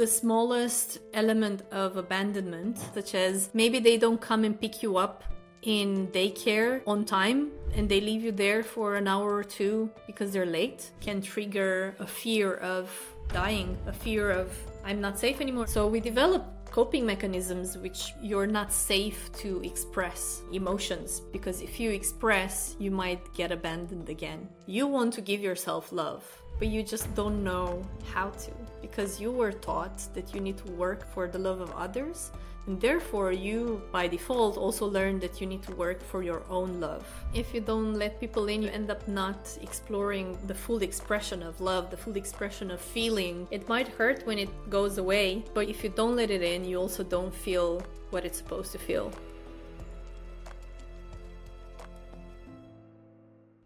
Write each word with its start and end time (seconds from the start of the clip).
the 0.00 0.06
smallest 0.06 0.98
element 1.12 1.60
of 1.72 1.98
abandonment, 1.98 2.78
such 2.94 3.14
as 3.14 3.50
maybe 3.52 3.78
they 3.78 3.98
don't 3.98 4.18
come 4.18 4.44
and 4.44 4.58
pick 4.58 4.82
you 4.82 4.96
up 4.96 5.24
in 5.60 6.08
daycare 6.08 6.80
on 6.86 7.04
time 7.04 7.50
and 7.76 7.86
they 7.86 8.00
leave 8.00 8.22
you 8.24 8.32
there 8.32 8.62
for 8.62 8.96
an 8.96 9.06
hour 9.06 9.36
or 9.36 9.44
two 9.44 9.90
because 10.06 10.32
they're 10.32 10.46
late, 10.46 10.90
can 11.02 11.20
trigger 11.20 11.94
a 11.98 12.06
fear 12.06 12.54
of 12.54 12.88
dying, 13.28 13.76
a 13.86 13.92
fear 13.92 14.30
of 14.30 14.46
I'm 14.86 15.02
not 15.02 15.18
safe 15.18 15.38
anymore. 15.42 15.66
So 15.66 15.86
we 15.86 16.00
develop 16.00 16.46
coping 16.70 17.04
mechanisms 17.04 17.76
which 17.76 18.14
you're 18.22 18.46
not 18.46 18.72
safe 18.72 19.30
to 19.42 19.60
express 19.62 20.40
emotions 20.50 21.20
because 21.30 21.60
if 21.60 21.78
you 21.78 21.90
express, 21.90 22.74
you 22.78 22.90
might 22.90 23.22
get 23.34 23.52
abandoned 23.52 24.08
again. 24.08 24.48
You 24.64 24.86
want 24.86 25.12
to 25.12 25.20
give 25.20 25.42
yourself 25.42 25.92
love, 25.92 26.24
but 26.58 26.68
you 26.68 26.82
just 26.82 27.14
don't 27.14 27.44
know 27.44 27.84
how 28.14 28.30
to 28.30 28.50
because 28.80 29.20
you 29.20 29.30
were 29.30 29.52
taught 29.52 29.98
that 30.14 30.34
you 30.34 30.40
need 30.40 30.58
to 30.58 30.70
work 30.72 31.06
for 31.12 31.28
the 31.28 31.38
love 31.38 31.60
of 31.60 31.70
others 31.72 32.30
and 32.66 32.80
therefore 32.80 33.32
you 33.32 33.82
by 33.90 34.06
default 34.06 34.56
also 34.56 34.86
learn 34.86 35.18
that 35.18 35.40
you 35.40 35.46
need 35.46 35.62
to 35.62 35.74
work 35.74 36.02
for 36.02 36.22
your 36.22 36.42
own 36.50 36.80
love. 36.80 37.06
If 37.34 37.54
you 37.54 37.60
don't 37.60 37.94
let 37.94 38.20
people 38.20 38.48
in 38.48 38.62
you 38.62 38.68
end 38.68 38.90
up 38.90 39.06
not 39.08 39.58
exploring 39.62 40.38
the 40.46 40.54
full 40.54 40.82
expression 40.82 41.42
of 41.42 41.60
love 41.60 41.90
the 41.90 41.96
full 41.96 42.16
expression 42.16 42.70
of 42.70 42.80
feeling. 42.80 43.48
It 43.50 43.68
might 43.68 43.88
hurt 43.88 44.26
when 44.26 44.38
it 44.38 44.50
goes 44.68 44.98
away 44.98 45.44
but 45.54 45.68
if 45.68 45.82
you 45.82 45.90
don't 45.90 46.16
let 46.16 46.30
it 46.30 46.42
in 46.42 46.64
you 46.64 46.78
also 46.78 47.02
don't 47.02 47.34
feel 47.34 47.82
what 48.10 48.24
it's 48.24 48.38
supposed 48.38 48.72
to 48.72 48.78
feel 48.78 49.12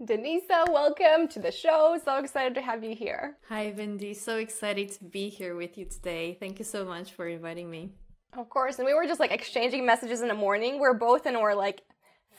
Denisa, 0.04 0.70
welcome 0.70 1.28
to 1.28 1.38
the 1.38 1.50
show. 1.50 1.98
So 2.04 2.18
excited 2.18 2.54
to 2.56 2.60
have 2.60 2.84
you 2.84 2.94
here. 2.94 3.38
Hi, 3.48 3.72
Vendy. 3.72 4.14
So 4.14 4.36
excited 4.36 4.92
to 4.92 5.04
be 5.04 5.30
here 5.30 5.56
with 5.56 5.78
you 5.78 5.86
today. 5.86 6.36
Thank 6.38 6.58
you 6.58 6.64
so 6.66 6.84
much 6.84 7.12
for 7.12 7.26
inviting 7.26 7.70
me. 7.70 7.90
Of 8.36 8.50
course. 8.50 8.78
And 8.78 8.84
we 8.84 8.92
were 8.92 9.06
just 9.06 9.18
like 9.18 9.32
exchanging 9.32 9.86
messages 9.86 10.20
in 10.20 10.28
the 10.28 10.34
morning. 10.34 10.78
We're 10.78 10.92
both 10.92 11.24
in 11.24 11.36
our 11.36 11.54
like 11.54 11.82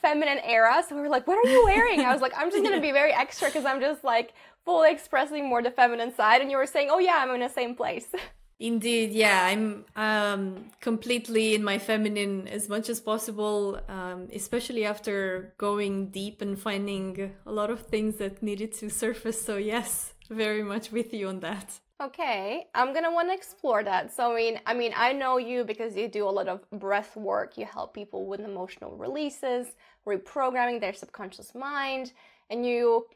feminine 0.00 0.38
era. 0.44 0.84
So 0.88 0.94
we 0.94 1.00
were 1.00 1.08
like, 1.08 1.26
what 1.26 1.44
are 1.44 1.50
you 1.50 1.64
wearing? 1.64 2.00
I 2.00 2.12
was 2.12 2.22
like, 2.22 2.34
I'm 2.36 2.52
just 2.52 2.62
going 2.62 2.76
to 2.76 2.80
be 2.80 2.92
very 2.92 3.12
extra 3.12 3.48
because 3.48 3.64
I'm 3.64 3.80
just 3.80 4.04
like 4.04 4.34
fully 4.64 4.92
expressing 4.92 5.48
more 5.48 5.60
the 5.60 5.72
feminine 5.72 6.14
side. 6.14 6.42
And 6.42 6.52
you 6.52 6.58
were 6.58 6.66
saying, 6.66 6.88
oh, 6.92 7.00
yeah, 7.00 7.16
I'm 7.18 7.30
in 7.30 7.40
the 7.40 7.48
same 7.48 7.74
place. 7.74 8.06
Indeed, 8.58 9.12
yeah, 9.12 9.44
I'm 9.44 9.84
um, 9.96 10.70
completely 10.80 11.54
in 11.54 11.62
my 11.62 11.78
feminine 11.78 12.48
as 12.48 12.70
much 12.70 12.88
as 12.88 13.00
possible, 13.00 13.78
um, 13.88 14.28
especially 14.32 14.86
after 14.86 15.52
going 15.58 16.08
deep 16.08 16.40
and 16.40 16.58
finding 16.58 17.34
a 17.44 17.52
lot 17.52 17.70
of 17.70 17.82
things 17.82 18.16
that 18.16 18.42
needed 18.42 18.72
to 18.74 18.88
surface. 18.88 19.44
So, 19.44 19.58
yes, 19.58 20.14
very 20.30 20.62
much 20.62 20.90
with 20.90 21.12
you 21.12 21.28
on 21.28 21.40
that. 21.40 21.80
Okay, 22.00 22.66
I'm 22.74 22.92
gonna 22.92 23.12
want 23.12 23.28
to 23.28 23.34
explore 23.34 23.82
that. 23.84 24.14
So, 24.14 24.32
I 24.32 24.36
mean, 24.36 24.60
I 24.66 24.74
mean, 24.74 24.92
I 24.96 25.12
know 25.12 25.36
you 25.38 25.64
because 25.64 25.94
you 25.96 26.08
do 26.08 26.28
a 26.28 26.30
lot 26.30 26.48
of 26.48 26.60
breath 26.70 27.16
work. 27.16 27.56
You 27.58 27.66
help 27.66 27.94
people 27.94 28.26
with 28.26 28.40
emotional 28.40 28.96
releases, 28.96 29.66
reprogramming 30.06 30.80
their 30.80 30.92
subconscious 30.92 31.54
mind, 31.54 32.12
and 32.50 32.66
you 32.66 33.06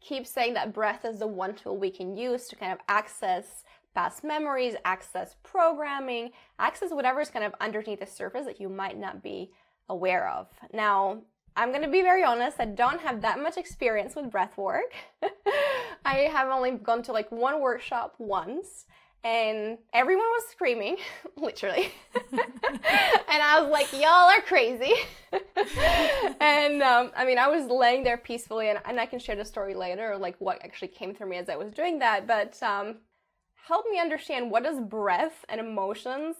keep 0.00 0.26
saying 0.26 0.54
that 0.54 0.72
breath 0.72 1.04
is 1.04 1.18
the 1.18 1.26
one 1.26 1.54
tool 1.54 1.76
we 1.76 1.90
can 1.90 2.16
use 2.16 2.48
to 2.48 2.56
kind 2.56 2.72
of 2.72 2.78
access 2.88 3.64
past 3.94 4.24
memories, 4.24 4.74
access 4.84 5.36
programming, 5.42 6.30
access 6.58 6.90
whatever 6.90 7.20
is 7.20 7.30
kind 7.30 7.44
of 7.44 7.54
underneath 7.60 8.00
the 8.00 8.06
surface 8.06 8.46
that 8.46 8.60
you 8.60 8.68
might 8.68 8.98
not 8.98 9.22
be 9.22 9.50
aware 9.88 10.28
of. 10.28 10.48
Now, 10.72 11.22
I'm 11.56 11.72
gonna 11.72 11.90
be 11.90 12.02
very 12.02 12.22
honest, 12.22 12.60
I 12.60 12.66
don't 12.66 13.00
have 13.00 13.20
that 13.22 13.42
much 13.42 13.56
experience 13.56 14.14
with 14.14 14.30
breath 14.30 14.56
work. 14.56 14.92
I 16.04 16.14
have 16.32 16.48
only 16.48 16.72
gone 16.72 17.02
to 17.04 17.12
like 17.12 17.30
one 17.30 17.60
workshop 17.60 18.14
once 18.18 18.86
and 19.22 19.76
everyone 19.92 20.24
was 20.24 20.44
screaming, 20.50 20.96
literally. 21.36 21.92
and 22.32 23.42
I 23.42 23.60
was 23.60 23.70
like, 23.70 23.92
y'all 23.92 24.30
are 24.30 24.40
crazy. 24.40 24.94
and 26.40 26.82
um, 26.82 27.10
I 27.14 27.24
mean, 27.26 27.38
I 27.38 27.48
was 27.48 27.66
laying 27.66 28.02
there 28.02 28.16
peacefully, 28.16 28.70
and, 28.70 28.78
and 28.86 28.98
I 28.98 29.06
can 29.06 29.18
share 29.18 29.36
the 29.36 29.44
story 29.44 29.74
later, 29.74 30.16
like 30.16 30.36
what 30.38 30.64
actually 30.64 30.88
came 30.88 31.14
through 31.14 31.28
me 31.28 31.36
as 31.36 31.48
I 31.48 31.56
was 31.56 31.70
doing 31.72 31.98
that. 31.98 32.26
But 32.26 32.60
um, 32.62 32.96
help 33.66 33.86
me 33.90 33.98
understand 33.98 34.50
what 34.50 34.64
does 34.64 34.80
breath 34.80 35.44
and 35.48 35.60
emotions 35.60 36.36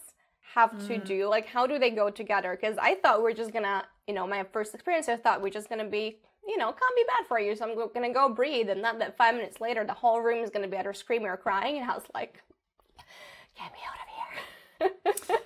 have 0.55 0.71
mm. 0.71 0.87
to 0.87 0.99
do? 0.99 1.29
Like, 1.29 1.47
how 1.47 1.67
do 1.67 1.79
they 1.79 1.91
go 1.91 2.11
together? 2.11 2.59
Because 2.61 2.77
I 2.79 2.97
thought 2.97 3.23
we 3.23 3.31
are 3.31 3.35
just 3.35 3.53
gonna, 3.53 3.85
you 4.07 4.15
know, 4.15 4.27
my 4.27 4.45
first 4.53 4.75
experience, 4.75 5.09
I 5.09 5.17
thought 5.17 5.43
we 5.43 5.49
are 5.49 5.53
just 5.53 5.69
gonna 5.69 5.89
be 5.89 6.19
you 6.47 6.57
know, 6.57 6.67
can't 6.67 6.97
be 6.97 7.05
bad 7.07 7.27
for 7.29 7.39
you. 7.39 7.55
So 7.55 7.65
I'm 7.65 7.93
gonna 7.93 8.13
go 8.13 8.29
breathe, 8.29 8.71
and 8.71 8.83
not 8.83 8.99
that 8.99 9.17
five 9.17 9.35
minutes 9.35 9.61
later 9.61 9.85
the 9.85 9.95
whole 9.95 10.21
room 10.21 10.43
is 10.43 10.51
gonna 10.51 10.69
be 10.69 10.77
either 10.77 10.93
screaming 10.93 11.29
or 11.29 11.37
crying, 11.37 11.79
and 11.79 11.91
I 11.91 11.95
was 11.95 12.05
like, 12.15 12.43
"Get 13.57 13.73
me 13.73 13.79
out 13.89 14.91
of 14.91 15.29
here!" 15.29 15.39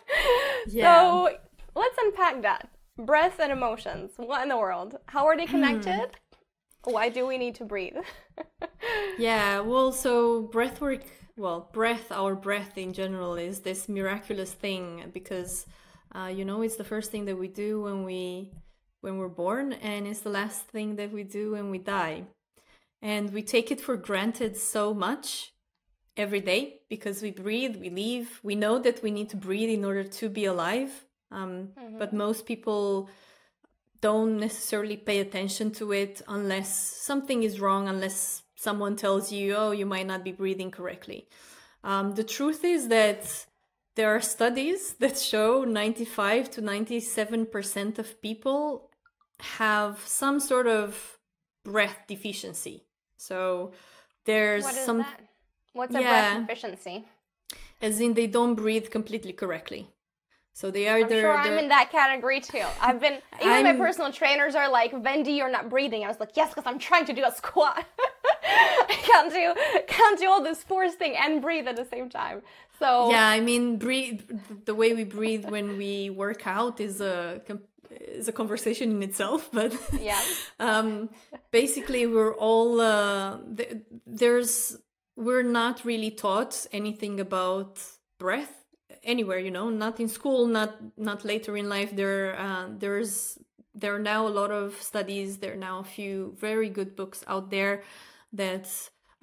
yeah. 0.69 1.01
So 1.01 1.37
let's 1.75 1.99
unpack 2.01 2.43
that. 2.43 2.69
Breath 2.97 3.41
and 3.41 3.51
emotions. 3.51 4.13
What 4.17 4.43
in 4.43 4.49
the 4.49 4.57
world? 4.57 4.97
How 5.07 5.27
are 5.27 5.37
they 5.37 5.47
connected? 5.47 6.11
Hmm. 6.85 6.93
Why 6.93 7.09
do 7.09 7.27
we 7.27 7.39
need 7.39 7.57
to 7.57 7.65
breathe? 7.65 7.97
yeah. 9.19 9.61
Well, 9.61 9.91
so 9.91 10.43
breath 10.43 10.81
work. 10.81 11.03
Well, 11.37 11.69
breath, 11.73 12.13
our 12.13 12.35
breath 12.35 12.79
in 12.79 12.93
general, 12.93 13.35
is 13.35 13.61
this 13.61 13.89
miraculous 13.89 14.53
thing 14.53 15.11
because, 15.13 15.67
uh, 16.15 16.31
you 16.33 16.45
know, 16.45 16.63
it's 16.63 16.77
the 16.77 16.85
first 16.85 17.11
thing 17.11 17.25
that 17.25 17.39
we 17.39 17.49
do 17.49 17.83
when 17.83 18.05
we 18.05 18.53
when 19.01 19.19
we're 19.19 19.29
born, 19.29 19.75
and 19.75 20.07
it's 20.07 20.21
the 20.21 20.31
last 20.31 20.63
thing 20.69 20.97
that 20.97 21.13
we 21.13 21.25
do 21.25 21.53
when 21.53 21.71
we 21.71 21.77
die. 21.77 22.25
And 23.03 23.35
we 23.35 23.43
take 23.43 23.71
it 23.71 23.79
for 23.79 23.97
granted 23.97 24.57
so 24.57 24.95
much 24.95 25.53
every 26.17 26.41
day 26.41 26.81
because 26.89 27.21
we 27.21 27.31
breathe, 27.31 27.77
we 27.77 27.91
live, 27.91 28.41
we 28.43 28.55
know 28.55 28.79
that 28.79 29.03
we 29.03 29.11
need 29.11 29.29
to 29.29 29.37
breathe 29.37 29.69
in 29.69 29.85
order 29.85 30.05
to 30.05 30.29
be 30.31 30.47
alive. 30.47 31.05
Um, 31.31 31.69
mm-hmm. 31.79 31.99
But 31.99 32.15
most 32.15 32.47
people 32.47 33.11
don't 34.01 34.39
necessarily 34.39 34.97
pay 34.97 35.21
attention 35.21 35.71
to 35.73 35.93
it 35.93 36.23
unless 36.27 36.71
something 36.75 37.43
is 37.43 37.61
wrong, 37.61 37.89
unless 37.89 38.44
someone 38.69 38.97
tells 38.97 39.31
you, 39.31 39.55
oh, 39.55 39.71
you 39.71 39.87
might 39.87 40.07
not 40.07 40.25
be 40.25 40.33
breathing 40.33 40.71
correctly. 40.71 41.21
Um, 41.85 42.15
the 42.21 42.25
truth 42.25 42.65
is 42.65 42.89
that 42.89 43.23
there 43.95 44.11
are 44.17 44.21
studies 44.21 44.95
that 44.95 45.17
show 45.19 45.65
95 45.65 46.51
to 46.53 46.63
97% 46.63 47.99
of 47.99 48.21
people 48.23 48.91
have 49.59 50.01
some 50.05 50.41
sort 50.41 50.67
of 50.67 51.19
breath 51.65 51.99
deficiency. 52.09 52.83
So 53.17 53.73
there's 54.25 54.65
what 54.65 54.75
is 54.75 54.85
some. 54.85 54.99
That? 54.99 55.21
What's 55.73 55.95
a 55.95 56.01
yeah, 56.01 56.11
breath 56.11 56.47
deficiency? 56.47 57.05
As 57.81 58.01
in, 58.01 58.15
they 58.15 58.27
don't 58.27 58.55
breathe 58.55 58.89
completely 58.91 59.33
correctly. 59.33 59.89
So 60.55 60.71
they 60.71 60.89
are. 60.89 60.99
I'm 60.99 61.09
sure 61.09 61.37
I'm 61.37 61.59
in 61.59 61.69
that 61.69 61.91
category 61.91 62.41
too. 62.41 62.63
I've 62.81 63.01
been. 63.01 63.15
Even 63.41 63.53
I'm, 63.53 63.65
my 63.65 63.73
personal 63.75 64.13
trainers 64.13 64.55
are 64.55 64.71
like, 64.71 64.93
"Vendy, 64.93 65.37
you're 65.37 65.51
not 65.51 65.69
breathing." 65.69 66.05
I 66.05 66.09
was 66.09 66.21
like, 66.21 66.37
"Yes, 66.37 66.51
because 66.51 66.65
I'm 66.65 66.79
trying 66.79 67.07
to 67.07 67.13
do 67.13 67.25
a 67.25 67.33
squat. 67.33 67.85
I 68.45 68.97
can't 69.03 69.33
do 69.33 69.55
can't 69.89 70.19
do 70.19 70.29
all 70.31 70.43
this 70.43 70.63
force 70.63 70.95
thing 70.95 71.17
and 71.17 71.43
breathe 71.43 71.67
at 71.67 71.75
the 71.75 71.85
same 71.85 72.09
time." 72.09 72.43
So 72.79 73.11
yeah, 73.11 73.27
I 73.29 73.41
mean, 73.41 73.79
breathe. 73.79 74.23
The 74.65 74.77
way 74.77 74.93
we 74.93 75.03
breathe 75.03 75.45
when 75.51 75.77
we 75.77 76.11
work 76.11 76.47
out 76.47 76.81
is 76.81 77.01
a 77.01 77.43
is 77.91 78.29
a 78.29 78.33
conversation 78.33 78.91
in 78.91 79.03
itself 79.03 79.49
but 79.53 79.73
yeah 80.01 80.21
um 80.61 81.09
basically 81.53 82.07
we're 82.07 82.35
all 82.35 82.81
uh 82.81 83.39
th- 83.57 83.77
there's 84.05 84.79
we're 85.17 85.45
not 85.45 85.85
really 85.85 86.11
taught 86.11 86.67
anything 86.73 87.21
about 87.21 87.81
breath 88.19 88.64
anywhere 89.05 89.39
you 89.39 89.51
know 89.51 89.71
not 89.71 90.01
in 90.01 90.09
school 90.09 90.47
not 90.47 90.77
not 90.97 91.25
later 91.25 91.57
in 91.57 91.69
life 91.69 91.95
there 91.95 92.39
uh, 92.39 92.67
there's 92.79 93.39
there 93.75 93.95
are 93.95 94.05
now 94.15 94.27
a 94.27 94.35
lot 94.41 94.51
of 94.51 94.81
studies 94.81 95.39
there 95.39 95.53
are 95.53 95.65
now 95.71 95.79
a 95.81 95.85
few 95.85 96.35
very 96.39 96.69
good 96.69 96.97
books 96.97 97.25
out 97.27 97.51
there 97.51 97.83
that 98.33 98.69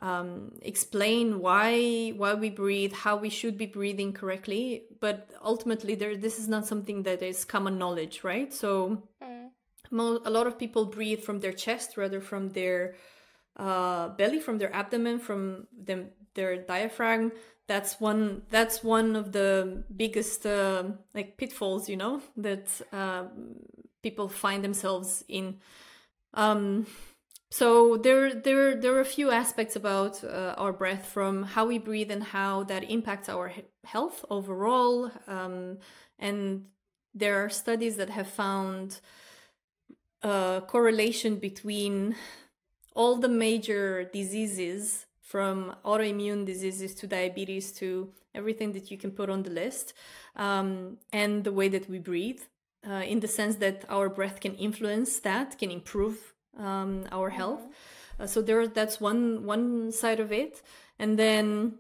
um, 0.02 0.54
explain 0.64 1.40
why 1.40 2.10
why 2.18 2.34
we 2.34 2.50
breathe, 2.50 2.94
how 2.94 3.16
we 3.16 3.30
should 3.30 3.58
be 3.58 3.68
breathing 3.68 4.14
correctly. 4.14 4.86
But 5.00 5.30
ultimately, 5.44 5.96
there 5.96 6.18
this 6.18 6.40
is 6.40 6.48
not 6.48 6.66
something 6.66 7.04
that 7.04 7.22
is 7.22 7.46
common 7.46 7.78
knowledge, 7.78 8.24
right? 8.24 8.52
So 8.52 9.04
mm. 9.24 9.50
mo- 9.92 10.22
a 10.26 10.32
lot 10.32 10.48
of 10.48 10.58
people 10.58 10.86
breathe 10.86 11.22
from 11.22 11.40
their 11.40 11.54
chest 11.54 11.98
rather 11.98 12.20
from 12.20 12.50
their 12.50 12.96
uh, 13.58 14.10
belly, 14.10 14.40
from 14.40 14.58
their 14.58 14.74
abdomen, 14.74 15.20
from 15.20 15.68
them 15.72 16.10
their 16.34 16.58
diaphragm. 16.58 17.32
That's 17.72 18.02
one. 18.02 18.42
That's 18.50 18.84
one 18.84 19.16
of 19.16 19.32
the 19.32 19.86
biggest 19.96 20.46
uh, 20.46 20.84
like 21.16 21.38
pitfalls, 21.38 21.88
you 21.88 21.96
know, 21.96 22.22
that 22.36 22.68
uh, 22.92 23.24
people 24.04 24.28
find 24.28 24.62
themselves 24.62 25.24
in. 25.30 25.62
Um, 26.34 26.86
so 27.50 27.96
there, 27.96 28.34
there, 28.34 28.76
there 28.76 28.94
are 28.98 29.00
a 29.00 29.16
few 29.18 29.32
aspects 29.32 29.78
about 29.78 30.22
uh, 30.22 30.54
our 30.58 30.74
breath, 30.74 31.06
from 31.06 31.44
how 31.44 31.66
we 31.66 31.78
breathe 31.78 32.12
and 32.12 32.24
how 32.24 32.64
that 32.64 32.84
impacts 32.92 33.30
our 33.30 33.54
health 33.86 34.26
overall. 34.30 35.10
Um, 35.26 35.78
and 36.20 36.66
there 37.14 37.42
are 37.42 37.50
studies 37.50 37.96
that 37.96 38.10
have 38.10 38.28
found 38.28 39.00
a 40.22 40.62
correlation 40.68 41.38
between 41.38 42.18
all 42.94 43.16
the 43.16 43.30
major 43.30 44.04
diseases 44.04 45.06
from 45.32 45.74
autoimmune 45.86 46.46
diseases 46.46 46.94
to 46.96 47.08
diabetes 47.08 47.72
to 47.72 47.88
everything 48.36 48.74
that 48.74 48.92
you 48.92 48.98
can 48.98 49.12
put 49.12 49.30
on 49.30 49.44
the 49.44 49.50
list, 49.50 49.94
um, 50.36 50.98
and 51.14 51.44
the 51.44 51.52
way 51.60 51.70
that 51.70 51.90
we 51.90 52.00
breathe, 52.00 52.42
uh, 52.90 53.04
in 53.14 53.20
the 53.22 53.28
sense 53.28 53.56
that 53.56 53.86
our 53.90 54.10
breath 54.10 54.40
can 54.42 54.54
influence 54.56 55.20
that, 55.20 55.58
can 55.58 55.72
improve 55.72 56.18
um, 56.58 57.06
our 57.12 57.30
health. 57.30 57.64
Uh, 58.20 58.28
so 58.28 58.42
there, 58.42 58.68
that's 58.68 59.00
one 59.00 59.46
one 59.46 59.92
side 59.92 60.20
of 60.20 60.32
it, 60.32 60.62
and 61.00 61.18
then 61.18 61.76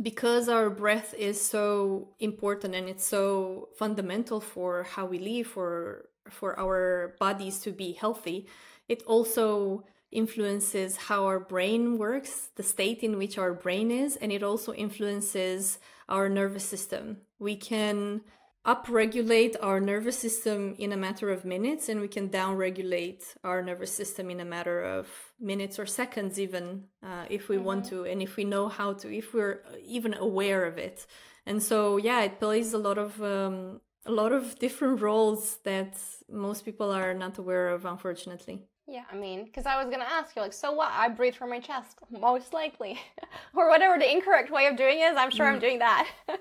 because 0.00 0.48
our 0.48 0.70
breath 0.70 1.14
is 1.18 1.38
so 1.40 2.08
important 2.18 2.74
and 2.74 2.88
it's 2.88 3.06
so 3.06 3.68
fundamental 3.76 4.40
for 4.40 4.84
how 4.84 5.04
we 5.12 5.18
live, 5.18 5.46
for 5.46 6.08
for 6.30 6.58
our 6.58 7.14
bodies 7.20 7.60
to 7.60 7.70
be 7.70 7.92
healthy, 7.92 8.46
it 8.88 9.02
also 9.06 9.84
influences 10.12 10.96
how 10.96 11.24
our 11.24 11.40
brain 11.40 11.98
works, 11.98 12.50
the 12.56 12.62
state 12.62 13.00
in 13.02 13.18
which 13.18 13.38
our 13.38 13.52
brain 13.52 13.90
is, 13.90 14.16
and 14.16 14.32
it 14.32 14.42
also 14.42 14.72
influences 14.72 15.78
our 16.08 16.28
nervous 16.28 16.64
system. 16.64 17.18
We 17.38 17.56
can 17.56 18.22
upregulate 18.64 19.54
our 19.62 19.78
nervous 19.78 20.18
system 20.18 20.74
in 20.78 20.92
a 20.92 20.96
matter 20.96 21.30
of 21.30 21.44
minutes, 21.44 21.88
and 21.88 22.00
we 22.00 22.08
can 22.08 22.28
downregulate 22.28 23.22
our 23.44 23.62
nervous 23.62 23.92
system 23.92 24.28
in 24.30 24.40
a 24.40 24.44
matter 24.44 24.82
of 24.82 25.08
minutes 25.40 25.78
or 25.78 25.86
seconds, 25.86 26.40
even 26.40 26.84
uh, 27.02 27.24
if 27.30 27.48
we 27.48 27.56
mm-hmm. 27.56 27.64
want 27.64 27.84
to, 27.86 28.04
and 28.04 28.20
if 28.22 28.36
we 28.36 28.44
know 28.44 28.68
how 28.68 28.92
to, 28.92 29.16
if 29.16 29.32
we're 29.32 29.62
even 29.84 30.14
aware 30.14 30.64
of 30.64 30.78
it. 30.78 31.06
And 31.46 31.62
so, 31.62 31.96
yeah, 31.96 32.22
it 32.22 32.40
plays 32.40 32.72
a 32.72 32.78
lot 32.78 32.98
of 32.98 33.22
um, 33.22 33.80
a 34.04 34.10
lot 34.10 34.32
of 34.32 34.58
different 34.58 35.00
roles 35.00 35.58
that 35.64 35.98
most 36.30 36.64
people 36.64 36.90
are 36.90 37.14
not 37.14 37.38
aware 37.38 37.68
of, 37.68 37.84
unfortunately. 37.84 38.62
Yeah, 38.88 39.02
I 39.10 39.16
mean, 39.16 39.44
because 39.44 39.66
I 39.66 39.82
was 39.82 39.90
gonna 39.90 40.06
ask 40.08 40.36
you, 40.36 40.42
like, 40.42 40.52
so 40.52 40.72
what? 40.72 40.90
I 40.92 41.08
breathe 41.08 41.34
from 41.34 41.50
my 41.50 41.58
chest, 41.58 41.98
most 42.10 42.52
likely, 42.52 42.98
or 43.54 43.68
whatever 43.68 43.98
the 43.98 44.10
incorrect 44.10 44.50
way 44.50 44.66
of 44.66 44.76
doing 44.76 45.00
is. 45.00 45.16
I'm 45.16 45.30
sure 45.30 45.46
mm. 45.46 45.54
I'm 45.54 45.58
doing 45.58 45.80
that. 45.80 46.08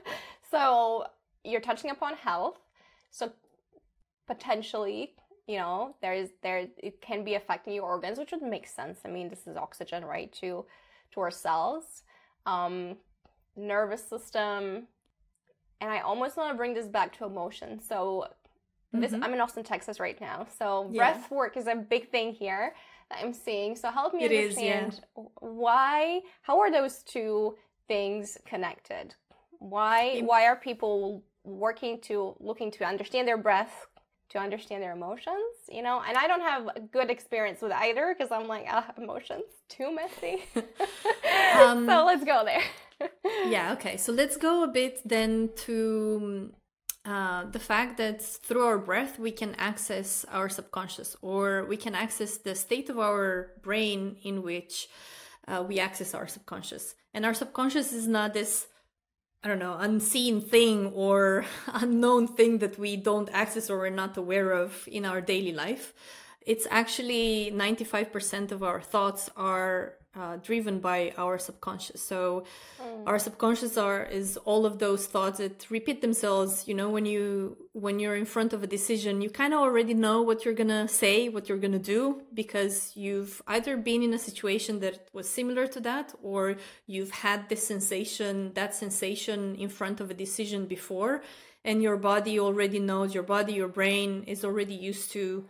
so 0.51 1.05
you're 1.43 1.61
touching 1.61 1.89
upon 1.89 2.15
health, 2.15 2.59
so 3.09 3.31
potentially, 4.27 5.13
you 5.47 5.57
know, 5.57 5.95
there 6.01 6.13
is 6.13 6.29
there 6.43 6.67
it 6.77 7.01
can 7.01 7.23
be 7.23 7.33
affecting 7.33 7.73
your 7.73 7.85
organs, 7.85 8.19
which 8.19 8.31
would 8.31 8.43
make 8.43 8.67
sense. 8.67 8.99
I 9.05 9.09
mean, 9.09 9.29
this 9.29 9.47
is 9.47 9.57
oxygen, 9.57 10.05
right, 10.05 10.31
to 10.33 10.65
to 11.13 11.19
our 11.21 11.31
cells, 11.31 12.03
um, 12.45 12.97
nervous 13.55 14.03
system, 14.07 14.87
and 15.81 15.91
I 15.91 16.01
almost 16.01 16.37
want 16.37 16.51
to 16.51 16.57
bring 16.57 16.75
this 16.75 16.87
back 16.87 17.17
to 17.17 17.25
emotion. 17.25 17.81
So 17.81 18.27
this 19.01 19.11
mm-hmm. 19.11 19.23
I'm 19.23 19.33
in 19.33 19.41
Austin, 19.41 19.63
Texas 19.63 19.99
right 19.99 20.19
now. 20.19 20.47
So 20.57 20.89
yeah. 20.91 20.97
breath 20.97 21.31
work 21.31 21.57
is 21.57 21.67
a 21.67 21.75
big 21.75 22.09
thing 22.09 22.33
here 22.33 22.73
that 23.09 23.19
I'm 23.23 23.33
seeing. 23.33 23.75
So 23.75 23.91
help 23.91 24.13
me 24.13 24.23
it 24.23 24.31
understand 24.31 24.93
is, 24.93 25.01
yeah. 25.17 25.23
why 25.39 26.21
how 26.41 26.59
are 26.59 26.71
those 26.71 27.03
two 27.03 27.55
things 27.87 28.37
connected? 28.45 29.15
Why 29.59 30.21
why 30.21 30.45
are 30.45 30.55
people 30.55 31.23
working 31.43 32.01
to 32.01 32.35
looking 32.39 32.71
to 32.71 32.83
understand 32.83 33.27
their 33.27 33.37
breath 33.37 33.87
to 34.29 34.39
understand 34.39 34.81
their 34.81 34.93
emotions, 34.93 35.55
you 35.69 35.81
know? 35.81 36.01
And 36.05 36.17
I 36.17 36.27
don't 36.27 36.41
have 36.41 36.67
a 36.75 36.79
good 36.79 37.09
experience 37.09 37.61
with 37.61 37.71
either 37.71 38.13
because 38.13 38.31
I'm 38.31 38.47
like, 38.47 38.65
ah, 38.69 38.91
emotions, 38.97 39.43
too 39.69 39.93
messy. 39.93 40.43
um, 41.59 41.85
so 41.85 42.05
let's 42.05 42.23
go 42.23 42.43
there. 42.43 42.63
yeah, 43.49 43.73
okay. 43.73 43.97
So 43.97 44.11
let's 44.11 44.37
go 44.37 44.63
a 44.63 44.67
bit 44.67 45.01
then 45.05 45.49
to 45.65 46.51
uh, 47.05 47.45
the 47.51 47.59
fact 47.59 47.97
that 47.97 48.21
through 48.21 48.65
our 48.65 48.79
breath 48.79 49.19
we 49.19 49.31
can 49.31 49.53
access 49.55 50.25
our 50.31 50.49
subconscious 50.49 51.15
or 51.21 51.65
we 51.65 51.77
can 51.77 51.93
access 51.93 52.37
the 52.37 52.55
state 52.55 52.89
of 52.89 52.97
our 52.97 53.51
brain 53.61 54.17
in 54.23 54.41
which 54.41 54.89
uh, 55.47 55.63
we 55.67 55.79
access 55.79 56.15
our 56.15 56.27
subconscious. 56.27 56.95
And 57.13 57.25
our 57.25 57.33
subconscious 57.33 57.93
is 57.93 58.07
not 58.07 58.33
this, 58.33 58.67
I 59.43 59.47
don't 59.47 59.59
know, 59.59 59.77
unseen 59.77 60.41
thing 60.41 60.87
or 60.87 61.45
unknown 61.67 62.27
thing 62.27 62.57
that 62.59 62.79
we 62.79 62.97
don't 62.97 63.29
access 63.31 63.69
or 63.69 63.77
we're 63.77 63.89
not 63.91 64.17
aware 64.17 64.51
of 64.51 64.87
in 64.91 65.05
our 65.05 65.21
daily 65.21 65.53
life. 65.53 65.93
It's 66.41 66.67
actually 66.69 67.51
95% 67.53 68.51
of 68.51 68.63
our 68.63 68.81
thoughts 68.81 69.29
are 69.35 69.93
uh, 70.17 70.37
driven 70.37 70.79
by 70.79 71.13
our 71.17 71.37
subconscious. 71.37 72.01
So 72.01 72.45
mm. 72.81 73.03
our 73.05 73.19
subconscious 73.19 73.77
are 73.77 74.03
is 74.03 74.37
all 74.37 74.65
of 74.65 74.79
those 74.79 75.07
thoughts 75.07 75.39
that 75.39 75.69
repeat 75.69 76.01
themselves. 76.01 76.67
You 76.67 76.73
know, 76.73 76.89
when 76.89 77.05
you 77.05 77.57
when 77.73 77.99
you're 77.99 78.15
in 78.15 78.25
front 78.25 78.53
of 78.53 78.63
a 78.63 78.67
decision, 78.67 79.21
you 79.21 79.29
kind 79.29 79.53
of 79.53 79.59
already 79.59 79.93
know 79.93 80.21
what 80.21 80.45
you're 80.45 80.53
gonna 80.53 80.87
say, 80.87 81.29
what 81.29 81.49
you're 81.49 81.57
gonna 81.57 81.79
do, 81.79 82.21
because 82.33 82.93
you've 82.95 83.41
either 83.47 83.75
been 83.75 84.01
in 84.03 84.13
a 84.13 84.19
situation 84.19 84.79
that 84.79 85.09
was 85.13 85.27
similar 85.27 85.67
to 85.67 85.79
that, 85.81 86.13
or 86.23 86.55
you've 86.87 87.11
had 87.11 87.49
this 87.49 87.67
sensation, 87.67 88.53
that 88.53 88.73
sensation 88.73 89.55
in 89.55 89.69
front 89.69 89.99
of 89.99 90.09
a 90.09 90.13
decision 90.13 90.65
before, 90.65 91.23
and 91.65 91.83
your 91.83 91.97
body 91.97 92.39
already 92.39 92.79
knows. 92.79 93.13
Your 93.13 93.23
body, 93.23 93.53
your 93.53 93.67
brain 93.67 94.23
is 94.27 94.45
already 94.45 94.75
used 94.75 95.11
to 95.11 95.45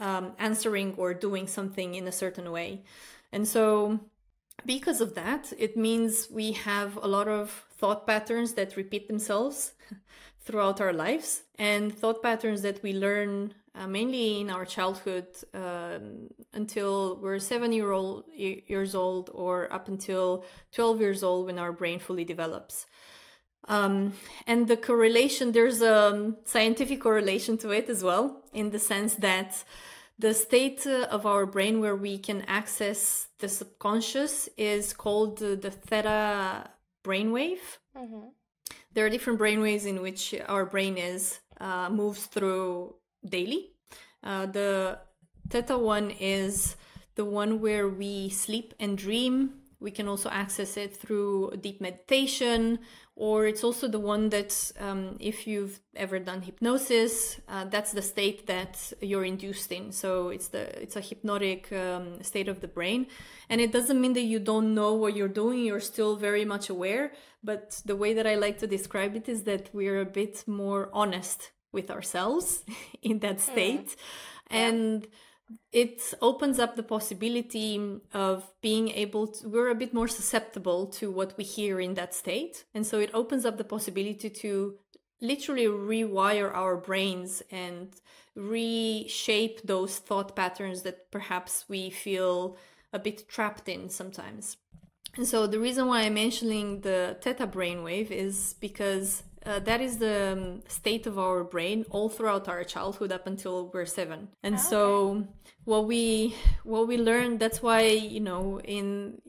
um, 0.00 0.32
answering 0.38 0.94
or 0.96 1.14
doing 1.14 1.46
something 1.46 1.94
in 1.94 2.08
a 2.08 2.12
certain 2.12 2.50
way. 2.50 2.82
And 3.32 3.46
so, 3.46 4.00
because 4.66 5.00
of 5.00 5.14
that, 5.14 5.52
it 5.58 5.76
means 5.76 6.28
we 6.30 6.52
have 6.52 6.96
a 6.96 7.06
lot 7.06 7.28
of 7.28 7.64
thought 7.78 8.06
patterns 8.06 8.54
that 8.54 8.76
repeat 8.76 9.08
themselves 9.08 9.72
throughout 10.40 10.80
our 10.80 10.92
lives 10.92 11.42
and 11.58 11.96
thought 11.96 12.22
patterns 12.22 12.62
that 12.62 12.82
we 12.82 12.92
learn 12.92 13.54
uh, 13.74 13.86
mainly 13.86 14.40
in 14.40 14.50
our 14.50 14.64
childhood 14.64 15.26
um, 15.54 16.28
until 16.52 17.18
we're 17.22 17.38
seven 17.38 17.72
year 17.72 17.92
old 17.92 18.24
years 18.34 18.94
old 18.94 19.30
or 19.32 19.72
up 19.72 19.88
until 19.88 20.44
12 20.72 21.00
years 21.00 21.22
old 21.22 21.46
when 21.46 21.58
our 21.58 21.72
brain 21.72 21.98
fully 21.98 22.24
develops. 22.24 22.86
Um, 23.68 24.14
and 24.46 24.66
the 24.66 24.76
correlation 24.76 25.52
there's 25.52 25.82
a 25.82 26.34
scientific 26.44 27.00
correlation 27.00 27.56
to 27.58 27.70
it 27.70 27.88
as 27.88 28.02
well 28.02 28.42
in 28.52 28.70
the 28.70 28.78
sense 28.78 29.14
that 29.16 29.62
the 30.20 30.34
state 30.34 30.86
uh, 30.86 31.06
of 31.10 31.24
our 31.24 31.46
brain 31.46 31.80
where 31.80 31.96
we 31.96 32.18
can 32.18 32.42
access 32.42 33.28
the 33.38 33.48
subconscious 33.48 34.50
is 34.58 34.92
called 34.92 35.38
the 35.38 35.70
theta 35.70 36.68
brainwave. 37.02 37.78
Mm-hmm. 37.96 38.28
There 38.92 39.06
are 39.06 39.10
different 39.10 39.38
brainwaves 39.38 39.86
in 39.86 40.02
which 40.02 40.34
our 40.46 40.66
brain 40.66 40.98
is 40.98 41.40
uh, 41.58 41.88
moves 41.88 42.26
through 42.26 42.96
daily. 43.26 43.72
Uh, 44.22 44.46
the 44.46 44.98
theta 45.48 45.78
one 45.78 46.10
is 46.10 46.76
the 47.14 47.24
one 47.24 47.60
where 47.60 47.88
we 47.88 48.28
sleep 48.28 48.74
and 48.78 48.98
dream. 48.98 49.59
We 49.80 49.90
can 49.90 50.08
also 50.08 50.28
access 50.28 50.76
it 50.76 50.96
through 50.96 51.54
deep 51.60 51.80
meditation, 51.80 52.80
or 53.20 53.46
it's 53.46 53.62
also 53.62 53.86
the 53.86 54.00
one 54.00 54.30
that 54.30 54.72
um, 54.80 55.16
if 55.20 55.46
you've 55.46 55.78
ever 55.94 56.18
done 56.18 56.40
hypnosis 56.40 57.38
uh, 57.48 57.66
that's 57.66 57.92
the 57.92 58.00
state 58.00 58.46
that 58.46 58.92
you're 59.02 59.24
induced 59.24 59.70
in 59.70 59.92
so 59.92 60.30
it's 60.30 60.48
the 60.48 60.82
it's 60.82 60.96
a 60.96 61.00
hypnotic 61.00 61.70
um, 61.72 62.22
state 62.22 62.48
of 62.48 62.60
the 62.62 62.68
brain 62.68 63.06
and 63.50 63.60
it 63.60 63.72
doesn't 63.72 64.00
mean 64.00 64.14
that 64.14 64.22
you 64.22 64.38
don't 64.38 64.74
know 64.74 64.94
what 64.94 65.14
you're 65.14 65.36
doing 65.42 65.64
you're 65.64 65.86
still 65.94 66.16
very 66.16 66.46
much 66.46 66.70
aware 66.70 67.12
but 67.44 67.82
the 67.84 67.94
way 67.94 68.14
that 68.14 68.26
i 68.26 68.34
like 68.34 68.58
to 68.58 68.66
describe 68.66 69.14
it 69.14 69.28
is 69.28 69.42
that 69.42 69.68
we're 69.74 70.00
a 70.00 70.06
bit 70.20 70.42
more 70.46 70.88
honest 70.92 71.50
with 71.72 71.90
ourselves 71.90 72.64
in 73.02 73.18
that 73.18 73.38
hmm. 73.40 73.52
state 73.52 73.88
mm. 73.88 73.96
and 74.50 75.02
yeah 75.02 75.08
it 75.72 76.14
opens 76.20 76.58
up 76.58 76.76
the 76.76 76.82
possibility 76.82 77.98
of 78.12 78.44
being 78.60 78.88
able 78.90 79.28
to 79.28 79.48
we're 79.48 79.70
a 79.70 79.74
bit 79.74 79.94
more 79.94 80.08
susceptible 80.08 80.86
to 80.86 81.10
what 81.10 81.36
we 81.36 81.44
hear 81.44 81.80
in 81.80 81.94
that 81.94 82.14
state. 82.14 82.64
And 82.74 82.86
so 82.86 82.98
it 82.98 83.10
opens 83.14 83.44
up 83.44 83.56
the 83.56 83.64
possibility 83.64 84.30
to 84.30 84.74
literally 85.20 85.66
rewire 85.66 86.52
our 86.52 86.76
brains 86.76 87.42
and 87.50 87.94
reshape 88.34 89.60
those 89.62 89.98
thought 89.98 90.34
patterns 90.34 90.82
that 90.82 91.10
perhaps 91.10 91.66
we 91.68 91.90
feel 91.90 92.56
a 92.92 92.98
bit 92.98 93.28
trapped 93.28 93.68
in 93.68 93.88
sometimes. 93.88 94.56
And 95.16 95.26
so 95.26 95.46
the 95.46 95.58
reason 95.58 95.86
why 95.86 96.02
i'm 96.02 96.14
mentioning 96.14 96.80
the 96.82 97.16
theta 97.20 97.46
brainwave 97.46 98.10
is 98.10 98.54
because 98.60 99.24
uh, 99.46 99.58
that 99.60 99.80
is 99.80 99.98
the 99.98 100.32
um, 100.32 100.62
state 100.68 101.06
of 101.06 101.18
our 101.18 101.44
brain 101.44 101.84
all 101.90 102.08
throughout 102.08 102.48
our 102.48 102.64
childhood 102.64 103.12
up 103.12 103.26
until 103.26 103.70
we're 103.72 103.86
seven 103.86 104.28
and 104.42 104.56
okay. 104.56 104.64
so 104.64 105.26
what 105.64 105.86
we 105.86 106.34
what 106.64 106.86
we 106.86 106.96
learned 106.96 107.40
that's 107.40 107.62
why 107.62 107.80
you 107.82 108.20
know 108.20 108.60
in 108.60 109.20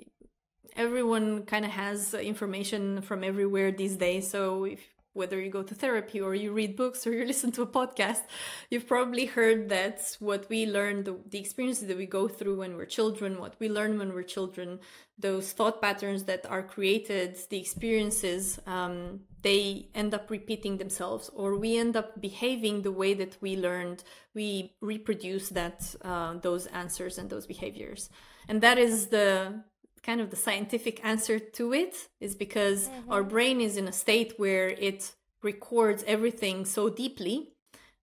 everyone 0.75 1.43
kind 1.43 1.65
of 1.65 1.71
has 1.71 2.13
information 2.13 3.01
from 3.01 3.23
everywhere 3.23 3.71
these 3.71 3.97
days 3.97 4.29
so 4.29 4.65
if 4.65 4.90
whether 5.13 5.39
you 5.39 5.49
go 5.49 5.63
to 5.63 5.75
therapy 5.75 6.21
or 6.21 6.33
you 6.33 6.51
read 6.51 6.75
books 6.75 7.05
or 7.05 7.13
you 7.13 7.25
listen 7.31 7.51
to 7.51 7.61
a 7.61 7.67
podcast, 7.67 8.23
you've 8.69 8.87
probably 8.87 9.25
heard 9.25 9.69
that 9.69 10.15
what 10.19 10.47
we 10.49 10.65
learn, 10.65 11.03
the, 11.03 11.17
the, 11.29 11.39
experiences 11.39 11.87
that 11.87 11.97
we 11.97 12.05
go 12.05 12.27
through 12.27 12.57
when 12.57 12.75
we're 12.75 12.85
children, 12.85 13.39
what 13.39 13.55
we 13.59 13.69
learn 13.69 13.97
when 13.97 14.13
we're 14.13 14.23
children, 14.23 14.79
those 15.19 15.51
thought 15.51 15.81
patterns 15.81 16.23
that 16.23 16.45
are 16.49 16.63
created, 16.63 17.37
the 17.49 17.59
experiences, 17.59 18.59
um, 18.65 19.21
they 19.41 19.89
end 19.95 20.13
up 20.13 20.29
repeating 20.29 20.77
themselves, 20.77 21.29
or 21.33 21.57
we 21.57 21.77
end 21.77 21.95
up 21.95 22.21
behaving 22.21 22.81
the 22.81 22.91
way 22.91 23.13
that 23.13 23.37
we 23.41 23.57
learned. 23.57 24.03
We 24.33 24.75
reproduce 24.81 25.49
that 25.49 25.95
uh, 26.03 26.35
those 26.35 26.67
answers 26.67 27.17
and 27.17 27.29
those 27.29 27.47
behaviors, 27.47 28.09
and 28.47 28.61
that 28.61 28.77
is 28.77 29.07
the 29.07 29.63
kind 30.03 30.19
of 30.21 30.29
the 30.29 30.35
scientific 30.35 31.03
answer 31.03 31.39
to 31.39 31.73
it 31.73 32.09
is 32.19 32.35
because 32.35 32.87
mm-hmm. 32.87 33.11
our 33.11 33.23
brain 33.23 33.61
is 33.61 33.77
in 33.77 33.87
a 33.87 33.91
state 33.91 34.33
where 34.37 34.69
it 34.69 35.13
records 35.43 36.03
everything 36.07 36.65
so 36.65 36.89
deeply 36.89 37.53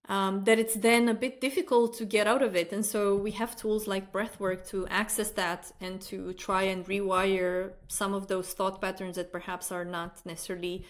um, 0.09 0.45
that 0.45 0.59
it's 0.59 0.75
then 0.75 1.09
a 1.09 1.15
bit 1.15 1.41
difficult 1.41 1.97
to 1.99 2.05
get 2.05 2.27
out 2.27 2.43
of 2.43 2.57
it. 2.57 2.73
And 2.73 2.85
so 2.85 3.15
we 3.15 3.33
have 3.33 3.57
tools 3.57 3.87
like 3.87 4.13
breathwork 4.13 4.67
to 4.69 4.87
access 4.89 5.31
that 5.33 5.71
and 5.81 6.01
to 6.03 6.33
try 6.33 6.63
and 6.63 6.87
rewire 6.87 7.73
some 7.89 8.15
of 8.15 8.27
those 8.27 8.53
thought 8.53 8.81
patterns 8.81 9.17
that 9.17 9.31
perhaps 9.31 9.71
are 9.71 9.85
not 9.85 10.25
necessarily 10.25 10.87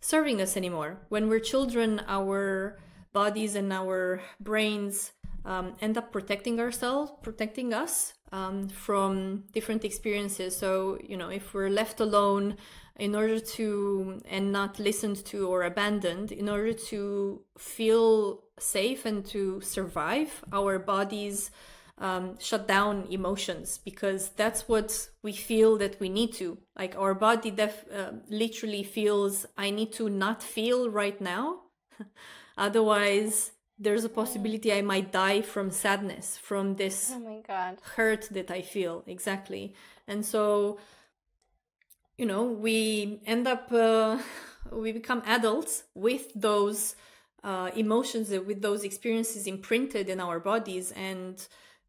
serving 0.00 0.40
us 0.40 0.56
anymore. 0.56 0.98
When 1.08 1.28
we're 1.28 1.40
children, 1.40 2.02
our 2.06 2.78
bodies 3.12 3.54
and 3.54 3.72
our 3.72 4.20
brains 4.38 5.12
um, 5.44 5.74
end 5.80 5.96
up 5.96 6.12
protecting 6.12 6.60
ourselves, 6.60 7.10
protecting 7.22 7.72
us 7.72 8.12
um, 8.32 8.68
from 8.68 9.44
different 9.52 9.84
experiences. 9.84 10.56
So, 10.56 10.98
you 11.02 11.16
know, 11.16 11.28
if 11.28 11.54
we're 11.54 11.70
left 11.70 12.00
alone 12.00 12.56
in 12.98 13.14
order 13.14 13.38
to, 13.38 14.20
and 14.28 14.52
not 14.52 14.78
listened 14.78 15.24
to 15.26 15.48
or 15.48 15.62
abandoned, 15.62 16.32
in 16.32 16.48
order 16.48 16.72
to 16.72 17.42
feel 17.56 18.42
safe 18.58 19.06
and 19.06 19.24
to 19.26 19.60
survive, 19.60 20.44
our 20.52 20.78
bodies 20.78 21.50
um, 21.98 22.38
shut 22.38 22.66
down 22.68 23.06
emotions 23.10 23.78
because 23.84 24.30
that's 24.30 24.68
what 24.68 25.08
we 25.22 25.32
feel 25.32 25.76
that 25.78 25.98
we 26.00 26.08
need 26.08 26.32
to. 26.34 26.58
Like 26.76 26.96
our 26.96 27.14
body 27.14 27.50
def- 27.50 27.84
uh, 27.92 28.12
literally 28.28 28.82
feels, 28.82 29.46
I 29.56 29.70
need 29.70 29.92
to 29.94 30.08
not 30.08 30.42
feel 30.42 30.90
right 30.90 31.20
now. 31.20 31.60
Otherwise, 32.58 33.52
there's 33.78 34.04
a 34.04 34.08
possibility 34.08 34.72
I 34.72 34.82
might 34.82 35.12
die 35.12 35.40
from 35.40 35.70
sadness, 35.70 36.36
from 36.36 36.76
this 36.76 37.12
oh 37.14 37.20
my 37.20 37.40
God. 37.46 37.78
hurt 37.96 38.28
that 38.32 38.50
I 38.50 38.62
feel. 38.62 39.04
Exactly. 39.06 39.74
And 40.06 40.24
so, 40.24 40.78
you 42.16 42.26
know, 42.26 42.44
we 42.44 43.20
end 43.24 43.46
up, 43.46 43.70
uh, 43.72 44.18
we 44.72 44.92
become 44.92 45.22
adults 45.26 45.84
with 45.94 46.32
those 46.34 46.96
uh, 47.44 47.70
emotions, 47.76 48.30
with 48.30 48.62
those 48.62 48.82
experiences 48.82 49.46
imprinted 49.46 50.08
in 50.08 50.20
our 50.20 50.40
bodies. 50.40 50.92
And 50.92 51.40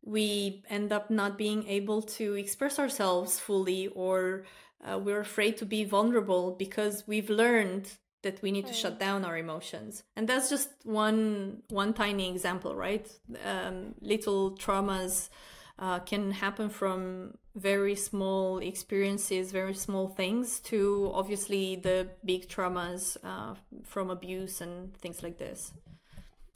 we 0.04 0.64
end 0.70 0.92
up 0.92 1.10
not 1.10 1.38
being 1.38 1.68
able 1.68 2.02
to 2.04 2.36
express 2.36 2.78
ourselves 2.78 3.40
fully 3.40 3.88
or 3.88 4.46
uh, 4.84 4.98
we're 4.98 5.20
afraid 5.20 5.58
to 5.58 5.66
be 5.66 5.84
vulnerable 5.84 6.56
because 6.58 7.04
we've 7.06 7.30
learned 7.30 7.90
that 8.22 8.42
we 8.42 8.52
need 8.52 8.68
to 8.68 8.74
shut 8.74 9.00
down 9.00 9.24
our 9.24 9.38
emotions. 9.38 10.04
And 10.16 10.28
that's 10.28 10.50
just 10.50 10.70
one 10.84 11.64
one 11.70 11.94
tiny 11.94 12.30
example 12.30 12.76
right? 12.76 13.08
Um, 13.46 13.96
little 14.02 14.52
traumas 14.58 15.30
uh, 15.78 16.00
can 16.00 16.32
happen 16.32 16.70
from 16.70 17.38
very 17.56 17.96
small 17.96 18.60
experiences 18.60 19.52
very 19.52 19.74
small 19.74 20.08
things 20.08 20.60
to 20.60 21.10
obviously 21.14 21.76
the 21.78 22.08
big 22.24 22.48
traumas 22.48 23.18
uh, 23.24 23.56
from 23.84 24.10
abuse 24.10 24.62
and 24.62 24.96
things 24.98 25.24
like 25.24 25.38
this. 25.38 25.72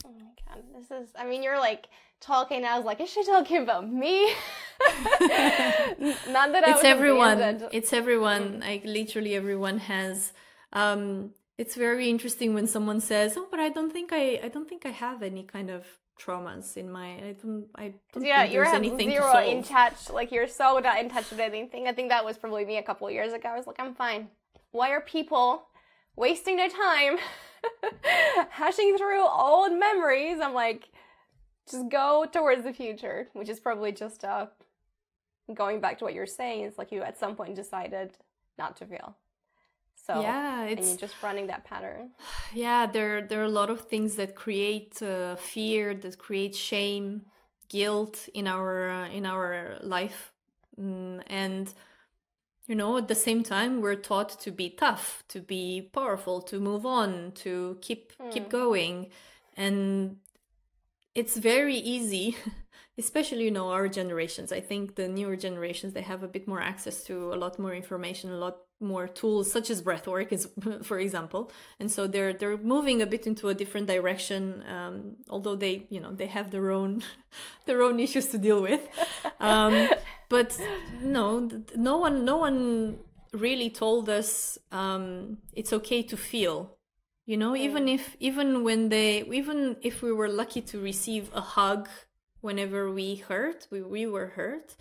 Oh 0.06 0.12
my 0.12 0.32
god 0.46 0.64
this 0.76 0.92
is 0.92 1.10
i 1.16 1.26
mean 1.26 1.42
you're 1.44 1.60
like 1.60 1.88
talking 2.20 2.64
i 2.66 2.78
was 2.78 2.86
like 2.86 3.00
is 3.02 3.10
she 3.10 3.24
talking 3.26 3.62
about 3.64 3.90
me? 3.90 4.28
Not 6.28 6.52
that 6.52 6.64
I 6.68 6.72
it's 6.72 6.84
everyone. 6.84 7.40
it's 7.72 7.94
everyone. 7.94 8.60
Like 8.60 8.84
literally 8.84 9.36
everyone 9.36 9.78
has. 9.80 10.34
Um 10.74 11.32
it's 11.58 11.76
very 11.76 12.10
interesting 12.10 12.54
when 12.54 12.68
someone 12.68 13.00
says, 13.00 13.36
"Oh, 13.38 13.48
but 13.50 13.60
I 13.60 13.70
don't 13.70 13.92
think 13.92 14.12
I, 14.12 14.40
I 14.44 14.48
don't 14.50 14.68
think 14.68 14.86
I 14.86 14.90
have 14.92 15.22
any 15.24 15.44
kind 15.44 15.70
of 15.70 15.86
traumas 16.20 16.78
in 16.78 16.92
my, 16.92 17.14
I 17.16 17.36
don't, 17.42 17.66
I 17.76 17.94
don't 18.14 18.24
yeah, 18.24 18.42
think 18.42 18.54
you're 18.54 18.66
there's 18.66 18.76
anything 18.76 19.10
zero 19.10 19.38
in 19.38 19.64
touch. 19.64 20.10
Like 20.10 20.32
you're 20.32 20.48
so 20.48 20.80
not 20.80 21.00
in 21.00 21.10
touch 21.10 21.30
with 21.30 21.40
anything. 21.40 21.88
I 21.88 21.94
think 21.94 22.10
that 22.10 22.26
was 22.26 22.38
probably 22.38 22.66
me 22.66 22.78
a 22.78 22.84
couple 22.84 23.08
of 23.08 23.14
years 23.14 23.34
ago. 23.34 23.50
I 23.50 23.58
was 23.58 23.68
like, 23.68 23.80
I'm 23.80 23.96
fine. 23.96 24.30
Why 24.72 24.92
are 24.92 25.02
people 25.02 25.66
wasting 26.16 26.58
their 26.58 26.70
time 26.70 27.18
hashing 28.50 28.98
through 28.98 29.28
old 29.28 29.74
memories? 29.74 30.40
I'm 30.42 30.54
like, 30.54 30.90
just 31.70 31.90
go 31.90 32.26
towards 32.32 32.64
the 32.64 32.74
future, 32.74 33.30
which 33.34 33.50
is 33.50 33.60
probably 33.60 33.92
just 33.92 34.24
uh, 34.24 34.48
going 35.54 35.80
back 35.80 36.00
to 36.00 36.06
what 36.06 36.14
you're 36.14 36.26
saying. 36.26 36.66
It's 36.66 36.78
like 36.78 36.92
you 36.92 37.02
at 37.02 37.20
some 37.20 37.36
point 37.36 37.56
decided 37.56 38.12
not 38.58 38.78
to 38.78 38.86
feel. 38.86 39.16
So 40.06 40.20
yeah, 40.20 40.66
it's 40.66 40.98
just 40.98 41.16
running 41.24 41.48
that 41.48 41.64
pattern. 41.64 42.12
Yeah, 42.54 42.86
there 42.86 43.22
there 43.22 43.40
are 43.42 43.46
a 43.46 43.60
lot 43.62 43.70
of 43.70 43.82
things 43.82 44.16
that 44.16 44.36
create 44.36 45.02
uh, 45.02 45.38
fear, 45.38 45.94
that 45.96 46.18
create 46.18 46.56
shame, 46.56 47.22
guilt 47.70 48.28
in 48.34 48.46
our 48.48 48.90
uh, 48.90 49.10
in 49.10 49.26
our 49.26 49.78
life, 49.82 50.34
mm, 50.78 51.22
and 51.28 51.74
you 52.68 52.76
know 52.76 52.98
at 52.98 53.08
the 53.08 53.16
same 53.16 53.44
time 53.44 53.80
we're 53.80 53.96
taught 53.96 54.42
to 54.42 54.52
be 54.52 54.70
tough, 54.70 55.24
to 55.30 55.40
be 55.40 55.90
powerful, 55.94 56.42
to 56.42 56.60
move 56.60 56.86
on, 56.86 57.32
to 57.36 57.78
keep 57.82 58.12
mm. 58.18 58.30
keep 58.30 58.50
going, 58.50 59.08
and 59.56 60.18
it's 61.16 61.38
very 61.38 61.78
easy. 61.78 62.36
especially 62.98 63.46
you 63.46 63.50
know 63.50 63.70
our 63.70 63.88
generations 63.88 64.52
i 64.52 64.60
think 64.60 64.94
the 64.94 65.08
newer 65.08 65.36
generations 65.36 65.94
they 65.94 66.02
have 66.02 66.22
a 66.22 66.28
bit 66.28 66.48
more 66.48 66.62
access 66.62 67.04
to 67.04 67.34
a 67.34 67.38
lot 67.44 67.58
more 67.58 67.74
information 67.74 68.30
a 68.30 68.38
lot 68.38 68.58
more 68.84 69.08
tools 69.08 69.52
such 69.52 69.70
as 69.70 69.82
breathwork 69.82 70.32
is 70.32 70.50
for 70.84 71.00
example. 71.00 71.52
And 71.80 71.92
so 71.92 72.08
they're 72.08 72.34
they're 72.34 72.58
moving 72.58 73.02
a 73.02 73.06
bit 73.06 73.26
into 73.26 73.50
a 73.50 73.56
different 73.56 73.88
direction 73.88 74.64
um, 74.70 75.16
although 75.30 75.56
they 75.56 75.88
you 75.90 76.00
know 76.00 76.12
they 76.12 76.28
have 76.28 76.52
their 76.52 76.72
own 76.72 77.04
their 77.66 77.82
own 77.82 78.00
issues 78.00 78.28
to 78.28 78.38
deal 78.38 78.62
with. 78.62 78.82
Um, 79.40 79.90
but 80.30 80.60
no 81.02 81.50
no 81.76 81.98
one 81.98 82.26
no 82.26 82.38
one 82.38 83.00
really 83.32 83.70
told 83.70 84.10
us 84.10 84.60
um, 84.72 85.38
it's 85.54 85.74
okay 85.74 86.04
to 86.04 86.16
feel 86.16 86.78
you 87.26 87.38
know? 87.38 87.56
Even 87.56 87.88
if 87.88 88.16
even 88.20 88.64
when 88.64 88.90
they 88.90 89.24
even 89.24 89.78
if 89.82 90.02
we 90.02 90.12
were 90.12 90.30
lucky 90.30 90.62
to 90.62 90.80
receive 90.80 91.30
a 91.34 91.42
hug 91.42 91.88
whenever 92.42 92.92
we 92.92 93.16
hurt 93.16 93.68
we, 93.72 93.82
we 93.82 94.06
were 94.06 94.28
hurt 94.28 94.76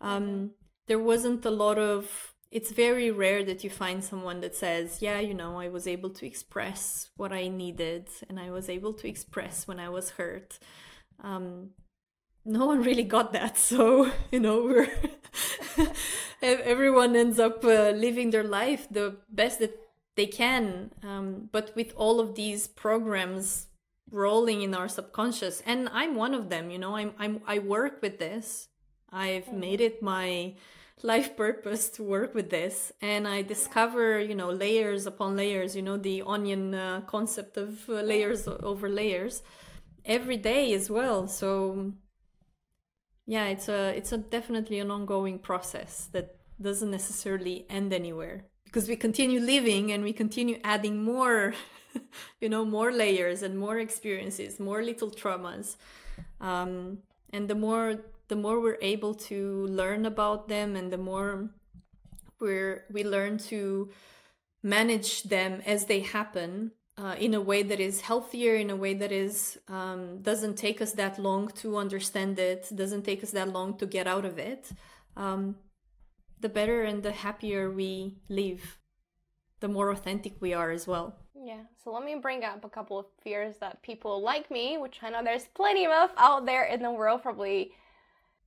um, 0.00 0.22
mm-hmm. 0.22 0.46
there 0.86 0.98
wasn't 0.98 1.44
a 1.44 1.50
lot 1.50 1.78
of 1.78 2.29
it's 2.50 2.72
very 2.72 3.10
rare 3.10 3.44
that 3.44 3.62
you 3.62 3.70
find 3.70 4.02
someone 4.02 4.40
that 4.40 4.54
says, 4.54 5.00
Yeah, 5.00 5.20
you 5.20 5.34
know, 5.34 5.60
I 5.60 5.68
was 5.68 5.86
able 5.86 6.10
to 6.10 6.26
express 6.26 7.10
what 7.16 7.32
I 7.32 7.48
needed 7.48 8.08
and 8.28 8.40
I 8.40 8.50
was 8.50 8.68
able 8.68 8.92
to 8.94 9.08
express 9.08 9.68
when 9.68 9.78
I 9.78 9.88
was 9.88 10.10
hurt. 10.10 10.58
Um, 11.22 11.70
no 12.44 12.66
one 12.66 12.82
really 12.82 13.04
got 13.04 13.32
that. 13.32 13.56
So, 13.70 14.10
you 14.32 14.40
know, 14.40 14.64
we're 14.64 14.90
everyone 16.42 17.14
ends 17.14 17.38
up 17.38 17.64
uh, 17.64 17.90
living 17.90 18.30
their 18.30 18.44
life 18.44 18.88
the 18.90 19.16
best 19.28 19.60
that 19.60 19.78
they 20.16 20.26
can. 20.26 20.90
Um, 21.02 21.48
but 21.52 21.74
with 21.76 21.92
all 21.94 22.18
of 22.18 22.34
these 22.34 22.66
programs 22.66 23.68
rolling 24.10 24.62
in 24.62 24.74
our 24.74 24.88
subconscious, 24.88 25.62
and 25.64 25.88
I'm 25.92 26.16
one 26.16 26.34
of 26.34 26.48
them, 26.48 26.70
you 26.70 26.78
know, 26.78 26.96
I'm, 26.96 27.12
I'm 27.16 27.42
I 27.46 27.60
work 27.60 28.02
with 28.02 28.18
this. 28.18 28.68
I've 29.12 29.44
mm-hmm. 29.46 29.60
made 29.60 29.80
it 29.80 30.02
my 30.02 30.54
life 31.02 31.36
purpose 31.36 31.88
to 31.90 32.02
work 32.02 32.34
with 32.34 32.50
this. 32.50 32.92
And 33.00 33.26
i 33.26 33.42
discover 33.42 34.20
you 34.20 34.34
know 34.34 34.50
layers 34.50 35.06
upon 35.06 35.36
layers 35.36 35.74
you 35.76 35.82
know 35.82 35.96
the 35.96 36.22
onion 36.26 36.74
uh, 36.74 37.00
concept 37.06 37.56
of 37.56 37.88
uh, 37.88 38.02
layers 38.02 38.48
over 38.48 38.88
layers 38.88 39.42
every 40.04 40.36
day 40.36 40.72
as 40.74 40.90
well. 40.90 41.28
So 41.28 41.92
yeah 43.26 43.46
it's 43.46 43.68
a 43.68 43.96
it's 43.96 44.12
a 44.12 44.18
definitely 44.18 44.78
an 44.80 44.90
ongoing 44.90 45.38
process 45.38 46.08
that 46.12 46.36
doesn't 46.60 46.90
necessarily 46.90 47.64
end 47.70 47.92
anywhere 47.92 48.44
because 48.64 48.88
we 48.88 48.96
continue 48.96 49.40
living 49.40 49.92
and 49.92 50.04
we 50.04 50.12
continue 50.12 50.58
adding 50.62 51.02
more 51.02 51.54
you 52.40 52.48
know 52.48 52.64
more 52.64 52.92
layers 52.92 53.42
and 53.42 53.58
more 53.58 53.78
experiences 53.78 54.60
more 54.60 54.82
little 54.82 55.10
traumas. 55.10 55.76
Um, 56.40 56.98
and 57.32 57.48
the 57.48 57.54
more 57.54 57.96
the 58.30 58.36
more 58.36 58.60
we're 58.60 58.78
able 58.80 59.12
to 59.12 59.66
learn 59.66 60.06
about 60.06 60.48
them 60.48 60.76
and 60.76 60.92
the 60.92 61.02
more 61.10 61.50
we're 62.40 62.84
we 62.90 63.02
learn 63.02 63.36
to 63.36 63.90
manage 64.62 65.24
them 65.24 65.60
as 65.66 65.86
they 65.86 66.00
happen 66.00 66.70
uh, 66.96 67.16
in 67.18 67.34
a 67.34 67.40
way 67.40 67.62
that 67.62 67.80
is 67.80 68.02
healthier 68.02 68.54
in 68.54 68.70
a 68.70 68.76
way 68.76 68.94
that 68.94 69.10
is 69.10 69.58
um, 69.68 70.22
doesn't 70.22 70.56
take 70.56 70.80
us 70.80 70.92
that 70.92 71.18
long 71.18 71.48
to 71.48 71.76
understand 71.76 72.38
it 72.38 72.62
doesn't 72.82 73.04
take 73.04 73.20
us 73.24 73.32
that 73.32 73.48
long 73.52 73.76
to 73.76 73.84
get 73.84 74.06
out 74.06 74.24
of 74.24 74.38
it 74.38 74.70
um, 75.16 75.56
the 76.40 76.48
better 76.48 76.84
and 76.84 77.02
the 77.02 77.12
happier 77.12 77.68
we 77.68 78.16
live 78.28 78.78
the 79.58 79.68
more 79.68 79.90
authentic 79.90 80.32
we 80.40 80.54
are 80.54 80.70
as 80.70 80.86
well. 80.86 81.16
Yeah, 81.34 81.62
so 81.82 81.90
let 81.92 82.04
me 82.04 82.14
bring 82.14 82.44
up 82.44 82.64
a 82.64 82.68
couple 82.68 82.98
of 82.98 83.06
fears 83.22 83.56
that 83.60 83.82
people 83.82 84.22
like 84.22 84.50
me, 84.50 84.78
which 84.78 85.00
I 85.02 85.10
know 85.10 85.22
there's 85.22 85.48
plenty 85.54 85.84
of 85.86 86.10
out 86.16 86.46
there 86.46 86.64
in 86.64 86.82
the 86.82 86.90
world, 86.90 87.22
probably 87.22 87.72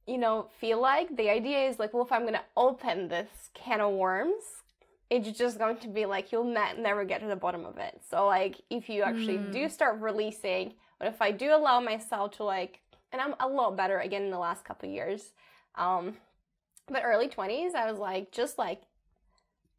you 0.07 0.17
know, 0.17 0.47
feel 0.59 0.81
like. 0.81 1.15
The 1.15 1.29
idea 1.29 1.67
is 1.67 1.79
like, 1.79 1.93
well, 1.93 2.03
if 2.03 2.11
I'm 2.11 2.21
going 2.21 2.33
to 2.33 2.43
open 2.57 3.07
this 3.07 3.29
can 3.53 3.81
of 3.81 3.93
worms, 3.93 4.43
it's 5.09 5.37
just 5.37 5.57
going 5.59 5.77
to 5.77 5.87
be 5.87 6.05
like 6.05 6.31
you'll 6.31 6.43
ne- 6.43 6.79
never 6.79 7.05
get 7.05 7.21
to 7.21 7.27
the 7.27 7.35
bottom 7.35 7.65
of 7.65 7.77
it. 7.77 8.01
So 8.09 8.25
like 8.25 8.61
if 8.69 8.89
you 8.89 9.03
actually 9.03 9.37
mm. 9.37 9.51
do 9.51 9.69
start 9.69 9.99
releasing, 9.99 10.73
but 10.97 11.07
if 11.07 11.21
I 11.21 11.31
do 11.31 11.53
allow 11.53 11.79
myself 11.79 12.37
to 12.37 12.43
like, 12.43 12.79
and 13.11 13.21
I'm 13.21 13.35
a 13.39 13.47
lot 13.47 13.77
better 13.77 13.99
again 13.99 14.23
in 14.23 14.31
the 14.31 14.39
last 14.39 14.65
couple 14.65 14.89
years, 14.89 15.33
um, 15.75 16.15
but 16.87 17.03
early 17.05 17.27
20s, 17.27 17.75
I 17.75 17.89
was 17.89 17.99
like, 17.99 18.31
just 18.31 18.57
like, 18.57 18.81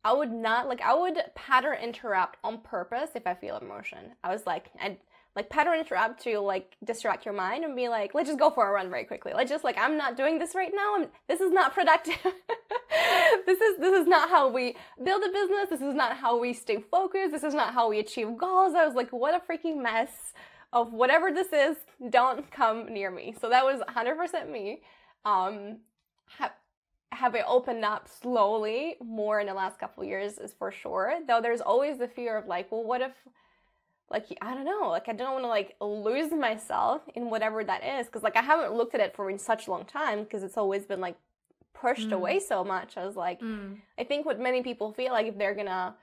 I 0.04 0.12
would 0.12 0.33
not, 0.33 0.69
like, 0.69 0.83
I 0.83 0.95
would 0.95 1.19
pattern 1.35 1.78
interrupt 1.83 2.38
on 2.45 2.59
purpose 2.59 3.11
if 3.14 3.26
I 3.26 3.35
feel 3.35 3.57
emotion. 3.57 4.12
I 4.23 4.31
was 4.31 4.47
like, 4.47 4.71
I'd 4.81 4.99
like 5.37 5.50
pattern 5.50 5.79
interrupt 5.79 6.23
to 6.23 6.38
like 6.38 6.76
distract 6.85 7.25
your 7.25 7.35
mind 7.35 7.64
and 7.64 7.75
be 7.75 7.88
like, 7.88 8.14
let's 8.14 8.29
just 8.29 8.38
go 8.38 8.50
for 8.50 8.69
a 8.69 8.73
run 8.73 8.88
very 8.88 9.05
quickly. 9.05 9.33
Let's 9.35 9.50
just 9.50 9.64
like, 9.64 9.76
I'm 9.76 9.97
not 9.97 10.17
doing 10.17 10.38
this 10.38 10.55
right 10.55 10.73
now. 10.75 10.95
I'm, 10.97 11.09
this 11.29 11.41
is 11.41 11.50
not 11.50 11.75
productive. 11.75 12.14
this 13.47 13.61
is, 13.61 13.79
this 13.79 14.00
is 14.00 14.07
not 14.07 14.29
how 14.29 14.49
we 14.49 14.76
build 15.03 15.25
a 15.25 15.33
business. 15.33 15.71
This 15.71 15.81
is 15.81 15.95
not 15.95 16.17
how 16.17 16.38
we 16.38 16.53
stay 16.53 16.79
focused. 16.91 17.33
This 17.33 17.43
is 17.43 17.55
not 17.55 17.75
how 17.75 17.88
we 17.88 17.99
achieve 17.99 18.37
goals. 18.37 18.75
I 18.75 18.87
was 18.87 18.95
like, 18.95 19.11
what 19.11 19.35
a 19.35 19.53
freaking 19.53 19.83
mess 19.83 20.11
of 20.73 20.93
whatever 20.93 21.33
this 21.33 21.53
is. 21.53 21.76
Don't 22.11 22.49
come 22.53 22.93
near 22.93 23.11
me. 23.11 23.35
So 23.41 23.49
that 23.49 23.64
was 23.64 23.81
100% 23.88 24.50
me. 24.50 24.83
Um, 25.25 25.79
ha- 26.26 26.55
have 27.11 27.35
it 27.35 27.45
opened 27.47 27.85
up 27.85 28.09
slowly 28.09 28.97
more 29.03 29.41
in 29.41 29.47
the 29.47 29.55
last 29.55 29.79
couple 29.79 30.05
years 30.05 30.38
is 30.38 30.53
for 30.53 30.71
sure. 30.71 31.14
Though 31.26 31.41
there's 31.41 31.61
always 31.61 31.99
the 31.99 32.09
fear 32.09 32.37
of 32.37 32.47
like, 32.47 32.71
well, 32.71 32.85
what 32.85 33.00
if 33.00 33.12
like 34.14 34.38
I 34.40 34.54
don't 34.54 34.64
know, 34.64 34.88
like 34.90 35.09
I 35.09 35.12
don't 35.12 35.33
want 35.33 35.44
to 35.44 35.49
like 35.49 35.75
lose 35.80 36.30
myself 36.30 37.02
in 37.16 37.30
whatever 37.30 37.64
that 37.64 37.83
is 37.85 38.06
because 38.06 38.23
like 38.23 38.37
I 38.37 38.42
haven't 38.42 38.73
looked 38.73 38.94
at 38.94 39.00
it 39.00 39.14
for 39.16 39.28
in 39.28 39.38
such 39.40 39.66
a 39.66 39.71
long 39.73 39.85
time 39.85 40.23
because 40.23 40.44
it's 40.44 40.56
always 40.56 40.85
been 40.85 41.00
like 41.00 41.16
pushed 41.75 42.11
mm. 42.11 42.12
away 42.12 42.38
so 42.38 42.62
much. 42.62 42.97
I 42.97 43.04
was 43.04 43.16
like, 43.16 43.40
mm. 43.40 43.76
I 43.99 44.04
think 44.04 44.25
what 44.25 44.38
many 44.38 44.62
people 44.62 44.92
feel 44.92 45.12
like 45.12 45.26
if 45.26 45.37
they're 45.37 45.54
gonna 45.54 45.97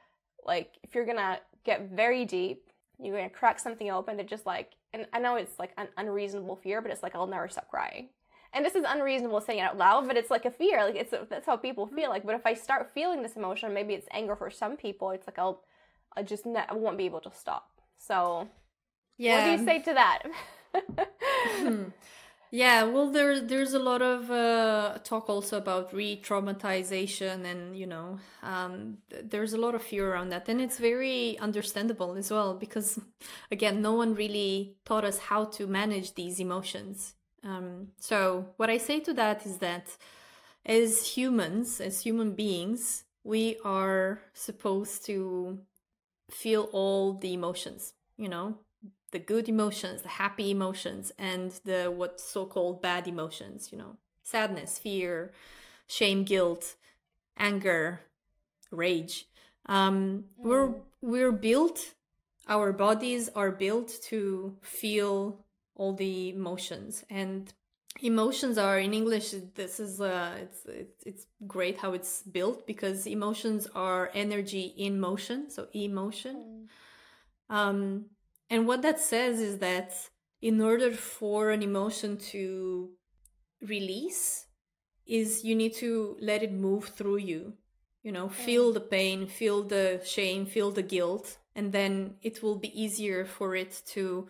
like 0.45 0.77
if 0.83 0.93
you're 0.93 1.05
gonna 1.05 1.39
get 1.63 1.89
very 1.89 2.25
deep, 2.25 2.69
you're 2.99 3.15
gonna 3.15 3.29
crack 3.29 3.59
something 3.59 3.89
open 3.89 4.17
to 4.17 4.25
just 4.25 4.45
like, 4.45 4.71
and 4.93 5.05
I 5.13 5.19
know 5.19 5.35
it's 5.35 5.57
like 5.57 5.71
an 5.77 5.87
unreasonable 5.95 6.57
fear, 6.57 6.81
but 6.81 6.91
it's 6.91 7.03
like 7.03 7.15
I'll 7.15 7.27
never 7.27 7.47
stop 7.47 7.69
crying. 7.69 8.09
And 8.53 8.65
this 8.65 8.75
is 8.75 8.83
unreasonable 8.85 9.39
saying 9.39 9.59
it 9.59 9.63
out 9.63 9.77
loud, 9.77 10.05
but 10.05 10.17
it's 10.17 10.29
like 10.29 10.43
a 10.43 10.51
fear. 10.51 10.83
Like 10.83 10.95
it's 10.95 11.13
that's 11.29 11.45
how 11.45 11.55
people 11.55 11.87
feel. 11.87 12.09
Like, 12.09 12.25
but 12.25 12.35
if 12.35 12.45
I 12.45 12.55
start 12.55 12.91
feeling 12.93 13.23
this 13.23 13.37
emotion, 13.37 13.73
maybe 13.73 13.93
it's 13.93 14.07
anger 14.11 14.35
for 14.35 14.49
some 14.51 14.75
people. 14.75 15.11
It's 15.11 15.27
like 15.27 15.39
I'll, 15.39 15.63
I 16.17 16.23
just 16.23 16.45
ne- 16.45 16.67
I 16.67 16.73
won't 16.73 16.97
be 16.97 17.05
able 17.05 17.21
to 17.21 17.31
stop. 17.33 17.70
So, 18.07 18.47
yeah. 19.17 19.35
What 19.35 19.57
do 19.57 19.63
you 19.63 19.65
say 19.65 19.83
to 19.83 19.93
that? 19.93 20.23
hmm. 21.59 21.83
Yeah, 22.53 22.83
well, 22.83 23.09
there 23.09 23.39
there's 23.39 23.73
a 23.73 23.79
lot 23.79 24.01
of 24.01 24.29
uh, 24.29 24.97
talk 25.05 25.29
also 25.29 25.57
about 25.57 25.93
re-traumatization, 25.93 27.45
and 27.45 27.77
you 27.77 27.87
know, 27.87 28.19
um, 28.43 28.97
th- 29.09 29.23
there's 29.29 29.53
a 29.53 29.57
lot 29.57 29.73
of 29.73 29.81
fear 29.81 30.11
around 30.11 30.31
that, 30.31 30.49
and 30.49 30.59
it's 30.59 30.77
very 30.77 31.39
understandable 31.39 32.15
as 32.15 32.29
well 32.29 32.53
because, 32.55 32.99
again, 33.51 33.81
no 33.81 33.93
one 33.93 34.15
really 34.15 34.75
taught 34.83 35.05
us 35.05 35.17
how 35.17 35.45
to 35.45 35.65
manage 35.65 36.15
these 36.15 36.41
emotions. 36.41 37.13
Um, 37.41 37.93
so, 37.99 38.47
what 38.57 38.69
I 38.69 38.79
say 38.79 38.99
to 38.99 39.13
that 39.13 39.45
is 39.45 39.59
that, 39.59 39.87
as 40.65 41.07
humans, 41.15 41.79
as 41.79 42.01
human 42.01 42.33
beings, 42.33 43.05
we 43.23 43.59
are 43.63 44.23
supposed 44.33 45.05
to 45.05 45.59
feel 46.33 46.69
all 46.71 47.13
the 47.13 47.33
emotions, 47.33 47.93
you 48.17 48.29
know, 48.29 48.57
the 49.11 49.19
good 49.19 49.49
emotions, 49.49 50.01
the 50.01 50.09
happy 50.09 50.51
emotions, 50.51 51.11
and 51.17 51.51
the 51.65 51.91
what 51.91 52.19
so 52.19 52.45
called 52.45 52.81
bad 52.81 53.07
emotions, 53.07 53.69
you 53.71 53.77
know, 53.77 53.97
sadness, 54.23 54.77
fear, 54.77 55.33
shame, 55.87 56.23
guilt, 56.23 56.75
anger, 57.37 58.01
rage. 58.71 59.27
Um, 59.65 60.25
mm. 60.39 60.45
We're 60.45 60.73
we're 61.01 61.31
built, 61.31 61.93
our 62.47 62.71
bodies 62.71 63.29
are 63.35 63.51
built 63.51 63.91
to 64.03 64.57
feel 64.61 65.45
all 65.75 65.93
the 65.93 66.29
emotions, 66.29 67.03
and 67.09 67.53
emotions 67.99 68.57
are 68.57 68.79
in 68.79 68.93
english 68.93 69.33
this 69.55 69.79
is 69.79 69.99
uh 69.99 70.33
it's, 70.39 70.65
it's 70.65 71.03
it's 71.05 71.25
great 71.45 71.77
how 71.77 71.91
it's 71.91 72.23
built 72.23 72.65
because 72.65 73.05
emotions 73.05 73.67
are 73.75 74.09
energy 74.13 74.73
in 74.77 74.99
motion 74.99 75.49
so 75.49 75.67
emotion 75.73 76.67
mm. 77.51 77.55
um 77.55 78.05
and 78.49 78.65
what 78.67 78.81
that 78.81 78.99
says 78.99 79.39
is 79.39 79.57
that 79.59 79.93
in 80.41 80.61
order 80.61 80.91
for 80.91 81.51
an 81.51 81.61
emotion 81.61 82.17
to 82.17 82.89
release 83.61 84.45
is 85.05 85.43
you 85.43 85.55
need 85.55 85.73
to 85.73 86.17
let 86.21 86.41
it 86.41 86.51
move 86.51 86.85
through 86.85 87.17
you 87.17 87.53
you 88.03 88.11
know 88.11 88.29
feel 88.29 88.71
the 88.71 88.79
pain 88.79 89.27
feel 89.27 89.63
the 89.63 90.01
shame 90.03 90.45
feel 90.45 90.71
the 90.71 90.81
guilt 90.81 91.37
and 91.55 91.71
then 91.71 92.15
it 92.21 92.41
will 92.41 92.55
be 92.55 92.81
easier 92.81 93.25
for 93.25 93.55
it 93.55 93.81
to 93.85 94.27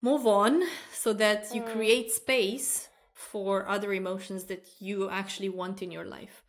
move 0.00 0.26
on 0.26 0.62
so 0.92 1.12
that 1.12 1.54
you 1.54 1.62
mm. 1.62 1.72
create 1.72 2.10
space 2.10 2.88
for 3.12 3.68
other 3.68 3.92
emotions 3.92 4.44
that 4.44 4.66
you 4.78 5.10
actually 5.10 5.48
want 5.48 5.82
in 5.82 5.90
your 5.90 6.04
life. 6.04 6.44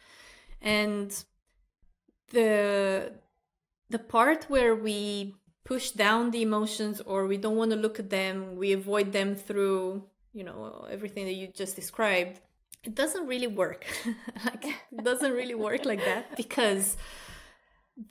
And 0.61 1.11
the 2.31 3.13
the 3.89 3.99
part 3.99 4.45
where 4.49 4.75
we 4.75 5.33
push 5.65 5.91
down 5.91 6.31
the 6.31 6.41
emotions 6.41 7.01
or 7.01 7.25
we 7.25 7.37
don't 7.37 7.55
want 7.55 7.71
to 7.71 7.77
look 7.77 7.99
at 7.99 8.09
them 8.11 8.55
we 8.55 8.71
avoid 8.71 9.11
them 9.11 9.35
through 9.35 10.03
you 10.31 10.43
know 10.43 10.85
everything 10.91 11.25
that 11.25 11.33
you 11.33 11.47
just 11.47 11.75
described 11.75 12.39
it 12.83 12.95
doesn't 12.95 13.27
really 13.27 13.47
work. 13.47 13.85
Like 14.45 14.65
it 14.65 15.03
doesn't 15.03 15.33
really 15.33 15.55
work 15.55 15.83
like 15.85 16.03
that 16.05 16.37
because 16.37 16.95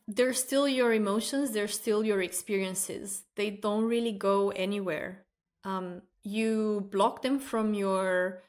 they're 0.06 0.34
still 0.34 0.68
your 0.68 0.92
emotions 0.92 1.52
they're 1.52 1.68
still 1.68 2.04
your 2.04 2.20
experiences. 2.20 3.22
They 3.36 3.50
don't 3.50 3.84
really 3.84 4.12
go 4.12 4.50
anywhere 4.50 5.24
um, 5.64 6.02
you 6.22 6.88
block 6.90 7.22
them 7.22 7.38
from 7.38 7.74
your 7.74 8.42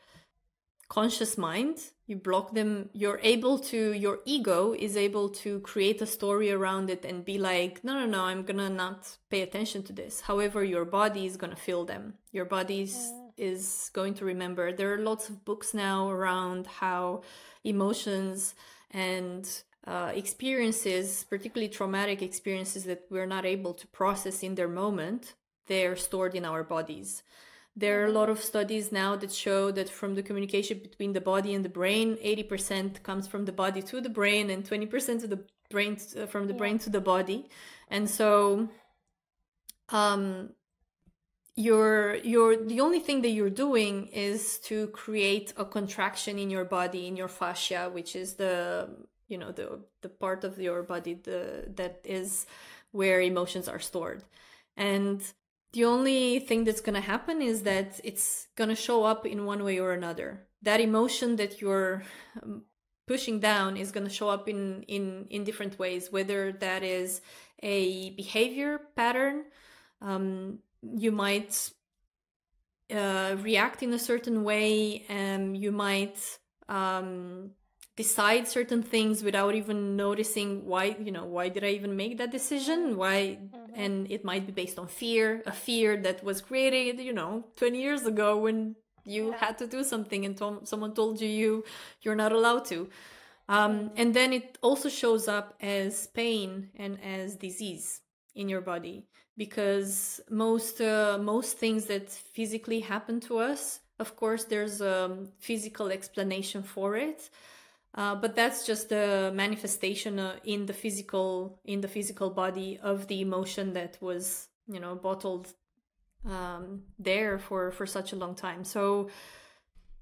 conscious 0.90 1.38
mind. 1.38 1.78
You 2.08 2.18
block 2.18 2.54
them. 2.54 2.90
You're 2.94 3.20
able 3.22 3.60
to 3.60 3.94
your 3.94 4.20
ego 4.26 4.74
is 4.74 4.98
able 4.98 5.30
to 5.44 5.60
create 5.60 6.02
a 6.02 6.08
story 6.08 6.52
around 6.52 6.90
it 6.90 7.06
and 7.06 7.24
be 7.24 7.38
like 7.38 7.84
no 7.84 7.94
no 7.94 8.06
no 8.08 8.24
i'm 8.24 8.44
gonna 8.44 8.70
not 8.70 9.18
pay 9.30 9.42
attention 9.42 9.84
to 9.84 9.94
this. 9.94 10.22
However 10.22 10.64
your 10.64 10.86
body 10.86 11.26
is 11.26 11.38
gonna 11.38 11.56
feel 11.56 11.86
them. 11.86 12.16
Your 12.32 12.46
body 12.46 12.90
is 13.38 13.92
going 13.94 14.16
to 14.16 14.26
remember. 14.26 14.74
There 14.74 14.94
are 14.94 14.98
lots 14.98 15.30
of 15.30 15.46
books 15.46 15.74
now 15.74 16.10
around 16.10 16.66
how 16.68 17.22
emotions 17.64 18.56
and 18.92 19.48
uh, 19.86 20.12
experiences 20.14 21.26
particularly 21.30 21.70
traumatic 21.70 22.22
experiences 22.22 22.84
that 22.84 23.04
we're 23.10 23.26
not 23.26 23.46
able 23.46 23.74
to 23.74 23.88
process 23.88 24.44
in 24.44 24.56
their 24.56 24.68
moment 24.68 25.36
they're 25.70 25.96
stored 25.96 26.36
in 26.36 26.44
our 26.44 26.64
bodies 26.64 27.24
there 27.80 28.02
are 28.02 28.08
a 28.08 28.12
lot 28.12 28.30
of 28.30 28.40
studies 28.44 28.92
now 28.92 29.16
that 29.16 29.32
show 29.32 29.72
that 29.72 29.90
from 29.90 30.16
the 30.16 30.24
communication 30.24 30.80
between 30.80 31.14
the 31.14 31.22
body 31.22 31.54
and 31.54 31.64
the 31.64 31.70
brain, 31.70 32.18
80% 32.18 33.02
comes 33.04 33.28
from 33.28 33.46
the 33.46 33.52
body 33.54 33.82
to 33.84 34.02
the 34.02 34.10
brain 34.10 34.50
and 34.50 34.66
20% 34.66 35.22
to 35.22 35.28
the 35.28 35.46
brain 35.70 35.96
to, 35.96 36.24
uh, 36.24 36.26
from 36.26 36.48
the 36.48 36.54
yeah. 36.54 36.58
brain 36.58 36.78
to 36.80 36.90
the 36.90 37.00
body. 37.00 37.48
And 37.90 38.10
so 38.10 38.70
um 39.92 40.50
you're 41.56 42.16
you're 42.18 42.56
the 42.56 42.80
only 42.80 43.00
thing 43.00 43.22
that 43.22 43.32
you're 43.32 43.50
doing 43.50 44.08
is 44.08 44.60
to 44.60 44.88
create 44.88 45.52
a 45.58 45.66
contraction 45.66 46.38
in 46.38 46.50
your 46.50 46.64
body 46.64 47.08
in 47.08 47.16
your 47.16 47.28
fascia 47.28 47.90
which 47.92 48.16
is 48.16 48.36
the 48.36 48.88
you 49.28 49.38
know 49.38 49.52
the 49.52 49.80
the 50.02 50.10
part 50.10 50.44
of 50.44 50.60
your 50.60 50.84
body 50.84 51.16
the 51.16 51.66
that 51.76 52.02
is 52.04 52.46
where 52.92 53.20
emotions 53.20 53.68
are 53.68 53.80
stored 53.80 54.24
and 54.78 55.34
the 55.74 55.86
only 55.86 56.40
thing 56.40 56.64
that's 56.64 56.82
going 56.82 56.96
to 56.96 57.02
happen 57.02 57.42
is 57.42 57.64
that 57.64 58.00
it's 58.04 58.48
going 58.56 58.70
to 58.70 58.76
show 58.76 59.04
up 59.04 59.26
in 59.26 59.46
one 59.46 59.64
way 59.64 59.80
or 59.80 59.92
another. 59.94 60.48
That 60.62 60.82
emotion 60.82 61.36
that 61.38 61.62
you're 61.62 62.04
um, 62.42 62.64
pushing 63.10 63.40
down 63.40 63.78
is 63.78 63.92
going 63.92 64.08
to 64.08 64.14
show 64.14 64.30
up 64.30 64.48
in 64.48 64.84
in 64.84 65.26
in 65.32 65.44
different 65.44 65.80
ways 65.80 66.12
whether 66.12 66.52
that 66.52 66.84
is 66.84 67.22
a 67.64 68.12
behavior 68.12 68.80
pattern 68.96 69.46
um, 70.02 70.60
you 70.82 71.12
might 71.12 71.72
uh, 72.94 73.36
react 73.42 73.82
in 73.82 73.92
a 73.94 74.00
certain 74.12 74.44
way 74.44 75.06
and 75.10 75.58
you 75.58 75.72
might 75.72 76.20
um, 76.68 77.50
decide 78.00 78.48
certain 78.48 78.82
things 78.82 79.22
without 79.28 79.54
even 79.62 79.98
noticing 79.98 80.50
why 80.72 80.84
you 81.08 81.12
know 81.12 81.26
why 81.36 81.46
did 81.56 81.64
i 81.70 81.72
even 81.80 81.94
make 82.04 82.14
that 82.18 82.32
decision 82.32 82.96
why 83.02 83.18
mm-hmm. 83.18 83.84
and 83.84 83.94
it 84.16 84.22
might 84.24 84.46
be 84.50 84.54
based 84.62 84.78
on 84.80 84.88
fear 84.88 85.26
a 85.54 85.56
fear 85.68 85.90
that 86.06 86.24
was 86.24 86.38
created 86.40 86.96
you 87.10 87.16
know 87.20 87.44
20 87.58 87.82
years 87.88 88.04
ago 88.14 88.30
when 88.46 88.58
you 89.04 89.24
yeah. 89.32 89.38
had 89.44 89.58
to 89.58 89.68
do 89.68 89.84
something 89.84 90.22
and 90.28 90.38
to- 90.38 90.62
someone 90.64 90.94
told 90.94 91.20
you 91.20 91.28
you 91.42 91.52
you're 92.02 92.22
not 92.26 92.32
allowed 92.32 92.64
to 92.64 92.80
um, 93.50 93.60
mm-hmm. 93.60 94.00
and 94.00 94.10
then 94.14 94.30
it 94.32 94.58
also 94.62 94.88
shows 94.88 95.28
up 95.28 95.48
as 95.60 96.08
pain 96.22 96.70
and 96.84 96.94
as 97.04 97.36
disease 97.36 98.00
in 98.34 98.48
your 98.48 98.62
body 98.62 98.98
because 99.36 100.22
most 100.30 100.80
uh, 100.80 101.18
most 101.34 101.58
things 101.64 101.82
that 101.92 102.06
physically 102.38 102.80
happen 102.94 103.20
to 103.20 103.34
us 103.52 103.62
of 104.04 104.10
course 104.22 104.46
there's 104.46 104.80
a 104.80 104.98
physical 105.50 105.88
explanation 105.98 106.64
for 106.64 106.96
it 106.96 107.30
uh, 107.96 108.16
but 108.16 108.36
that's 108.36 108.66
just 108.66 108.92
a 108.92 109.32
manifestation 109.34 110.20
uh, 110.20 110.36
in 110.44 110.66
the 110.66 110.74
physical 110.74 111.60
in 111.66 111.82
the 111.82 111.88
physical 111.88 112.30
body 112.30 112.80
of 112.82 113.08
the 113.08 113.22
emotion 113.22 113.74
that 113.74 113.98
was 114.02 114.48
you 114.68 114.80
know 114.80 114.96
bottled 114.96 115.54
um, 116.26 116.84
there 116.98 117.40
for 117.40 117.72
for 117.72 117.86
such 117.86 118.14
a 118.14 118.16
long 118.16 118.36
time. 118.36 118.64
So 118.64 119.10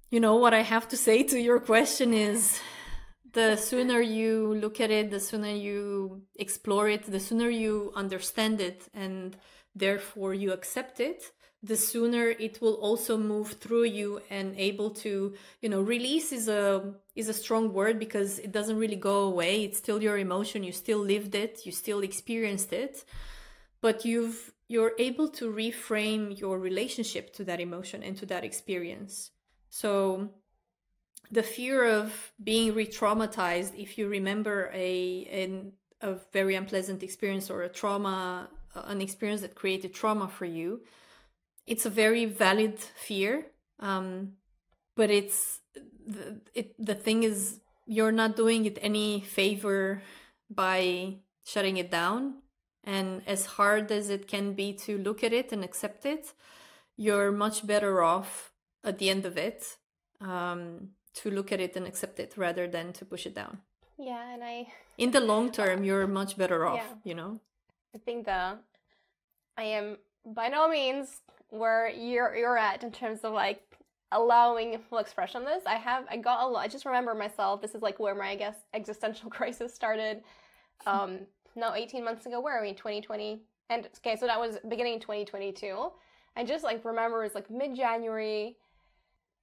you 0.10 0.20
know 0.22 0.36
what 0.36 0.54
i 0.54 0.62
have 0.62 0.88
to 0.88 0.96
say 0.96 1.22
to 1.22 1.38
your 1.38 1.60
question 1.60 2.14
is 2.14 2.62
the 3.34 3.56
sooner 3.56 4.02
you 4.02 4.56
look 4.56 4.80
at 4.82 4.90
it, 4.90 5.12
the 5.12 5.20
sooner 5.20 5.52
you 5.52 6.24
explore 6.40 6.90
it, 6.90 7.04
the 7.04 7.20
sooner 7.20 7.50
you 7.50 7.92
understand 7.96 8.60
it, 8.60 8.88
and 8.94 9.38
therefore 9.76 10.34
you 10.34 10.52
accept 10.54 11.00
it, 11.00 11.32
the 11.64 11.76
sooner 11.76 12.30
it 12.30 12.62
will 12.62 12.76
also 12.76 13.18
move 13.18 13.54
through 13.54 13.86
you 13.86 14.22
and 14.30 14.56
able 14.58 14.92
to 14.92 15.34
you 15.62 15.70
know 15.70 15.82
release 15.82 16.32
is 16.32 16.48
a 16.48 16.94
is 17.16 17.30
a 17.30 17.34
strong 17.34 17.74
word 17.74 17.98
because 17.98 18.40
it 18.40 18.52
doesn't 18.52 18.78
really 18.78 18.96
go 18.96 19.22
away. 19.24 19.64
It's 19.64 19.80
still 19.80 20.02
your 20.02 20.18
emotion. 20.18 20.64
You 20.64 20.72
still 20.72 21.00
lived 21.00 21.34
it. 21.34 21.66
You 21.66 21.72
still 21.72 22.02
experienced 22.02 22.74
it. 22.74 23.04
But 23.82 24.06
you've 24.06 24.54
you're 24.68 24.94
able 25.00 25.30
to 25.30 25.52
reframe 25.52 26.38
your 26.40 26.60
relationship 26.60 27.34
to 27.34 27.44
that 27.46 27.60
emotion 27.60 28.04
and 28.04 28.18
to 28.18 28.26
that 28.28 28.44
experience. 28.44 29.32
So 29.70 30.30
the 31.32 31.44
fear 31.44 31.86
of 31.86 32.34
being 32.42 32.74
re-traumatized 32.74 33.74
if 33.78 33.98
you 33.98 34.08
remember 34.08 34.70
a 34.74 35.26
an, 35.26 35.72
a 36.02 36.16
very 36.32 36.56
unpleasant 36.56 37.02
experience 37.02 37.50
or 37.50 37.64
a 37.64 37.70
trauma 37.70 38.50
an 38.76 39.02
experience 39.02 39.42
that 39.42 39.56
created 39.56 39.92
trauma 39.92 40.28
for 40.28 40.46
you 40.46 40.82
it's 41.68 41.86
a 41.86 41.90
very 41.90 42.26
valid 42.26 42.80
fear 42.80 43.46
um, 43.80 44.34
but 44.96 45.12
it's 45.12 45.62
the, 46.06 46.42
it, 46.56 46.74
the 46.84 46.96
thing 46.96 47.24
is 47.24 47.60
you're 47.86 48.12
not 48.12 48.36
doing 48.36 48.66
it 48.66 48.78
any 48.82 49.22
favor 49.22 50.02
by 50.50 51.16
shutting 51.46 51.78
it 51.78 51.90
down. 51.90 52.42
And 52.84 53.22
as 53.28 53.46
hard 53.46 53.92
as 53.92 54.10
it 54.10 54.28
can 54.28 54.54
be 54.54 54.74
to 54.86 54.98
look 54.98 55.24
at 55.24 55.34
it 55.34 55.52
and 55.52 55.64
accept 55.64 56.06
it 56.06 56.34
you're 57.00 57.32
much 57.32 57.68
better 57.68 58.02
off 58.02 58.52
at 58.84 58.98
the 58.98 59.10
end 59.10 59.24
of 59.24 59.38
it 59.38 59.78
um, 60.20 60.90
to 61.14 61.30
look 61.30 61.52
at 61.52 61.60
it 61.60 61.76
and 61.76 61.86
accept 61.86 62.20
it 62.20 62.34
rather 62.36 62.68
than 62.68 62.92
to 62.94 63.06
push 63.06 63.28
it 63.28 63.36
down. 63.36 63.60
Yeah 64.00 64.34
and 64.34 64.44
i 64.44 64.68
in 64.98 65.12
the 65.12 65.20
long 65.20 65.52
term 65.52 65.84
you're 65.84 66.08
much 66.08 66.38
better 66.38 66.66
off 66.66 66.78
yeah. 66.78 66.96
you 67.04 67.14
know? 67.14 67.40
I 67.94 67.98
think 68.00 68.26
the 68.26 68.58
i 69.58 69.64
am 69.64 69.98
by 70.26 70.48
no 70.50 70.68
means 70.70 71.22
where 71.50 71.90
you're 71.90 72.36
you're 72.36 72.58
at 72.58 72.84
in 72.84 72.92
terms 72.92 73.22
of 73.24 73.34
like 73.34 73.62
allowing 74.12 74.80
full 74.90 75.00
expression 75.00 75.42
on 75.42 75.46
this. 75.46 75.64
I 75.66 75.76
have 75.76 76.06
I 76.10 76.18
got 76.18 76.44
a 76.44 76.48
lot. 76.48 76.60
I 76.60 76.68
just 76.68 76.86
remember 76.86 77.14
myself. 77.14 77.62
This 77.62 77.76
is 77.76 77.82
like 77.82 78.00
where 78.00 78.16
my 78.16 78.30
I 78.30 78.36
guess 78.36 78.56
existential 78.74 79.30
crisis 79.38 79.74
started. 79.74 80.22
Um, 80.86 81.20
now 81.56 81.74
18 81.74 82.04
months 82.04 82.26
ago. 82.26 82.40
Where 82.40 82.58
are 82.58 82.62
we? 82.62 82.74
2020. 82.74 83.42
And 83.70 83.88
okay, 83.98 84.16
so 84.16 84.28
that 84.28 84.40
was 84.40 84.58
beginning 84.70 85.00
2022. 85.00 85.90
I 86.36 86.44
just 86.44 86.64
like 86.64 86.86
remember 86.86 87.24
it's 87.24 87.36
like 87.36 87.50
mid 87.50 87.76
January. 87.76 88.58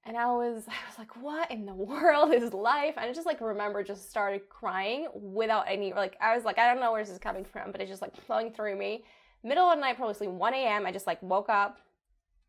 And 0.07 0.15
I 0.15 0.27
was, 0.27 0.63
I 0.67 0.89
was 0.89 0.97
like, 0.97 1.21
what 1.21 1.51
in 1.51 1.65
the 1.65 1.73
world 1.75 2.33
is 2.33 2.53
life? 2.53 2.95
And 2.97 3.09
I 3.09 3.13
just 3.13 3.25
like 3.25 3.41
remember 3.41 3.83
just 3.83 4.09
started 4.09 4.49
crying 4.49 5.07
without 5.13 5.65
any, 5.67 5.93
like, 5.93 6.15
I 6.21 6.35
was 6.35 6.45
like, 6.45 6.57
I 6.59 6.71
don't 6.71 6.81
know 6.81 6.91
where 6.91 7.03
this 7.03 7.11
is 7.11 7.19
coming 7.19 7.43
from, 7.43 7.71
but 7.71 7.81
it's 7.81 7.89
just 7.89 8.01
like 8.01 8.15
flowing 8.25 8.51
through 8.51 8.77
me. 8.77 9.03
Middle 9.43 9.65
of 9.65 9.77
the 9.77 9.81
night, 9.81 9.97
probably 9.97 10.27
1 10.27 10.53
a.m. 10.53 10.85
I 10.85 10.91
just 10.91 11.05
like 11.05 11.21
woke 11.21 11.49
up, 11.49 11.77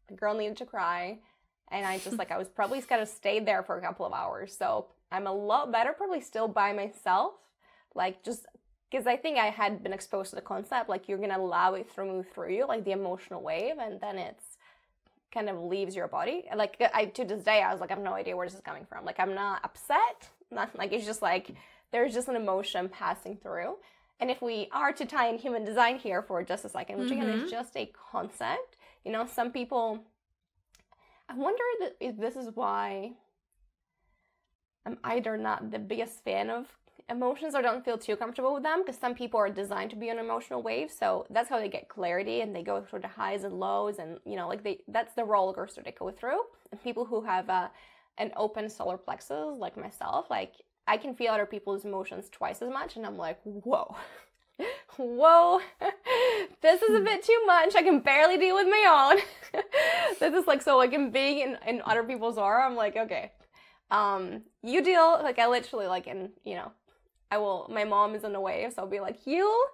the 0.09 0.15
girl 0.15 0.35
needed 0.35 0.57
to 0.59 0.67
cry. 0.67 1.19
And 1.71 1.85
I 1.85 1.99
just 1.99 2.19
like, 2.19 2.31
I 2.31 2.39
was 2.39 2.49
probably 2.49 2.81
kind 2.83 3.03
of 3.03 3.09
stayed 3.09 3.47
there 3.47 3.63
for 3.63 3.77
a 3.77 3.81
couple 3.81 4.07
of 4.07 4.13
hours. 4.13 4.57
So 4.57 4.87
I'm 5.11 5.27
a 5.27 5.33
lot 5.33 5.73
better, 5.73 5.93
probably 5.93 6.21
still 6.21 6.49
by 6.49 6.73
myself. 6.73 7.35
Like, 7.95 8.23
just 8.23 8.47
because 8.91 9.07
I 9.07 9.17
think 9.17 9.39
I 9.39 9.47
had 9.47 9.83
been 9.83 9.93
exposed 9.93 10.31
to 10.31 10.37
the 10.37 10.43
concept, 10.43 10.89
like, 10.89 11.09
you're 11.09 11.19
gonna 11.19 11.39
allow 11.39 11.75
it 11.75 11.93
to 11.95 12.05
move 12.05 12.27
through 12.33 12.55
you, 12.55 12.67
like 12.67 12.85
the 12.85 12.93
emotional 12.93 13.43
wave, 13.43 13.77
and 13.81 14.01
then 14.01 14.17
it's 14.17 14.59
kind 15.33 15.49
of 15.49 15.61
leaves 15.61 15.97
your 15.97 16.09
body. 16.09 16.45
Like, 16.55 16.81
I 16.95 17.07
to 17.07 17.25
this 17.25 17.43
day, 17.43 17.63
I 17.63 17.73
was 17.73 17.81
like, 17.81 17.91
I 17.91 17.95
have 17.95 18.03
no 18.03 18.15
idea 18.15 18.37
where 18.37 18.47
this 18.47 18.55
is 18.55 18.61
coming 18.61 18.87
from. 18.89 19.05
Like, 19.05 19.19
I'm 19.19 19.35
not 19.35 19.65
upset, 19.65 20.29
nothing. 20.51 20.79
Like, 20.79 20.93
it's 20.93 21.05
just 21.05 21.23
like, 21.23 21.51
there's 21.91 22.15
just 22.15 22.29
an 22.29 22.37
emotion 22.37 22.89
passing 22.89 23.37
through. 23.37 23.77
And 24.21 24.31
if 24.31 24.41
we 24.41 24.69
are 24.73 24.93
to 24.93 25.05
tie 25.05 25.29
in 25.29 25.39
human 25.39 25.65
design 25.65 25.99
here 25.99 26.23
for 26.23 26.43
just 26.43 26.65
a 26.65 26.69
second, 26.69 26.99
which 26.99 27.11
mm-hmm. 27.11 27.23
again 27.23 27.41
is 27.41 27.51
just 27.51 27.77
a 27.77 27.91
concept, 28.11 28.76
you 29.07 29.13
know, 29.13 29.25
some 29.25 29.53
people, 29.53 30.01
I 31.29 31.37
wonder 31.37 31.63
if 32.01 32.17
this 32.19 32.35
is 32.35 32.51
why 32.55 33.13
I'm 34.85 34.99
either 35.05 35.37
not 35.37 35.71
the 35.71 35.79
biggest 35.79 36.25
fan 36.25 36.51
of 36.51 36.67
emotions 37.09 37.55
or 37.55 37.63
don't 37.63 37.85
feel 37.85 37.97
too 37.97 38.17
comfortable 38.17 38.53
with 38.53 38.65
them 38.65 38.83
because 38.83 38.99
some 38.99 39.15
people 39.15 39.39
are 39.39 39.49
designed 39.49 39.91
to 39.91 39.97
be 39.97 40.11
on 40.11 40.19
emotional 40.19 40.61
waves 40.61 40.93
so 40.99 41.25
that's 41.31 41.49
how 41.49 41.57
they 41.57 41.69
get 41.69 41.89
clarity 41.89 42.41
and 42.41 42.55
they 42.55 42.65
go 42.65 42.83
through 42.83 42.99
the 42.99 43.07
highs 43.07 43.45
and 43.45 43.61
lows 43.61 44.01
and 44.01 44.19
you 44.25 44.35
know 44.35 44.49
like 44.49 44.65
they 44.65 44.81
that's 44.89 45.15
the 45.15 45.23
roller 45.23 45.53
coaster 45.53 45.83
they 45.85 45.93
go 45.93 46.11
through. 46.11 46.41
And 46.73 46.83
people 46.83 47.05
who 47.05 47.21
have 47.21 47.49
uh, 47.49 47.69
an 48.19 48.33
open 48.37 48.69
solar 48.69 48.97
plexus 48.97 49.57
like 49.57 49.77
myself 49.77 50.27
like 50.31 50.55
i 50.89 50.97
can 50.97 51.15
feel 51.15 51.33
other 51.33 51.47
people's 51.47 51.85
emotions 51.85 52.29
twice 52.29 52.61
as 52.61 52.71
much 52.71 52.97
and 52.97 53.07
i'm 53.07 53.17
like 53.17 53.39
whoa 53.45 53.95
whoa, 54.99 55.61
this 56.63 56.83
is 56.83 56.97
a 56.97 57.01
bit 57.01 57.23
too 57.23 57.43
much. 57.47 57.75
I 57.75 57.83
can 57.83 58.01
barely 58.01 58.39
deal 58.39 58.55
with 58.55 58.67
my 58.67 59.15
own. 59.53 59.63
this 60.21 60.35
is 60.35 60.47
like, 60.47 60.63
so 60.63 60.77
like 60.77 60.93
in 60.93 61.11
being 61.11 61.41
in, 61.41 61.59
in 61.67 61.83
other 61.85 62.03
people's 62.03 62.39
aura, 62.39 62.65
I'm 62.65 62.77
like, 62.77 62.97
okay, 62.97 63.33
um, 63.91 64.43
you 64.63 64.83
deal, 64.83 65.21
like 65.23 65.39
I 65.39 65.47
literally 65.47 65.87
like 65.87 66.07
in, 66.07 66.31
you 66.45 66.55
know, 66.55 66.73
I 67.31 67.39
will, 67.39 67.71
my 67.73 67.85
mom 67.85 68.15
is 68.15 68.25
in 68.25 68.33
the 68.33 68.41
way, 68.41 68.69
so 68.75 68.83
I'll 68.83 68.89
be 68.89 69.01
like, 69.01 69.27
you 69.27 69.67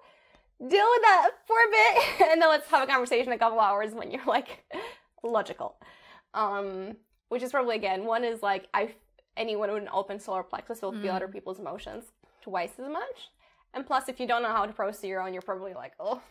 deal 0.59 0.69
with 0.69 1.01
that 1.01 1.31
for 1.45 1.55
a 1.55 1.69
bit, 1.69 2.29
and 2.31 2.41
then 2.41 2.49
let's 2.49 2.69
have 2.69 2.87
a 2.87 2.91
conversation 2.91 3.31
a 3.33 3.37
couple 3.37 3.59
hours 3.59 3.93
when 3.93 4.11
you're 4.11 4.25
like 4.25 4.65
logical. 5.23 5.75
Um, 6.33 6.95
which 7.29 7.43
is 7.43 7.51
probably 7.51 7.75
again, 7.75 8.05
one 8.05 8.23
is 8.23 8.41
like, 8.41 8.67
I, 8.73 8.93
anyone 9.37 9.71
with 9.71 9.83
an 9.83 9.89
open 9.91 10.19
solar 10.19 10.43
plexus 10.43 10.81
will 10.81 10.93
mm. 10.93 11.01
feel 11.01 11.13
other 11.13 11.27
people's 11.27 11.59
emotions 11.59 12.05
twice 12.41 12.73
as 12.79 12.89
much. 12.89 13.29
And 13.73 13.85
plus, 13.85 14.07
if 14.07 14.19
you 14.19 14.27
don't 14.27 14.43
know 14.43 14.49
how 14.51 14.65
to 14.65 14.73
process 14.73 15.03
your 15.03 15.21
own, 15.21 15.33
you're 15.33 15.41
probably 15.41 15.73
like, 15.73 15.93
oh, 15.99 16.21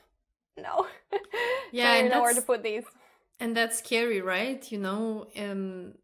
no. 0.56 0.86
Yeah, 1.72 2.02
don't 2.02 2.10
know 2.10 2.20
where 2.20 2.34
to 2.34 2.42
put 2.42 2.62
these. 2.62 2.84
And 3.40 3.56
that's 3.56 3.78
scary, 3.78 4.20
right? 4.20 4.70
You 4.70 4.78
know, 4.78 5.26
um, 5.38 5.94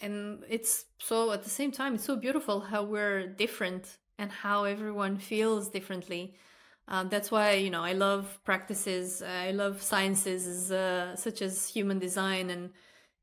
and 0.00 0.44
it's 0.48 0.84
so 1.00 1.32
at 1.32 1.42
the 1.42 1.50
same 1.50 1.72
time, 1.72 1.96
it's 1.96 2.04
so 2.04 2.14
beautiful 2.14 2.60
how 2.60 2.84
we're 2.84 3.26
different 3.26 3.98
and 4.18 4.30
how 4.30 4.64
everyone 4.64 5.18
feels 5.18 5.68
differently. 5.68 6.36
Um, 6.88 7.08
that's 7.08 7.30
why 7.32 7.54
you 7.54 7.70
know 7.70 7.82
I 7.82 7.92
love 7.92 8.38
practices. 8.44 9.20
I 9.22 9.50
love 9.50 9.82
sciences 9.82 10.70
uh, 10.70 11.16
such 11.16 11.42
as 11.42 11.68
human 11.68 11.98
design 11.98 12.50
and 12.50 12.70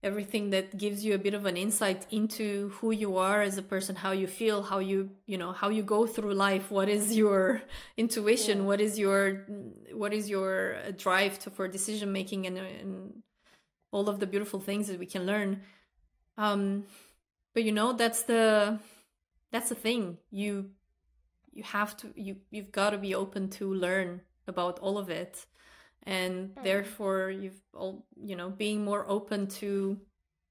everything 0.03 0.49
that 0.49 0.77
gives 0.77 1.05
you 1.05 1.15
a 1.15 1.17
bit 1.17 1.33
of 1.33 1.45
an 1.45 1.55
insight 1.55 2.05
into 2.11 2.69
who 2.75 2.91
you 2.91 3.17
are 3.17 3.41
as 3.41 3.57
a 3.57 3.61
person 3.61 3.95
how 3.95 4.11
you 4.11 4.27
feel 4.27 4.61
how 4.61 4.79
you 4.79 5.09
you 5.25 5.37
know 5.37 5.53
how 5.53 5.69
you 5.69 5.81
go 5.81 6.05
through 6.05 6.33
life 6.33 6.69
what 6.69 6.89
is 6.89 7.15
your 7.15 7.61
intuition 7.97 8.57
yeah. 8.59 8.63
what 8.65 8.81
is 8.81 8.99
your 8.99 9.45
what 9.93 10.13
is 10.13 10.29
your 10.29 10.75
drive 10.97 11.39
to, 11.39 11.49
for 11.49 11.67
decision 11.67 12.11
making 12.11 12.45
and, 12.47 12.57
and 12.57 13.23
all 13.93 14.09
of 14.09 14.19
the 14.19 14.27
beautiful 14.27 14.59
things 14.59 14.87
that 14.87 14.99
we 14.99 15.05
can 15.05 15.25
learn. 15.25 15.61
Um 16.37 16.85
but 17.53 17.63
you 17.63 17.71
know 17.71 17.93
that's 17.93 18.23
the 18.23 18.79
that's 19.51 19.69
the 19.69 19.75
thing. 19.75 20.17
You 20.31 20.71
you 21.53 21.63
have 21.63 21.95
to 21.97 22.11
you 22.15 22.37
you've 22.49 22.71
got 22.71 22.89
to 22.89 22.97
be 22.97 23.15
open 23.15 23.49
to 23.51 23.73
learn 23.73 24.21
about 24.47 24.79
all 24.79 24.97
of 24.97 25.09
it 25.09 25.45
and 26.05 26.49
mm. 26.49 26.63
therefore 26.63 27.29
you've 27.31 27.61
all 27.73 28.05
you 28.21 28.35
know 28.35 28.49
being 28.49 28.83
more 28.83 29.05
open 29.07 29.47
to 29.47 29.97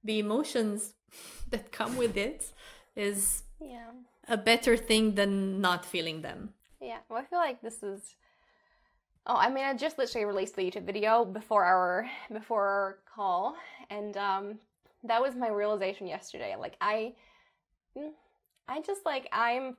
the 0.04 0.18
emotions 0.18 0.94
that 1.50 1.72
come 1.72 1.96
with 1.96 2.16
it 2.16 2.52
is 2.96 3.42
yeah. 3.60 3.90
a 4.28 4.36
better 4.36 4.76
thing 4.76 5.14
than 5.14 5.60
not 5.60 5.84
feeling 5.84 6.22
them. 6.22 6.50
Yeah. 6.80 6.98
Well 7.08 7.20
i 7.20 7.24
feel 7.24 7.38
like 7.38 7.62
this 7.62 7.82
is 7.82 8.16
oh 9.26 9.36
i 9.36 9.48
mean 9.48 9.64
i 9.64 9.72
just 9.74 9.98
literally 9.98 10.24
released 10.24 10.56
the 10.56 10.62
youtube 10.62 10.84
video 10.84 11.24
before 11.24 11.64
our 11.64 12.08
before 12.32 12.66
our 12.66 12.98
call. 13.14 13.56
And 13.90 14.16
um 14.16 14.58
that 15.04 15.20
was 15.20 15.34
my 15.34 15.48
realization 15.48 16.06
yesterday. 16.06 16.56
Like 16.58 16.76
i 16.80 17.14
mm, 17.96 18.10
i 18.68 18.80
just 18.80 19.04
like 19.04 19.28
i'm 19.32 19.76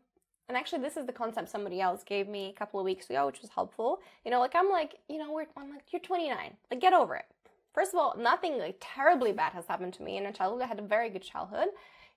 and 0.49 0.57
actually, 0.57 0.81
this 0.81 0.97
is 0.97 1.05
the 1.05 1.13
concept 1.13 1.49
somebody 1.49 1.79
else 1.79 2.03
gave 2.03 2.27
me 2.27 2.49
a 2.49 2.57
couple 2.59 2.79
of 2.79 2.83
weeks 2.83 3.09
ago, 3.09 3.25
which 3.25 3.41
was 3.41 3.49
helpful. 3.49 3.99
You 4.25 4.31
know, 4.31 4.39
like 4.39 4.55
I'm 4.55 4.69
like, 4.69 4.95
you 5.07 5.17
know, 5.17 5.31
we're, 5.31 5.45
I'm 5.55 5.69
like, 5.69 5.83
you're 5.91 6.01
29. 6.01 6.37
Like, 6.69 6.81
get 6.81 6.93
over 6.93 7.15
it. 7.15 7.25
First 7.73 7.93
of 7.93 7.99
all, 7.99 8.15
nothing 8.17 8.59
like 8.59 8.77
terribly 8.79 9.31
bad 9.31 9.53
has 9.53 9.65
happened 9.67 9.93
to 9.93 10.03
me 10.03 10.17
in 10.17 10.25
a 10.25 10.33
childhood. 10.33 10.61
I 10.61 10.67
had 10.67 10.79
a 10.79 10.83
very 10.83 11.09
good 11.09 11.23
childhood, 11.23 11.69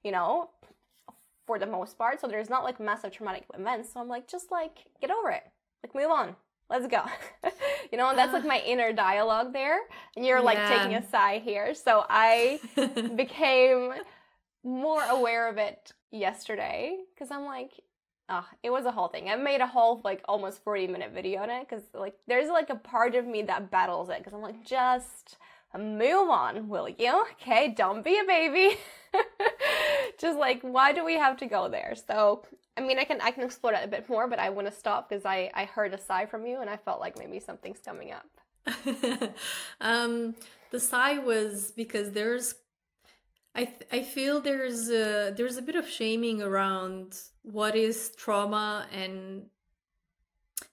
you 0.02 0.10
know, 0.10 0.50
for 1.46 1.58
the 1.58 1.66
most 1.66 1.96
part. 1.96 2.20
So 2.20 2.26
there's 2.26 2.50
not 2.50 2.64
like 2.64 2.80
massive 2.80 3.12
traumatic 3.12 3.44
events. 3.54 3.92
So 3.92 4.00
I'm 4.00 4.08
like, 4.08 4.28
just 4.28 4.50
like, 4.50 4.86
get 5.00 5.10
over 5.10 5.30
it. 5.30 5.44
Like, 5.82 5.94
move 5.94 6.10
on. 6.10 6.36
Let's 6.68 6.88
go. 6.88 7.02
you 7.92 7.96
know, 7.96 8.08
and 8.10 8.18
that's 8.18 8.32
like 8.32 8.44
my 8.44 8.58
inner 8.66 8.92
dialogue 8.92 9.52
there. 9.52 9.78
And 10.16 10.26
you're 10.26 10.42
like 10.42 10.58
yeah. 10.58 10.78
taking 10.78 10.96
a 10.96 11.08
sigh 11.08 11.40
here. 11.42 11.74
So 11.74 12.04
I 12.08 12.60
became 13.16 13.92
more 14.64 15.02
aware 15.04 15.48
of 15.48 15.58
it 15.58 15.92
yesterday 16.10 16.98
because 17.14 17.30
I'm 17.30 17.44
like, 17.44 17.72
uh, 18.28 18.42
it 18.62 18.70
was 18.70 18.84
a 18.84 18.90
whole 18.90 19.08
thing. 19.08 19.28
I 19.28 19.36
made 19.36 19.60
a 19.60 19.66
whole 19.66 20.00
like 20.04 20.22
almost 20.26 20.62
40 20.64 20.88
minute 20.88 21.12
video 21.12 21.42
on 21.42 21.50
it 21.50 21.68
because 21.68 21.84
like 21.94 22.14
there's 22.26 22.48
like 22.48 22.70
a 22.70 22.76
part 22.76 23.14
of 23.14 23.26
me 23.26 23.42
that 23.42 23.70
battles 23.70 24.08
it 24.08 24.18
because 24.18 24.32
I'm 24.32 24.42
like 24.42 24.64
just 24.64 25.36
move 25.78 26.30
on, 26.30 26.68
will 26.68 26.88
you? 26.88 27.24
Okay, 27.32 27.72
don't 27.76 28.04
be 28.04 28.18
a 28.18 28.24
baby. 28.24 28.76
Just 30.18 30.38
like, 30.38 30.60
why 30.62 30.92
do 30.92 31.04
we 31.04 31.14
have 31.14 31.36
to 31.38 31.46
go 31.46 31.68
there? 31.68 31.94
So, 31.94 32.42
I 32.76 32.80
mean, 32.80 32.98
I 32.98 33.04
can 33.04 33.20
I 33.20 33.30
can 33.30 33.42
explore 33.42 33.72
that 33.72 33.84
a 33.84 33.88
bit 33.88 34.08
more, 34.08 34.28
but 34.28 34.38
I 34.38 34.50
want 34.50 34.68
to 34.68 34.72
stop 34.72 35.08
because 35.08 35.24
I 35.24 35.50
I 35.54 35.64
heard 35.64 35.92
a 35.94 35.98
sigh 35.98 36.26
from 36.26 36.46
you, 36.46 36.60
and 36.60 36.70
I 36.70 36.76
felt 36.76 37.00
like 37.00 37.18
maybe 37.18 37.40
something's 37.40 37.80
coming 37.80 38.12
up. 38.12 38.26
um, 39.80 40.34
the 40.70 40.80
sigh 40.80 41.18
was 41.18 41.72
because 41.76 42.12
there's 42.12 42.54
I 43.54 43.72
I 43.92 44.02
feel 44.02 44.40
there's 44.40 44.88
a, 44.88 45.32
there's 45.36 45.56
a 45.56 45.62
bit 45.62 45.76
of 45.76 45.88
shaming 45.88 46.42
around 46.42 47.18
what 47.46 47.76
is 47.76 48.12
trauma 48.16 48.86
and 48.92 49.46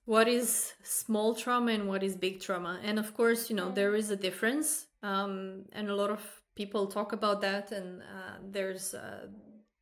what 0.06 0.28
is 0.28 0.74
small 0.84 1.36
trauma 1.36 1.72
and 1.72 1.88
what 1.88 2.04
is 2.04 2.16
big 2.16 2.42
trauma. 2.42 2.80
And 2.84 2.98
of 2.98 3.14
course, 3.14 3.50
you 3.50 3.56
know, 3.56 3.70
mm. 3.70 3.76
there 3.76 3.96
is 3.96 4.10
a 4.10 4.16
difference. 4.16 4.88
Um, 5.04 5.66
and 5.72 5.90
a 5.90 5.96
lot 5.96 6.10
of 6.10 6.22
people 6.56 6.88
talk 6.88 7.14
about 7.14 7.42
that 7.42 7.72
and 7.72 8.02
uh, 8.02 8.38
there's 8.50 8.94
uh, 8.94 9.28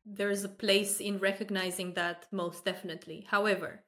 there's 0.04 0.44
a 0.44 0.48
place 0.48 1.00
in 1.00 1.18
recognizing 1.18 1.94
that 1.94 2.26
most 2.30 2.64
definitely. 2.64 3.24
However, 3.30 3.84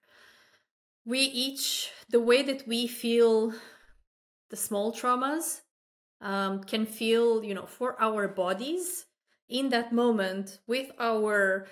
we 1.05 1.19
each 1.19 1.91
the 2.09 2.21
way 2.21 2.43
that 2.43 2.67
we 2.67 2.87
feel 2.87 3.53
the 4.51 4.57
small 4.57 4.93
traumas 4.93 5.61
um, 6.21 6.63
can 6.63 6.87
feel, 6.87 7.45
you 7.45 7.53
know, 7.53 7.67
for 7.67 8.01
our 8.01 8.29
bodies 8.29 9.07
in 9.49 9.69
that 9.71 9.93
moment 9.93 10.61
with 10.67 10.91
our 10.99 11.67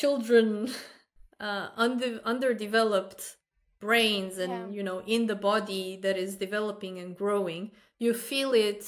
children 0.00 0.70
uh, 1.40 1.68
under 1.76 2.20
underdeveloped 2.24 3.36
brains 3.80 4.38
and 4.38 4.52
yeah. 4.52 4.76
you 4.76 4.82
know 4.82 5.02
in 5.06 5.26
the 5.26 5.34
body 5.34 5.98
that 6.02 6.16
is 6.16 6.36
developing 6.36 6.98
and 6.98 7.16
growing 7.16 7.70
you 7.98 8.14
feel 8.14 8.52
it 8.54 8.84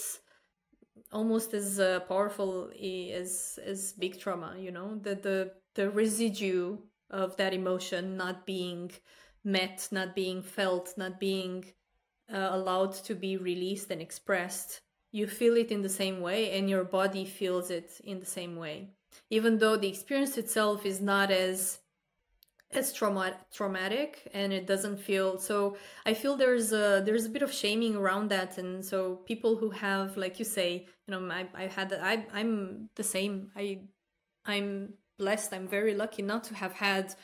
almost 1.12 1.53
as 1.55 1.79
uh, 1.79 2.01
powerful 2.09 2.71
as 3.23 3.59
as 3.64 3.92
big 3.92 4.19
trauma 4.19 4.55
you 4.59 4.71
know 4.71 4.99
the 5.03 5.14
the 5.14 5.53
the 5.75 5.90
residue 5.90 6.77
of 7.11 7.37
that 7.37 7.53
emotion 7.53 8.16
not 8.16 8.47
being 8.47 8.90
met 9.45 9.87
not 9.92 10.14
being 10.14 10.42
felt 10.42 10.95
not 10.97 11.21
being 11.21 11.64
uh, 12.33 12.49
allowed 12.53 12.92
to 12.92 13.14
be 13.14 13.37
released 13.37 13.90
and 13.90 14.01
expressed 14.01 14.81
you 15.12 15.27
feel 15.27 15.57
it 15.57 15.71
in 15.71 15.83
the 15.83 15.97
same 16.03 16.21
way 16.21 16.59
and 16.59 16.71
your 16.71 16.85
body 16.85 17.25
feels 17.25 17.71
it 17.71 18.01
in 18.03 18.19
the 18.19 18.33
same 18.38 18.57
way 18.57 18.88
even 19.31 19.59
though 19.59 19.76
the 19.76 19.88
experience 19.88 20.37
itself 20.38 20.87
is 20.87 21.00
not 21.00 21.31
as 21.31 21.81
as 22.72 22.92
trauma- 22.92 23.38
traumatic 23.52 24.29
and 24.35 24.52
it 24.52 24.66
doesn't 24.66 24.98
feel 24.98 25.38
so 25.38 25.76
i 26.05 26.12
feel 26.12 26.37
there's 26.37 26.72
a 26.72 27.00
there's 27.07 27.24
a 27.24 27.29
bit 27.29 27.42
of 27.42 27.52
shaming 27.52 27.94
around 27.94 28.29
that. 28.29 28.59
And 28.59 28.85
so 28.85 29.16
people 29.24 29.57
who 29.57 29.70
have 29.70 30.16
like 30.16 30.38
you 30.38 30.44
say 30.44 30.87
you 31.07 31.11
know 31.12 31.22
i 31.33 31.46
i 31.55 31.66
had 31.66 31.92
i 31.92 32.26
i'm 32.35 32.90
the 32.96 33.05
same. 33.05 33.50
I 33.57 33.81
i'm 34.44 34.94
blessed. 35.18 35.52
I'm 35.55 35.68
very 35.68 35.94
lucky 35.94 36.22
not 36.22 36.44
to 36.44 36.55
have 36.55 36.72
had 36.72 37.14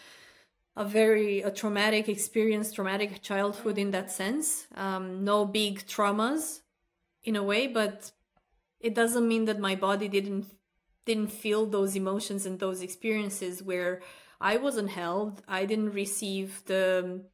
a 0.77 0.85
very 0.85 1.43
a 1.43 1.51
traumatic 1.51 2.09
experience, 2.09 2.73
traumatic 2.73 3.21
childhood 3.21 3.79
in 3.79 3.91
that 3.91 4.11
sense. 4.11 4.67
Um, 4.75 5.25
no 5.25 5.45
big 5.45 5.87
traumas, 5.87 6.63
in 7.25 7.37
a 7.37 7.43
way, 7.43 7.67
but 7.67 8.13
it 8.81 8.95
doesn't 8.95 9.27
mean 9.27 9.45
that 9.45 9.59
my 9.59 9.75
body 9.75 10.09
didn't 10.09 10.47
didn't 11.05 11.33
feel 11.33 11.67
those 11.67 11.97
emotions 11.97 12.47
and 12.47 12.59
those 12.59 12.83
experiences 12.83 13.63
where 13.63 14.01
I 14.41 14.57
wasn't 14.57 14.91
held. 14.91 15.43
I 15.49 15.65
didn't 15.65 15.93
receive 15.93 16.63
the 16.67 17.25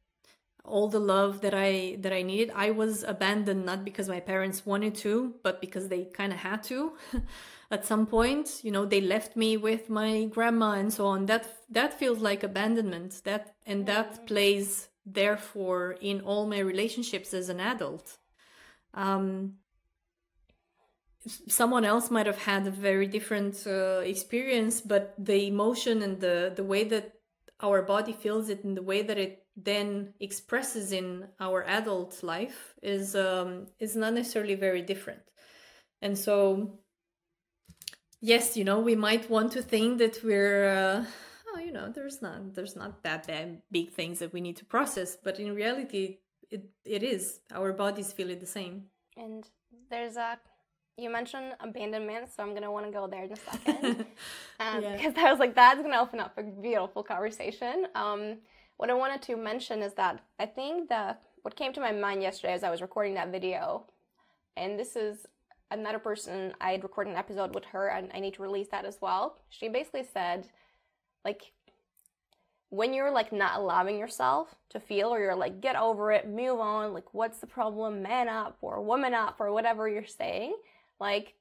all 0.65 0.87
the 0.87 0.99
love 0.99 1.41
that 1.41 1.53
I 1.53 1.97
that 2.01 2.13
I 2.13 2.21
needed. 2.21 2.51
I 2.55 2.71
was 2.71 3.03
abandoned 3.03 3.65
not 3.65 3.83
because 3.83 4.07
my 4.07 4.19
parents 4.19 4.65
wanted 4.65 4.95
to, 4.95 5.35
but 5.43 5.61
because 5.61 5.87
they 5.87 6.05
kind 6.05 6.31
of 6.31 6.39
had 6.39 6.63
to. 6.63 6.93
at 7.71 7.85
some 7.85 8.05
point 8.05 8.61
you 8.63 8.71
know 8.71 8.85
they 8.85 9.01
left 9.01 9.35
me 9.35 9.57
with 9.57 9.89
my 9.89 10.25
grandma 10.25 10.71
and 10.71 10.91
so 10.91 11.05
on 11.05 11.25
that 11.27 11.45
that 11.69 11.93
feels 11.93 12.19
like 12.19 12.43
abandonment 12.43 13.21
that 13.23 13.55
and 13.65 13.85
that 13.85 14.13
mm-hmm. 14.13 14.25
plays 14.25 14.89
therefore 15.05 15.95
in 16.01 16.21
all 16.21 16.47
my 16.47 16.59
relationships 16.59 17.33
as 17.33 17.49
an 17.49 17.59
adult 17.59 18.17
um 18.93 19.53
someone 21.47 21.85
else 21.85 22.09
might 22.11 22.25
have 22.25 22.43
had 22.43 22.65
a 22.65 22.71
very 22.71 23.07
different 23.07 23.65
uh, 23.67 24.01
experience 24.03 24.81
but 24.81 25.13
the 25.17 25.47
emotion 25.47 26.01
and 26.01 26.19
the 26.21 26.51
the 26.55 26.63
way 26.63 26.83
that 26.83 27.13
our 27.61 27.81
body 27.81 28.13
feels 28.13 28.49
it 28.49 28.63
and 28.63 28.77
the 28.77 28.81
way 28.81 29.01
that 29.01 29.17
it 29.17 29.45
then 29.55 30.13
expresses 30.19 30.91
in 30.91 31.27
our 31.39 31.63
adult 31.65 32.23
life 32.23 32.75
is 32.81 33.15
um, 33.15 33.67
is 33.79 33.95
not 33.95 34.13
necessarily 34.13 34.55
very 34.55 34.81
different 34.81 35.21
and 36.01 36.17
so 36.17 36.79
yes, 38.21 38.57
you 38.57 38.63
know, 38.63 38.79
we 38.79 38.95
might 38.95 39.29
want 39.29 39.51
to 39.53 39.61
think 39.61 39.97
that 39.99 40.23
we're, 40.23 40.69
uh, 40.69 41.05
oh, 41.53 41.59
you 41.59 41.71
know, 41.71 41.91
there's 41.93 42.21
not 42.21 42.53
there's 42.53 42.75
not 42.75 43.03
that 43.03 43.27
bad 43.27 43.61
big 43.71 43.91
things 43.91 44.19
that 44.19 44.33
we 44.33 44.41
need 44.41 44.57
to 44.57 44.65
process, 44.65 45.17
but 45.21 45.39
in 45.39 45.53
reality, 45.55 46.17
it 46.49 46.69
it 46.85 47.03
is. 47.03 47.39
Our 47.53 47.73
bodies 47.73 48.13
feel 48.13 48.29
it 48.29 48.39
the 48.39 48.47
same. 48.47 48.85
And 49.17 49.43
there's 49.89 50.15
a 50.15 50.39
you 50.99 51.09
mentioned 51.09 51.53
abandonment, 51.59 52.29
so 52.35 52.43
I'm 52.43 52.53
gonna 52.53 52.71
want 52.71 52.85
to 52.85 52.91
go 52.91 53.07
there 53.07 53.23
in 53.23 53.31
a 53.31 53.35
second, 53.35 53.85
um, 54.59 54.83
yeah. 54.83 54.95
because 54.95 55.13
I 55.17 55.31
was 55.31 55.39
like, 55.39 55.55
that's 55.55 55.81
gonna 55.81 55.99
open 55.99 56.19
up 56.19 56.37
a 56.37 56.43
beautiful 56.43 57.03
conversation. 57.03 57.87
Um, 57.95 58.37
what 58.77 58.89
I 58.89 58.93
wanted 58.93 59.21
to 59.23 59.35
mention 59.35 59.81
is 59.81 59.93
that 59.95 60.21
I 60.39 60.45
think 60.45 60.89
that 60.89 61.21
what 61.41 61.55
came 61.55 61.73
to 61.73 61.81
my 61.81 61.91
mind 61.91 62.21
yesterday 62.21 62.53
as 62.53 62.63
I 62.63 62.69
was 62.69 62.81
recording 62.81 63.13
that 63.15 63.31
video, 63.31 63.85
and 64.55 64.79
this 64.79 64.95
is 64.95 65.25
another 65.71 65.99
person 65.99 66.53
I 66.59 66.71
had 66.71 66.83
recorded 66.83 67.11
an 67.11 67.17
episode 67.17 67.53
with 67.53 67.65
her 67.65 67.89
and 67.89 68.09
I 68.13 68.19
need 68.19 68.33
to 68.35 68.41
release 68.41 68.67
that 68.71 68.85
as 68.85 68.97
well. 69.01 69.37
She 69.49 69.69
basically 69.69 70.03
said 70.03 70.47
like 71.23 71.51
when 72.69 72.93
you're 72.93 73.11
like 73.11 73.31
not 73.31 73.57
allowing 73.57 73.97
yourself 73.97 74.55
to 74.69 74.79
feel 74.79 75.09
or 75.09 75.19
you're 75.19 75.35
like 75.35 75.61
get 75.61 75.75
over 75.75 76.11
it, 76.11 76.27
move 76.27 76.59
on, 76.59 76.93
like 76.93 77.13
what's 77.13 77.39
the 77.39 77.47
problem, 77.47 78.01
man 78.01 78.29
up 78.29 78.57
or 78.61 78.81
woman 78.81 79.13
up 79.13 79.37
or 79.39 79.51
whatever 79.51 79.87
you're 79.87 80.05
saying, 80.05 80.55
like 80.99 81.33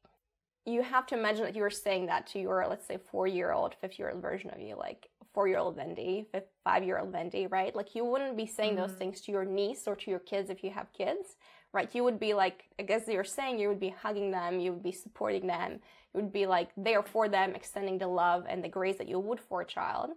you 0.64 0.82
have 0.82 1.06
to 1.06 1.18
imagine 1.18 1.44
that 1.44 1.56
you 1.56 1.62
were 1.62 1.70
saying 1.70 2.06
that 2.06 2.26
to 2.28 2.38
your 2.38 2.66
let's 2.68 2.86
say 2.86 2.98
4-year-old, 3.12 3.74
5-year-old 3.82 4.20
version 4.20 4.50
of 4.50 4.60
you, 4.60 4.76
like 4.76 5.08
4-year-old 5.36 5.76
Vendy, 5.78 6.26
5-year-old 6.66 7.12
Vendy, 7.12 7.50
right? 7.50 7.74
Like 7.74 7.94
you 7.94 8.04
wouldn't 8.04 8.36
be 8.36 8.46
saying 8.46 8.76
mm-hmm. 8.76 8.86
those 8.86 8.96
things 8.96 9.20
to 9.22 9.32
your 9.32 9.44
niece 9.44 9.86
or 9.86 9.96
to 9.96 10.10
your 10.10 10.20
kids 10.20 10.50
if 10.50 10.62
you 10.62 10.70
have 10.70 10.92
kids 10.92 11.36
right? 11.72 11.94
You 11.94 12.04
would 12.04 12.18
be 12.18 12.34
like, 12.34 12.64
I 12.78 12.82
guess 12.82 13.06
you're 13.08 13.24
saying 13.24 13.58
you 13.58 13.68
would 13.68 13.80
be 13.80 13.90
hugging 13.90 14.30
them, 14.30 14.60
you 14.60 14.72
would 14.72 14.82
be 14.82 14.92
supporting 14.92 15.46
them, 15.46 15.72
you 16.14 16.20
would 16.20 16.32
be 16.32 16.46
like 16.46 16.70
there 16.76 17.02
for 17.02 17.28
them, 17.28 17.54
extending 17.54 17.98
the 17.98 18.06
love 18.06 18.44
and 18.48 18.64
the 18.64 18.68
grace 18.68 18.96
that 18.98 19.08
you 19.08 19.18
would 19.18 19.40
for 19.40 19.60
a 19.60 19.66
child. 19.66 20.10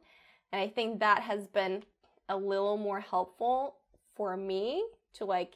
And 0.52 0.62
I 0.62 0.68
think 0.68 1.00
that 1.00 1.22
has 1.22 1.48
been 1.48 1.84
a 2.30 2.38
little 2.38 2.78
more 2.78 3.00
helpful 3.00 3.76
for 4.16 4.38
me 4.38 4.84
to 5.16 5.26
like, 5.26 5.56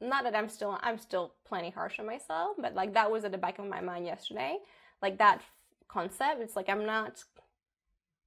not 0.00 0.24
that 0.24 0.34
I'm 0.34 0.48
still, 0.48 0.78
I'm 0.82 0.98
still 0.98 1.34
plenty 1.46 1.70
harsh 1.70 1.98
on 1.98 2.06
myself, 2.06 2.56
but 2.58 2.74
like 2.74 2.94
that 2.94 3.10
was 3.10 3.24
at 3.24 3.32
the 3.32 3.38
back 3.38 3.58
of 3.58 3.66
my 3.66 3.80
mind 3.80 4.06
yesterday. 4.06 4.58
Like 5.02 5.18
that 5.18 5.42
concept, 5.88 6.40
it's 6.40 6.56
like 6.56 6.68
I'm 6.68 6.86
not, 6.86 7.24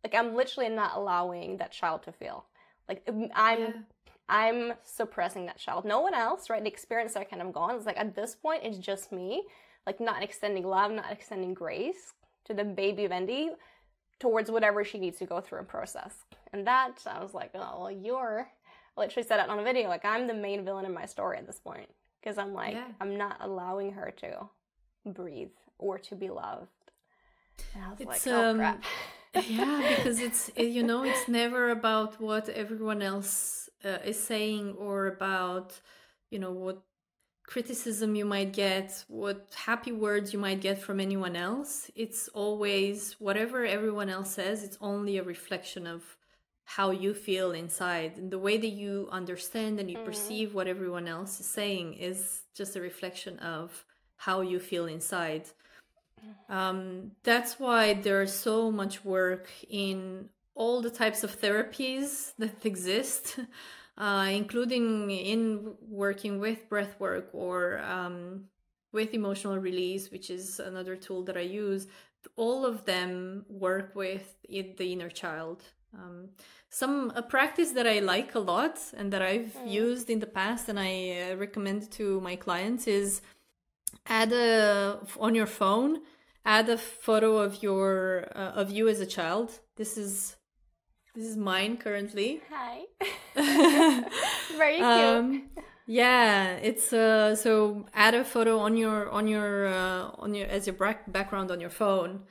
like 0.03 0.15
I'm 0.15 0.35
literally 0.35 0.69
not 0.69 0.95
allowing 0.95 1.57
that 1.57 1.71
child 1.71 2.03
to 2.03 2.11
feel. 2.11 2.45
Like 2.87 3.07
I'm 3.35 3.59
yeah. 3.59 3.71
I'm 4.29 4.73
suppressing 4.83 5.45
that 5.47 5.57
child. 5.57 5.85
No 5.85 5.99
one 5.99 6.13
else, 6.13 6.49
right? 6.49 6.63
The 6.63 6.69
experience 6.69 7.15
are 7.15 7.25
kind 7.25 7.41
of 7.41 7.51
gone. 7.51 7.75
It's 7.75 7.85
like 7.85 7.99
at 7.99 8.15
this 8.15 8.35
point, 8.35 8.61
it's 8.63 8.77
just 8.77 9.11
me, 9.11 9.43
like 9.85 9.99
not 9.99 10.23
extending 10.23 10.65
love, 10.65 10.91
not 10.91 11.11
extending 11.11 11.53
grace 11.53 12.13
to 12.45 12.53
the 12.53 12.63
baby 12.63 13.03
Vendy 13.03 13.49
towards 14.19 14.49
whatever 14.49 14.83
she 14.83 14.97
needs 14.97 15.17
to 15.17 15.25
go 15.25 15.41
through 15.41 15.59
and 15.59 15.67
process. 15.67 16.23
And 16.53 16.65
that, 16.67 17.01
I 17.05 17.21
was 17.21 17.33
like, 17.33 17.51
oh, 17.55 17.81
well, 17.81 17.91
you're, 17.91 18.47
I 18.95 19.01
literally 19.01 19.27
said 19.27 19.39
it 19.39 19.49
on 19.49 19.59
a 19.59 19.63
video, 19.63 19.89
like 19.89 20.05
I'm 20.05 20.27
the 20.27 20.33
main 20.33 20.63
villain 20.63 20.85
in 20.85 20.93
my 20.93 21.05
story 21.05 21.37
at 21.37 21.47
this 21.47 21.59
point. 21.59 21.89
Because 22.21 22.37
I'm 22.37 22.53
like, 22.53 22.75
yeah. 22.75 22.87
I'm 23.01 23.17
not 23.17 23.37
allowing 23.41 23.93
her 23.93 24.13
to 24.17 24.47
breathe 25.05 25.49
or 25.77 25.97
to 25.99 26.15
be 26.15 26.29
loved. 26.29 26.69
And 27.75 27.83
I 27.83 27.89
was 27.89 27.99
it's, 27.99 28.25
like, 28.25 28.27
oh 28.27 28.49
um, 28.51 28.57
crap. 28.57 28.83
yeah, 29.47 29.95
because 29.97 30.19
it's, 30.19 30.49
you 30.55 30.83
know, 30.83 31.03
it's 31.03 31.27
never 31.27 31.69
about 31.69 32.21
what 32.21 32.47
everyone 32.49 33.01
else 33.01 33.63
uh, 33.83 33.97
is 34.05 34.19
saying 34.19 34.75
or 34.77 35.07
about 35.07 35.79
you 36.29 36.39
know 36.39 36.51
what 36.51 36.81
criticism 37.45 38.15
you 38.15 38.25
might 38.25 38.53
get 38.53 39.03
what 39.07 39.47
happy 39.55 39.91
words 39.91 40.31
you 40.31 40.39
might 40.39 40.61
get 40.61 40.79
from 40.79 40.99
anyone 40.99 41.35
else 41.35 41.91
it's 41.95 42.29
always 42.29 43.15
whatever 43.19 43.65
everyone 43.65 44.09
else 44.09 44.31
says 44.31 44.63
it's 44.63 44.77
only 44.79 45.17
a 45.17 45.23
reflection 45.23 45.85
of 45.85 46.15
how 46.65 46.91
you 46.91 47.13
feel 47.13 47.51
inside 47.51 48.17
and 48.17 48.31
the 48.31 48.39
way 48.39 48.57
that 48.57 48.69
you 48.69 49.07
understand 49.11 49.79
and 49.79 49.91
you 49.91 49.97
mm. 49.97 50.05
perceive 50.05 50.53
what 50.53 50.67
everyone 50.67 51.07
else 51.07 51.39
is 51.39 51.45
saying 51.45 51.93
is 51.93 52.43
just 52.55 52.75
a 52.75 52.81
reflection 52.81 53.37
of 53.39 53.85
how 54.15 54.41
you 54.41 54.59
feel 54.59 54.85
inside 54.85 55.43
um, 56.49 57.11
that's 57.23 57.59
why 57.59 57.93
there's 57.93 58.33
so 58.33 58.71
much 58.71 59.03
work 59.03 59.49
in 59.69 60.29
all 60.55 60.81
the 60.81 60.89
types 60.89 61.23
of 61.23 61.39
therapies 61.39 62.33
that 62.37 62.65
exist, 62.65 63.39
uh, 63.97 64.27
including 64.31 65.11
in 65.11 65.73
working 65.87 66.39
with 66.39 66.69
breath 66.69 66.99
work 66.99 67.29
or 67.33 67.79
um, 67.79 68.45
with 68.91 69.13
emotional 69.13 69.57
release, 69.57 70.11
which 70.11 70.29
is 70.29 70.59
another 70.59 70.95
tool 70.95 71.23
that 71.23 71.37
I 71.37 71.41
use, 71.41 71.87
all 72.35 72.65
of 72.65 72.85
them 72.85 73.45
work 73.49 73.95
with 73.95 74.35
the 74.47 74.93
inner 74.93 75.09
child. 75.09 75.63
Um, 75.97 76.29
some 76.69 77.11
a 77.15 77.21
practice 77.21 77.71
that 77.71 77.85
I 77.85 77.99
like 77.99 78.33
a 78.35 78.39
lot 78.39 78.79
and 78.97 79.13
that 79.13 79.21
I've 79.21 79.55
mm. 79.55 79.71
used 79.71 80.09
in 80.09 80.19
the 80.19 80.25
past 80.25 80.69
and 80.69 80.79
I 80.79 81.31
uh, 81.31 81.35
recommend 81.35 81.91
to 81.91 82.19
my 82.21 82.35
clients 82.35 82.87
is 82.87 83.21
add 84.07 84.33
a 84.33 84.99
on 85.19 85.35
your 85.35 85.45
phone 85.45 86.01
add 86.45 86.69
a 86.69 86.77
photo 86.77 87.37
of 87.37 87.63
your 87.63 88.27
uh, 88.35 88.51
of 88.61 88.71
you 88.71 88.87
as 88.87 88.99
a 88.99 89.05
child. 89.05 89.59
This 89.75 89.97
is 89.97 90.35
this 91.15 91.25
is 91.25 91.37
mine 91.37 91.77
currently. 91.77 92.41
Hi. 92.51 92.81
Very 94.57 94.75
cute. 94.75 94.83
Um, 94.83 95.49
yeah, 95.85 96.55
it's 96.55 96.93
uh 96.93 97.35
so 97.35 97.85
add 97.93 98.13
a 98.13 98.23
photo 98.23 98.59
on 98.59 98.77
your 98.77 99.09
on 99.09 99.27
your 99.27 99.67
uh, 99.67 100.11
on 100.17 100.33
your 100.33 100.47
as 100.47 100.67
your 100.67 100.75
background 101.07 101.51
on 101.51 101.59
your 101.59 101.69
phone 101.69 102.23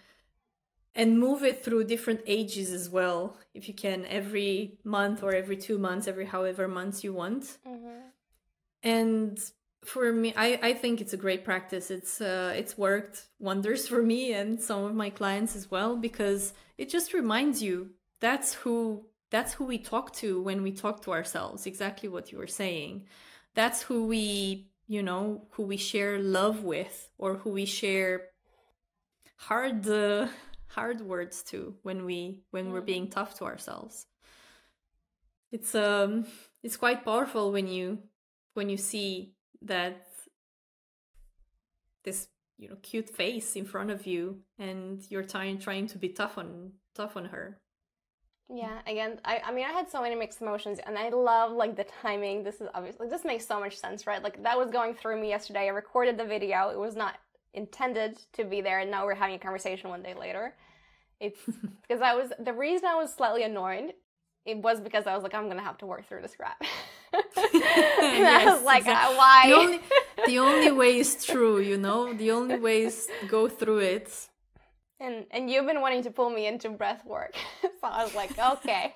and 0.95 1.19
move 1.19 1.43
it 1.43 1.65
through 1.65 1.85
different 1.85 2.21
ages 2.27 2.71
as 2.71 2.91
well 2.91 3.37
if 3.55 3.67
you 3.69 3.75
can 3.75 4.05
every 4.07 4.79
month 4.85 5.23
or 5.23 5.35
every 5.35 5.57
2 5.57 5.79
months 5.79 6.07
every 6.07 6.27
however 6.27 6.69
months 6.69 7.03
you 7.03 7.13
want. 7.13 7.59
Mm-hmm. 7.67 8.01
And 8.83 9.39
for 9.85 10.13
me 10.13 10.33
I, 10.37 10.59
I 10.63 10.73
think 10.75 11.01
it's 11.01 11.13
a 11.13 11.17
great 11.17 11.45
practice 11.45 11.91
it's 11.91 12.21
uh, 12.21 12.53
it's 12.57 12.79
worked 12.79 13.27
wonders 13.39 13.89
for 13.89 14.03
me 14.03 14.33
and 14.33 14.61
some 14.61 14.85
of 14.85 14.95
my 14.95 15.11
clients 15.11 15.57
as 15.57 15.71
well 15.71 15.97
because 15.97 16.55
it 16.79 16.89
just 16.89 17.13
reminds 17.13 17.63
you 17.63 17.91
that's 18.21 18.55
who 18.55 19.07
that's 19.31 19.55
who 19.55 19.65
we 19.65 19.79
talk 19.79 20.13
to 20.15 20.41
when 20.41 20.63
we 20.63 20.73
talk 20.73 21.03
to 21.03 21.13
ourselves 21.13 21.67
exactly 21.67 22.09
what 22.09 22.31
you 22.31 22.39
were 22.39 22.47
saying 22.47 23.05
that's 23.55 23.83
who 23.83 24.07
we 24.07 24.69
you 24.87 25.03
know 25.03 25.43
who 25.51 25.65
we 25.65 25.77
share 25.77 26.19
love 26.19 26.63
with 26.63 27.11
or 27.19 27.37
who 27.39 27.51
we 27.51 27.65
share 27.65 28.29
hard 29.37 29.89
uh, 29.89 30.29
hard 30.75 31.01
words 31.01 31.43
to 31.43 31.75
when 31.83 32.05
we 32.05 32.43
when 32.51 32.73
we're 32.73 32.81
being 32.81 33.05
mm-hmm. 33.05 33.21
tough 33.21 33.39
to 33.39 33.45
ourselves. 33.45 34.07
It's 35.51 35.75
um 35.75 36.27
it's 36.63 36.77
quite 36.77 37.05
powerful 37.05 37.53
when 37.53 37.67
you 37.67 37.99
when 38.55 38.69
you 38.69 38.77
see 38.77 39.35
that 39.63 40.07
this 42.05 42.29
you 42.59 42.69
know 42.69 42.77
cute 42.83 43.11
face 43.11 43.55
in 43.57 43.65
front 43.65 43.91
of 43.91 44.07
you 44.07 44.41
and 44.59 45.03
you're 45.11 45.25
trying 45.25 45.59
trying 45.59 45.87
to 45.89 45.99
be 45.99 46.09
tough 46.09 46.39
on 46.39 46.73
tough 46.95 47.17
on 47.17 47.27
her. 47.27 47.61
Yeah 48.49 48.81
again 48.87 49.19
i 49.25 49.41
i 49.47 49.53
mean 49.53 49.65
i 49.65 49.73
had 49.73 49.91
so 49.91 50.03
many 50.03 50.15
mixed 50.15 50.43
emotions 50.43 50.79
and 50.85 50.99
i 50.99 51.09
love 51.09 51.53
like 51.53 51.77
the 51.77 51.87
timing. 52.03 52.45
This 52.45 52.61
is 52.61 52.69
obviously 52.75 53.09
this 53.09 53.25
makes 53.25 53.47
so 53.47 53.61
much 53.61 53.77
sense 53.77 54.07
right? 54.07 54.23
Like 54.23 54.43
that 54.43 54.59
was 54.59 54.71
going 54.71 54.95
through 54.95 55.21
me 55.21 55.29
yesterday. 55.29 55.67
I 55.67 55.69
recorded 55.69 56.17
the 56.19 56.25
video. 56.25 56.71
It 56.71 56.79
was 56.79 56.97
not 56.97 57.15
intended 57.55 58.19
to 58.33 58.45
be 58.45 58.61
there 58.61 58.81
and 58.81 58.91
now 58.91 59.05
we're 59.05 59.15
having 59.15 59.35
a 59.35 59.39
conversation 59.39 59.91
one 59.91 60.03
day 60.03 60.15
later 60.15 60.55
it's 61.21 61.41
because 61.83 62.03
i 62.03 62.15
was 62.15 62.33
the 62.39 62.53
reason 62.53 62.87
i 62.87 62.95
was 62.95 63.13
slightly 63.13 63.43
annoyed 63.43 63.93
it 64.45 64.57
was 64.59 64.81
because 64.81 65.07
i 65.07 65.15
was 65.15 65.23
like 65.23 65.35
i'm 65.35 65.49
gonna 65.49 65.63
have 65.63 65.79
to 65.79 65.87
work 65.87 66.07
through 66.09 66.23
this 66.23 66.35
crap 66.37 66.63
yes, 67.37 68.49
I 68.49 68.55
was 68.55 68.63
like, 68.63 68.81
exactly. 68.81 69.15
Uh, 69.15 69.19
why? 69.19 69.43
The 69.47 69.55
only, 69.55 69.81
the 70.27 70.39
only 70.39 70.73
way 70.73 70.99
is 70.99 71.25
true, 71.25 71.61
you 71.61 71.77
know? 71.77 72.13
The 72.13 72.31
only 72.31 72.59
way 72.59 72.83
is 72.83 73.09
go 73.29 73.49
through 73.49 73.81
it. 73.81 74.29
And 75.01 75.27
and 75.31 75.51
you've 75.51 75.67
been 75.67 75.81
wanting 75.81 76.03
to 76.05 76.11
pull 76.11 76.31
me 76.31 76.47
into 76.47 76.71
breath 76.71 77.05
work. 77.05 77.35
so 77.63 77.69
I 77.83 78.05
was 78.05 78.15
like, 78.15 78.39
okay. 78.39 78.95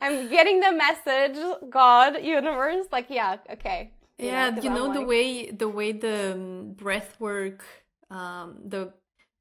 I'm 0.00 0.28
getting 0.28 0.60
the 0.60 0.72
message, 0.72 1.38
God, 1.70 2.22
universe. 2.22 2.86
Like, 2.92 3.06
yeah, 3.08 3.36
okay. 3.50 3.92
You 4.18 4.26
yeah, 4.26 4.50
know, 4.50 4.62
you 4.62 4.70
know 4.70 4.94
the 4.94 5.04
way 5.04 5.50
the 5.50 5.68
way 5.68 5.92
the 5.92 6.34
um, 6.34 6.72
breath 6.74 7.16
work, 7.18 7.64
um, 8.10 8.58
the 8.64 8.92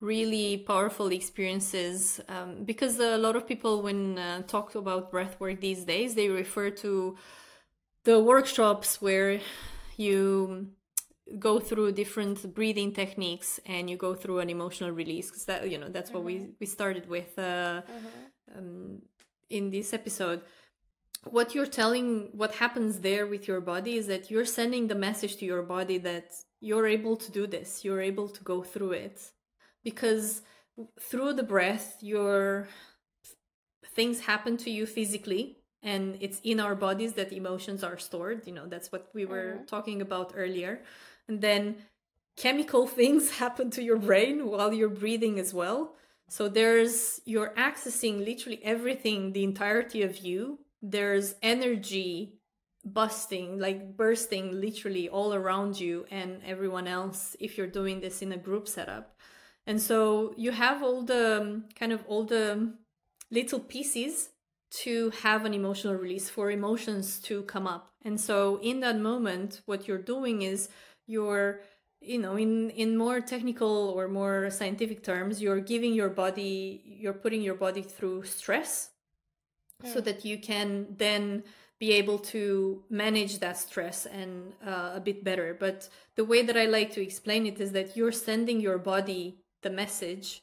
really 0.04 0.58
powerful 0.58 1.08
experiences 1.08 2.20
um, 2.28 2.66
because 2.66 3.00
a 3.00 3.18
lot 3.18 3.38
of 3.38 3.48
people 3.48 3.82
when 3.82 4.18
uh, 4.18 4.42
talk 4.42 4.76
about 4.76 5.10
breath 5.10 5.40
work 5.40 5.62
these 5.62 5.86
days 5.86 6.14
they 6.14 6.28
refer 6.28 6.70
to 6.70 7.16
the 8.04 8.20
workshops 8.20 9.02
where 9.02 9.40
you 9.96 10.68
go 11.40 11.58
through 11.58 11.92
different 11.94 12.54
breathing 12.54 12.92
techniques 12.92 13.62
and 13.66 13.90
you 13.90 13.96
go 13.96 14.14
through 14.14 14.40
an 14.40 14.50
emotional 14.50 14.92
release 14.92 15.28
because 15.28 15.46
that 15.46 15.70
you 15.70 15.78
know 15.78 15.88
that's 15.88 16.12
what 16.12 16.26
mm-hmm. 16.26 16.48
we 16.48 16.56
we 16.60 16.66
started 16.66 17.08
with 17.08 17.40
uh, 17.40 17.82
mm-hmm. 17.82 18.58
um, 18.58 19.02
in 19.50 19.72
this 19.72 19.94
episode 19.94 20.42
what 21.30 21.56
you're 21.56 21.66
telling 21.66 22.30
what 22.34 22.56
happens 22.56 23.00
there 23.00 23.26
with 23.28 23.48
your 23.48 23.62
body 23.62 23.96
is 23.96 24.08
that 24.08 24.30
you're 24.30 24.46
sending 24.46 24.88
the 24.88 24.96
message 24.96 25.38
to 25.38 25.46
your 25.46 25.64
body 25.64 25.98
that 25.98 26.34
you're 26.60 26.88
able 26.88 27.16
to 27.16 27.32
do 27.32 27.48
this 27.48 27.84
you're 27.84 28.02
able 28.02 28.28
to 28.28 28.44
go 28.44 28.64
through 28.64 28.92
it. 28.92 29.32
Because 29.84 30.42
through 31.00 31.34
the 31.34 31.44
breath 31.44 31.98
your 32.02 32.68
things 33.96 34.22
happen 34.22 34.58
to 34.58 34.70
you 34.72 34.86
physically 34.86 35.58
and 35.82 36.18
it's 36.20 36.40
in 36.44 36.60
our 36.60 36.76
bodies 36.76 37.14
that 37.14 37.32
emotions 37.32 37.84
are 37.84 37.98
stored 37.98 38.48
you 38.48 38.54
know 38.54 38.66
that's 38.66 38.92
what 38.92 39.10
we 39.14 39.26
were 39.26 39.56
mm-hmm. 39.56 39.66
talking 39.66 40.02
about 40.02 40.34
earlier. 40.36 40.82
And 41.28 41.42
then 41.42 41.76
chemical 42.36 42.88
things 43.00 43.32
happen 43.32 43.70
to 43.72 43.84
your 43.84 43.98
brain 43.98 44.48
while 44.48 44.74
you're 44.74 44.90
breathing 44.90 45.40
as 45.40 45.54
well. 45.54 45.96
So 46.30 46.50
there's 46.50 47.22
you're 47.26 47.54
accessing 47.56 48.26
literally 48.26 48.62
everything 48.64 49.34
the 49.34 49.44
entirety 49.44 50.02
of 50.02 50.18
you 50.18 50.60
there's 50.84 51.34
energy 51.42 52.36
busting 52.86 53.58
like 53.58 53.98
bursting 53.98 54.60
literally 54.60 55.10
all 55.10 55.34
around 55.34 55.80
you 55.80 56.06
and 56.12 56.42
everyone 56.46 56.86
else 56.86 57.36
if 57.40 57.58
you're 57.58 57.66
doing 57.66 58.02
this 58.02 58.22
in 58.22 58.32
a 58.34 58.38
group 58.38 58.68
setup 58.68 59.16
and 59.66 59.82
so 59.82 60.34
you 60.38 60.52
have 60.52 60.84
all 60.84 61.04
the 61.04 61.42
um, 61.42 61.66
kind 61.76 61.92
of 61.92 62.04
all 62.08 62.26
the 62.26 62.74
little 63.32 63.60
pieces 63.60 64.30
to 64.82 65.12
have 65.22 65.46
an 65.46 65.54
emotional 65.54 65.96
release 65.96 66.30
for 66.30 66.50
emotions 66.50 67.20
to 67.20 67.44
come 67.44 67.68
up. 67.68 67.94
And 68.04 68.20
so 68.20 68.60
in 68.62 68.80
that 68.82 69.00
moment, 69.00 69.62
what 69.66 69.88
you're 69.88 69.98
doing 69.98 70.42
is 70.42 70.70
you're 71.06 71.62
you 72.02 72.18
know 72.18 72.36
in 72.36 72.70
in 72.72 72.98
more 72.98 73.22
technical 73.22 73.90
or 73.96 74.10
more 74.10 74.50
scientific 74.50 75.04
terms 75.04 75.42
you're 75.42 75.62
giving 75.62 75.94
your 75.94 76.10
body 76.10 76.82
you're 76.86 77.14
putting 77.14 77.42
your 77.42 77.56
body 77.56 77.82
through 77.82 78.24
stress. 78.24 78.90
So 79.86 80.02
that 80.02 80.24
you 80.24 80.38
can 80.38 80.88
then 80.98 81.44
be 81.80 81.92
able 81.92 82.18
to 82.18 82.84
manage 82.90 83.40
that 83.40 83.58
stress 83.58 84.06
and 84.06 84.54
uh, 84.66 84.92
a 84.96 85.00
bit 85.00 85.24
better 85.24 85.56
but 85.60 85.90
the 86.16 86.24
way 86.24 86.42
that 86.42 86.58
i 86.58 86.66
like 86.66 86.92
to 86.94 87.02
explain 87.02 87.46
it 87.46 87.60
is 87.60 87.72
that 87.72 87.98
you're 87.98 88.12
sending 88.12 88.60
your 88.60 88.78
body 88.78 89.38
the 89.62 89.70
message 89.70 90.42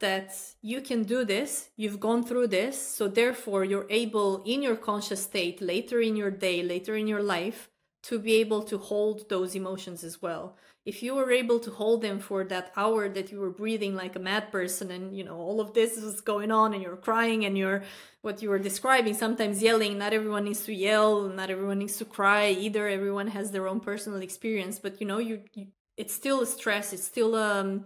that 0.00 0.32
you 0.62 0.80
can 0.80 1.02
do 1.02 1.24
this, 1.24 1.70
you've 1.76 2.00
gone 2.00 2.22
through 2.22 2.48
this, 2.48 2.80
so 2.80 3.08
therefore 3.08 3.64
you're 3.64 3.86
able 3.90 4.42
in 4.44 4.62
your 4.62 4.76
conscious 4.76 5.24
state 5.24 5.60
later 5.60 6.00
in 6.00 6.16
your 6.16 6.30
day, 6.30 6.62
later 6.62 6.94
in 6.96 7.06
your 7.08 7.22
life, 7.22 7.68
to 8.04 8.18
be 8.18 8.34
able 8.34 8.62
to 8.62 8.78
hold 8.78 9.28
those 9.28 9.54
emotions 9.54 10.04
as 10.04 10.22
well. 10.22 10.56
If 10.90 11.02
you 11.04 11.12
were 11.14 11.30
able 11.42 11.60
to 11.60 11.70
hold 11.70 11.98
them 12.02 12.18
for 12.28 12.40
that 12.44 12.72
hour 12.82 13.08
that 13.16 13.30
you 13.30 13.38
were 13.44 13.50
breathing 13.62 13.94
like 14.02 14.14
a 14.16 14.26
mad 14.30 14.44
person 14.56 14.86
and 14.96 15.04
you 15.18 15.24
know 15.26 15.38
all 15.46 15.60
of 15.60 15.74
this 15.78 15.90
is 15.96 16.20
going 16.32 16.50
on 16.60 16.68
and 16.72 16.82
you're 16.82 17.04
crying 17.08 17.40
and 17.46 17.54
you're 17.60 17.82
what 18.26 18.40
you 18.42 18.48
were 18.52 18.62
describing 18.70 19.14
sometimes 19.14 19.62
yelling 19.68 19.98
not 20.02 20.12
everyone 20.18 20.44
needs 20.44 20.64
to 20.64 20.74
yell 20.86 21.12
not 21.40 21.50
everyone 21.50 21.78
needs 21.78 21.96
to 21.98 22.04
cry 22.04 22.44
either 22.66 22.88
everyone 22.88 23.28
has 23.28 23.50
their 23.50 23.66
own 23.68 23.80
personal 23.90 24.20
experience 24.28 24.76
but 24.84 25.00
you 25.00 25.06
know 25.06 25.20
you, 25.28 25.36
you 25.54 25.66
it's 25.96 26.14
still 26.14 26.40
a 26.40 26.46
stress 26.46 26.92
it's 26.94 27.08
still 27.14 27.32
um 27.34 27.84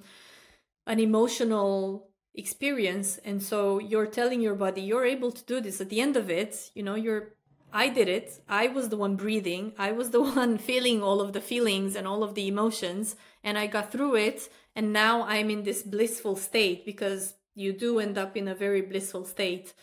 an 0.87 0.99
emotional 0.99 2.09
experience. 2.35 3.19
And 3.25 3.43
so 3.43 3.79
you're 3.79 4.07
telling 4.07 4.41
your 4.41 4.55
body 4.55 4.83
you're 4.83 5.05
able 5.05 5.33
to 5.33 5.45
do 5.45 5.61
this. 5.61 5.81
At 5.81 5.91
the 5.91 6.01
end 6.01 6.17
of 6.17 6.31
it 6.31 6.71
you 6.75 6.83
know 6.83 6.95
you're 6.95 7.35
i 7.73 7.89
did 7.89 8.09
it. 8.09 8.41
I 8.49 8.69
was 8.69 8.89
the 8.89 8.97
one 8.97 9.17
breathing. 9.17 9.73
I 9.79 9.93
was 9.93 10.11
the 10.11 10.23
one 10.43 10.59
feeling 10.59 11.03
all 11.03 11.21
of 11.21 11.33
the 11.33 11.41
feelings 11.41 11.97
and 11.97 12.07
all 12.07 12.23
of 12.23 12.35
the 12.35 12.47
emotions 12.49 13.17
and 13.45 13.59
i 13.59 13.67
got 13.67 13.91
through 13.91 14.15
it 14.17 14.49
and 14.77 14.93
now 14.93 15.23
i'm 15.23 15.51
in 15.51 15.63
this 15.65 15.83
blissful 15.83 16.37
state 16.37 16.85
because 16.85 17.35
you 17.55 17.73
do 17.73 17.99
end 17.99 18.17
up 18.19 18.37
in 18.37 18.49
a 18.49 18.55
very 18.55 18.83
blissful 18.83 19.25
state 19.25 19.75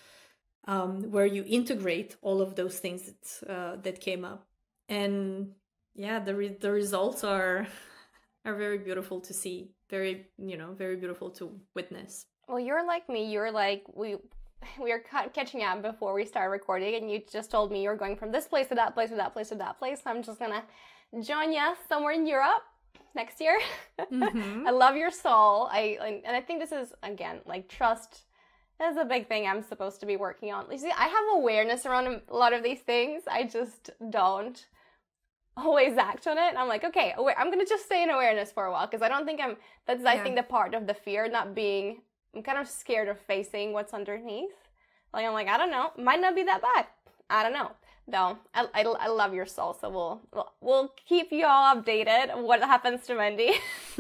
um, 0.68 1.12
where 1.12 1.26
you 1.26 1.44
integrate 1.48 2.16
all 2.22 2.42
of 2.42 2.56
those 2.56 2.80
things 2.80 3.04
that 3.04 3.52
uh, 3.52 3.76
that 3.82 4.00
came 4.00 4.24
up. 4.26 4.48
And 4.88 5.54
yeah 5.96 6.20
the 6.20 6.36
re- 6.36 6.58
the 6.60 6.72
results 6.72 7.24
are 7.24 7.68
are 8.46 8.56
very 8.56 8.78
beautiful 8.78 9.20
to 9.22 9.34
see. 9.34 9.72
Very 9.90 10.28
you 10.38 10.58
know 10.58 10.74
very 10.74 10.96
beautiful 10.96 11.30
to 11.32 11.60
witness. 11.76 12.26
Well 12.48 12.60
you're 12.60 12.86
like 12.86 13.10
me. 13.10 13.32
You're 13.32 13.52
like 13.52 13.84
we 13.94 14.18
we 14.82 14.92
were 14.92 15.04
catching 15.34 15.64
up 15.64 15.82
before 15.82 16.14
we 16.14 16.26
started 16.26 16.52
recording 16.52 16.96
and 16.96 17.12
you 17.12 17.22
just 17.32 17.52
told 17.52 17.72
me 17.72 17.84
you're 17.84 17.96
going 17.96 18.16
from 18.16 18.32
this 18.32 18.48
place 18.48 18.68
to 18.68 18.76
that 18.76 18.94
place 18.94 19.10
to 19.10 19.16
that 19.16 19.34
place 19.34 19.50
to 19.50 19.56
that 19.56 19.78
place 19.78 20.02
so 20.04 20.10
i'm 20.10 20.24
just 20.24 20.40
gonna 20.40 20.64
join 21.22 21.52
you 21.52 21.74
somewhere 21.88 22.14
in 22.14 22.26
europe 22.26 22.64
next 23.16 23.40
year 23.40 23.60
mm-hmm. 24.00 24.64
i 24.68 24.72
love 24.72 24.96
your 24.96 25.12
soul 25.12 25.68
i 25.72 25.98
and 26.26 26.36
i 26.36 26.42
think 26.42 26.60
this 26.60 26.72
is 26.72 26.94
again 27.04 27.40
like 27.46 27.68
trust 27.68 28.24
is 28.82 28.98
a 28.98 29.06
big 29.06 29.28
thing 29.28 29.48
i'm 29.48 29.62
supposed 29.64 30.00
to 30.00 30.06
be 30.06 30.16
working 30.16 30.52
on 30.52 30.66
you 30.72 30.78
see 30.78 30.92
i 30.92 31.08
have 31.08 31.24
awareness 31.34 31.86
around 31.86 32.08
a 32.08 32.36
lot 32.36 32.54
of 32.54 32.64
these 32.64 32.80
things 32.80 33.24
i 33.30 33.44
just 33.44 33.90
don't 34.10 34.66
always 35.66 35.98
act 35.98 36.28
on 36.28 36.38
it. 36.38 36.56
I'm 36.58 36.68
like, 36.68 36.84
okay, 36.84 37.14
I'm 37.38 37.52
gonna 37.52 37.66
just 37.66 37.86
stay 37.86 38.04
in 38.04 38.10
awareness 38.10 38.52
for 38.52 38.66
a 38.66 38.72
while 38.72 38.88
because 38.88 39.02
I 39.02 39.10
don't 39.10 39.26
think 39.26 39.42
I'm. 39.42 39.58
That's 39.86 40.04
I 40.06 40.18
think 40.20 40.36
the 40.36 40.44
part 40.44 40.74
of 40.74 40.88
the 40.88 40.94
fear, 40.94 41.28
not 41.30 41.56
being. 41.56 42.02
I'm 42.36 42.44
kind 42.44 42.58
of 42.58 42.68
scared 42.68 43.08
of 43.08 43.20
facing 43.20 43.74
what's 43.74 43.94
underneath. 43.94 44.52
Like 45.14 45.26
I'm 45.26 45.34
like, 45.34 45.48
I 45.48 45.58
don't 45.58 45.72
know, 45.72 45.92
might 45.98 46.22
not 46.22 46.36
be 46.36 46.44
that 46.44 46.62
bad. 46.62 46.86
I 47.30 47.44
don't 47.44 47.54
know. 47.54 47.72
Though 48.08 48.40
I, 48.56 48.68
I, 48.74 48.82
I 48.82 49.08
love 49.08 49.36
your 49.36 49.46
soul, 49.46 49.78
so 49.80 49.88
we'll, 49.88 50.22
we'll 50.62 50.94
keep 51.08 51.32
you 51.32 51.46
all 51.46 51.76
updated 51.76 52.36
what 52.42 52.60
happens 52.60 53.06
to 53.06 53.14
Mandy 53.14 53.52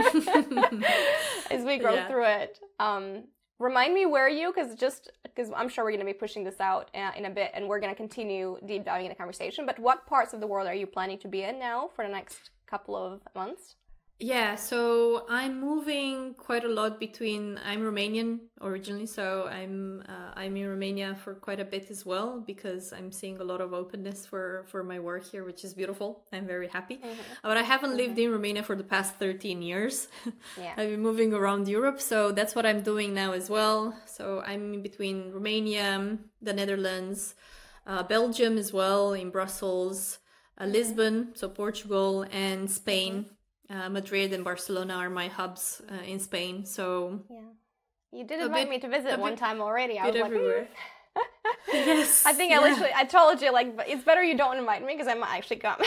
as 1.51 1.63
we 1.63 1.77
go 1.77 1.93
yeah. 1.93 2.07
through 2.07 2.25
it. 2.25 2.59
Um, 2.79 3.25
remind 3.59 3.93
me 3.93 4.05
where 4.05 4.27
you 4.27 4.51
because 4.53 4.73
just 4.75 5.11
because 5.23 5.51
i'm 5.55 5.69
sure 5.69 5.83
we're 5.83 5.91
going 5.91 5.99
to 5.99 6.05
be 6.05 6.13
pushing 6.13 6.43
this 6.43 6.59
out 6.59 6.89
uh, 6.95 7.11
in 7.17 7.25
a 7.25 7.29
bit 7.29 7.51
and 7.53 7.67
we're 7.67 7.79
going 7.79 7.91
to 7.91 7.97
continue 7.97 8.57
deep 8.65 8.85
diving 8.85 9.05
in 9.05 9.09
the 9.09 9.15
conversation 9.15 9.65
but 9.65 9.77
what 9.79 10.05
parts 10.07 10.33
of 10.33 10.39
the 10.39 10.47
world 10.47 10.65
are 10.65 10.73
you 10.73 10.87
planning 10.87 11.19
to 11.19 11.27
be 11.27 11.43
in 11.43 11.59
now 11.59 11.89
for 11.93 12.05
the 12.05 12.11
next 12.11 12.51
couple 12.67 12.95
of 12.95 13.21
months 13.35 13.75
yeah, 14.21 14.55
so 14.55 15.25
I'm 15.29 15.61
moving 15.61 16.33
quite 16.33 16.65
a 16.65 16.67
lot 16.67 16.99
between. 16.99 17.57
I'm 17.65 17.79
Romanian 17.79 18.39
originally, 18.59 19.05
so 19.05 19.47
I'm 19.47 20.03
uh, 20.09 20.33
I'm 20.35 20.57
in 20.57 20.67
Romania 20.67 21.15
for 21.15 21.35
quite 21.35 21.61
a 21.61 21.63
bit 21.63 21.89
as 21.89 22.05
well 22.05 22.43
because 22.45 22.91
I'm 22.91 23.13
seeing 23.13 23.39
a 23.39 23.45
lot 23.45 23.61
of 23.61 23.73
openness 23.73 24.25
for 24.25 24.65
for 24.67 24.83
my 24.83 24.99
work 24.99 25.23
here, 25.23 25.45
which 25.45 25.63
is 25.63 25.73
beautiful. 25.73 26.25
I'm 26.33 26.45
very 26.45 26.67
happy, 26.67 26.97
mm-hmm. 26.97 27.21
but 27.43 27.55
I 27.55 27.61
haven't 27.61 27.91
mm-hmm. 27.91 27.97
lived 27.97 28.19
in 28.19 28.31
Romania 28.31 28.61
for 28.61 28.75
the 28.75 28.83
past 28.83 29.15
13 29.15 29.61
years. 29.61 30.07
Yeah. 30.57 30.73
I've 30.75 30.89
been 30.89 31.01
moving 31.01 31.33
around 31.33 31.67
Europe, 31.69 32.01
so 32.01 32.31
that's 32.31 32.53
what 32.55 32.65
I'm 32.65 32.81
doing 32.81 33.13
now 33.13 33.31
as 33.31 33.49
well. 33.49 33.95
So 34.05 34.41
I'm 34.45 34.73
in 34.73 34.81
between 34.81 35.31
Romania, 35.31 36.17
the 36.41 36.53
Netherlands, 36.53 37.35
uh, 37.87 38.03
Belgium 38.03 38.57
as 38.57 38.73
well, 38.73 39.13
in 39.13 39.29
Brussels, 39.29 40.19
uh, 40.57 40.63
mm-hmm. 40.63 40.73
Lisbon, 40.73 41.29
so 41.35 41.47
Portugal, 41.47 42.25
and 42.31 42.69
Spain 42.69 43.13
mm-hmm 43.13 43.38
uh, 43.69 43.89
Madrid 43.89 44.33
and 44.33 44.43
Barcelona 44.43 44.95
are 44.95 45.09
my 45.09 45.27
hubs 45.27 45.81
uh, 45.91 46.03
in 46.03 46.19
Spain. 46.19 46.65
So 46.65 47.21
yeah, 47.29 47.37
you 48.11 48.25
did 48.25 48.41
invite 48.41 48.65
bit, 48.65 48.69
me 48.69 48.79
to 48.79 48.89
visit 48.89 49.19
one 49.19 49.35
time 49.35 49.61
already. 49.61 49.99
I 49.99 50.07
was 50.07 50.15
everywhere. 50.15 50.67
like, 51.15 51.25
yes. 51.73 52.23
I 52.25 52.33
think 52.33 52.51
yeah. 52.51 52.59
I 52.59 52.63
literally 52.63 52.93
I 52.95 53.03
told 53.05 53.41
you 53.41 53.51
like 53.51 53.73
it's 53.87 54.03
better 54.03 54.23
you 54.23 54.37
don't 54.37 54.57
invite 54.57 54.85
me 54.85 54.93
because 54.93 55.07
I 55.07 55.13
might 55.15 55.35
actually 55.35 55.57
come. 55.57 55.81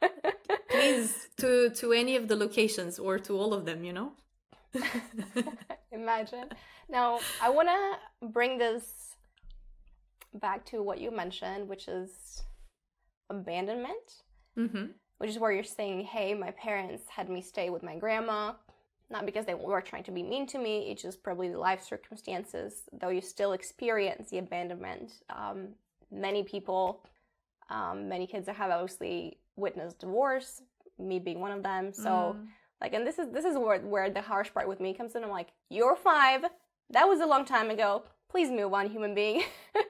Please 0.70 1.28
to 1.38 1.70
to 1.70 1.92
any 1.92 2.16
of 2.16 2.28
the 2.28 2.36
locations 2.36 2.98
or 2.98 3.18
to 3.20 3.32
all 3.38 3.52
of 3.54 3.64
them, 3.64 3.84
you 3.84 3.92
know. 3.92 4.12
Imagine. 5.92 6.48
Now 6.88 7.20
I 7.42 7.50
want 7.50 7.68
to 7.68 8.28
bring 8.28 8.58
this 8.58 9.14
back 10.34 10.64
to 10.66 10.82
what 10.82 11.00
you 11.00 11.10
mentioned, 11.10 11.68
which 11.68 11.88
is 11.88 12.42
abandonment. 13.30 14.22
Mm-hmm 14.56 14.86
which 15.18 15.30
is 15.30 15.38
where 15.38 15.52
you're 15.52 15.64
saying, 15.64 16.04
hey, 16.04 16.34
my 16.34 16.50
parents 16.52 17.04
had 17.08 17.28
me 17.28 17.42
stay 17.42 17.70
with 17.70 17.82
my 17.82 17.96
grandma, 17.96 18.52
not 19.10 19.26
because 19.26 19.46
they 19.46 19.54
were 19.54 19.80
trying 19.80 20.04
to 20.04 20.10
be 20.10 20.22
mean 20.22 20.46
to 20.46 20.58
me, 20.58 20.90
it's 20.90 21.02
just 21.02 21.22
probably 21.22 21.48
the 21.48 21.58
life 21.58 21.82
circumstances, 21.82 22.82
though 22.92 23.08
you 23.08 23.20
still 23.20 23.52
experience 23.52 24.30
the 24.30 24.38
abandonment. 24.38 25.12
Um, 25.30 25.68
many 26.10 26.42
people, 26.42 27.04
um, 27.70 28.08
many 28.08 28.26
kids 28.26 28.48
have 28.48 28.70
obviously 28.70 29.38
witnessed 29.56 29.98
divorce, 29.98 30.62
me 30.98 31.18
being 31.18 31.40
one 31.40 31.52
of 31.52 31.62
them. 31.62 31.92
So, 31.92 32.36
mm. 32.36 32.46
like, 32.80 32.94
and 32.94 33.06
this 33.06 33.18
is 33.18 33.28
this 33.32 33.44
is 33.44 33.56
where 33.56 33.80
where 33.80 34.10
the 34.10 34.20
harsh 34.20 34.52
part 34.52 34.68
with 34.68 34.80
me 34.80 34.94
comes 34.94 35.14
in. 35.14 35.24
I'm 35.24 35.30
like, 35.30 35.48
you're 35.68 35.96
five. 35.96 36.44
That 36.90 37.06
was 37.06 37.20
a 37.20 37.26
long 37.26 37.44
time 37.44 37.70
ago. 37.70 38.04
Please 38.30 38.50
move 38.50 38.72
on, 38.74 38.90
human 38.90 39.14
being. 39.14 39.42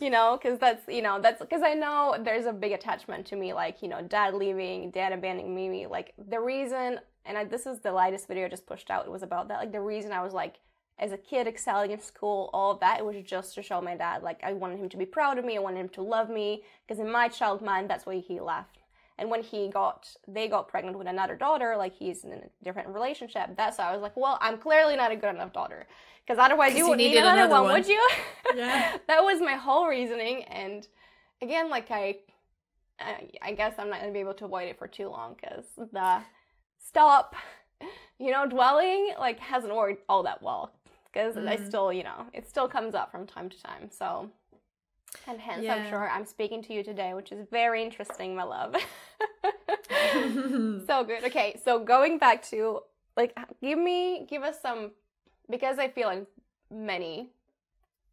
you 0.00 0.10
know, 0.10 0.38
because 0.40 0.58
that's, 0.58 0.86
you 0.88 1.02
know, 1.02 1.20
that's 1.20 1.40
because 1.40 1.62
I 1.62 1.74
know 1.74 2.16
there's 2.18 2.46
a 2.46 2.52
big 2.52 2.72
attachment 2.72 3.26
to 3.26 3.36
me, 3.36 3.52
like, 3.52 3.82
you 3.82 3.88
know, 3.88 4.02
dad 4.02 4.34
leaving, 4.34 4.90
dad 4.90 5.12
abandoning 5.12 5.54
me. 5.54 5.86
Like, 5.86 6.12
the 6.28 6.40
reason, 6.40 7.00
and 7.24 7.38
I, 7.38 7.44
this 7.44 7.66
is 7.66 7.80
the 7.80 7.92
lightest 7.92 8.28
video 8.28 8.46
I 8.46 8.48
just 8.48 8.66
pushed 8.66 8.90
out, 8.90 9.06
it 9.06 9.12
was 9.12 9.22
about 9.22 9.48
that. 9.48 9.58
Like, 9.58 9.72
the 9.72 9.80
reason 9.80 10.12
I 10.12 10.22
was 10.22 10.32
like, 10.32 10.56
as 10.98 11.10
a 11.12 11.16
kid, 11.16 11.46
excelling 11.46 11.90
in 11.90 12.00
school, 12.00 12.50
all 12.52 12.76
that, 12.76 13.00
it 13.00 13.04
was 13.04 13.16
just 13.24 13.54
to 13.54 13.62
show 13.62 13.80
my 13.80 13.96
dad, 13.96 14.22
like, 14.22 14.38
I 14.44 14.52
wanted 14.52 14.78
him 14.78 14.88
to 14.90 14.96
be 14.96 15.06
proud 15.06 15.38
of 15.38 15.44
me, 15.44 15.56
I 15.56 15.60
wanted 15.60 15.80
him 15.80 15.88
to 15.90 16.02
love 16.02 16.30
me, 16.30 16.62
because 16.86 17.00
in 17.00 17.10
my 17.10 17.28
child 17.28 17.62
mind, 17.62 17.90
that's 17.90 18.06
why 18.06 18.18
he 18.18 18.40
left. 18.40 18.81
And 19.22 19.30
when 19.30 19.44
he 19.44 19.68
got, 19.68 20.08
they 20.26 20.48
got 20.48 20.66
pregnant 20.66 20.98
with 20.98 21.06
another 21.06 21.36
daughter, 21.36 21.76
like 21.78 21.94
he's 21.94 22.24
in 22.24 22.32
a 22.32 22.40
different 22.64 22.88
relationship. 22.88 23.56
That's 23.56 23.78
why 23.78 23.84
I 23.84 23.92
was 23.92 24.02
like, 24.02 24.16
well, 24.16 24.36
I'm 24.40 24.58
clearly 24.58 24.96
not 24.96 25.12
a 25.12 25.16
good 25.16 25.32
enough 25.32 25.52
daughter 25.52 25.86
because 26.26 26.42
otherwise 26.44 26.74
you 26.74 26.88
wouldn't 26.88 26.98
need 26.98 27.16
another, 27.16 27.42
another 27.42 27.52
one, 27.52 27.62
one, 27.66 27.72
would 27.74 27.86
you? 27.86 28.08
Yeah. 28.56 28.96
that 29.06 29.22
was 29.22 29.40
my 29.40 29.52
whole 29.52 29.86
reasoning. 29.86 30.42
And 30.46 30.88
again, 31.40 31.70
like 31.70 31.88
I, 31.92 32.16
I 33.40 33.52
guess 33.52 33.74
I'm 33.78 33.90
not 33.90 34.00
gonna 34.00 34.12
be 34.12 34.18
able 34.18 34.34
to 34.34 34.46
avoid 34.46 34.66
it 34.66 34.76
for 34.76 34.88
too 34.88 35.08
long 35.08 35.36
because 35.40 35.66
the 35.76 36.18
stop, 36.84 37.36
you 38.18 38.32
know, 38.32 38.48
dwelling 38.48 39.14
like 39.20 39.38
hasn't 39.38 39.72
worked 39.72 40.02
all 40.08 40.24
that 40.24 40.42
well 40.42 40.72
because 41.12 41.36
mm. 41.36 41.46
I 41.46 41.64
still, 41.64 41.92
you 41.92 42.02
know, 42.02 42.26
it 42.32 42.48
still 42.48 42.66
comes 42.66 42.96
up 42.96 43.12
from 43.12 43.28
time 43.28 43.48
to 43.50 43.62
time. 43.62 43.88
So, 43.88 44.30
and 45.26 45.40
hence, 45.40 45.62
yeah. 45.62 45.74
I'm 45.74 45.88
sure 45.88 46.08
I'm 46.08 46.26
speaking 46.26 46.62
to 46.64 46.74
you 46.74 46.82
today, 46.82 47.14
which 47.14 47.32
is 47.32 47.46
very 47.50 47.82
interesting, 47.82 48.34
my 48.34 48.42
love. 48.42 48.74
so 50.86 51.04
good. 51.04 51.24
Okay, 51.24 51.58
so 51.64 51.78
going 51.78 52.18
back 52.18 52.42
to 52.50 52.80
like, 53.16 53.36
give 53.60 53.78
me, 53.78 54.26
give 54.28 54.42
us 54.42 54.60
some 54.60 54.90
because 55.50 55.78
I 55.78 55.88
feel 55.88 56.08
like 56.08 56.26
many 56.70 57.30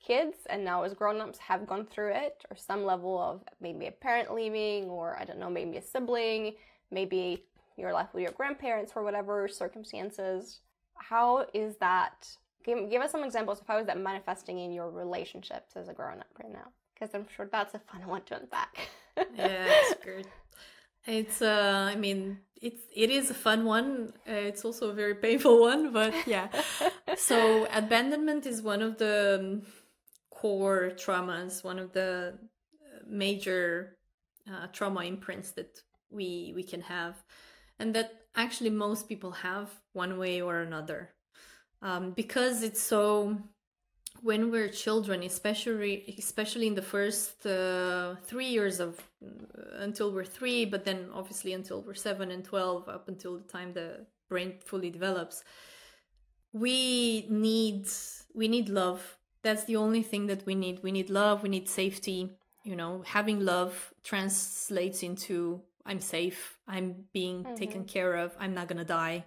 kids 0.01 0.37
and 0.49 0.63
now 0.63 0.83
as 0.83 0.93
grown-ups 0.93 1.39
have 1.39 1.67
gone 1.67 1.85
through 1.85 2.13
it 2.13 2.43
or 2.49 2.57
some 2.57 2.85
level 2.85 3.19
of 3.19 3.43
maybe 3.61 3.87
a 3.87 3.91
parent 3.91 4.33
leaving 4.33 4.85
or 4.85 5.17
I 5.19 5.25
don't 5.25 5.39
know, 5.39 5.49
maybe 5.49 5.77
a 5.77 5.81
sibling, 5.81 6.55
maybe 6.91 7.43
you're 7.77 7.93
left 7.93 8.13
with 8.13 8.23
your 8.23 8.33
grandparents 8.33 8.91
for 8.91 9.03
whatever 9.03 9.47
circumstances. 9.47 10.61
How 10.95 11.45
is 11.53 11.77
that? 11.77 12.29
Give, 12.65 12.89
give 12.89 13.01
us 13.01 13.11
some 13.11 13.23
examples 13.23 13.61
of 13.61 13.67
how 13.67 13.77
is 13.77 13.87
that 13.87 13.97
manifesting 13.97 14.59
in 14.59 14.73
your 14.73 14.89
relationships 14.89 15.73
as 15.75 15.87
a 15.87 15.93
grown-up 15.93 16.27
right 16.41 16.51
now? 16.51 16.67
Because 16.99 17.15
I'm 17.15 17.27
sure 17.35 17.47
that's 17.51 17.73
a 17.73 17.79
fun 17.79 18.05
one 18.07 18.23
to 18.23 18.39
unpack. 18.41 18.89
yeah, 19.35 19.65
it's 19.69 20.03
good. 20.03 20.27
It's 21.05 21.41
uh, 21.41 21.89
I 21.91 21.95
mean, 21.95 22.39
it's 22.61 22.81
it 22.93 23.09
is 23.09 23.29
a 23.29 23.33
fun 23.33 23.65
one. 23.65 24.13
Uh, 24.27 24.33
it's 24.33 24.65
also 24.65 24.89
a 24.89 24.93
very 24.93 25.15
painful 25.15 25.61
one, 25.71 25.93
but 25.93 26.13
yeah. 26.27 26.49
so 27.15 27.67
abandonment 27.73 28.45
is 28.45 28.61
one 28.61 28.81
of 28.81 28.97
the 28.97 29.39
um, 29.39 29.61
core 30.29 30.91
traumas, 30.95 31.63
one 31.63 31.79
of 31.79 31.93
the 31.93 32.37
uh, 32.83 32.99
major 33.07 33.97
uh, 34.51 34.67
trauma 34.73 35.03
imprints 35.03 35.51
that 35.51 35.79
we 36.09 36.51
we 36.55 36.63
can 36.63 36.81
have, 36.81 37.15
and 37.79 37.93
that 37.95 38.11
actually 38.35 38.69
most 38.69 39.07
people 39.07 39.31
have 39.31 39.69
one 39.93 40.17
way 40.17 40.41
or 40.41 40.59
another, 40.59 41.09
um, 41.81 42.11
because 42.11 42.61
it's 42.61 42.81
so 42.81 43.37
when 44.21 44.51
we're 44.51 44.69
children, 44.69 45.23
especially 45.23 46.15
especially 46.17 46.67
in 46.67 46.75
the 46.75 46.81
first 46.81 47.45
uh, 47.45 48.15
three 48.23 48.47
years 48.47 48.79
of 48.79 48.99
uh, 49.23 49.77
until 49.79 50.11
we're 50.11 50.25
three, 50.25 50.65
but 50.65 50.85
then 50.85 51.09
obviously 51.13 51.53
until 51.53 51.81
we're 51.81 51.93
seven 51.93 52.31
and 52.31 52.43
twelve, 52.43 52.87
up 52.89 53.07
until 53.07 53.37
the 53.37 53.43
time 53.43 53.73
the 53.73 54.05
brain 54.27 54.53
fully 54.65 54.89
develops, 54.89 55.43
we 56.53 57.25
need 57.29 57.87
we 58.33 58.47
need 58.47 58.69
love. 58.69 59.17
That's 59.41 59.63
the 59.63 59.77
only 59.77 60.03
thing 60.03 60.27
that 60.27 60.45
we 60.45 60.55
need. 60.55 60.83
We 60.83 60.91
need 60.91 61.09
love. 61.09 61.43
We 61.43 61.49
need 61.49 61.69
safety. 61.69 62.29
You 62.63 62.75
know, 62.75 63.03
having 63.05 63.39
love 63.39 63.93
translates 64.03 65.01
into 65.01 65.61
I'm 65.85 66.01
safe. 66.01 66.59
I'm 66.67 67.05
being 67.13 67.43
mm-hmm. 67.43 67.55
taken 67.55 67.85
care 67.85 68.15
of. 68.15 68.35
I'm 68.39 68.53
not 68.53 68.67
gonna 68.67 68.85
die. 68.85 69.25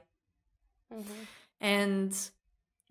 Mm-hmm. 0.93 1.22
And 1.61 2.30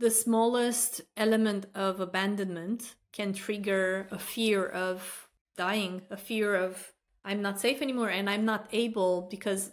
the 0.01 0.09
smallest 0.09 1.01
element 1.15 1.67
of 1.75 1.99
abandonment 1.99 2.95
can 3.13 3.33
trigger 3.33 4.07
a 4.09 4.17
fear 4.17 4.65
of 4.65 5.27
dying, 5.55 6.01
a 6.09 6.17
fear 6.17 6.55
of 6.55 6.91
I'm 7.23 7.43
not 7.43 7.59
safe 7.59 7.83
anymore 7.83 8.09
and 8.09 8.27
I'm 8.27 8.43
not 8.43 8.67
able 8.71 9.27
because 9.29 9.71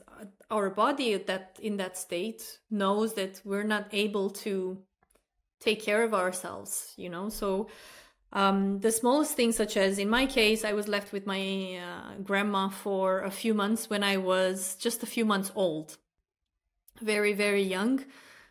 our 0.50 0.68
body 0.68 1.16
that 1.16 1.58
in 1.62 1.78
that 1.78 1.96
state 1.96 2.58
knows 2.70 3.14
that 3.14 3.40
we're 3.42 3.70
not 3.76 3.86
able 3.90 4.28
to 4.44 4.78
take 5.60 5.80
care 5.82 6.02
of 6.02 6.12
ourselves, 6.12 6.92
you 6.98 7.08
know. 7.08 7.30
So 7.30 7.68
um, 8.34 8.80
the 8.80 8.92
smallest 8.92 9.34
things, 9.34 9.56
such 9.56 9.78
as 9.78 9.98
in 9.98 10.10
my 10.10 10.26
case, 10.26 10.62
I 10.62 10.74
was 10.74 10.88
left 10.88 11.10
with 11.10 11.26
my 11.26 11.80
uh, 11.86 12.20
grandma 12.22 12.68
for 12.68 13.22
a 13.22 13.30
few 13.30 13.54
months 13.54 13.88
when 13.88 14.02
I 14.02 14.18
was 14.18 14.76
just 14.76 15.02
a 15.02 15.06
few 15.06 15.24
months 15.24 15.50
old, 15.54 15.96
very 17.00 17.32
very 17.32 17.62
young 17.62 18.04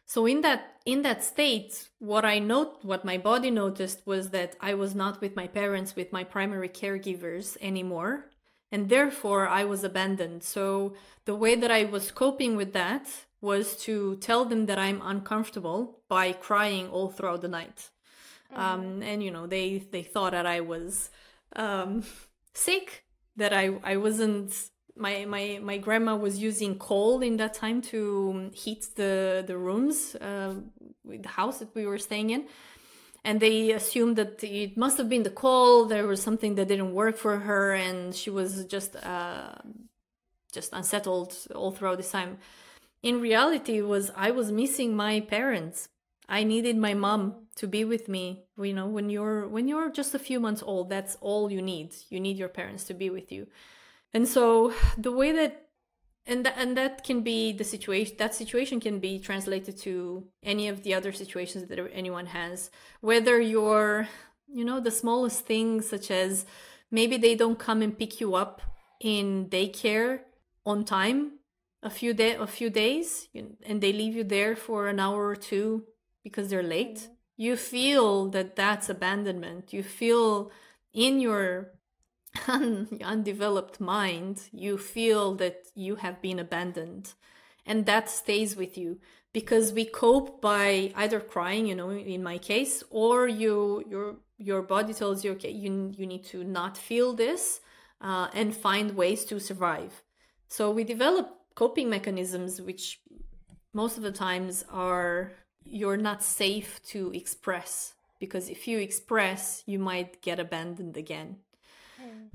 so 0.07 0.25
in 0.25 0.39
that 0.41 0.76
in 0.87 1.01
that 1.01 1.21
state, 1.21 1.89
what 1.99 2.23
I 2.23 2.39
note, 2.39 2.79
what 2.81 3.03
my 3.03 3.17
body 3.17 3.51
noticed 3.51 3.99
was 4.05 4.29
that 4.29 4.55
I 4.61 4.73
was 4.73 4.95
not 4.95 5.19
with 5.19 5.35
my 5.35 5.45
parents, 5.45 5.97
with 5.97 6.13
my 6.13 6.23
primary 6.23 6.69
caregivers 6.69 7.57
anymore, 7.59 8.29
and 8.71 8.87
therefore 8.87 9.49
I 9.49 9.65
was 9.65 9.83
abandoned. 9.83 10.43
So 10.43 10.93
the 11.25 11.35
way 11.35 11.55
that 11.55 11.69
I 11.69 11.83
was 11.83 12.09
coping 12.09 12.55
with 12.55 12.71
that 12.71 13.05
was 13.41 13.75
to 13.83 14.15
tell 14.27 14.45
them 14.45 14.65
that 14.67 14.79
I'm 14.79 15.01
uncomfortable 15.03 15.99
by 16.07 16.31
crying 16.31 16.87
all 16.87 17.09
throughout 17.09 17.41
the 17.41 17.49
night. 17.49 17.89
Mm-hmm. 18.53 18.61
Um, 18.61 19.01
and 19.03 19.21
you 19.21 19.29
know, 19.29 19.45
they 19.45 19.79
they 19.79 20.03
thought 20.03 20.31
that 20.31 20.45
I 20.45 20.61
was 20.61 21.09
um, 21.57 22.05
sick, 22.53 23.03
that 23.35 23.51
I 23.51 23.77
I 23.83 23.97
wasn't 23.97 24.53
my 24.99 25.25
my 25.25 25.59
my 25.61 25.77
grandma 25.77 26.15
was 26.15 26.37
using 26.39 26.77
coal 26.77 27.21
in 27.21 27.37
that 27.37 27.53
time 27.53 27.81
to 27.83 28.49
heat 28.53 28.87
the 28.95 29.43
the 29.45 29.57
rooms, 29.57 30.15
uh, 30.15 30.55
the 31.05 31.29
house 31.29 31.59
that 31.59 31.73
we 31.75 31.85
were 31.85 31.97
staying 31.97 32.29
in, 32.29 32.45
and 33.23 33.39
they 33.39 33.71
assumed 33.71 34.15
that 34.15 34.43
it 34.43 34.77
must 34.77 34.97
have 34.97 35.09
been 35.09 35.23
the 35.23 35.29
coal. 35.29 35.85
There 35.85 36.07
was 36.07 36.21
something 36.21 36.55
that 36.55 36.67
didn't 36.67 36.93
work 36.93 37.17
for 37.17 37.39
her, 37.39 37.73
and 37.73 38.15
she 38.15 38.29
was 38.29 38.65
just 38.65 38.95
uh, 38.95 39.55
just 40.51 40.73
unsettled 40.73 41.35
all 41.55 41.71
throughout 41.71 41.97
this 41.97 42.11
time. 42.11 42.37
In 43.03 43.21
reality, 43.21 43.81
was 43.81 44.11
I 44.15 44.31
was 44.31 44.51
missing 44.51 44.95
my 44.95 45.19
parents. 45.21 45.89
I 46.29 46.43
needed 46.43 46.77
my 46.77 46.93
mom 46.93 47.47
to 47.55 47.67
be 47.67 47.85
with 47.85 48.09
me. 48.09 48.43
You 48.57 48.73
know, 48.73 48.87
when 48.87 49.09
you're 49.09 49.47
when 49.47 49.67
you're 49.67 49.91
just 49.91 50.13
a 50.13 50.19
few 50.19 50.39
months 50.39 50.63
old, 50.63 50.89
that's 50.89 51.17
all 51.21 51.51
you 51.51 51.61
need. 51.61 51.95
You 52.09 52.19
need 52.19 52.37
your 52.37 52.49
parents 52.49 52.83
to 52.85 52.93
be 52.93 53.09
with 53.09 53.31
you. 53.31 53.47
And 54.17 54.27
so 54.27 54.73
the 54.97 55.11
way 55.11 55.31
that 55.31 55.67
and 56.25 56.43
that, 56.43 56.55
and 56.57 56.75
that 56.75 57.03
can 57.03 57.21
be 57.21 57.51
the 57.51 57.63
situation 57.63 58.15
that 58.17 58.33
situation 58.33 58.79
can 58.79 58.97
be 58.99 59.19
translated 59.19 59.77
to 59.81 60.25
any 60.41 60.67
of 60.69 60.81
the 60.81 60.95
other 60.95 61.11
situations 61.11 61.67
that 61.67 61.79
anyone 61.93 62.25
has 62.25 62.71
whether 62.99 63.39
you're 63.39 64.07
you 64.51 64.65
know 64.65 64.79
the 64.79 64.89
smallest 64.89 65.45
things 65.45 65.87
such 65.87 66.09
as 66.09 66.47
maybe 66.89 67.17
they 67.17 67.35
don't 67.35 67.59
come 67.59 67.83
and 67.83 67.99
pick 67.99 68.19
you 68.19 68.33
up 68.33 68.63
in 68.99 69.45
daycare 69.49 70.21
on 70.65 70.83
time 70.83 71.33
a 71.83 71.91
few 71.91 72.11
day 72.11 72.33
a 72.33 72.47
few 72.47 72.71
days 72.71 73.27
and 73.67 73.81
they 73.81 73.93
leave 73.93 74.15
you 74.15 74.23
there 74.23 74.55
for 74.55 74.87
an 74.87 74.99
hour 74.99 75.27
or 75.27 75.35
two 75.35 75.83
because 76.23 76.49
they're 76.49 76.71
late 76.77 76.95
mm-hmm. 76.95 77.43
you 77.45 77.55
feel 77.55 78.27
that 78.31 78.55
that's 78.55 78.89
abandonment 78.89 79.71
you 79.71 79.83
feel 79.83 80.51
in 80.91 81.19
your 81.19 81.76
un- 82.47 82.99
undeveloped 83.03 83.79
mind 83.79 84.49
you 84.51 84.77
feel 84.77 85.35
that 85.35 85.67
you 85.75 85.95
have 85.95 86.21
been 86.21 86.39
abandoned 86.39 87.13
and 87.65 87.85
that 87.85 88.09
stays 88.09 88.55
with 88.55 88.77
you 88.77 88.99
because 89.33 89.73
we 89.73 89.85
cope 89.85 90.41
by 90.41 90.91
either 90.95 91.19
crying 91.19 91.67
you 91.67 91.75
know 91.75 91.89
in 91.89 92.23
my 92.23 92.37
case 92.37 92.83
or 92.89 93.27
you 93.27 93.83
your 93.89 94.15
your 94.37 94.61
body 94.61 94.93
tells 94.93 95.23
you 95.23 95.31
okay 95.31 95.51
you 95.51 95.91
you 95.97 96.05
need 96.05 96.23
to 96.23 96.43
not 96.43 96.77
feel 96.77 97.13
this 97.13 97.61
uh, 98.01 98.27
and 98.33 98.55
find 98.55 98.95
ways 98.95 99.25
to 99.25 99.39
survive 99.39 100.03
so 100.47 100.69
we 100.71 100.83
develop 100.83 101.29
coping 101.55 101.89
mechanisms 101.89 102.61
which 102.61 102.99
most 103.73 103.97
of 103.97 104.03
the 104.03 104.11
times 104.11 104.63
are 104.71 105.31
you're 105.65 105.97
not 105.97 106.23
safe 106.23 106.81
to 106.83 107.11
express 107.13 107.93
because 108.19 108.49
if 108.49 108.67
you 108.67 108.79
express 108.79 109.63
you 109.65 109.79
might 109.79 110.21
get 110.21 110.39
abandoned 110.39 110.97
again. 110.97 111.37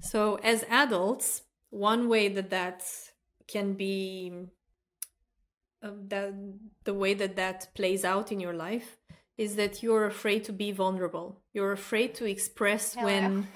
So 0.01 0.37
as 0.37 0.65
adults 0.69 1.43
one 1.71 2.09
way 2.09 2.29
that 2.29 2.51
that 2.51 2.85
can 3.49 3.75
be 3.75 4.33
uh, 5.83 5.91
that 6.09 6.33
the 6.85 6.95
way 6.95 7.15
that 7.15 7.37
that 7.37 7.69
plays 7.75 8.05
out 8.05 8.31
in 8.31 8.41
your 8.41 8.53
life 8.53 8.99
is 9.37 9.57
that 9.57 9.83
you're 9.83 10.07
afraid 10.07 10.45
to 10.45 10.53
be 10.53 10.71
vulnerable. 10.73 11.41
You're 11.53 11.73
afraid 11.73 12.15
to 12.17 12.25
express 12.27 12.95
Hell 12.95 13.07
when 13.07 13.49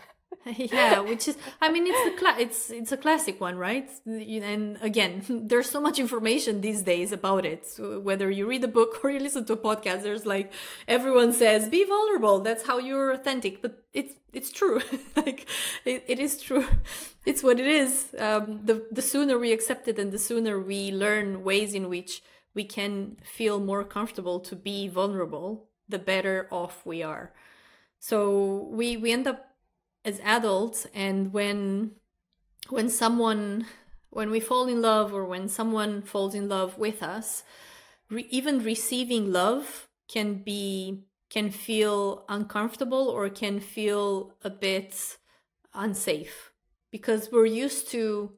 yeah. 0.56 1.00
which 1.00 1.28
is 1.28 1.36
i 1.60 1.70
mean 1.70 1.84
it's 1.86 2.22
a 2.22 2.40
it's 2.40 2.70
it's 2.70 2.92
a 2.92 2.96
classic 2.96 3.40
one 3.40 3.56
right? 3.56 3.90
And 4.06 4.78
again 4.80 5.22
there's 5.48 5.70
so 5.70 5.80
much 5.80 5.98
information 5.98 6.60
these 6.60 6.82
days 6.82 7.12
about 7.12 7.44
it. 7.44 7.66
So 7.66 8.00
whether 8.00 8.30
you 8.30 8.46
read 8.46 8.64
a 8.64 8.68
book 8.68 9.00
or 9.04 9.10
you 9.10 9.20
listen 9.20 9.44
to 9.46 9.54
a 9.54 9.56
podcast 9.56 10.02
there's 10.02 10.26
like 10.26 10.52
everyone 10.86 11.32
says 11.32 11.68
be 11.68 11.84
vulnerable. 11.84 12.40
That's 12.40 12.66
how 12.66 12.78
you're 12.78 13.12
authentic. 13.12 13.62
But 13.62 13.84
it's 13.92 14.14
it's 14.32 14.50
true. 14.50 14.80
Like 15.16 15.48
it, 15.84 16.04
it 16.06 16.18
is 16.18 16.40
true. 16.40 16.66
It's 17.24 17.42
what 17.42 17.58
it 17.58 17.66
is. 17.66 18.14
Um, 18.18 18.60
the 18.64 18.86
the 18.92 19.02
sooner 19.02 19.38
we 19.38 19.52
accept 19.52 19.88
it 19.88 19.98
and 19.98 20.12
the 20.12 20.18
sooner 20.18 20.60
we 20.60 20.92
learn 20.92 21.42
ways 21.42 21.74
in 21.74 21.88
which 21.88 22.22
we 22.54 22.64
can 22.64 23.16
feel 23.24 23.58
more 23.60 23.84
comfortable 23.84 24.40
to 24.40 24.54
be 24.56 24.88
vulnerable 24.88 25.68
the 25.88 25.98
better 25.98 26.48
off 26.50 26.84
we 26.84 27.02
are. 27.02 27.32
So 27.98 28.68
we 28.70 28.96
we 28.96 29.12
end 29.12 29.26
up 29.26 29.55
as 30.06 30.20
adults 30.20 30.86
and 30.94 31.32
when 31.32 31.90
when 32.70 32.88
someone 32.88 33.66
when 34.10 34.30
we 34.30 34.40
fall 34.40 34.68
in 34.68 34.80
love 34.80 35.12
or 35.12 35.24
when 35.24 35.48
someone 35.48 36.00
falls 36.00 36.34
in 36.34 36.48
love 36.48 36.78
with 36.78 37.02
us 37.02 37.42
re- 38.08 38.26
even 38.30 38.62
receiving 38.62 39.32
love 39.32 39.88
can 40.08 40.34
be 40.34 41.02
can 41.28 41.50
feel 41.50 42.24
uncomfortable 42.28 43.08
or 43.08 43.28
can 43.28 43.58
feel 43.58 44.32
a 44.44 44.48
bit 44.48 45.18
unsafe 45.74 46.52
because 46.92 47.28
we're 47.32 47.44
used 47.44 47.90
to 47.90 48.30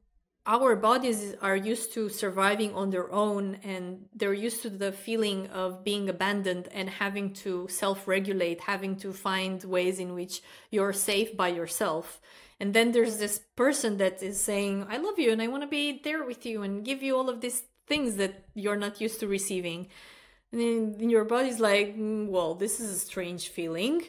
our 0.48 0.74
bodies 0.76 1.34
are 1.42 1.54
used 1.54 1.92
to 1.92 2.08
surviving 2.08 2.74
on 2.74 2.88
their 2.88 3.12
own 3.12 3.58
and 3.62 4.06
they're 4.16 4.32
used 4.32 4.62
to 4.62 4.70
the 4.70 4.92
feeling 4.92 5.46
of 5.48 5.84
being 5.84 6.08
abandoned 6.08 6.68
and 6.72 6.88
having 6.88 7.34
to 7.34 7.68
self 7.68 8.08
regulate, 8.08 8.60
having 8.62 8.96
to 8.96 9.12
find 9.12 9.62
ways 9.64 9.98
in 9.98 10.14
which 10.14 10.40
you're 10.70 10.94
safe 10.94 11.36
by 11.36 11.48
yourself. 11.48 12.20
And 12.58 12.72
then 12.72 12.92
there's 12.92 13.18
this 13.18 13.40
person 13.56 13.98
that 13.98 14.22
is 14.22 14.40
saying, 14.40 14.86
I 14.88 14.96
love 14.96 15.18
you 15.18 15.30
and 15.32 15.42
I 15.42 15.48
want 15.48 15.64
to 15.64 15.68
be 15.68 16.00
there 16.02 16.24
with 16.24 16.46
you 16.46 16.62
and 16.62 16.84
give 16.84 17.02
you 17.02 17.14
all 17.14 17.28
of 17.28 17.42
these 17.42 17.62
things 17.86 18.16
that 18.16 18.44
you're 18.54 18.76
not 18.76 19.02
used 19.02 19.20
to 19.20 19.28
receiving. 19.28 19.88
And 20.50 20.60
then 20.98 21.10
your 21.10 21.24
body's 21.24 21.60
like, 21.60 21.96
mm, 21.96 22.26
well, 22.26 22.54
this 22.54 22.80
is 22.80 22.90
a 22.90 22.98
strange 22.98 23.48
feeling 23.48 24.02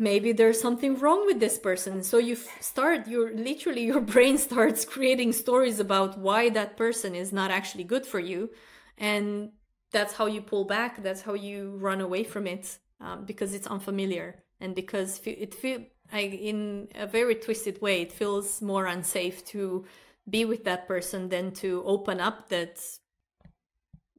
maybe 0.00 0.32
there's 0.32 0.58
something 0.58 0.98
wrong 0.98 1.26
with 1.26 1.38
this 1.38 1.58
person. 1.58 2.02
So 2.02 2.16
you 2.16 2.34
start 2.60 3.06
your 3.06 3.32
literally 3.34 3.84
your 3.84 4.00
brain 4.14 4.38
starts 4.38 4.84
creating 4.84 5.34
stories 5.34 5.78
about 5.78 6.18
why 6.18 6.48
that 6.48 6.76
person 6.76 7.14
is 7.14 7.32
not 7.32 7.50
actually 7.50 7.84
good 7.84 8.06
for 8.06 8.18
you. 8.18 8.50
And 8.96 9.52
that's 9.92 10.14
how 10.14 10.26
you 10.26 10.40
pull 10.40 10.64
back. 10.64 11.02
That's 11.02 11.20
how 11.20 11.34
you 11.34 11.76
run 11.76 12.00
away 12.00 12.24
from 12.24 12.46
it 12.46 12.78
um, 13.00 13.26
because 13.26 13.52
it's 13.52 13.66
unfamiliar. 13.66 14.42
And 14.58 14.74
because 14.74 15.20
it 15.24 15.54
feel 15.54 15.80
in 16.12 16.88
a 16.94 17.06
very 17.06 17.34
twisted 17.34 17.80
way 17.80 18.02
it 18.02 18.10
feels 18.10 18.60
more 18.60 18.86
unsafe 18.86 19.44
to 19.44 19.84
be 20.28 20.44
with 20.44 20.64
that 20.64 20.88
person 20.88 21.28
than 21.28 21.52
to 21.52 21.82
open 21.86 22.20
up 22.20 22.48
that 22.48 22.80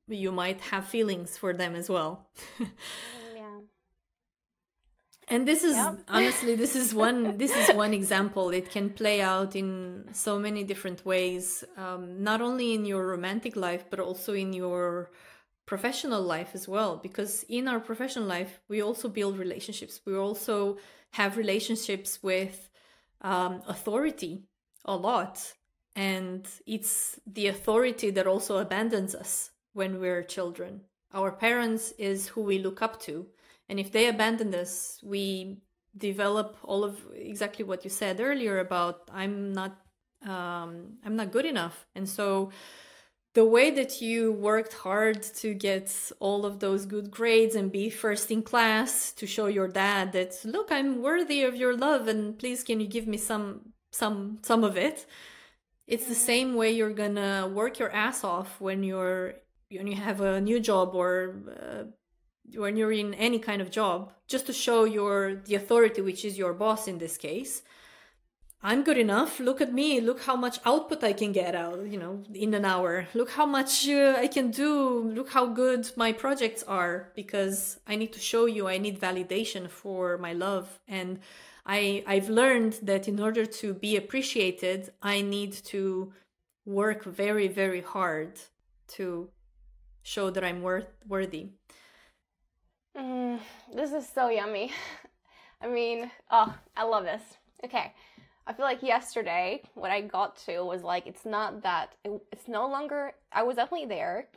you 0.07 0.31
might 0.31 0.61
have 0.61 0.85
feelings 0.85 1.37
for 1.37 1.53
them 1.53 1.75
as 1.75 1.89
well 1.89 2.29
and 5.31 5.47
this 5.47 5.63
is 5.63 5.75
yep. 5.75 5.97
honestly 6.09 6.55
this 6.55 6.75
is 6.75 6.93
one 6.93 7.37
this 7.43 7.55
is 7.55 7.73
one 7.75 7.93
example. 7.93 8.49
It 8.49 8.69
can 8.69 8.89
play 8.89 9.21
out 9.21 9.55
in 9.55 10.05
so 10.11 10.37
many 10.37 10.63
different 10.63 11.05
ways 11.05 11.63
um, 11.77 12.21
not 12.21 12.41
only 12.41 12.73
in 12.73 12.85
your 12.85 13.07
romantic 13.07 13.55
life 13.55 13.85
but 13.89 13.99
also 13.99 14.33
in 14.33 14.51
your 14.51 15.09
professional 15.65 16.21
life 16.21 16.51
as 16.53 16.67
well. 16.67 16.97
Because 16.97 17.45
in 17.47 17.67
our 17.69 17.79
professional 17.79 18.25
life 18.25 18.59
we 18.67 18.81
also 18.81 19.07
build 19.07 19.37
relationships. 19.37 20.01
We 20.05 20.15
also 20.15 20.77
have 21.11 21.37
relationships 21.37 22.19
with 22.21 22.69
um, 23.21 23.61
authority 23.67 24.43
a 24.85 24.95
lot. 24.95 25.53
And 25.95 26.47
it's 26.65 27.19
the 27.25 27.47
authority 27.47 28.11
that 28.11 28.27
also 28.27 28.57
abandons 28.57 29.15
us 29.15 29.51
when 29.73 29.99
we're 29.99 30.23
children. 30.23 30.81
Our 31.13 31.31
parents 31.31 31.93
is 31.97 32.29
who 32.29 32.41
we 32.41 32.59
look 32.59 32.81
up 32.81 33.01
to 33.01 33.27
and 33.71 33.79
if 33.79 33.89
they 33.93 34.07
abandon 34.07 34.53
us, 34.53 34.99
we 35.01 35.57
develop 35.97 36.57
all 36.61 36.83
of 36.83 36.97
exactly 37.15 37.63
what 37.63 37.85
you 37.85 37.89
said 37.89 38.19
earlier 38.19 38.59
about 38.59 39.09
I'm 39.13 39.53
not 39.53 39.77
um, 40.27 40.97
I'm 41.05 41.15
not 41.15 41.31
good 41.31 41.45
enough. 41.45 41.87
And 41.95 42.07
so 42.07 42.51
the 43.33 43.45
way 43.45 43.71
that 43.71 44.01
you 44.01 44.33
worked 44.33 44.73
hard 44.73 45.23
to 45.23 45.53
get 45.53 45.89
all 46.19 46.45
of 46.45 46.59
those 46.59 46.85
good 46.85 47.09
grades 47.09 47.55
and 47.55 47.71
be 47.71 47.89
first 47.89 48.29
in 48.29 48.43
class 48.43 49.13
to 49.13 49.25
show 49.25 49.45
your 49.45 49.69
dad 49.69 50.11
that 50.11 50.35
look 50.43 50.69
i'm 50.69 51.01
worthy 51.01 51.41
of 51.43 51.55
your 51.55 51.77
love 51.77 52.09
and 52.09 52.37
please 52.37 52.61
can 52.61 52.81
you 52.81 52.87
give 52.87 53.07
me 53.07 53.17
some 53.17 53.71
some 53.93 54.37
some 54.41 54.65
of 54.65 54.75
it 54.75 55.05
it's 55.87 56.07
the 56.07 56.21
same 56.31 56.55
way 56.55 56.71
you're 56.71 56.93
gonna 57.03 57.49
work 57.53 57.79
your 57.79 57.91
ass 57.93 58.25
off 58.25 58.59
when 58.59 58.83
you're 58.83 59.35
when 59.69 59.87
you 59.87 59.95
have 59.95 60.19
a 60.19 60.41
new 60.41 60.59
job 60.59 60.93
or 60.93 61.35
uh, 61.57 61.83
when 62.55 62.75
you're 62.75 62.91
in 62.91 63.13
any 63.13 63.39
kind 63.39 63.61
of 63.61 63.71
job 63.71 64.11
just 64.27 64.45
to 64.45 64.53
show 64.53 64.83
your 64.83 65.35
the 65.45 65.55
authority 65.55 66.01
which 66.01 66.25
is 66.25 66.37
your 66.37 66.53
boss 66.53 66.87
in 66.87 66.97
this 66.97 67.17
case 67.17 67.61
i'm 68.63 68.83
good 68.83 68.97
enough. 68.97 69.39
Look 69.39 69.59
at 69.59 69.73
me. 69.73 70.01
Look 70.01 70.21
how 70.21 70.35
much 70.35 70.59
output 70.65 71.03
i 71.03 71.13
can 71.13 71.31
get 71.31 71.55
out 71.55 71.79
you 71.87 71.97
know 71.97 72.23
in 72.33 72.53
an 72.53 72.65
hour. 72.65 73.07
Look 73.13 73.31
how 73.31 73.45
much 73.45 73.87
uh, 73.89 74.15
i 74.17 74.27
can 74.27 74.51
do. 74.51 75.11
Look 75.17 75.29
how 75.31 75.47
good 75.47 75.89
my 75.95 76.11
projects 76.11 76.63
are 76.63 77.11
because 77.15 77.79
i 77.87 77.95
need 77.95 78.13
to 78.13 78.19
show 78.19 78.45
you 78.45 78.67
i 78.67 78.77
need 78.77 78.99
validation 78.99 79.69
for 79.69 80.17
my 80.17 80.33
love. 80.33 80.79
And 80.87 81.19
i 81.65 82.03
i've 82.07 82.29
learned 82.29 82.73
that 82.83 83.07
in 83.07 83.19
order 83.19 83.45
to 83.45 83.73
be 83.73 83.95
appreciated 83.95 84.91
i 85.01 85.21
need 85.21 85.51
to 85.51 86.11
work 86.65 87.03
very 87.03 87.47
very 87.47 87.81
hard 87.81 88.39
to 88.87 89.29
show 90.03 90.29
that 90.29 90.43
i'm 90.43 90.61
worth 90.61 90.87
worthy 91.07 91.49
Mm, 92.97 93.39
this 93.73 93.93
is 93.93 94.07
so 94.07 94.29
yummy. 94.29 94.71
I 95.61 95.67
mean, 95.67 96.11
oh, 96.29 96.53
I 96.75 96.83
love 96.83 97.03
this. 97.03 97.21
Okay. 97.63 97.93
I 98.47 98.53
feel 98.53 98.65
like 98.65 98.81
yesterday 98.83 99.61
what 99.75 99.91
I 99.91 100.01
got 100.01 100.35
to 100.45 100.61
was 100.63 100.83
like 100.83 101.05
it's 101.05 101.25
not 101.25 101.61
that 101.61 101.93
it, 102.03 102.11
it's 102.31 102.47
no 102.47 102.67
longer 102.67 103.13
I 103.31 103.43
was 103.43 103.55
definitely 103.55 103.87
there 103.87 104.27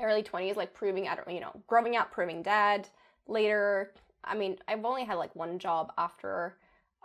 early 0.00 0.22
20s 0.22 0.54
like 0.54 0.74
proving 0.74 1.08
I 1.08 1.16
don't 1.16 1.30
you 1.30 1.40
know 1.40 1.50
growing 1.66 1.96
up 1.96 2.12
proving 2.12 2.42
dead 2.42 2.88
later 3.26 3.94
I 4.22 4.36
mean 4.36 4.58
I've 4.68 4.84
only 4.84 5.04
had 5.04 5.14
like 5.14 5.34
one 5.34 5.58
job 5.58 5.92
after 5.96 6.56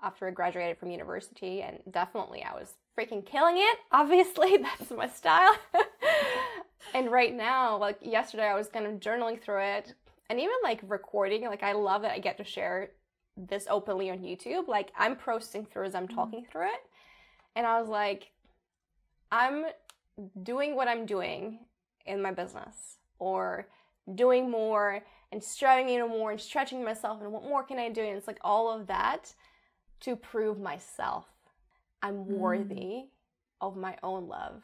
after 0.03 0.27
I 0.27 0.31
graduated 0.31 0.77
from 0.77 0.91
university 0.91 1.61
and 1.61 1.79
definitely 1.89 2.43
I 2.43 2.53
was 2.53 2.73
freaking 2.97 3.25
killing 3.25 3.55
it 3.57 3.77
obviously 3.91 4.57
that's 4.57 4.91
my 4.91 5.07
style 5.07 5.55
and 6.93 7.09
right 7.09 7.33
now 7.33 7.77
like 7.77 7.99
yesterday 8.01 8.47
I 8.47 8.55
was 8.55 8.67
kind 8.67 8.85
of 8.85 8.99
journaling 8.99 9.41
through 9.41 9.63
it 9.63 9.93
and 10.29 10.39
even 10.39 10.55
like 10.63 10.81
recording 10.87 11.45
like 11.45 11.63
I 11.63 11.73
love 11.73 12.01
that 12.01 12.11
I 12.11 12.19
get 12.19 12.37
to 12.37 12.43
share 12.43 12.91
this 13.37 13.67
openly 13.69 14.09
on 14.09 14.19
YouTube. 14.19 14.67
Like 14.67 14.91
I'm 14.97 15.15
processing 15.15 15.65
through 15.65 15.85
as 15.85 15.95
I'm 15.95 16.07
mm-hmm. 16.07 16.15
talking 16.15 16.39
mm-hmm. 16.41 16.51
through 16.51 16.67
it. 16.67 16.81
And 17.55 17.65
I 17.65 17.79
was 17.79 17.89
like, 17.89 18.31
I'm 19.31 19.65
doing 20.41 20.75
what 20.75 20.87
I'm 20.87 21.05
doing 21.05 21.59
in 22.05 22.21
my 22.21 22.31
business 22.31 22.97
or 23.19 23.67
doing 24.15 24.49
more 24.49 25.03
and 25.31 25.43
striving 25.43 25.87
know 25.97 26.07
more 26.07 26.31
and 26.31 26.39
stretching 26.39 26.83
myself 26.83 27.21
and 27.21 27.31
what 27.31 27.43
more 27.43 27.63
can 27.63 27.77
I 27.77 27.89
do? 27.89 28.01
And 28.01 28.17
it's 28.17 28.27
like 28.27 28.39
all 28.41 28.71
of 28.71 28.87
that 28.87 29.33
to 30.01 30.15
prove 30.15 30.59
myself 30.59 31.25
I'm 32.01 32.25
mm. 32.25 32.27
worthy 32.27 33.05
of 33.59 33.75
my 33.75 33.97
own 34.03 34.27
love. 34.27 34.63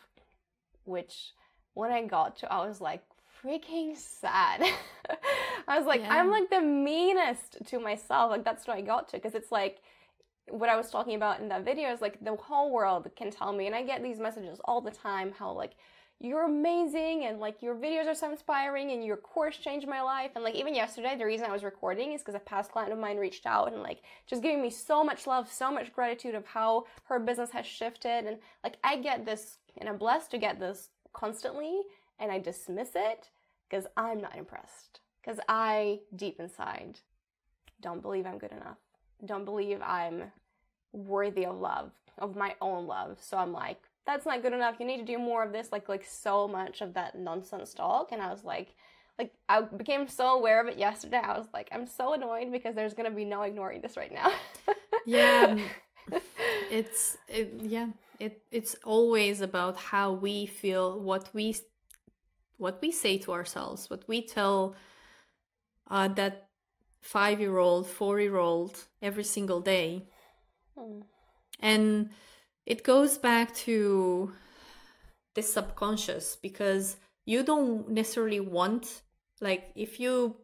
Which 0.86 1.32
when 1.74 1.91
I 1.91 2.05
got 2.05 2.38
to 2.38 2.51
I 2.51 2.66
was 2.68 2.82
like, 2.82 3.03
freaking 3.44 3.98
sad. 3.98 4.64
I 5.68 5.78
was 5.78 5.86
like, 5.86 6.02
yeah. 6.02 6.14
I'm 6.14 6.30
like 6.30 6.50
the 6.50 6.62
meanest 6.62 7.58
to 7.68 7.80
myself. 7.80 8.32
Like 8.32 8.44
that's 8.44 8.68
what 8.68 8.78
I 8.78 8.82
got 8.82 9.10
to 9.10 9.18
because 9.18 9.36
it's 9.36 9.52
like 9.52 9.80
what 10.50 10.70
I 10.70 10.76
was 10.76 10.89
talking 10.89 11.16
about 11.16 11.39
in 11.39 11.50
that 11.50 11.64
video 11.64 11.91
is 11.91 12.02
like 12.02 12.24
the 12.24 12.36
whole 12.36 12.72
world 12.72 13.10
can 13.16 13.32
tell 13.32 13.54
me, 13.54 13.68
and 13.68 13.76
I 13.76 13.84
get 13.84 14.04
these 14.04 14.20
messages 14.20 14.60
all 14.66 14.82
the 14.82 14.91
time 14.91 15.34
how 15.38 15.52
like 15.52 15.74
you're 16.20 16.46
amazing 16.46 17.26
and 17.26 17.39
like 17.39 17.62
your 17.62 17.76
videos 17.76 18.08
are 18.08 18.16
so 18.16 18.32
inspiring 18.32 18.91
and 18.91 19.04
your 19.04 19.18
course 19.18 19.58
changed 19.58 19.88
my 19.88 20.02
life 20.02 20.32
and 20.36 20.44
like 20.44 20.56
even 20.56 20.74
yesterday 20.74 21.16
the 21.18 21.26
reason 21.26 21.46
i 21.46 21.52
was 21.52 21.66
recording 21.66 22.14
is 22.14 22.22
because 22.22 22.34
a 22.34 22.39
past 22.39 22.72
client 22.72 22.94
of 22.94 22.98
mine 22.98 23.18
reached 23.18 23.46
out 23.46 23.74
and 23.74 23.82
like 23.82 24.02
just 24.26 24.41
giving 24.41 24.62
me 24.62 24.70
so 24.70 25.04
much 25.04 25.28
love 25.28 25.52
so 25.52 25.70
much 25.70 25.91
gratitude 25.91 26.34
of 26.34 26.46
how 26.46 26.86
her 27.04 27.20
business 27.20 27.52
has 27.52 27.66
shifted 27.66 28.26
and 28.26 28.38
like 28.64 28.78
i 28.84 28.96
get 28.96 29.26
this 29.26 29.58
and 29.78 29.89
i'm 29.89 29.98
blessed 29.98 30.32
to 30.32 30.38
get 30.38 30.60
this 30.60 30.89
constantly 31.12 31.82
and 32.20 32.32
i 32.32 32.39
dismiss 32.39 32.91
it 32.96 33.30
because 33.74 33.88
I'm 33.98 34.22
not 34.22 34.38
impressed. 34.38 35.00
Because 35.20 35.40
I, 35.50 36.02
deep 36.16 36.40
inside, 36.40 37.00
don't 37.82 38.04
believe 38.04 38.28
I'm 38.28 38.38
good 38.38 38.52
enough. 38.52 38.78
Don't 39.26 39.46
believe 39.46 39.82
I'm 39.82 40.32
worthy 40.92 41.48
of 41.48 41.58
love, 41.60 41.92
of 42.20 42.36
my 42.36 42.54
own 42.62 42.86
love. 42.86 43.18
So 43.20 43.36
I'm 43.36 43.52
like, 43.52 43.82
that's 44.06 44.28
not 44.28 44.44
good 44.44 44.54
enough. 44.54 44.76
You 44.80 44.86
need 44.86 45.00
to 45.00 45.06
do 45.06 45.18
more 45.18 45.44
of 45.44 45.52
this. 45.52 45.72
Like, 45.72 45.90
like 45.90 46.06
so 46.06 46.48
much 46.48 46.82
of 46.82 46.94
that 46.94 47.18
nonsense 47.18 47.74
talk. 47.74 48.12
And 48.12 48.22
I 48.22 48.32
was 48.32 48.44
like, 48.44 48.76
like 49.18 49.34
I 49.50 49.62
became 49.62 50.08
so 50.08 50.38
aware 50.38 50.62
of 50.62 50.68
it 50.68 50.78
yesterday. 50.78 51.22
I 51.24 51.36
was 51.36 51.48
like, 51.52 51.70
I'm 51.72 51.88
so 51.88 52.14
annoyed 52.14 52.52
because 52.52 52.76
there's 52.76 52.94
gonna 52.94 53.10
be 53.10 53.26
no 53.26 53.42
ignoring 53.42 53.82
this 53.82 53.98
right 53.98 54.14
now. 54.14 54.32
yeah, 55.08 55.58
it's 56.72 57.18
it, 57.28 57.54
yeah. 57.60 57.88
It 58.20 58.42
it's 58.52 58.76
always 58.84 59.42
about 59.42 59.78
how 59.78 60.12
we 60.12 60.46
feel, 60.46 61.00
what 61.00 61.30
we 61.34 61.56
what 62.64 62.82
we 62.82 62.91
say 62.91 63.18
to 63.20 63.34
ourselves, 63.34 63.89
what 63.89 64.07
we 64.07 64.26
tell 64.26 64.76
uh, 65.89 66.07
that 66.07 66.47
five 67.01 67.39
year 67.39 67.57
old, 67.57 67.86
four 67.88 68.20
year 68.20 68.38
old 68.38 68.86
every 69.01 69.24
single 69.26 69.61
day. 69.61 70.07
Mm. 70.78 71.03
And 71.59 72.09
it 72.66 72.84
goes 72.84 73.18
back 73.18 73.53
to 73.68 74.32
the 75.36 75.41
subconscious 75.41 76.36
because 76.36 76.97
you 77.26 77.43
don't 77.43 77.89
necessarily 77.89 78.39
want 78.39 79.01
like 79.41 79.72
if 79.76 79.99
you 79.99 80.36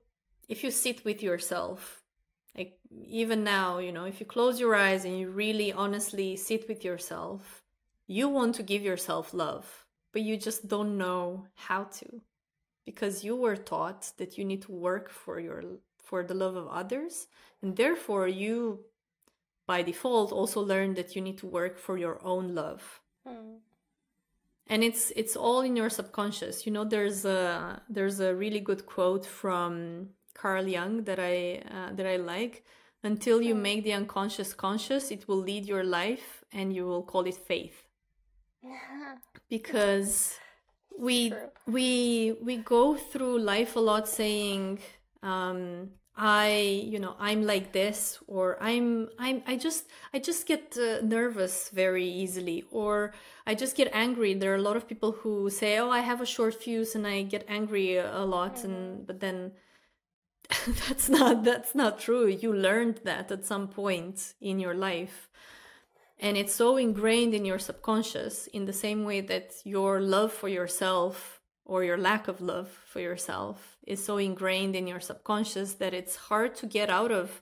if 0.47 0.63
you 0.63 0.71
sit 0.71 1.05
with 1.05 1.21
yourself 1.21 2.01
like 2.57 2.79
even 2.91 3.43
now 3.43 3.77
you 3.77 3.91
know 3.91 4.05
if 4.05 4.19
you 4.19 4.25
close 4.25 4.59
your 4.59 4.75
eyes 4.75 5.05
and 5.05 5.19
you 5.19 5.29
really 5.29 5.71
honestly 5.71 6.35
sit 6.35 6.67
with 6.67 6.83
yourself 6.83 7.61
you 8.07 8.27
want 8.27 8.55
to 8.55 8.63
give 8.63 8.81
yourself 8.81 9.33
love 9.33 9.85
but 10.11 10.21
you 10.21 10.37
just 10.37 10.67
don't 10.67 10.97
know 10.97 11.45
how 11.55 11.83
to 11.83 12.21
because 12.85 13.23
you 13.23 13.35
were 13.35 13.55
taught 13.55 14.11
that 14.17 14.37
you 14.37 14.43
need 14.43 14.61
to 14.63 14.71
work 14.71 15.09
for 15.09 15.39
your 15.39 15.63
for 16.03 16.23
the 16.23 16.33
love 16.33 16.55
of 16.55 16.67
others 16.67 17.27
and 17.61 17.75
therefore 17.75 18.27
you 18.27 18.79
by 19.67 19.81
default 19.83 20.31
also 20.31 20.59
learn 20.61 20.95
that 20.95 21.15
you 21.15 21.21
need 21.21 21.37
to 21.37 21.45
work 21.45 21.77
for 21.77 21.97
your 21.97 22.19
own 22.23 22.55
love 22.55 23.01
mm. 23.27 23.57
and 24.67 24.83
it's 24.83 25.11
it's 25.15 25.35
all 25.35 25.61
in 25.61 25.75
your 25.75 25.89
subconscious 25.89 26.65
you 26.65 26.71
know 26.71 26.83
there's 26.83 27.25
a 27.25 27.81
there's 27.89 28.19
a 28.19 28.33
really 28.33 28.59
good 28.59 28.85
quote 28.85 29.25
from 29.25 30.07
carl 30.33 30.67
jung 30.67 31.03
that 31.03 31.19
i 31.19 31.61
uh, 31.69 31.93
that 31.93 32.07
i 32.07 32.15
like 32.15 32.63
until 33.03 33.41
you 33.41 33.53
hmm. 33.53 33.61
make 33.61 33.83
the 33.83 33.93
unconscious 33.93 34.53
conscious 34.53 35.11
it 35.11 35.27
will 35.27 35.43
lead 35.49 35.65
your 35.65 35.83
life 35.83 36.43
and 36.51 36.73
you 36.75 36.85
will 36.85 37.03
call 37.03 37.25
it 37.25 37.35
faith 37.35 37.88
because 39.49 40.37
we 40.99 41.33
we 41.65 42.35
we 42.41 42.57
go 42.57 42.95
through 42.95 43.39
life 43.39 43.75
a 43.75 43.79
lot 43.79 44.07
saying 44.07 44.79
um 45.23 45.89
i 46.17 46.49
you 46.85 46.99
know 46.99 47.15
i'm 47.19 47.43
like 47.45 47.71
this 47.71 48.19
or 48.27 48.61
i'm 48.61 49.07
i'm 49.17 49.41
i 49.47 49.55
just 49.55 49.85
i 50.13 50.19
just 50.19 50.45
get 50.45 50.77
uh, 50.77 50.99
nervous 51.01 51.69
very 51.69 52.05
easily 52.05 52.65
or 52.71 53.13
i 53.47 53.55
just 53.55 53.75
get 53.77 53.89
angry. 53.93 54.33
There 54.33 54.51
are 54.51 54.57
a 54.57 54.61
lot 54.61 54.75
of 54.75 54.87
people 54.87 55.13
who 55.13 55.49
say 55.49 55.77
oh 55.77 55.89
i 55.89 55.99
have 55.99 56.19
a 56.19 56.25
short 56.25 56.53
fuse 56.53 56.95
and 56.95 57.07
i 57.07 57.21
get 57.21 57.45
angry 57.47 57.95
a 57.97 58.25
lot 58.25 58.55
mm-hmm. 58.55 58.65
and 58.65 59.07
but 59.07 59.21
then 59.21 59.53
that's 60.87 61.09
not 61.09 61.43
that's 61.43 61.75
not 61.75 61.99
true. 61.99 62.27
You 62.27 62.53
learned 62.53 63.01
that 63.03 63.31
at 63.31 63.45
some 63.45 63.67
point 63.67 64.33
in 64.41 64.59
your 64.59 64.73
life 64.73 65.28
and 66.19 66.35
it's 66.35 66.53
so 66.53 66.77
ingrained 66.77 67.33
in 67.33 67.45
your 67.45 67.59
subconscious 67.59 68.47
in 68.47 68.65
the 68.65 68.73
same 68.73 69.03
way 69.05 69.21
that 69.21 69.53
your 69.63 70.01
love 70.01 70.33
for 70.33 70.49
yourself 70.49 71.39
or 71.65 71.83
your 71.83 71.97
lack 71.97 72.27
of 72.27 72.41
love 72.41 72.67
for 72.85 72.99
yourself 72.99 73.77
is 73.85 74.03
so 74.03 74.17
ingrained 74.17 74.75
in 74.75 74.87
your 74.87 74.99
subconscious 74.99 75.75
that 75.75 75.93
it's 75.93 76.15
hard 76.15 76.55
to 76.55 76.65
get 76.65 76.89
out 76.89 77.11
of 77.11 77.41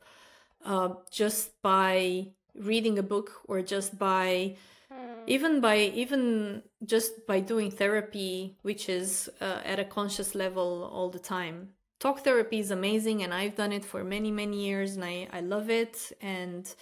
uh, 0.65 0.89
just 1.09 1.61
by 1.61 2.28
reading 2.55 2.99
a 2.99 3.03
book 3.03 3.32
or 3.47 3.61
just 3.61 3.97
by 3.97 4.55
mm. 4.91 4.97
even 5.28 5.61
by 5.61 5.78
even 5.78 6.61
just 6.86 7.25
by 7.25 7.39
doing 7.39 7.71
therapy 7.71 8.57
which 8.63 8.89
is 8.89 9.30
uh, 9.41 9.61
at 9.63 9.80
a 9.80 9.86
conscious 9.86 10.36
level 10.36 10.89
all 10.91 11.09
the 11.09 11.19
time 11.19 11.69
talk 11.99 12.23
therapy 12.23 12.59
is 12.59 12.71
amazing 12.71 13.23
and 13.23 13.34
i've 13.34 13.55
done 13.55 13.71
it 13.71 13.86
for 13.86 14.03
many 14.03 14.32
many 14.32 14.65
years 14.65 14.95
and 14.95 15.05
i, 15.05 15.28
I 15.32 15.41
love 15.41 15.69
it 15.69 16.11
and 16.21 16.73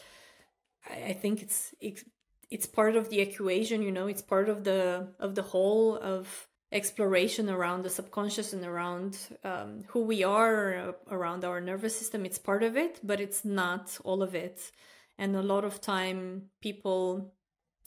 I 0.90 1.14
think 1.14 1.42
it's, 1.42 1.74
it's 1.80 2.04
it's 2.52 2.66
part 2.66 2.96
of 2.96 3.10
the 3.10 3.20
equation 3.20 3.82
you 3.82 3.92
know 3.92 4.08
it's 4.08 4.22
part 4.22 4.50
of 4.50 4.64
the 4.64 5.08
of 5.20 5.36
the 5.36 5.42
whole 5.42 5.98
of 5.98 6.48
exploration 6.72 7.50
around 7.50 7.84
the 7.84 7.90
subconscious 7.90 8.54
and 8.54 8.66
around 8.66 9.18
um, 9.44 9.84
who 9.88 10.02
we 10.04 10.24
are 10.24 10.76
uh, 10.76 10.92
around 11.10 11.46
our 11.46 11.62
nervous 11.62 11.98
system. 11.98 12.26
It's 12.26 12.38
part 12.38 12.64
of 12.64 12.76
it 12.76 13.00
but 13.04 13.20
it's 13.20 13.46
not 13.46 13.98
all 14.04 14.22
of 14.22 14.36
it. 14.36 14.72
And 15.18 15.36
a 15.36 15.42
lot 15.42 15.64
of 15.64 15.80
time 15.80 16.50
people 16.62 17.34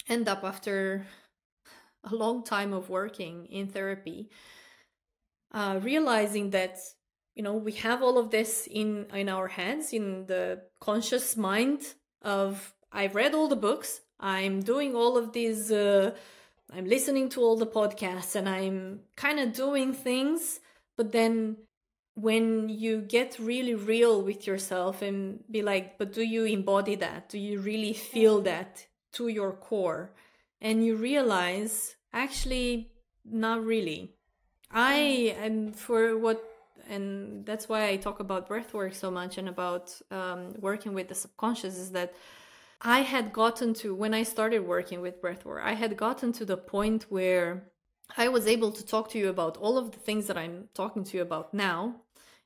end 0.08 0.28
up 0.28 0.42
after 0.42 1.06
a 2.04 2.14
long 2.14 2.42
time 2.42 2.72
of 2.72 2.88
working 2.88 3.46
in 3.46 3.68
therapy 3.68 4.30
uh, 5.52 5.80
realizing 5.82 6.50
that 6.50 6.78
you 7.34 7.42
know 7.42 7.54
we 7.54 7.72
have 7.72 8.02
all 8.02 8.18
of 8.18 8.30
this 8.30 8.66
in 8.70 9.06
in 9.12 9.28
our 9.28 9.48
heads 9.48 9.92
in 9.92 10.26
the 10.26 10.62
conscious 10.80 11.36
mind 11.36 11.80
of 12.22 12.74
I've 12.92 13.14
read 13.14 13.34
all 13.34 13.48
the 13.48 13.56
books. 13.56 14.00
I'm 14.20 14.62
doing 14.62 14.94
all 14.94 15.16
of 15.16 15.32
these. 15.32 15.70
Uh, 15.70 16.12
I'm 16.72 16.86
listening 16.86 17.28
to 17.30 17.40
all 17.40 17.56
the 17.56 17.66
podcasts, 17.66 18.34
and 18.34 18.48
I'm 18.48 19.00
kind 19.16 19.38
of 19.40 19.52
doing 19.52 19.92
things. 19.92 20.60
But 20.96 21.12
then, 21.12 21.56
when 22.14 22.68
you 22.68 23.00
get 23.00 23.38
really 23.38 23.74
real 23.74 24.22
with 24.22 24.46
yourself 24.46 25.02
and 25.02 25.44
be 25.50 25.62
like, 25.62 25.98
but 25.98 26.12
do 26.12 26.22
you 26.22 26.44
embody 26.44 26.96
that? 26.96 27.28
Do 27.28 27.38
you 27.38 27.60
really 27.60 27.92
feel 27.92 28.40
that 28.42 28.86
to 29.12 29.28
your 29.28 29.52
core? 29.52 30.12
And 30.60 30.84
you 30.84 30.96
realize, 30.96 31.94
actually, 32.12 32.90
not 33.24 33.64
really. 33.64 34.14
I 34.70 35.34
am 35.38 35.72
for 35.72 36.18
what 36.18 36.44
and 36.88 37.44
that's 37.44 37.68
why 37.68 37.88
I 37.88 37.96
talk 37.96 38.20
about 38.20 38.48
breathwork 38.48 38.94
so 38.94 39.10
much 39.10 39.38
and 39.38 39.48
about 39.48 39.94
um, 40.10 40.54
working 40.58 40.94
with 40.94 41.08
the 41.08 41.14
subconscious 41.14 41.76
is 41.76 41.92
that 41.92 42.14
I 42.80 43.00
had 43.00 43.32
gotten 43.32 43.74
to, 43.74 43.94
when 43.94 44.14
I 44.14 44.22
started 44.22 44.60
working 44.60 45.00
with 45.00 45.20
breathwork, 45.20 45.62
I 45.62 45.74
had 45.74 45.96
gotten 45.96 46.32
to 46.34 46.44
the 46.44 46.56
point 46.56 47.06
where 47.08 47.64
I 48.16 48.28
was 48.28 48.46
able 48.46 48.72
to 48.72 48.86
talk 48.86 49.10
to 49.10 49.18
you 49.18 49.28
about 49.28 49.56
all 49.56 49.76
of 49.76 49.90
the 49.90 49.98
things 49.98 50.26
that 50.28 50.38
I'm 50.38 50.68
talking 50.74 51.04
to 51.04 51.16
you 51.16 51.22
about 51.22 51.52
now. 51.52 51.96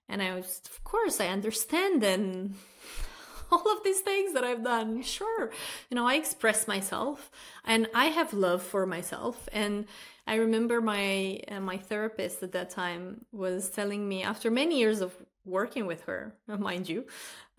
And 0.08 0.22
I 0.22 0.34
was, 0.34 0.62
of 0.64 0.82
course, 0.84 1.20
I 1.20 1.28
understand 1.28 2.02
and 2.02 2.54
all 3.52 3.70
of 3.70 3.84
these 3.84 4.00
things 4.00 4.32
that 4.32 4.44
I've 4.44 4.64
done. 4.64 5.02
Sure. 5.02 5.50
You 5.90 5.94
know, 5.94 6.06
I 6.06 6.14
express 6.14 6.66
myself 6.66 7.30
and 7.64 7.88
I 7.94 8.06
have 8.06 8.32
love 8.32 8.62
for 8.62 8.86
myself. 8.86 9.48
And 9.52 9.86
I 10.26 10.36
remember 10.36 10.80
my 10.80 11.40
uh, 11.48 11.60
my 11.60 11.76
therapist 11.76 12.42
at 12.42 12.52
that 12.52 12.70
time 12.70 13.24
was 13.32 13.70
telling 13.70 14.08
me 14.08 14.22
after 14.22 14.50
many 14.50 14.78
years 14.78 15.00
of 15.00 15.14
working 15.44 15.86
with 15.86 16.02
her, 16.02 16.34
mind 16.46 16.88
you, 16.88 17.06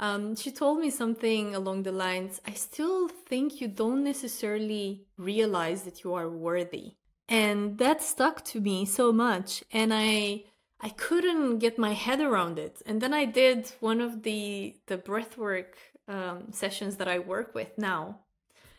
um, 0.04 0.36
she 0.36 0.52
told 0.52 0.80
me 0.80 0.90
something 0.90 1.56
along 1.56 1.84
the 1.84 1.92
lines 1.94 2.42
I 2.46 2.54
still 2.54 3.08
think 3.08 3.62
you 3.62 3.70
don't 3.70 4.04
necessarily 4.04 5.06
realize 5.18 5.84
that 5.84 6.04
you 6.04 6.14
are 6.14 6.30
worthy. 6.30 6.96
And 7.30 7.78
that 7.78 8.02
stuck 8.02 8.44
to 8.52 8.60
me 8.60 8.86
so 8.86 9.12
much. 9.14 9.64
And 9.72 9.94
I. 9.94 10.44
I 10.86 10.90
couldn't 10.90 11.60
get 11.60 11.78
my 11.78 11.94
head 11.94 12.20
around 12.20 12.60
it, 12.60 12.82
and 12.86 13.00
then 13.00 13.14
I 13.14 13.24
did 13.24 13.72
one 13.80 14.02
of 14.02 14.24
the 14.24 14.76
the 14.88 14.98
breathwork 14.98 15.72
um, 16.10 16.52
sessions 16.52 16.98
that 16.98 17.08
I 17.08 17.20
work 17.20 17.56
with 17.56 17.72
now, 17.78 18.20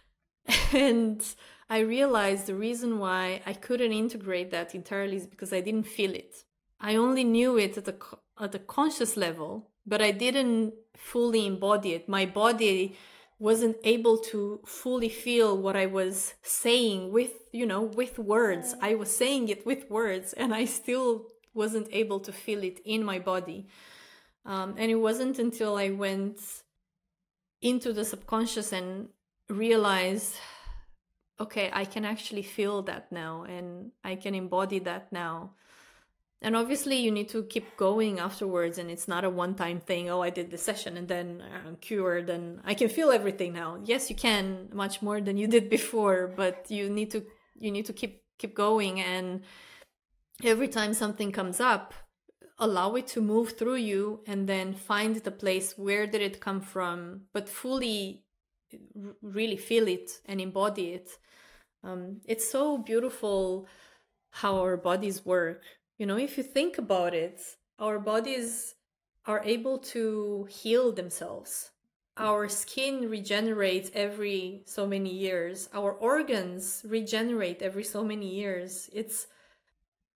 and 0.86 1.24
I 1.70 1.78
realized 1.78 2.44
the 2.44 2.60
reason 2.68 2.98
why 2.98 3.40
I 3.46 3.54
couldn't 3.54 3.94
integrate 4.04 4.50
that 4.50 4.74
entirely 4.74 5.16
is 5.16 5.26
because 5.26 5.54
I 5.54 5.62
didn't 5.62 5.94
feel 5.96 6.14
it. 6.14 6.44
I 6.78 6.96
only 6.96 7.24
knew 7.24 7.56
it 7.56 7.78
at 7.78 7.88
a 7.88 7.96
at 8.38 8.54
a 8.54 8.66
conscious 8.76 9.16
level, 9.16 9.70
but 9.86 10.00
I 10.00 10.10
didn't 10.10 10.74
fully 10.96 11.46
embody 11.46 11.92
it. 11.92 12.08
My 12.08 12.26
body 12.26 12.96
wasn't 13.38 13.76
able 13.84 14.18
to 14.18 14.60
fully 14.64 15.08
feel 15.08 15.56
what 15.56 15.76
I 15.76 15.86
was 15.86 16.34
saying 16.42 17.12
with, 17.12 17.32
you 17.52 17.66
know, 17.66 17.82
with 17.82 18.18
words. 18.18 18.74
I 18.80 18.94
was 18.94 19.14
saying 19.14 19.48
it 19.48 19.66
with 19.66 19.90
words 19.90 20.32
and 20.32 20.54
I 20.54 20.64
still 20.64 21.26
wasn't 21.52 21.88
able 21.92 22.20
to 22.20 22.32
feel 22.32 22.62
it 22.62 22.80
in 22.84 23.04
my 23.04 23.18
body. 23.18 23.66
Um, 24.46 24.74
and 24.78 24.90
it 24.90 24.96
wasn't 24.96 25.38
until 25.38 25.76
I 25.76 25.90
went 25.90 26.40
into 27.60 27.92
the 27.92 28.04
subconscious 28.04 28.72
and 28.72 29.08
realized, 29.48 30.36
okay, 31.40 31.70
I 31.72 31.84
can 31.84 32.04
actually 32.04 32.42
feel 32.42 32.82
that 32.82 33.10
now 33.10 33.44
and 33.44 33.90
I 34.04 34.16
can 34.16 34.34
embody 34.34 34.78
that 34.80 35.12
now 35.12 35.52
and 36.44 36.54
obviously 36.54 36.96
you 36.96 37.10
need 37.10 37.28
to 37.28 37.42
keep 37.44 37.76
going 37.76 38.20
afterwards 38.20 38.78
and 38.78 38.90
it's 38.90 39.08
not 39.08 39.24
a 39.24 39.30
one 39.30 39.54
time 39.54 39.80
thing 39.80 40.08
oh 40.10 40.20
i 40.22 40.30
did 40.30 40.50
the 40.50 40.58
session 40.58 40.96
and 40.96 41.08
then 41.08 41.42
i'm 41.66 41.76
cured 41.76 42.30
and 42.30 42.60
i 42.64 42.74
can 42.74 42.88
feel 42.88 43.10
everything 43.10 43.52
now. 43.52 43.78
Yes 43.84 44.10
you 44.10 44.16
can 44.16 44.68
much 44.72 45.02
more 45.02 45.20
than 45.20 45.36
you 45.36 45.48
did 45.48 45.68
before 45.68 46.32
but 46.36 46.66
you 46.70 46.88
need 46.88 47.10
to 47.10 47.24
you 47.56 47.70
need 47.70 47.86
to 47.86 47.92
keep 47.92 48.22
keep 48.38 48.54
going 48.54 49.00
and 49.00 49.42
every 50.42 50.68
time 50.68 50.94
something 50.94 51.32
comes 51.32 51.58
up 51.60 51.94
allow 52.58 52.94
it 52.94 53.08
to 53.08 53.20
move 53.20 53.58
through 53.58 53.80
you 53.92 54.20
and 54.26 54.48
then 54.48 54.74
find 54.74 55.16
the 55.16 55.30
place 55.30 55.76
where 55.76 56.06
did 56.06 56.22
it 56.22 56.40
come 56.40 56.60
from 56.60 57.22
but 57.32 57.48
fully 57.48 58.24
really 59.22 59.56
feel 59.56 59.88
it 59.88 60.10
and 60.26 60.40
embody 60.40 60.92
it. 60.92 61.10
Um, 61.82 62.20
it's 62.24 62.50
so 62.50 62.78
beautiful 62.78 63.66
how 64.30 64.56
our 64.56 64.76
bodies 64.76 65.24
work 65.24 65.62
you 65.98 66.06
know, 66.06 66.16
if 66.16 66.36
you 66.36 66.42
think 66.42 66.78
about 66.78 67.14
it, 67.14 67.40
our 67.78 67.98
bodies 67.98 68.74
are 69.26 69.42
able 69.44 69.78
to 69.78 70.46
heal 70.50 70.92
themselves. 70.92 71.70
Our 72.16 72.48
skin 72.48 73.10
regenerates 73.10 73.90
every 73.92 74.62
so 74.66 74.86
many 74.86 75.12
years. 75.12 75.68
Our 75.72 75.92
organs 75.92 76.84
regenerate 76.88 77.60
every 77.60 77.82
so 77.82 78.04
many 78.04 78.28
years. 78.28 78.88
It's 78.92 79.26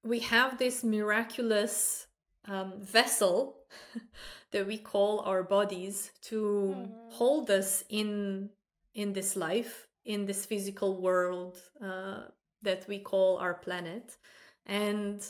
we 0.05 0.21
have 0.21 0.59
this 0.59 0.85
miraculous 0.85 2.07
um, 2.47 2.75
vessel 2.79 3.57
that 4.53 4.67
we 4.67 4.79
call 4.79 5.21
our 5.21 5.43
bodies 5.43 6.13
to 6.23 6.75
mm-hmm. 6.77 6.93
hold 7.11 7.51
us 7.51 7.83
in 7.89 8.51
in 8.95 9.13
this 9.13 9.35
life, 9.35 9.89
in 10.05 10.27
this 10.27 10.47
physical 10.47 11.01
world 11.01 11.57
uh, 11.83 12.23
that 12.63 12.87
we 12.89 13.01
call 13.01 13.39
our 13.39 13.55
planet, 13.55 14.17
and 14.67 15.21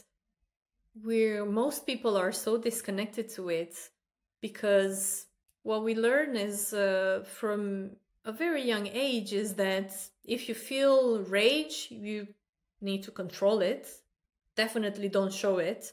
where 1.02 1.44
most 1.44 1.86
people 1.86 2.16
are 2.16 2.32
so 2.32 2.58
disconnected 2.58 3.28
to 3.30 3.48
it 3.48 3.76
because 4.40 5.26
what 5.62 5.84
we 5.84 5.94
learn 5.94 6.36
is 6.36 6.72
uh, 6.72 7.24
from 7.26 7.90
a 8.24 8.32
very 8.32 8.62
young 8.62 8.86
age 8.86 9.32
is 9.32 9.54
that 9.54 9.92
if 10.24 10.48
you 10.48 10.54
feel 10.54 11.20
rage 11.20 11.88
you 11.90 12.28
need 12.80 13.02
to 13.04 13.10
control 13.10 13.60
it. 13.60 13.88
Definitely 14.56 15.08
don't 15.08 15.32
show 15.32 15.58
it. 15.58 15.92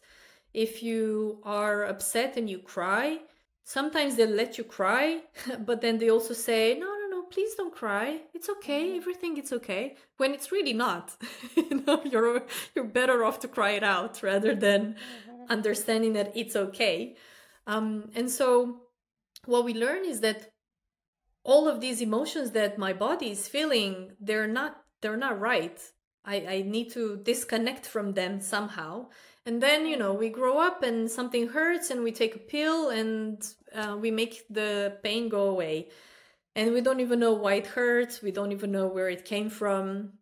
If 0.53 0.83
you 0.83 1.39
are 1.43 1.85
upset 1.85 2.37
and 2.37 2.49
you 2.49 2.59
cry 2.59 3.19
sometimes 3.65 4.15
they 4.15 4.27
let 4.27 4.57
you 4.57 4.63
cry 4.63 5.21
but 5.65 5.81
then 5.81 5.97
they 5.97 6.09
also 6.09 6.33
say 6.33 6.77
no 6.79 6.94
please 7.35 7.53
don't 7.55 7.75
cry. 7.75 8.21
It's 8.33 8.49
okay. 8.49 8.83
Mm-hmm. 8.87 8.97
Everything 8.97 9.37
is 9.37 9.51
okay. 9.51 9.97
When 10.15 10.33
it's 10.33 10.53
really 10.53 10.71
not. 10.71 11.17
you 11.55 11.83
know, 11.85 12.01
you're 12.05 12.43
you're 12.73 12.91
better 12.99 13.25
off 13.25 13.39
to 13.41 13.49
cry 13.49 13.71
it 13.71 13.83
out 13.83 14.23
rather 14.23 14.55
than 14.55 14.81
mm-hmm. 14.93 15.51
understanding 15.55 16.13
that 16.13 16.31
it's 16.33 16.55
okay. 16.55 17.15
Um, 17.67 18.09
and 18.15 18.31
so 18.31 18.77
what 19.45 19.65
we 19.65 19.73
learn 19.73 20.05
is 20.05 20.21
that 20.21 20.53
all 21.43 21.67
of 21.67 21.81
these 21.81 21.99
emotions 22.01 22.51
that 22.51 22.77
my 22.77 22.93
body 22.93 23.31
is 23.31 23.49
feeling, 23.49 24.13
they're 24.27 24.53
not 24.59 24.71
they're 25.01 25.23
not 25.27 25.39
right. 25.39 25.77
I, 26.23 26.35
I 26.55 26.61
need 26.75 26.89
to 26.93 27.17
disconnect 27.17 27.85
from 27.85 28.13
them 28.13 28.39
somehow. 28.39 29.09
And 29.45 29.61
then, 29.61 29.85
you 29.85 29.97
know, 29.97 30.13
we 30.13 30.29
grow 30.29 30.57
up 30.57 30.81
and 30.81 31.11
something 31.11 31.49
hurts 31.49 31.91
and 31.91 32.01
we 32.01 32.11
take 32.11 32.35
a 32.35 32.39
pill 32.53 32.89
and 32.89 33.37
uh, 33.75 33.95
we 33.99 34.09
make 34.09 34.41
the 34.49 34.97
pain 35.03 35.29
go 35.29 35.49
away 35.49 35.89
and 36.55 36.73
we 36.73 36.81
don't 36.81 36.99
even 36.99 37.19
know 37.19 37.33
why 37.33 37.55
it 37.55 37.67
hurts. 37.67 38.21
We 38.21 38.31
don't 38.31 38.51
even 38.51 38.71
know 38.71 38.87
where 38.87 39.09
it 39.09 39.25
came 39.25 39.49
from. 39.49 40.13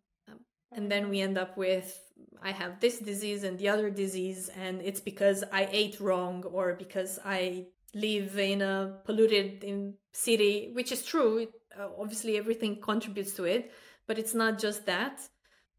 And 0.72 0.90
then 0.90 1.08
we 1.08 1.20
end 1.20 1.38
up 1.38 1.56
with 1.56 2.00
i 2.42 2.50
have 2.52 2.78
this 2.78 2.98
disease 2.98 3.42
and 3.42 3.58
the 3.58 3.68
other 3.68 3.90
disease 3.90 4.50
and 4.54 4.82
it's 4.82 5.00
because 5.00 5.42
i 5.50 5.66
ate 5.72 5.98
wrong 5.98 6.44
or 6.44 6.74
because 6.74 7.18
i 7.24 7.64
live 7.94 8.38
in 8.38 8.60
a 8.60 8.98
polluted 9.04 9.64
in 9.64 9.94
city 10.12 10.70
which 10.72 10.92
is 10.92 11.04
true. 11.04 11.38
It, 11.38 11.52
uh, 11.78 11.88
obviously 11.98 12.36
everything 12.36 12.80
contributes 12.80 13.34
to 13.34 13.44
it 13.44 13.72
but 14.06 14.18
it's 14.18 14.34
not 14.34 14.58
just 14.58 14.86
that. 14.86 15.20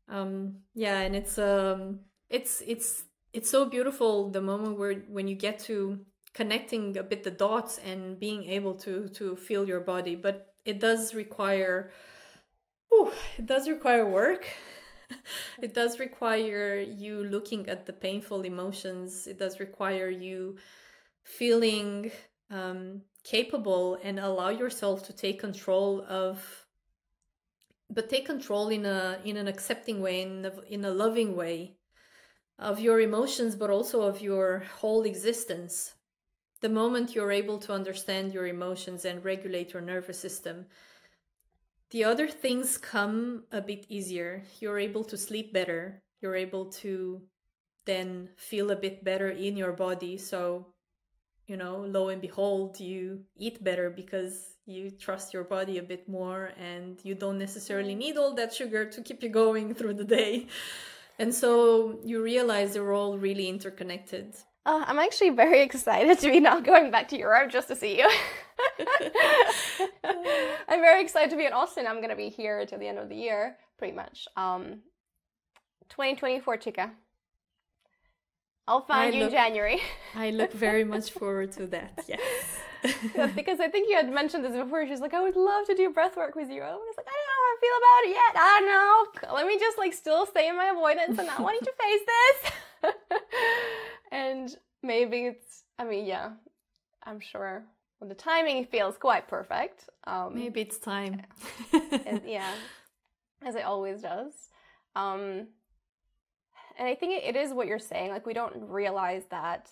Um 0.10 0.58
yeah 0.74 1.00
and 1.02 1.16
it's 1.16 1.38
um 1.38 2.00
it's 2.30 2.64
it's 2.66 3.04
it's 3.34 3.50
so 3.50 3.66
beautiful 3.66 4.30
the 4.30 4.42
moment 4.42 4.78
where 4.80 4.96
when 5.10 5.28
you 5.28 5.36
get 5.36 5.60
to 5.60 6.00
connecting 6.36 6.98
a 6.98 7.04
bit 7.04 7.24
the 7.24 7.32
dots 7.32 7.80
and 7.80 8.20
being 8.20 8.44
able 8.44 8.76
to 8.76 9.10
to 9.10 9.36
feel 9.36 9.68
your 9.68 9.80
body. 9.80 10.16
But 10.16 10.54
it 10.66 10.80
does 10.80 11.16
require 11.16 11.92
whew, 12.90 13.12
it 13.40 13.48
does 13.48 13.68
require 13.68 14.06
work. 14.06 14.46
It 15.62 15.76
does 15.76 16.00
require 16.00 16.80
you 16.80 17.24
looking 17.24 17.70
at 17.70 17.86
the 17.86 17.94
painful 17.94 18.42
emotions. 18.42 19.28
It 19.28 19.38
does 19.38 19.60
require 19.60 20.10
you 20.10 20.58
feeling 21.24 22.12
um, 22.50 23.02
capable 23.24 24.00
and 24.04 24.20
allow 24.20 24.50
yourself 24.50 25.06
to 25.08 25.14
take 25.14 25.40
control 25.40 26.04
of 26.08 26.66
but 27.90 28.10
take 28.10 28.26
control 28.26 28.70
in 28.70 28.86
a 28.86 29.20
in 29.24 29.38
an 29.38 29.48
accepting 29.48 30.02
way 30.02 30.22
in 30.22 30.46
a, 30.46 30.54
in 30.68 30.86
a 30.86 30.92
loving 30.92 31.36
way 31.36 31.78
of 32.58 32.80
your 32.80 33.00
emotions 33.00 33.56
but 33.56 33.70
also 33.70 34.02
of 34.02 34.22
your 34.22 34.64
whole 34.80 35.04
existence 35.04 35.94
the 36.62 36.70
moment 36.70 37.16
you're 37.16 37.32
able 37.32 37.58
to 37.60 37.74
understand 37.74 38.34
your 38.34 38.48
emotions 38.48 39.06
and 39.06 39.24
regulate 39.24 39.74
your 39.74 39.82
nervous 39.82 40.20
system, 40.20 40.66
the 41.92 42.04
other 42.04 42.28
things 42.28 42.78
come 42.78 43.44
a 43.52 43.62
bit 43.62 43.86
easier. 43.90 44.44
You're 44.60 44.80
able 44.80 45.04
to 45.06 45.18
sleep 45.18 45.54
better. 45.54 46.02
You're 46.22 46.36
able 46.36 46.66
to 46.84 47.22
then 47.86 48.30
feel 48.38 48.72
a 48.72 48.76
bit 48.76 49.04
better 49.04 49.30
in 49.30 49.56
your 49.56 49.72
body. 49.72 50.18
So, 50.18 50.68
you 51.46 51.58
know, 51.58 51.86
lo 51.88 52.10
and 52.10 52.22
behold, 52.22 52.80
you 52.80 53.22
eat 53.38 53.64
better 53.64 53.90
because 53.90 54.56
you 54.66 54.90
trust 54.90 55.34
your 55.34 55.44
body 55.44 55.78
a 55.78 55.84
bit 55.84 56.10
more 56.10 56.52
and 56.58 57.00
you 57.04 57.14
don't 57.14 57.38
necessarily 57.38 57.94
mm. 57.94 58.00
need 58.00 58.18
all 58.18 58.34
that 58.34 58.54
sugar 58.54 58.86
to 58.86 59.02
keep 59.02 59.22
you 59.22 59.30
going 59.30 59.74
through 59.76 59.94
the 59.94 60.04
day. 60.04 60.48
And 61.20 61.34
so 61.34 62.00
you 62.04 62.22
realize 62.22 62.74
they're 62.74 62.94
all 62.94 63.18
really 63.18 63.48
interconnected. 63.48 64.36
Uh, 64.66 64.84
I'm 64.88 64.98
actually 65.00 65.30
very 65.30 65.62
excited 65.70 66.20
to 66.20 66.32
be 66.32 66.40
now 66.40 66.60
going 66.60 66.92
back 66.92 67.08
to 67.10 67.18
Europe 67.18 67.52
just 67.52 67.68
to 67.68 67.76
see 67.76 67.98
you. 68.00 68.10
I'm 70.68 70.82
very 70.82 71.02
excited 71.04 71.30
to 71.30 71.38
be 71.38 71.46
in 71.46 71.54
Austin. 71.54 71.86
I'm 71.88 72.02
gonna 72.02 72.16
be 72.16 72.30
here 72.30 72.60
until 72.60 72.80
the 72.80 72.88
end 72.88 72.98
of 72.98 73.10
the 73.10 73.16
year, 73.16 73.58
pretty 73.78 73.96
much. 73.96 74.28
Um, 74.36 74.82
2024, 75.90 76.58
chica. 76.58 76.92
I'll 78.68 78.82
find 78.82 79.14
I 79.14 79.18
you 79.18 79.24
look, 79.26 79.32
in 79.32 79.38
January. 79.38 79.82
I 80.16 80.32
look 80.32 80.52
very 80.52 80.84
much 80.84 81.12
forward 81.20 81.52
to 81.54 81.68
that. 81.68 82.00
Yes. 82.08 82.20
yeah, 83.16 83.28
because 83.28 83.60
I 83.60 83.68
think 83.68 83.88
you 83.90 83.96
had 83.96 84.12
mentioned 84.12 84.44
this 84.44 84.56
before. 84.56 84.88
She's 84.88 85.00
like, 85.00 85.14
I 85.14 85.22
would 85.22 85.36
love 85.36 85.68
to 85.68 85.76
do 85.76 85.92
breath 85.92 86.18
work 86.18 86.36
with 86.36 86.50
you. 86.50 86.64
I 86.64 86.72
was 86.72 86.96
like, 86.98 87.06
I 87.08 87.14
don't 87.14 87.28
know 87.30 87.38
how 87.42 87.52
I 87.54 87.58
feel 87.62 87.78
about 87.78 88.04
it 88.04 88.10
yet. 88.10 88.34
I 88.36 88.60
don't 88.60 89.30
know. 89.30 89.36
Let 89.36 89.46
me 89.46 89.60
just 89.60 89.78
like 89.78 89.94
still 89.94 90.26
stay 90.26 90.50
in 90.50 90.56
my 90.58 90.70
avoidance 90.70 91.20
and 91.20 91.28
not 91.28 91.40
wanting 91.40 91.62
to 91.62 91.74
face 91.80 92.02
this. 92.08 92.52
And 94.12 94.56
maybe 94.84 95.26
it's, 95.26 95.64
I 95.78 95.84
mean, 95.84 96.06
yeah, 96.06 96.32
I'm 97.04 97.20
sure 97.20 97.66
well, 98.00 98.10
the 98.10 98.16
timing 98.16 98.66
feels 98.66 98.98
quite 98.98 99.28
perfect. 99.28 99.90
Um, 100.06 100.36
Maybe 100.36 100.62
it's 100.62 100.78
time. 100.78 101.22
and, 102.06 102.22
yeah, 102.26 102.52
as 103.44 103.56
it 103.56 103.64
always 103.64 104.02
does. 104.02 104.34
Um, 104.96 105.48
and 106.78 106.88
I 106.88 106.96
think 106.96 107.14
it, 107.14 107.24
it 107.24 107.36
is 107.36 107.54
what 107.54 107.68
you're 107.68 107.80
saying. 107.80 108.12
Like 108.12 108.26
we 108.26 108.34
don't 108.34 108.56
realize 108.58 109.24
that 109.32 109.70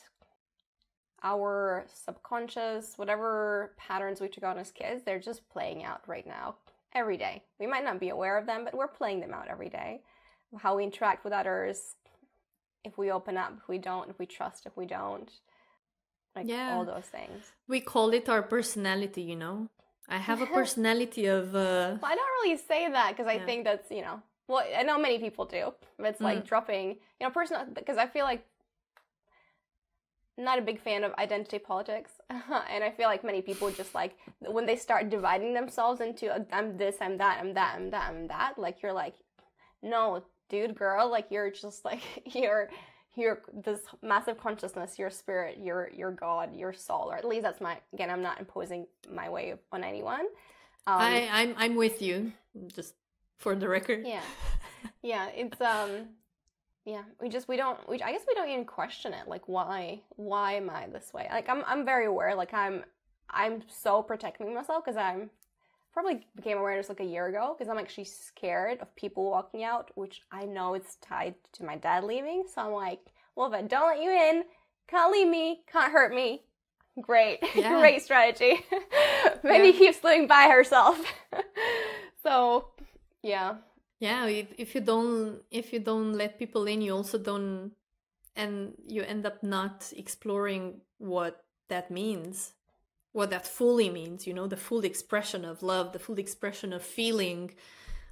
our 1.22 1.86
subconscious, 2.06 2.94
whatever 2.98 3.74
patterns 3.78 4.20
we 4.20 4.28
took 4.28 4.44
on 4.44 4.58
as 4.58 4.72
kids, 4.72 5.04
they're 5.04 5.20
just 5.20 5.48
playing 5.50 5.84
out 5.84 6.02
right 6.08 6.28
now, 6.28 6.56
every 6.94 7.18
day. 7.18 7.44
We 7.60 7.68
might 7.68 7.84
not 7.84 8.00
be 8.00 8.10
aware 8.10 8.38
of 8.38 8.46
them, 8.46 8.64
but 8.66 8.76
we're 8.76 8.88
playing 8.88 9.22
them 9.22 9.34
out 9.34 9.48
every 9.50 9.70
day. 9.70 10.02
How 10.58 10.76
we 10.76 10.84
interact 10.84 11.24
with 11.24 11.34
others, 11.34 11.96
if 12.84 12.98
we 12.98 13.12
open 13.12 13.38
up, 13.38 13.54
if 13.58 13.68
we 13.68 13.78
don't, 13.78 14.10
if 14.10 14.20
we 14.20 14.26
trust, 14.26 14.66
if 14.66 14.76
we 14.78 14.86
don't. 14.86 15.32
Like 16.36 16.48
Yeah. 16.48 16.70
all 16.70 16.86
those 16.86 17.06
things. 17.06 17.44
we 17.68 17.80
call 17.82 18.14
it 18.14 18.28
our 18.30 18.44
personality, 18.44 19.22
you 19.22 19.36
know. 19.36 19.70
I 20.10 20.18
have 20.18 20.42
a 20.42 20.46
personality 20.48 21.26
of 21.28 21.56
uh, 21.56 21.98
Well, 22.02 22.12
I 22.12 22.16
don't 22.16 22.32
really 22.44 22.58
say 22.58 22.90
that 22.90 23.12
because 23.12 23.28
I 23.28 23.38
Yeah. 23.38 23.46
think 23.46 23.64
that's, 23.66 23.90
you 23.92 24.02
know, 24.02 24.22
well, 24.48 24.64
I 24.78 24.84
know 24.84 24.98
many 25.00 25.20
people 25.20 25.46
do, 25.46 25.74
it's 26.00 26.22
like 26.22 26.44
Mm. 26.44 26.48
dropping, 26.48 26.90
you 26.90 27.28
know, 27.28 27.30
personal, 27.30 27.66
because 27.74 27.98
I 27.98 28.08
feel 28.08 28.26
like 28.26 28.46
I'm 30.38 30.44
not 30.46 30.60
a 30.60 30.62
big 30.64 30.80
fan 30.82 31.04
of 31.04 31.14
identity 31.16 31.60
politics. 31.60 32.12
and 32.30 32.84
I 32.84 32.92
feel 32.92 33.08
like 33.08 33.24
many 33.24 33.42
people 33.42 33.72
just 33.72 33.94
like, 33.96 34.18
when 34.40 34.66
they 34.66 34.76
start 34.76 35.10
dividing 35.10 35.54
themselves 35.54 36.02
into, 36.02 36.34
I'm 36.52 36.78
this, 36.78 36.98
I'm 37.02 37.18
that, 37.20 37.40
I'm 37.40 37.54
that, 37.54 37.76
I'm 37.76 37.90
that, 37.92 38.10
I'm 38.10 38.28
that, 38.28 38.58
like, 38.58 38.82
you're 38.82 38.94
like, 38.94 39.16
no, 39.82 40.24
dude, 40.50 40.76
girl, 40.76 41.10
like, 41.10 41.28
you're 41.30 41.52
just 41.52 41.84
like, 41.86 42.02
you're, 42.36 42.70
you're 43.16 43.42
this 43.54 43.82
massive 44.02 44.38
consciousness, 44.40 44.98
your 44.98 45.10
spirit, 45.10 45.58
your, 45.60 45.90
your 45.96 46.12
God, 46.12 46.56
your 46.56 46.74
soul, 46.74 47.12
or 47.12 47.16
at 47.16 47.26
least 47.26 47.44
that's 47.44 47.62
my, 47.62 47.78
again, 47.94 48.10
I'm 48.10 48.22
not 48.22 48.40
imposing 48.40 48.88
my 49.12 49.30
way 49.30 49.56
on 49.72 49.84
anyone. 49.84 50.26
Um, 50.86 51.00
I 51.00 51.30
I'm 51.32 51.56
I'm 51.58 51.76
with 51.76 52.02
you. 52.02 52.34
Just 52.68 52.96
for 53.38 53.56
the 53.56 53.68
record. 53.70 54.06
yeah 54.06 54.22
yeah 55.02 55.28
it's 55.36 55.60
um 55.62 56.08
yeah 56.86 57.04
we 57.22 57.30
just 57.30 57.48
we 57.48 57.58
don't 57.58 57.78
we 57.90 58.02
i 58.02 58.12
guess 58.12 58.22
we 58.28 58.34
don't 58.36 58.50
even 58.50 58.64
question 58.66 59.14
it 59.14 59.28
like 59.28 59.48
why 59.48 60.00
why 60.16 60.54
am 60.54 60.70
i 60.70 60.88
this 60.88 61.14
way 61.14 61.28
like 61.32 61.50
i'm 61.50 61.64
i'm 61.68 61.84
very 61.86 62.06
aware 62.06 62.36
like 62.36 62.54
i'm 62.54 62.84
i'm 63.30 63.62
so 63.68 64.02
protecting 64.02 64.54
myself 64.54 64.84
because 64.84 64.98
i'm 64.98 65.30
probably 65.94 66.26
became 66.36 66.58
aware 66.58 66.78
just 66.78 66.90
like 66.90 67.00
a 67.00 67.04
year 67.06 67.28
ago 67.28 67.56
because 67.58 67.70
i'm 67.70 67.78
actually 67.78 68.04
scared 68.06 68.80
of 68.80 68.96
people 68.96 69.30
walking 69.30 69.64
out 69.64 69.92
which 69.96 70.22
i 70.32 70.46
know 70.46 70.74
it's 70.74 70.96
tied 70.98 71.36
to 71.54 71.64
my 71.64 71.76
dad 71.78 72.04
leaving 72.04 72.44
so 72.54 72.62
i'm 72.62 72.72
like 72.74 73.00
well 73.36 73.48
if 73.48 73.54
i 73.54 73.62
don't 73.62 73.88
let 73.88 74.04
you 74.04 74.12
in 74.12 74.44
can't 74.88 75.12
leave 75.12 75.28
me 75.28 75.62
can't 75.72 75.92
hurt 75.92 76.14
me 76.14 76.42
great 77.02 77.40
Yeah. 77.56 77.80
great 77.80 78.02
strategy 78.02 78.66
maybe 79.44 79.70
Yeah. 79.70 79.78
keeps 79.78 80.04
living 80.04 80.28
by 80.28 80.48
herself 80.50 81.00
so 82.24 82.68
yeah 83.22 83.56
Yeah, 84.00 84.26
if, 84.28 84.48
if 84.58 84.76
you 84.76 84.82
don't 84.82 85.42
if 85.52 85.72
you 85.74 85.80
don't 85.80 86.14
let 86.14 86.38
people 86.40 86.66
in, 86.68 86.82
you 86.82 86.94
also 86.96 87.18
don't 87.18 87.72
and 88.36 88.74
you 88.88 89.04
end 89.04 89.26
up 89.26 89.44
not 89.44 89.94
exploring 89.96 90.82
what 90.98 91.46
that 91.70 91.90
means. 91.92 92.54
What 93.14 93.30
that 93.30 93.48
fully 93.48 93.90
means, 93.90 94.28
you 94.28 94.34
know, 94.34 94.48
the 94.48 94.58
full 94.58 94.84
expression 94.84 95.46
of 95.46 95.64
love, 95.64 95.94
the 95.94 96.00
full 96.00 96.20
expression 96.20 96.74
of 96.74 96.84
feeling, 96.84 97.52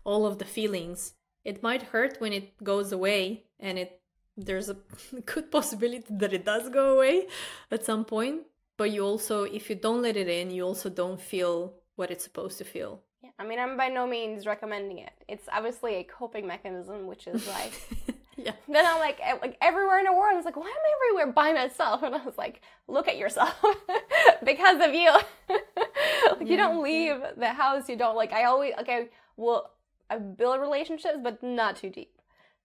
all 0.04 0.26
of 0.26 0.38
the 0.38 0.46
feelings. 0.46 1.14
It 1.44 1.64
might 1.64 1.84
hurt 1.94 2.22
when 2.22 2.34
it 2.34 2.64
goes 2.64 2.92
away 2.92 3.44
and 3.60 3.78
it 3.78 4.00
there's 4.38 4.70
a 4.70 4.78
good 5.26 5.52
possibility 5.52 6.06
that 6.10 6.34
it 6.34 6.46
does 6.46 6.70
go 6.70 6.96
away 6.96 7.28
at 7.70 7.84
some 7.84 8.06
point, 8.06 8.44
but 8.78 8.92
you 8.92 9.04
also 9.04 9.44
if 9.44 9.70
you 9.70 9.76
don't 9.76 10.02
let 10.02 10.18
it 10.18 10.28
in, 10.28 10.52
you 10.52 10.64
also 10.64 10.90
don't 10.90 11.20
feel 11.20 11.74
what 11.96 12.12
it's 12.12 12.24
supposed 12.24 12.58
to 12.60 12.64
feel. 12.64 13.02
Yeah, 13.22 13.32
I 13.38 13.46
mean, 13.46 13.60
I'm 13.60 13.78
by 13.78 13.90
no 13.90 14.08
means 14.08 14.46
recommending 14.46 15.00
it. 15.00 15.14
It's 15.28 15.48
obviously 15.52 15.96
a 15.96 16.04
coping 16.04 16.48
mechanism, 16.48 17.08
which 17.08 17.28
is 17.28 17.48
like. 17.48 17.74
yeah. 18.46 18.54
then 18.68 18.86
I'm 18.86 19.00
like, 19.00 19.20
like 19.42 19.58
everywhere 19.62 20.00
in 20.00 20.06
the 20.06 20.14
world, 20.14 20.34
I 20.34 20.36
was 20.36 20.46
like, 20.46 20.56
why 20.56 20.68
am 20.68 20.72
I 20.72 21.10
everywhere 21.10 21.34
by 21.34 21.54
myself? 21.54 22.04
And 22.12 22.16
I 22.16 22.24
was 22.24 22.38
like, 22.38 22.62
look 22.88 23.08
at 23.08 23.18
yourself, 23.18 23.56
because 24.44 24.82
of 24.82 24.94
you. 24.94 25.12
like 25.50 26.48
you 26.48 26.58
don't 26.58 26.84
leave 26.84 27.18
the 27.38 27.50
house. 27.50 27.90
You 27.90 27.96
don't 27.96 28.16
like. 28.16 28.34
I 28.34 28.46
always 28.46 28.74
okay. 28.82 29.10
Well, 29.38 29.72
I 30.10 30.18
build 30.18 30.60
relationships, 30.60 31.18
but 31.24 31.42
not 31.42 31.78
too 31.78 31.90
deep, 31.90 32.14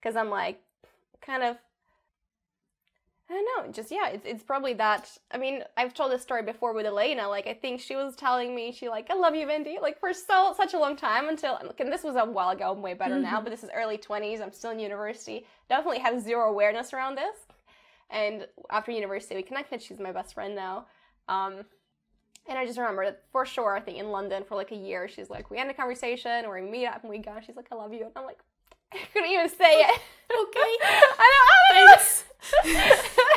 because 0.01 0.16
I'm 0.16 0.31
like, 0.31 0.61
kind 1.20 1.43
of. 1.43 1.57
I 3.29 3.33
don't 3.33 3.66
know. 3.66 3.72
Just 3.72 3.91
yeah, 3.91 4.09
it's 4.09 4.24
it's 4.24 4.45
probably 4.45 4.72
that. 4.74 5.11
I 5.33 5.39
mean, 5.39 5.64
I've 5.77 5.95
told 5.95 6.12
this 6.12 6.22
story 6.22 6.43
before 6.43 6.72
with 6.72 6.87
Elena. 6.87 7.29
Like, 7.29 7.49
I 7.49 7.55
think 7.55 7.81
she 7.81 7.97
was 7.97 8.14
telling 8.14 8.55
me 8.55 8.70
she 8.70 8.89
like, 8.89 9.11
I 9.11 9.14
love 9.14 9.35
you, 9.35 9.47
Vendy. 9.47 9.83
Like 9.83 9.99
for 9.99 10.12
so 10.12 10.55
such 10.57 10.74
a 10.74 10.79
long 10.79 10.95
time 10.95 11.29
until, 11.29 11.59
and 11.79 11.93
this 11.93 12.05
was 12.05 12.14
a 12.14 12.24
while 12.24 12.51
ago. 12.51 12.70
I'm 12.70 12.83
way 12.83 12.95
better 12.95 13.18
now, 13.18 13.41
but 13.41 13.51
this 13.51 13.64
is 13.64 13.70
early 13.74 13.99
twenties. 13.99 14.41
I'm 14.41 14.53
still 14.53 14.70
in 14.70 14.79
university. 14.79 15.45
Definitely 15.68 15.99
have 16.01 16.20
zero 16.20 16.49
awareness 16.49 16.93
around 16.93 17.16
this. 17.16 17.37
And 18.11 18.47
after 18.70 18.93
university, 18.93 19.35
we 19.35 19.43
connected. 19.43 19.83
She's 19.83 19.99
my 19.99 20.12
best 20.12 20.35
friend 20.35 20.55
now. 20.55 20.87
Um, 21.29 21.64
and 22.49 22.57
I 22.57 22.64
just 22.64 22.79
remember 22.79 23.07
that 23.07 23.24
for 23.33 23.45
sure. 23.45 23.74
I 23.77 23.81
think 23.81 23.99
in 23.99 24.11
London 24.11 24.45
for 24.45 24.55
like 24.55 24.70
a 24.70 24.77
year, 24.77 25.09
she's 25.09 25.29
like, 25.29 25.51
we 25.51 25.59
end 25.59 25.68
a 25.68 25.74
conversation 25.74 26.45
or 26.45 26.55
we 26.55 26.70
meet 26.70 26.87
up 26.87 27.03
and 27.03 27.11
we 27.11 27.18
go. 27.18 27.35
She's 27.45 27.57
like, 27.57 27.66
I 27.72 27.74
love 27.74 27.93
you, 27.93 28.05
and 28.05 28.12
I'm 28.14 28.24
like, 28.24 28.39
I 28.93 28.99
couldn't 29.12 29.30
even 29.30 29.49
say 29.49 29.80
it. 29.80 30.01
Okay. 30.30 30.61
I 30.82 31.01
don't. 31.01 31.16
I 31.18 31.32
don't 31.32 31.87
know. 31.87 31.87
Thanks. 31.87 32.24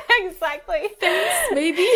exactly. 0.19 0.89
Thanks, 0.99 1.53
Maybe. 1.53 1.85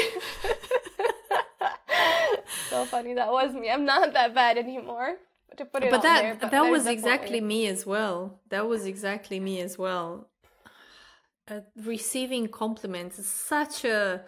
so 2.69 2.85
funny. 2.85 3.13
That 3.13 3.31
was 3.31 3.53
me. 3.53 3.69
I'm 3.69 3.85
not 3.85 4.13
that 4.13 4.33
bad 4.33 4.57
anymore. 4.57 5.17
To 5.57 5.65
put 5.65 5.83
it 5.83 5.91
but 5.91 6.01
that 6.01 6.21
there, 6.21 6.35
but 6.41 6.49
that 6.49 6.63
was 6.63 6.87
exactly 6.87 7.39
me 7.39 7.67
as 7.67 7.85
well 7.85 8.39
that 8.49 8.67
was 8.67 8.87
exactly 8.87 9.39
me 9.39 9.61
as 9.61 9.77
well 9.77 10.27
uh, 11.47 11.59
receiving 11.75 12.47
compliments 12.47 13.19
is 13.19 13.27
such 13.27 13.85
a 13.85 14.23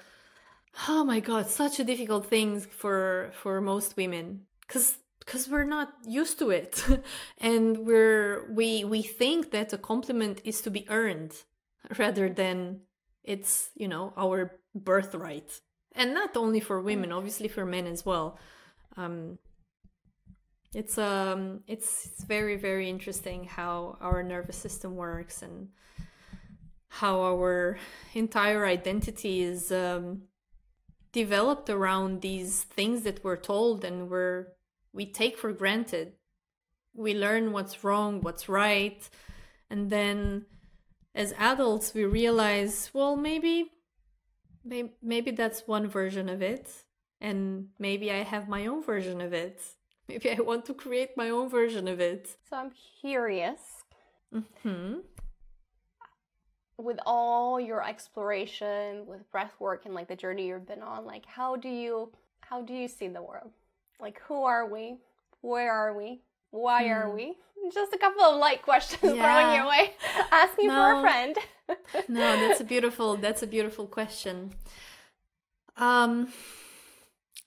oh 0.88 1.03
my 1.03 1.19
god 1.19 1.49
such 1.49 1.80
a 1.80 1.84
difficult 1.84 2.28
thing 2.28 2.59
for 2.59 3.32
for 3.34 3.59
most 3.59 3.97
women 3.97 4.45
because 4.67 4.99
because 5.26 5.49
we're 5.49 5.63
not 5.63 5.93
used 6.05 6.39
to 6.39 6.49
it. 6.51 6.84
And 7.39 7.80
we're 7.80 8.51
we 8.51 8.84
we 8.84 9.01
think 9.01 9.51
that 9.51 9.73
a 9.73 9.78
compliment 9.78 10.41
is 10.43 10.61
to 10.61 10.71
be 10.71 10.86
earned 10.89 11.34
rather 11.97 12.30
than 12.30 12.82
it's 13.23 13.69
you 13.76 13.88
know 13.88 14.13
our 14.17 14.59
birthright. 14.73 15.61
And 15.93 16.13
not 16.13 16.36
only 16.38 16.59
for 16.59 16.82
women 16.82 17.11
obviously 17.11 17.47
for 17.47 17.65
men 17.65 17.88
as 17.88 18.05
well. 18.05 18.38
Um 18.97 19.39
it's 20.73 20.97
um 20.97 21.61
it's, 21.67 22.05
it's 22.07 22.23
very 22.26 22.57
very 22.57 22.89
interesting 22.89 23.45
how 23.45 23.97
our 24.01 24.21
nervous 24.23 24.57
system 24.57 24.95
works 24.95 25.41
and 25.41 25.69
how 26.99 27.19
our 27.21 27.78
entire 28.13 28.65
identity 28.65 29.41
is 29.41 29.69
um, 29.71 30.21
developed 31.11 31.69
around 31.69 32.21
these 32.21 32.63
things 32.63 33.01
that 33.01 33.21
we're 33.23 33.36
told 33.36 33.84
and 33.84 34.09
we're 34.09 34.47
we 34.96 35.06
take 35.06 35.38
for 35.38 35.52
granted. 35.52 36.14
We 36.93 37.14
learn 37.14 37.52
what's 37.52 37.84
wrong 37.84 38.22
what's 38.22 38.48
right 38.48 39.02
and 39.70 39.89
then 39.89 40.46
as 41.14 41.34
adults 41.38 41.93
we 41.93 42.06
realize 42.06 42.89
well 42.93 43.18
maybe 43.18 43.72
maybe, 45.04 45.32
that's 45.32 45.68
one 45.68 45.88
version 45.88 46.30
of 46.30 46.41
it 46.41 46.66
and 47.20 47.68
maybe 47.78 48.10
i 48.12 48.24
have 48.24 48.48
my 48.48 48.66
own 48.66 48.82
version 48.82 49.20
of 49.22 49.34
it. 49.34 49.62
Maybe 50.08 50.30
i 50.30 50.39
want 50.39 50.66
to 50.68 50.76
create 50.76 51.18
my 51.18 51.32
own 51.32 51.50
version 51.50 51.88
of 51.88 52.00
it. 52.00 52.38
So 52.48 52.56
I'm 52.58 52.72
curious. 53.02 53.64
hmm 54.62 55.00
with 56.78 57.00
all 57.06 57.60
your 57.60 57.82
exploration 57.84 59.06
with 59.08 59.30
breath 59.32 59.54
work 59.60 59.86
and 59.86 59.93
like 59.93 60.08
the 60.08 60.16
journey 60.16 60.48
you've 60.48 60.68
been 60.68 60.82
on 60.82 61.06
like 61.06 61.26
how 61.26 61.56
do 61.56 61.70
you 61.70 62.12
how 62.41 62.62
do 62.62 62.74
you 62.74 62.88
see 62.88 63.08
the 63.08 63.22
world 63.22 63.52
like 64.00 64.20
who 64.28 64.43
are 64.43 64.68
we? 64.72 64.98
Where 65.41 65.72
are 65.72 65.96
we? 65.96 66.22
Why 66.52 66.89
are 66.89 67.10
Hmm. 67.10 67.16
we? 67.16 67.36
Just 67.74 67.93
a 67.93 67.98
couple 67.98 68.22
of 68.24 68.38
light 68.39 68.62
questions 68.62 69.02
throwing 69.02 69.18
Yeah. 69.18 69.56
your 69.56 69.68
way 69.68 69.93
asking 70.32 70.70
for 70.70 71.00
a 71.00 71.02
friend. 71.02 71.36
No 72.08 72.20
that's 72.39 72.62
a 72.62 72.64
beautiful 72.64 73.18
that's 73.18 73.41
a 73.43 73.48
beautiful 73.48 73.88
question. 73.88 74.52
Um 75.78 76.30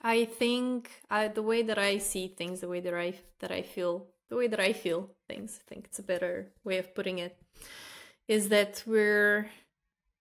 i 0.02 0.24
think 0.26 0.90
I, 1.10 1.26
the 1.28 1.42
way 1.42 1.62
that 1.62 1.78
i 1.78 1.98
see 1.98 2.28
things 2.28 2.60
the 2.60 2.68
way 2.68 2.78
that 2.80 2.94
i 2.94 3.14
that 3.40 3.50
i 3.50 3.62
feel 3.62 4.06
the 4.28 4.36
way 4.36 4.46
that 4.46 4.60
i 4.60 4.72
feel 4.72 5.10
things 5.28 5.58
i 5.60 5.64
think 5.68 5.86
it's 5.86 5.98
a 5.98 6.04
better 6.04 6.52
way 6.62 6.78
of 6.78 6.94
putting 6.94 7.18
it 7.18 7.36
is 8.28 8.48
that 8.50 8.84
we're 8.86 9.50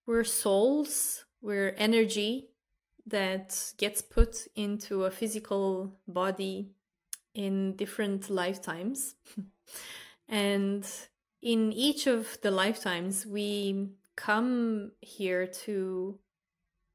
we're 0.07 0.23
souls 0.23 1.25
we're 1.41 1.75
energy 1.77 2.49
that 3.07 3.73
gets 3.77 4.01
put 4.01 4.47
into 4.55 5.05
a 5.05 5.11
physical 5.11 5.93
body 6.07 6.69
in 7.33 7.75
different 7.75 8.29
lifetimes 8.29 9.15
and 10.27 10.85
in 11.41 11.71
each 11.71 12.07
of 12.07 12.37
the 12.41 12.51
lifetimes 12.51 13.25
we 13.25 13.89
come 14.15 14.91
here 15.01 15.45
to 15.45 16.19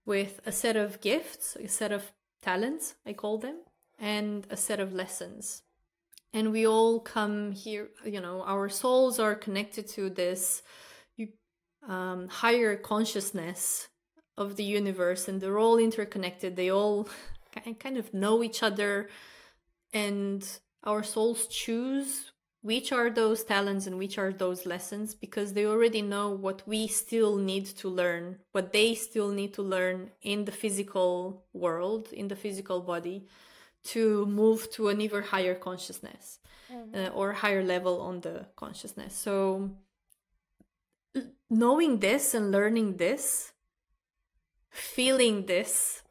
with 0.04 0.40
a 0.44 0.52
set 0.52 0.76
of 0.76 1.00
gifts 1.00 1.56
a 1.56 1.68
set 1.68 1.92
of 1.92 2.12
talents, 2.42 2.96
I 3.06 3.12
call 3.14 3.38
them, 3.38 3.60
and 3.98 4.46
a 4.50 4.56
set 4.56 4.80
of 4.80 4.92
lessons. 4.92 5.62
And 6.34 6.50
we 6.50 6.66
all 6.66 6.98
come 7.00 7.52
here, 7.52 7.88
you 8.04 8.20
know, 8.20 8.42
our 8.42 8.68
souls 8.68 9.18
are 9.18 9.34
connected 9.34 9.86
to 9.90 10.10
this 10.10 10.62
um, 11.86 12.28
higher 12.28 12.76
consciousness 12.76 13.88
of 14.36 14.56
the 14.56 14.64
universe, 14.64 15.28
and 15.28 15.40
they're 15.40 15.58
all 15.58 15.78
interconnected. 15.78 16.56
They 16.56 16.70
all 16.70 17.08
kind 17.78 17.96
of 17.96 18.12
know 18.14 18.42
each 18.42 18.62
other, 18.62 19.08
and 19.92 20.46
our 20.84 21.02
souls 21.02 21.46
choose 21.46 22.32
which 22.62 22.92
are 22.92 23.10
those 23.10 23.42
talents 23.42 23.86
and 23.88 23.98
which 23.98 24.18
are 24.18 24.32
those 24.32 24.64
lessons 24.64 25.14
because 25.16 25.52
they 25.52 25.66
already 25.66 26.00
know 26.00 26.30
what 26.30 26.62
we 26.66 26.86
still 26.86 27.36
need 27.36 27.66
to 27.66 27.88
learn, 27.88 28.38
what 28.52 28.72
they 28.72 28.94
still 28.94 29.30
need 29.30 29.52
to 29.52 29.62
learn 29.62 30.10
in 30.22 30.44
the 30.44 30.52
physical 30.52 31.44
world, 31.52 32.12
in 32.12 32.28
the 32.28 32.36
physical 32.36 32.80
body, 32.80 33.26
to 33.82 34.24
move 34.26 34.70
to 34.70 34.88
an 34.88 35.00
even 35.00 35.24
higher 35.24 35.56
consciousness 35.56 36.38
mm-hmm. 36.72 36.94
uh, 36.94 37.08
or 37.08 37.32
higher 37.32 37.64
level 37.64 38.00
on 38.00 38.20
the 38.20 38.46
consciousness. 38.54 39.14
So, 39.14 39.70
knowing 41.50 41.98
this 41.98 42.32
and 42.32 42.52
learning 42.52 42.96
this, 42.96 43.51
feeling 44.72 45.46
this, 45.46 46.02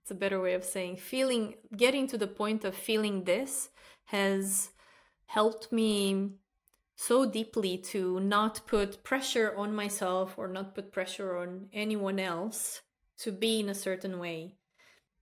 it's 0.00 0.10
a 0.10 0.14
better 0.14 0.40
way 0.40 0.54
of 0.54 0.64
saying 0.64 0.96
feeling, 0.96 1.54
getting 1.76 2.06
to 2.08 2.16
the 2.16 2.26
point 2.26 2.64
of 2.64 2.74
feeling 2.74 3.24
this 3.24 3.68
has 4.04 4.70
helped 5.26 5.72
me 5.72 6.30
so 6.94 7.28
deeply 7.28 7.76
to 7.76 8.20
not 8.20 8.60
put 8.66 9.02
pressure 9.02 9.54
on 9.56 9.74
myself 9.74 10.34
or 10.36 10.46
not 10.46 10.74
put 10.74 10.92
pressure 10.92 11.36
on 11.36 11.68
anyone 11.72 12.20
else 12.20 12.82
to 13.18 13.32
be 13.32 13.60
in 13.60 13.68
a 13.68 13.74
certain 13.74 14.18
way. 14.18 14.54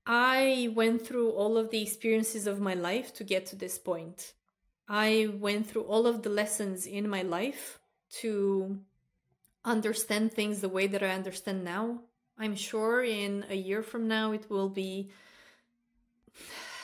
I 0.06 0.72
went 0.74 1.06
through 1.06 1.30
all 1.30 1.56
of 1.56 1.70
the 1.70 1.82
experiences 1.82 2.46
of 2.46 2.60
my 2.60 2.74
life 2.74 3.14
to 3.14 3.24
get 3.24 3.46
to 3.46 3.56
this 3.56 3.78
point. 3.78 4.32
I 4.88 5.30
went 5.38 5.68
through 5.68 5.84
all 5.84 6.06
of 6.06 6.22
the 6.22 6.30
lessons 6.30 6.86
in 6.86 7.08
my 7.08 7.22
life 7.22 7.78
to 8.20 8.80
understand 9.64 10.32
things 10.32 10.60
the 10.60 10.68
way 10.68 10.86
that 10.86 11.02
I 11.02 11.10
understand 11.10 11.64
now. 11.64 12.00
I'm 12.40 12.56
sure 12.56 13.04
in 13.04 13.44
a 13.50 13.54
year 13.54 13.82
from 13.82 14.08
now 14.08 14.32
it 14.32 14.48
will 14.48 14.70
be 14.70 15.10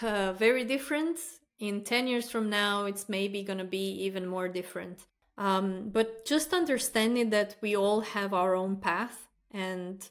uh, 0.02 0.34
very 0.34 0.64
different. 0.64 1.18
In 1.59 1.82
10 1.82 2.07
years 2.07 2.30
from 2.30 2.50
now 2.50 2.84
it's 2.84 3.09
maybe 3.09 3.42
going 3.42 3.59
to 3.59 3.64
be 3.64 3.90
even 4.04 4.26
more 4.26 4.48
different. 4.48 5.07
Um, 5.38 5.88
but 5.88 6.26
just 6.26 6.52
understanding 6.52 7.30
that 7.30 7.57
we 7.62 7.74
all 7.74 8.02
have 8.02 8.34
our 8.34 8.54
own 8.54 8.76
path 8.76 9.28
and 9.50 10.07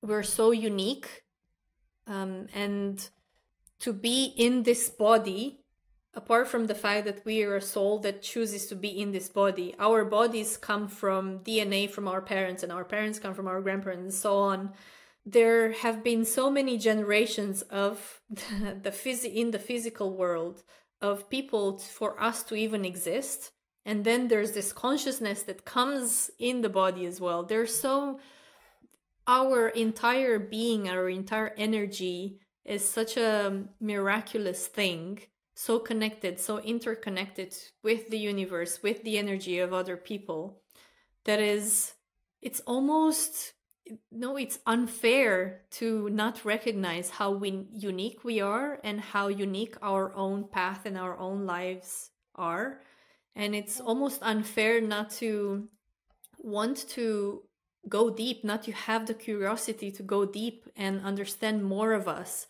we're 0.00 0.22
so 0.22 0.52
unique 0.52 1.24
um, 2.06 2.46
and 2.54 3.08
to 3.80 3.92
be 3.92 4.32
in 4.36 4.62
this 4.62 4.88
body 4.90 5.61
apart 6.14 6.46
from 6.46 6.66
the 6.66 6.74
fact 6.74 7.04
that 7.06 7.24
we 7.24 7.42
are 7.42 7.56
a 7.56 7.60
soul 7.60 7.98
that 7.98 8.22
chooses 8.22 8.66
to 8.66 8.74
be 8.74 8.88
in 8.88 9.12
this 9.12 9.28
body 9.28 9.74
our 9.78 10.04
bodies 10.04 10.56
come 10.56 10.86
from 10.86 11.38
dna 11.40 11.88
from 11.88 12.06
our 12.06 12.20
parents 12.20 12.62
and 12.62 12.70
our 12.70 12.84
parents 12.84 13.18
come 13.18 13.34
from 13.34 13.48
our 13.48 13.60
grandparents 13.60 14.02
and 14.02 14.14
so 14.14 14.36
on. 14.36 14.72
There 15.24 15.72
have 15.72 16.02
been 16.02 16.24
so 16.24 16.50
many 16.50 16.78
generations 16.78 17.62
of 17.62 18.20
the, 18.28 18.78
the 18.82 18.90
phys- 18.90 19.32
in 19.32 19.52
the 19.52 19.58
physical 19.58 20.16
world 20.16 20.62
of 21.00 21.30
people 21.30 21.78
for 21.78 22.20
us 22.22 22.42
to 22.44 22.54
even 22.54 22.84
exist. 22.84 23.52
And 23.84 24.04
then 24.04 24.28
there's 24.28 24.52
this 24.52 24.72
consciousness 24.72 25.42
that 25.44 25.64
comes 25.64 26.30
in 26.38 26.60
the 26.60 26.68
body 26.68 27.04
as 27.06 27.20
well. 27.20 27.42
There's 27.42 27.76
so 27.76 28.20
our 29.26 29.68
entire 29.68 30.38
being 30.38 30.88
our 30.88 31.08
entire 31.08 31.52
energy 31.56 32.38
is 32.64 32.88
such 32.88 33.16
a 33.16 33.64
miraculous 33.80 34.66
thing 34.66 35.20
so 35.66 35.78
connected 35.78 36.40
so 36.40 36.58
interconnected 36.58 37.54
with 37.82 38.02
the 38.10 38.18
universe 38.18 38.82
with 38.82 39.02
the 39.04 39.16
energy 39.18 39.58
of 39.58 39.72
other 39.72 39.96
people 39.96 40.60
that 41.24 41.40
is 41.40 41.94
it's 42.40 42.60
almost 42.66 43.54
no 44.10 44.36
it's 44.36 44.58
unfair 44.66 45.62
to 45.70 46.08
not 46.10 46.44
recognize 46.44 47.10
how 47.10 47.30
we, 47.30 47.66
unique 47.72 48.24
we 48.24 48.40
are 48.40 48.80
and 48.84 49.00
how 49.00 49.28
unique 49.28 49.76
our 49.82 50.14
own 50.14 50.48
path 50.48 50.86
and 50.86 50.96
our 50.96 51.18
own 51.18 51.46
lives 51.46 52.10
are. 52.34 52.80
And 53.34 53.54
it's 53.54 53.80
almost 53.80 54.22
unfair 54.22 54.80
not 54.80 55.10
to 55.22 55.68
want 56.38 56.88
to 56.90 57.42
go 57.88 58.10
deep 58.10 58.44
not 58.44 58.62
to 58.62 58.72
have 58.72 59.06
the 59.06 59.14
curiosity 59.14 59.90
to 59.90 60.02
go 60.02 60.24
deep 60.24 60.68
and 60.76 61.04
understand 61.04 61.64
more 61.64 61.92
of 61.92 62.06
us 62.06 62.46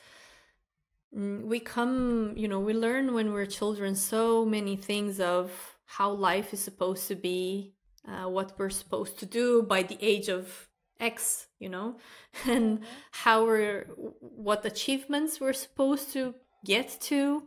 we 1.13 1.61
come 1.61 2.33
you 2.37 2.49
know 2.49 2.61
we 2.61 2.73
learn 2.73 3.13
when 3.13 3.33
we're 3.33 3.47
children 3.47 3.95
so 3.95 4.45
many 4.45 4.77
things 4.77 5.21
of 5.21 5.51
how 5.85 6.11
life 6.11 6.55
is 6.55 6.61
supposed 6.61 7.07
to 7.09 7.15
be 7.15 7.75
uh, 8.09 8.29
what 8.29 8.53
we're 8.59 8.71
supposed 8.71 9.19
to 9.19 9.27
do 9.27 9.63
by 9.63 9.83
the 9.83 9.99
age 10.01 10.29
of 10.29 10.69
X, 10.99 11.49
you 11.59 11.69
know, 11.69 11.97
and 12.47 12.79
mm-hmm. 12.79 12.85
how 13.11 13.45
we're, 13.45 13.87
what 14.21 14.65
achievements 14.65 15.41
we're 15.41 15.53
supposed 15.53 16.13
to 16.13 16.35
get 16.65 16.97
to, 17.03 17.43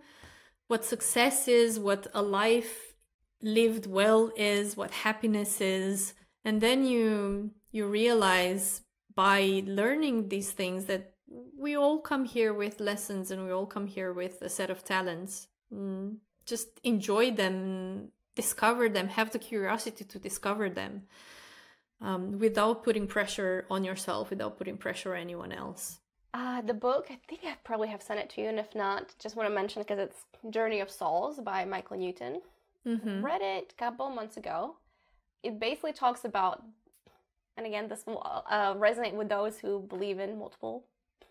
what 0.68 0.86
success 0.86 1.48
is, 1.48 1.80
what 1.80 2.08
a 2.14 2.22
life 2.22 2.96
lived 3.42 3.86
well 3.86 4.32
is, 4.36 4.76
what 4.76 4.92
happiness 4.92 5.62
is. 5.62 6.14
And 6.44 6.62
then 6.62 6.86
you, 6.86 7.52
you 7.72 7.88
realize 7.88 8.82
by 9.16 9.64
learning 9.66 10.30
these 10.30 10.52
things 10.52 10.86
that 10.86 11.15
we 11.28 11.76
all 11.76 12.00
come 12.00 12.26
here 12.26 12.54
with 12.54 12.80
lessons 12.80 13.32
and 13.32 13.46
we 13.46 13.52
all 13.52 13.66
come 13.66 13.88
here 13.88 14.14
with 14.14 14.42
a 14.42 14.50
set 14.50 14.70
of 14.70 14.84
talents. 14.84 15.48
Mm, 15.74 16.18
just 16.46 16.80
enjoy 16.84 17.32
them, 17.32 18.10
discover 18.36 18.90
them, 18.90 19.08
have 19.10 19.32
the 19.32 19.40
curiosity 19.40 20.04
to 20.04 20.20
discover 20.20 20.70
them 20.70 21.04
um, 22.02 22.38
without 22.40 22.84
putting 22.84 23.08
pressure 23.08 23.66
on 23.70 23.84
yourself, 23.84 24.30
without 24.30 24.58
putting 24.58 24.78
pressure 24.78 25.16
on 25.16 25.22
anyone 25.22 25.52
else? 25.52 26.00
Uh, 26.34 26.62
the 26.62 26.74
book, 26.74 27.08
I 27.10 27.18
think 27.30 27.42
I 27.46 27.56
probably 27.64 27.88
have 27.88 28.02
sent 28.02 28.20
it 28.20 28.30
to 28.32 28.42
you, 28.42 28.50
and 28.50 28.60
if 28.60 28.76
not, 28.76 29.16
just 29.20 29.38
want 29.38 29.48
to 29.48 29.56
mention 29.56 29.82
because 29.82 30.00
it's 30.00 30.26
Journey 30.50 30.82
of 30.82 30.92
Souls 30.92 31.40
by 31.40 31.64
Michael 31.64 31.98
Newton. 31.98 32.42
Mm-hmm. 32.86 33.24
Read 33.24 33.42
it 33.42 33.72
a 33.72 33.80
couple 33.80 34.10
months 34.10 34.36
ago. 34.36 34.76
It 35.44 35.60
basically 35.60 35.94
talks 35.94 36.26
about, 36.26 36.62
and 37.56 37.66
again, 37.66 37.88
this 37.88 38.04
will 38.06 38.22
uh, 38.50 38.74
resonate 38.74 39.14
with 39.14 39.30
those 39.30 39.58
who 39.58 39.80
believe 39.80 40.20
in 40.20 40.38
multiple 40.38 40.84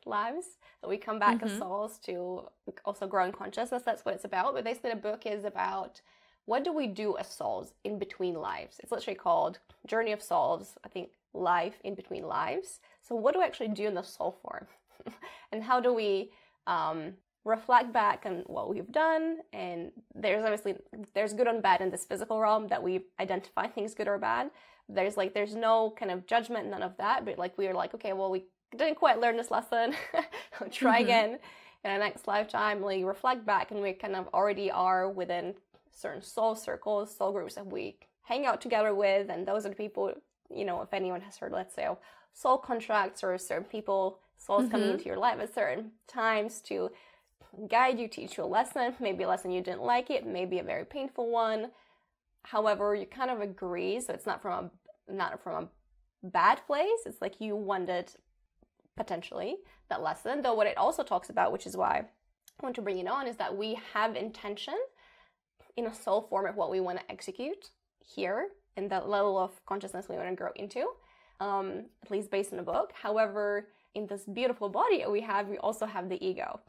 lives 0.06 0.46
that 0.80 0.88
we 0.88 0.96
come 0.96 1.18
back 1.18 1.36
mm-hmm. 1.36 1.46
as 1.46 1.58
souls 1.58 1.98
to 2.04 2.42
also 2.84 3.06
grow 3.06 3.24
in 3.24 3.32
consciousness. 3.32 3.82
That's 3.84 4.04
what 4.04 4.14
it's 4.14 4.24
about. 4.24 4.54
But 4.54 4.64
basically, 4.64 4.90
the 4.90 4.96
book 4.96 5.26
is 5.26 5.44
about 5.44 6.00
what 6.46 6.64
do 6.64 6.72
we 6.72 6.86
do 6.86 7.16
as 7.16 7.28
souls 7.28 7.72
in 7.84 7.98
between 7.98 8.34
lives? 8.34 8.78
It's 8.82 8.92
literally 8.92 9.16
called 9.16 9.58
Journey 9.86 10.12
of 10.12 10.22
Souls, 10.22 10.76
I 10.84 10.88
think 10.88 11.10
life 11.32 11.76
in 11.84 11.94
between 11.94 12.26
lives. 12.26 12.80
So 13.02 13.14
what 13.14 13.32
do 13.32 13.40
we 13.40 13.46
actually 13.46 13.68
do 13.68 13.86
in 13.86 13.94
the 13.94 14.02
soul 14.02 14.36
form? 14.42 14.66
and 15.52 15.62
how 15.62 15.80
do 15.80 15.92
we 15.92 16.30
um, 16.66 17.14
reflect 17.44 17.92
back 17.92 18.24
on 18.26 18.44
what 18.46 18.68
we've 18.68 18.92
done? 18.92 19.38
And 19.52 19.90
there's 20.14 20.44
obviously, 20.44 20.76
there's 21.14 21.32
good 21.32 21.48
and 21.48 21.62
bad 21.62 21.80
in 21.80 21.90
this 21.90 22.04
physical 22.04 22.40
realm 22.40 22.68
that 22.68 22.82
we 22.82 23.06
identify 23.20 23.66
things 23.66 23.94
good 23.94 24.08
or 24.08 24.18
bad. 24.18 24.50
There's 24.88 25.16
like, 25.16 25.32
there's 25.32 25.54
no 25.54 25.94
kind 25.98 26.10
of 26.10 26.26
judgment, 26.26 26.68
none 26.68 26.82
of 26.82 26.96
that. 26.98 27.24
But 27.24 27.38
like, 27.38 27.56
we 27.56 27.66
are 27.68 27.74
like, 27.74 27.94
okay, 27.94 28.12
well, 28.12 28.30
we 28.30 28.44
didn't 28.78 28.96
quite 28.96 29.20
learn 29.20 29.36
this 29.36 29.50
lesson. 29.50 29.94
Try 30.70 31.00
mm-hmm. 31.00 31.04
again 31.04 31.38
in 31.84 31.90
our 31.90 31.98
next 31.98 32.26
lifetime. 32.26 32.82
Like 32.82 33.04
reflect 33.04 33.46
back 33.46 33.70
and 33.70 33.80
we 33.80 33.92
kind 33.92 34.16
of 34.16 34.28
already 34.34 34.70
are 34.70 35.08
within 35.08 35.54
certain 35.90 36.22
soul 36.22 36.54
circles, 36.54 37.16
soul 37.16 37.32
groups 37.32 37.54
that 37.54 37.66
we 37.66 37.96
hang 38.22 38.46
out 38.46 38.60
together 38.60 38.94
with, 38.94 39.28
and 39.30 39.46
those 39.46 39.66
are 39.66 39.68
the 39.68 39.74
people, 39.74 40.12
you 40.54 40.64
know, 40.64 40.80
if 40.82 40.92
anyone 40.92 41.20
has 41.20 41.36
heard, 41.36 41.52
let's 41.52 41.74
say, 41.74 41.84
of 41.84 41.98
soul 42.32 42.58
contracts 42.58 43.22
or 43.22 43.36
certain 43.38 43.64
people, 43.64 44.18
souls 44.36 44.62
mm-hmm. 44.62 44.72
coming 44.72 44.90
into 44.90 45.04
your 45.04 45.18
life 45.18 45.38
at 45.40 45.54
certain 45.54 45.92
times 46.08 46.60
to 46.62 46.90
guide 47.68 47.98
you, 47.98 48.08
teach 48.08 48.36
you 48.36 48.44
a 48.44 48.46
lesson, 48.46 48.94
maybe 48.98 49.24
a 49.24 49.28
lesson 49.28 49.50
you 49.50 49.62
didn't 49.62 49.82
like 49.82 50.10
it, 50.10 50.26
maybe 50.26 50.58
a 50.58 50.64
very 50.64 50.84
painful 50.84 51.30
one. 51.30 51.70
However, 52.42 52.94
you 52.94 53.06
kind 53.06 53.30
of 53.30 53.40
agree, 53.40 54.00
so 54.00 54.12
it's 54.12 54.26
not 54.26 54.42
from 54.42 54.70
a 55.08 55.12
not 55.12 55.42
from 55.42 55.64
a 55.64 56.26
bad 56.26 56.66
place. 56.66 57.00
It's 57.06 57.20
like 57.20 57.40
you 57.40 57.56
wanted 57.56 58.10
potentially 58.96 59.56
that 59.88 60.02
lesson. 60.02 60.42
Though 60.42 60.54
what 60.54 60.66
it 60.66 60.76
also 60.76 61.02
talks 61.02 61.30
about, 61.30 61.52
which 61.52 61.66
is 61.66 61.76
why 61.76 62.04
I 62.60 62.62
want 62.62 62.74
to 62.76 62.82
bring 62.82 62.98
it 62.98 63.08
on, 63.08 63.26
is 63.26 63.36
that 63.36 63.56
we 63.56 63.78
have 63.92 64.16
intention 64.16 64.76
in 65.76 65.86
a 65.86 65.94
soul 65.94 66.22
form 66.22 66.46
of 66.46 66.56
what 66.56 66.70
we 66.70 66.80
want 66.80 66.98
to 66.98 67.10
execute 67.10 67.70
here 68.04 68.48
in 68.76 68.88
the 68.88 69.00
level 69.00 69.38
of 69.38 69.64
consciousness 69.66 70.08
we 70.08 70.16
want 70.16 70.28
to 70.28 70.34
grow 70.34 70.50
into, 70.56 70.86
um, 71.40 71.84
at 72.02 72.10
least 72.10 72.30
based 72.30 72.52
on 72.52 72.56
the 72.56 72.62
book. 72.62 72.92
However, 73.00 73.68
in 73.94 74.06
this 74.06 74.22
beautiful 74.24 74.68
body 74.68 74.98
that 74.98 75.10
we 75.10 75.20
have, 75.20 75.48
we 75.48 75.58
also 75.58 75.86
have 75.86 76.08
the 76.08 76.24
ego. 76.24 76.60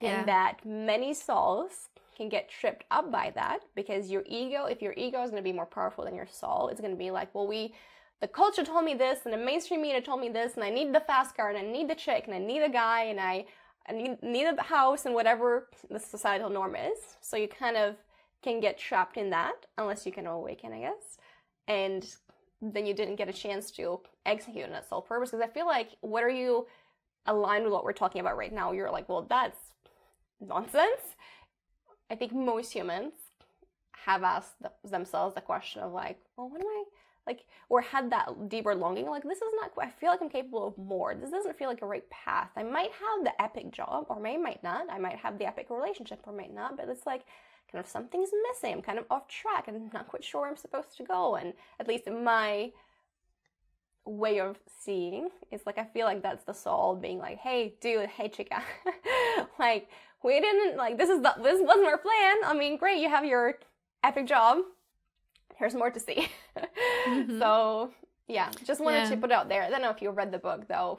Yeah. 0.00 0.18
And 0.18 0.28
that 0.28 0.64
many 0.64 1.14
souls 1.14 1.88
can 2.16 2.28
get 2.28 2.48
tripped 2.48 2.84
up 2.90 3.10
by 3.10 3.32
that 3.34 3.60
because 3.74 4.10
your 4.10 4.22
ego, 4.26 4.66
if 4.66 4.82
your 4.82 4.94
ego 4.96 5.22
is 5.22 5.30
going 5.30 5.42
to 5.42 5.48
be 5.48 5.52
more 5.52 5.66
powerful 5.66 6.04
than 6.04 6.14
your 6.14 6.26
soul, 6.26 6.68
it's 6.68 6.80
going 6.80 6.92
to 6.92 6.98
be 6.98 7.10
like, 7.10 7.34
well, 7.34 7.46
we, 7.46 7.74
the 8.22 8.28
culture 8.28 8.64
told 8.64 8.84
me 8.84 8.94
this 8.94 9.18
and 9.24 9.34
the 9.34 9.36
mainstream 9.36 9.82
media 9.82 10.00
told 10.00 10.20
me 10.20 10.28
this 10.28 10.54
and 10.54 10.62
I 10.62 10.70
need 10.70 10.94
the 10.94 11.00
fast 11.00 11.36
car 11.36 11.50
and 11.50 11.58
I 11.58 11.62
need 11.62 11.90
the 11.90 11.94
chick 11.96 12.22
and 12.26 12.34
I 12.34 12.38
need 12.38 12.62
a 12.62 12.68
guy 12.68 13.06
and 13.06 13.18
I, 13.18 13.44
I 13.88 13.92
need, 13.92 14.22
need 14.22 14.46
a 14.46 14.62
house 14.62 15.06
and 15.06 15.14
whatever 15.14 15.68
the 15.90 15.98
societal 15.98 16.48
norm 16.48 16.76
is. 16.76 16.98
So 17.20 17.36
you 17.36 17.48
kind 17.48 17.76
of 17.76 17.96
can 18.40 18.60
get 18.60 18.78
trapped 18.78 19.16
in 19.16 19.30
that 19.30 19.66
unless 19.76 20.06
you 20.06 20.12
can 20.12 20.28
awaken, 20.28 20.72
I 20.72 20.78
guess. 20.78 21.18
And 21.66 22.08
then 22.60 22.86
you 22.86 22.94
didn't 22.94 23.16
get 23.16 23.28
a 23.28 23.32
chance 23.32 23.72
to 23.72 23.98
execute 24.24 24.66
on 24.66 24.70
that 24.70 24.88
sole 24.88 25.02
purpose. 25.02 25.32
Because 25.32 25.44
I 25.44 25.52
feel 25.52 25.66
like, 25.66 25.88
what 26.00 26.22
are 26.22 26.30
you 26.30 26.68
aligned 27.26 27.64
with 27.64 27.72
what 27.72 27.82
we're 27.82 27.92
talking 27.92 28.20
about 28.20 28.36
right 28.36 28.52
now? 28.52 28.70
You're 28.70 28.92
like, 28.92 29.08
well, 29.08 29.26
that's 29.28 29.58
nonsense. 30.40 31.16
I 32.08 32.14
think 32.14 32.32
most 32.32 32.72
humans 32.72 33.14
have 33.90 34.22
asked 34.22 34.54
themselves 34.84 35.34
the 35.34 35.40
question 35.40 35.82
of 35.82 35.90
like, 35.90 36.18
well, 36.36 36.48
what 36.48 36.60
am 36.60 36.68
I 36.68 36.84
like, 37.26 37.44
or 37.68 37.80
had 37.80 38.10
that 38.10 38.48
deeper 38.48 38.74
longing, 38.74 39.06
like 39.06 39.22
this 39.22 39.38
is 39.38 39.52
not. 39.60 39.70
I 39.80 39.90
feel 39.90 40.10
like 40.10 40.20
I'm 40.20 40.28
capable 40.28 40.66
of 40.66 40.78
more. 40.78 41.14
This 41.14 41.30
doesn't 41.30 41.56
feel 41.56 41.68
like 41.68 41.82
a 41.82 41.86
right 41.86 42.08
path. 42.10 42.50
I 42.56 42.62
might 42.62 42.90
have 42.90 43.24
the 43.24 43.40
epic 43.40 43.70
job, 43.70 44.06
or 44.08 44.20
may 44.20 44.36
might 44.36 44.62
not. 44.62 44.90
I 44.90 44.98
might 44.98 45.16
have 45.16 45.38
the 45.38 45.46
epic 45.46 45.68
relationship, 45.70 46.20
or 46.26 46.32
might 46.32 46.54
not. 46.54 46.76
But 46.76 46.88
it's 46.88 47.06
like 47.06 47.24
kind 47.70 47.82
of 47.82 47.88
something's 47.88 48.30
missing. 48.50 48.74
I'm 48.74 48.82
kind 48.82 48.98
of 48.98 49.04
off 49.10 49.28
track, 49.28 49.68
and 49.68 49.76
I'm 49.76 49.90
not 49.92 50.08
quite 50.08 50.24
sure 50.24 50.42
where 50.42 50.50
I'm 50.50 50.56
supposed 50.56 50.96
to 50.96 51.04
go. 51.04 51.36
And 51.36 51.54
at 51.78 51.88
least 51.88 52.06
in 52.06 52.24
my 52.24 52.72
way 54.04 54.40
of 54.40 54.58
seeing, 54.80 55.28
it's 55.52 55.64
like 55.64 55.78
I 55.78 55.84
feel 55.84 56.06
like 56.06 56.22
that's 56.22 56.44
the 56.44 56.52
soul 56.54 56.96
being 56.96 57.18
like, 57.18 57.38
"Hey, 57.38 57.74
dude, 57.80 58.08
hey, 58.08 58.28
chica, 58.28 58.62
like." 59.58 59.88
We 60.24 60.38
didn't 60.38 60.76
like 60.76 60.98
this 60.98 61.08
is 61.08 61.20
the 61.20 61.34
this 61.42 61.60
wasn't 61.60 61.88
our 61.88 61.98
plan. 61.98 62.36
I 62.44 62.54
mean, 62.56 62.76
great, 62.76 62.98
you 62.98 63.08
have 63.08 63.24
your 63.24 63.58
epic 64.04 64.28
job. 64.28 64.58
There's 65.62 65.76
more 65.76 65.90
to 65.90 66.00
see. 66.00 66.28
mm-hmm. 67.06 67.38
So 67.38 67.92
yeah, 68.26 68.50
just 68.66 68.80
wanted 68.80 69.04
yeah. 69.04 69.10
to 69.10 69.16
put 69.16 69.30
it 69.30 69.34
out 69.34 69.48
there. 69.48 69.62
I 69.62 69.70
don't 69.70 69.80
know 69.80 69.90
if 69.90 70.02
you 70.02 70.10
read 70.10 70.32
the 70.32 70.38
book 70.38 70.66
though. 70.66 70.98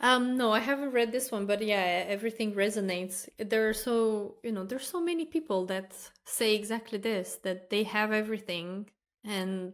Um, 0.00 0.36
no, 0.36 0.52
I 0.52 0.58
haven't 0.58 0.90
read 0.90 1.12
this 1.12 1.32
one, 1.32 1.46
but 1.46 1.62
yeah, 1.62 2.04
everything 2.06 2.52
resonates. 2.52 3.26
There 3.38 3.70
are 3.70 3.72
so 3.72 4.34
you 4.42 4.52
know, 4.52 4.64
there's 4.64 4.86
so 4.86 5.00
many 5.00 5.24
people 5.24 5.64
that 5.72 5.94
say 6.26 6.54
exactly 6.54 6.98
this 6.98 7.36
that 7.36 7.70
they 7.70 7.84
have 7.84 8.12
everything 8.12 8.90
and 9.24 9.72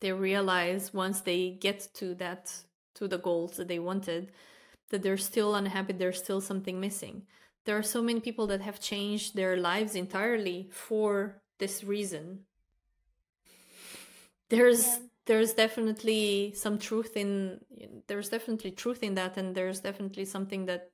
they 0.00 0.10
realize 0.10 0.92
once 0.92 1.20
they 1.20 1.50
get 1.50 1.90
to 1.94 2.16
that 2.16 2.52
to 2.96 3.06
the 3.06 3.18
goals 3.18 3.52
that 3.58 3.68
they 3.68 3.78
wanted 3.78 4.32
that 4.88 5.04
they're 5.04 5.16
still 5.16 5.54
unhappy, 5.54 5.92
there's 5.92 6.18
still 6.18 6.40
something 6.40 6.80
missing. 6.80 7.22
There 7.66 7.78
are 7.78 7.84
so 7.84 8.02
many 8.02 8.18
people 8.18 8.48
that 8.48 8.62
have 8.62 8.80
changed 8.80 9.36
their 9.36 9.56
lives 9.56 9.94
entirely 9.94 10.68
for 10.72 11.40
this 11.60 11.84
reason 11.84 12.46
there's 14.50 14.86
yeah. 14.86 14.98
there's 15.26 15.52
definitely 15.54 16.52
some 16.54 16.78
truth 16.78 17.16
in 17.16 17.60
there's 18.06 18.28
definitely 18.28 18.72
truth 18.72 19.02
in 19.02 19.14
that 19.14 19.36
and 19.36 19.54
there's 19.54 19.80
definitely 19.80 20.24
something 20.24 20.66
that 20.66 20.90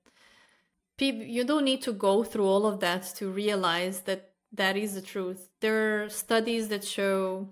people 0.97 1.23
you 1.23 1.45
don't 1.45 1.65
need 1.65 1.83
to 1.83 1.93
go 1.93 2.23
through 2.23 2.47
all 2.47 2.67
of 2.67 2.81
that 2.81 3.03
to 3.17 3.29
realize 3.29 4.01
that 4.03 4.31
that 4.53 4.77
is 4.77 4.95
the 4.95 5.03
truth. 5.03 5.49
There 5.61 6.05
are 6.05 6.09
studies 6.09 6.69
that 6.69 6.85
show 6.85 7.49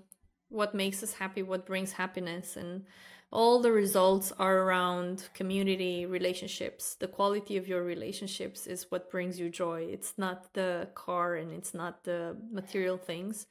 what 0.49 0.75
makes 0.75 1.03
us 1.03 1.15
happy 1.15 1.43
what 1.43 1.67
brings 1.67 1.93
happiness 1.93 2.57
and 2.57 2.85
all 3.33 3.61
the 3.61 3.73
results 3.73 4.31
are 4.39 4.59
around 4.59 5.29
community 5.35 6.07
relationships. 6.07 6.95
The 6.95 7.09
quality 7.09 7.57
of 7.57 7.67
your 7.67 7.83
relationships 7.83 8.69
is 8.69 8.87
what 8.91 9.11
brings 9.11 9.41
you 9.41 9.51
joy. 9.51 9.89
It's 9.91 10.15
not 10.17 10.55
the 10.55 10.89
car 10.95 11.35
and 11.35 11.51
it's 11.53 11.75
not 11.75 12.05
the 12.05 12.37
material 12.53 12.97
things 12.97 13.47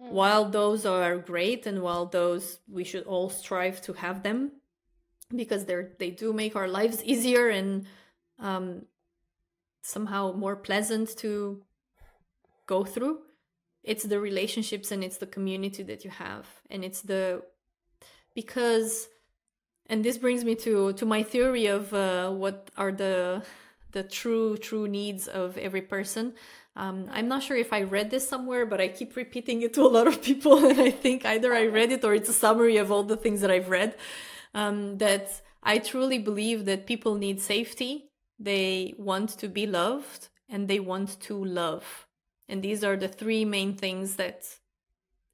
mm. 0.00 0.10
while 0.10 0.44
those 0.44 0.86
are 0.86 1.16
great 1.18 1.66
and 1.66 1.82
while 1.82 2.06
those 2.06 2.58
we 2.68 2.84
should 2.84 3.04
all 3.04 3.30
strive 3.30 3.80
to 3.82 3.92
have 3.94 4.22
them 4.22 4.52
because 5.34 5.64
they're 5.64 5.92
they 5.98 6.10
do 6.10 6.32
make 6.32 6.56
our 6.56 6.68
lives 6.68 7.02
easier 7.12 7.48
and 7.48 7.86
um, 8.38 8.82
somehow 9.82 10.32
more 10.32 10.56
pleasant 10.56 11.16
to 11.18 11.62
go 12.66 12.84
through. 12.84 13.18
It's 13.82 14.04
the 14.04 14.20
relationships 14.20 14.92
and 14.92 15.02
it's 15.02 15.18
the 15.18 15.26
community 15.26 15.82
that 15.84 16.04
you 16.04 16.10
have. 16.10 16.46
And 16.68 16.84
it's 16.84 17.02
the 17.02 17.42
because 18.34 19.08
and 19.86 20.04
this 20.04 20.18
brings 20.18 20.44
me 20.44 20.54
to 20.56 20.92
to 20.94 21.04
my 21.06 21.22
theory 21.22 21.66
of 21.66 21.92
uh, 21.92 22.30
what 22.30 22.70
are 22.76 22.92
the 22.92 23.42
the 23.92 24.04
true 24.04 24.56
true 24.56 24.86
needs 24.86 25.26
of 25.26 25.58
every 25.58 25.82
person 25.82 26.34
um, 26.76 27.06
i'm 27.12 27.28
not 27.28 27.42
sure 27.42 27.56
if 27.56 27.72
i 27.72 27.82
read 27.82 28.10
this 28.10 28.28
somewhere 28.28 28.64
but 28.64 28.80
i 28.80 28.88
keep 28.88 29.16
repeating 29.16 29.62
it 29.62 29.74
to 29.74 29.82
a 29.82 29.88
lot 29.96 30.06
of 30.06 30.22
people 30.22 30.64
and 30.70 30.80
i 30.80 30.90
think 30.90 31.24
either 31.24 31.54
i 31.54 31.66
read 31.66 31.92
it 31.92 32.04
or 32.04 32.14
it's 32.14 32.28
a 32.28 32.32
summary 32.32 32.76
of 32.76 32.90
all 32.90 33.02
the 33.02 33.16
things 33.16 33.40
that 33.40 33.50
i've 33.50 33.68
read 33.68 33.94
um, 34.54 34.98
that 34.98 35.40
i 35.62 35.78
truly 35.78 36.18
believe 36.18 36.64
that 36.64 36.86
people 36.86 37.14
need 37.14 37.40
safety. 37.40 38.10
They 38.38 38.94
want 38.96 39.30
to 39.38 39.48
be 39.48 39.66
loved 39.66 40.28
and 40.48 40.66
they 40.66 40.80
want 40.80 41.20
to 41.20 41.44
love. 41.44 42.06
And 42.48 42.62
these 42.62 42.82
are 42.82 42.96
the 42.96 43.06
three 43.08 43.44
main 43.44 43.76
things 43.76 44.16
that 44.16 44.48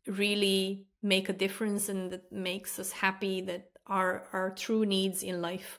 really 0.06 0.86
make 1.02 1.28
a 1.28 1.32
difference 1.32 1.88
and 1.88 2.10
that 2.10 2.32
makes 2.32 2.78
us 2.78 2.90
happy 2.92 3.40
that 3.42 3.70
are 3.86 4.24
our 4.32 4.50
true 4.50 4.84
needs 4.84 5.22
in 5.22 5.40
life. 5.40 5.78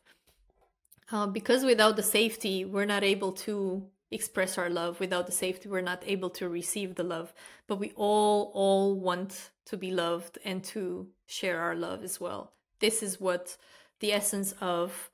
Uh, 1.12 1.28
because 1.28 1.64
without 1.64 1.96
the 1.96 2.04
safety 2.04 2.66
we're 2.66 2.86
not 2.86 3.04
able 3.04 3.32
to 3.32 3.86
express 4.12 4.58
our 4.58 4.70
love 4.70 5.00
without 5.00 5.26
the 5.26 5.32
safety 5.32 5.68
we're 5.68 5.82
not 5.82 6.04
able 6.06 6.30
to 6.30 6.48
receive 6.48 6.96
the 6.96 7.04
love. 7.04 7.34
But 7.68 7.80
we 7.80 7.92
all 7.96 8.52
all 8.54 8.96
want 9.00 9.52
to 9.66 9.78
be 9.78 9.92
loved 9.92 10.38
and 10.46 10.64
to 10.66 11.08
share 11.26 11.60
our 11.60 11.76
love 11.76 12.04
as 12.04 12.20
well. 12.20 12.54
This 12.80 13.04
is 13.04 13.20
what 13.20 13.58
the 14.00 14.14
essence 14.14 14.54
of 14.62 15.10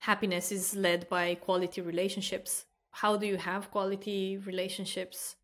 happiness 0.00 0.52
is 0.52 0.74
led 0.74 1.08
by 1.08 1.34
quality 1.34 1.80
relationships. 1.80 2.66
How 2.90 3.16
do 3.16 3.26
you 3.26 3.36
have 3.36 3.70
quality 3.70 4.36
relationships? 4.36 5.36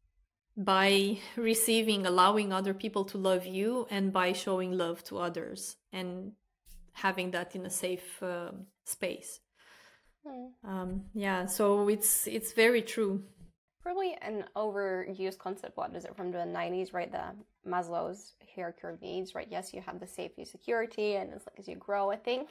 By 0.56 1.18
receiving, 1.36 2.06
allowing 2.06 2.52
other 2.52 2.74
people 2.74 3.04
to 3.06 3.18
love 3.18 3.44
you, 3.46 3.86
and 3.90 4.12
by 4.12 4.32
showing 4.32 4.72
love 4.72 5.04
to 5.04 5.18
others 5.18 5.76
and 5.92 6.32
having 6.94 7.30
that 7.32 7.54
in 7.54 7.66
a 7.66 7.70
safe 7.70 8.22
uh, 8.22 8.52
space. 8.84 9.40
Mm. 10.26 10.48
Um, 10.64 11.04
yeah, 11.14 11.46
so 11.46 11.88
it's 11.88 12.26
it's 12.26 12.52
very 12.52 12.82
true. 12.82 13.22
Probably 13.82 14.16
an 14.20 14.44
overused 14.56 15.38
concept. 15.38 15.76
What 15.76 15.94
is 15.94 16.04
it 16.04 16.16
from 16.16 16.32
the 16.32 16.38
'90s? 16.38 16.92
Right, 16.92 17.10
the 17.10 17.24
Maslow's 17.68 18.34
hierarchy 18.54 18.88
of 18.88 19.00
needs. 19.00 19.34
Right. 19.34 19.48
Yes, 19.50 19.72
you 19.72 19.80
have 19.80 20.00
the 20.00 20.06
safety, 20.06 20.44
security, 20.44 21.16
and 21.16 21.32
it's 21.32 21.46
like 21.46 21.58
as 21.58 21.68
you 21.68 21.76
grow, 21.76 22.10
I 22.10 22.16
think 22.16 22.50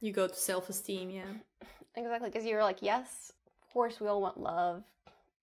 you 0.00 0.12
go 0.12 0.26
to 0.26 0.34
self-esteem. 0.34 1.10
Yeah, 1.10 1.24
exactly. 1.96 2.28
Because 2.28 2.44
you're 2.44 2.62
like, 2.62 2.82
yes, 2.82 3.32
of 3.62 3.72
course, 3.72 4.00
we 4.00 4.08
all 4.08 4.20
want 4.20 4.38
love 4.38 4.82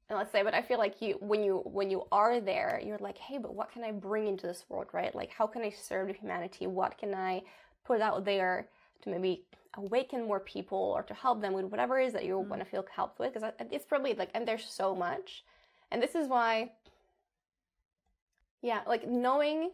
and 0.09 0.17
let's 0.17 0.31
say 0.31 0.43
but 0.43 0.53
i 0.53 0.61
feel 0.61 0.77
like 0.77 1.01
you 1.01 1.17
when 1.19 1.43
you 1.43 1.57
when 1.65 1.89
you 1.89 2.03
are 2.11 2.39
there 2.39 2.81
you're 2.83 2.97
like 2.99 3.17
hey 3.17 3.37
but 3.37 3.53
what 3.53 3.71
can 3.71 3.83
i 3.83 3.91
bring 3.91 4.27
into 4.27 4.47
this 4.47 4.65
world 4.69 4.87
right 4.93 5.13
like 5.15 5.31
how 5.31 5.45
can 5.45 5.61
i 5.61 5.69
serve 5.69 6.09
humanity 6.15 6.67
what 6.67 6.97
can 6.97 7.13
i 7.13 7.41
put 7.85 8.01
out 8.01 8.23
there 8.25 8.67
to 9.01 9.09
maybe 9.09 9.43
awaken 9.77 10.27
more 10.27 10.39
people 10.39 10.77
or 10.77 11.03
to 11.03 11.13
help 11.13 11.41
them 11.41 11.53
with 11.53 11.65
whatever 11.65 11.99
it 11.99 12.07
is 12.07 12.13
that 12.13 12.25
you 12.25 12.35
mm-hmm. 12.35 12.49
want 12.49 12.61
to 12.61 12.69
feel 12.69 12.85
helped 12.93 13.19
with 13.19 13.33
because 13.33 13.51
it's 13.71 13.85
probably 13.85 14.13
like 14.13 14.29
and 14.33 14.47
there's 14.47 14.65
so 14.65 14.95
much 14.95 15.43
and 15.91 16.01
this 16.01 16.15
is 16.15 16.27
why 16.27 16.71
yeah 18.61 18.81
like 18.87 19.07
knowing 19.07 19.71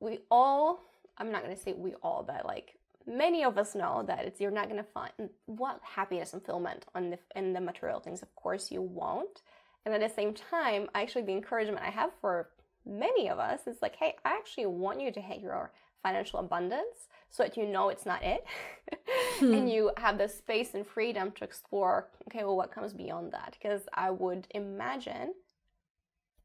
we 0.00 0.18
all 0.30 0.80
i'm 1.18 1.30
not 1.30 1.42
going 1.42 1.54
to 1.54 1.60
say 1.60 1.72
we 1.72 1.94
all 2.02 2.24
but 2.26 2.44
like 2.44 2.74
many 3.06 3.44
of 3.44 3.56
us 3.56 3.74
know 3.74 4.02
that 4.06 4.24
it's 4.24 4.40
you're 4.40 4.50
not 4.50 4.68
going 4.68 4.82
to 4.82 4.90
find 4.92 5.12
what 5.46 5.80
happiness 5.82 6.32
and 6.32 6.42
fulfillment 6.42 6.84
on 6.94 7.10
the 7.10 7.18
in 7.36 7.52
the 7.52 7.60
material 7.60 8.00
things 8.00 8.20
of 8.20 8.34
course 8.34 8.70
you 8.70 8.82
won't 8.82 9.42
and 9.86 9.94
at 9.94 10.00
the 10.00 10.12
same 10.12 10.34
time, 10.34 10.90
actually, 10.96 11.22
the 11.22 11.32
encouragement 11.32 11.80
I 11.80 11.90
have 11.90 12.10
for 12.20 12.48
many 12.84 13.30
of 13.30 13.38
us 13.38 13.68
is 13.68 13.76
like, 13.80 13.94
hey, 13.94 14.16
I 14.24 14.30
actually 14.30 14.66
want 14.66 15.00
you 15.00 15.12
to 15.12 15.20
hit 15.20 15.40
your 15.40 15.70
financial 16.02 16.40
abundance 16.40 17.06
so 17.30 17.42
that 17.42 17.56
you 17.56 17.66
know 17.66 17.88
it's 17.88 18.06
not 18.06 18.22
it. 18.22 18.44
hmm. 19.38 19.52
And 19.52 19.70
you 19.70 19.90
have 19.96 20.18
the 20.18 20.28
space 20.28 20.74
and 20.74 20.86
freedom 20.86 21.32
to 21.32 21.44
explore, 21.44 22.08
okay, 22.28 22.44
well, 22.44 22.56
what 22.56 22.72
comes 22.72 22.92
beyond 22.92 23.32
that? 23.32 23.56
Because 23.60 23.82
I 23.92 24.10
would 24.10 24.46
imagine, 24.50 25.34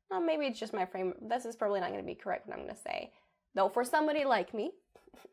well, 0.09 0.21
maybe 0.21 0.45
it's 0.45 0.59
just 0.59 0.73
my 0.73 0.85
frame. 0.85 1.13
This 1.21 1.45
is 1.45 1.55
probably 1.55 1.79
not 1.79 1.89
going 1.89 2.01
to 2.01 2.05
be 2.05 2.15
correct 2.15 2.47
what 2.47 2.57
I'm 2.57 2.63
going 2.63 2.75
to 2.75 2.81
say. 2.81 3.11
Though 3.55 3.69
for 3.69 3.83
somebody 3.83 4.25
like 4.25 4.53
me, 4.53 4.71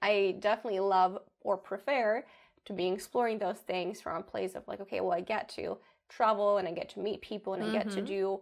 I 0.03 0.37
definitely 0.41 0.81
love 0.81 1.19
or 1.41 1.57
prefer 1.57 2.25
to 2.67 2.73
be 2.73 2.89
exploring 2.89 3.39
those 3.39 3.59
things 3.59 4.01
from 4.01 4.17
a 4.17 4.23
place 4.23 4.55
of 4.55 4.67
like, 4.69 4.81
okay, 4.81 5.01
well, 5.01 5.13
I 5.13 5.21
get 5.21 5.49
to 5.51 5.79
travel 6.09 6.59
and 6.59 6.69
I 6.69 6.73
get 6.73 6.89
to 6.91 7.01
meet 7.01 7.21
people 7.21 7.55
and 7.55 7.63
I 7.63 7.73
get 7.73 7.91
to 7.91 7.97
mm-hmm. 7.97 8.07
do 8.07 8.41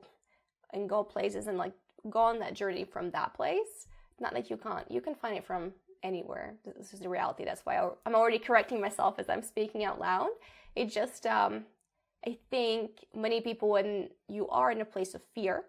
and 0.72 0.88
go 0.88 1.04
places 1.04 1.46
and 1.46 1.58
like 1.58 1.72
go 2.10 2.20
on 2.20 2.38
that 2.40 2.54
journey 2.54 2.84
from 2.84 3.10
that 3.10 3.34
place. 3.34 3.86
Not 4.18 4.32
that 4.34 4.50
you 4.50 4.56
can't, 4.56 4.90
you 4.90 5.00
can 5.00 5.14
find 5.14 5.36
it 5.36 5.44
from 5.44 5.72
anywhere. 6.06 6.54
This 6.78 6.92
is 6.92 7.00
the 7.00 7.08
reality. 7.08 7.44
That's 7.44 7.64
why 7.64 7.76
I'm 8.04 8.14
already 8.14 8.38
correcting 8.38 8.80
myself 8.80 9.18
as 9.18 9.28
I'm 9.28 9.42
speaking 9.42 9.84
out 9.84 10.00
loud. 10.00 10.28
It 10.74 10.86
just, 10.90 11.26
um, 11.26 11.64
I 12.26 12.38
think 12.50 13.04
many 13.14 13.40
people, 13.40 13.68
when 13.68 14.10
you 14.28 14.48
are 14.48 14.70
in 14.70 14.80
a 14.80 14.84
place 14.84 15.14
of 15.14 15.22
fear, 15.34 15.64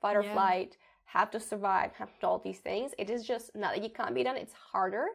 fight 0.00 0.16
or 0.16 0.22
yeah. 0.22 0.32
flight, 0.32 0.76
have 1.04 1.30
to 1.32 1.40
survive, 1.40 1.92
have 1.92 2.12
to 2.14 2.20
do 2.20 2.26
all 2.26 2.38
these 2.38 2.58
things, 2.58 2.92
it 2.98 3.10
is 3.10 3.24
just 3.24 3.54
not 3.54 3.74
that 3.74 3.82
you 3.82 3.90
can't 3.90 4.14
be 4.14 4.24
done. 4.24 4.36
It's 4.36 4.52
harder 4.72 5.06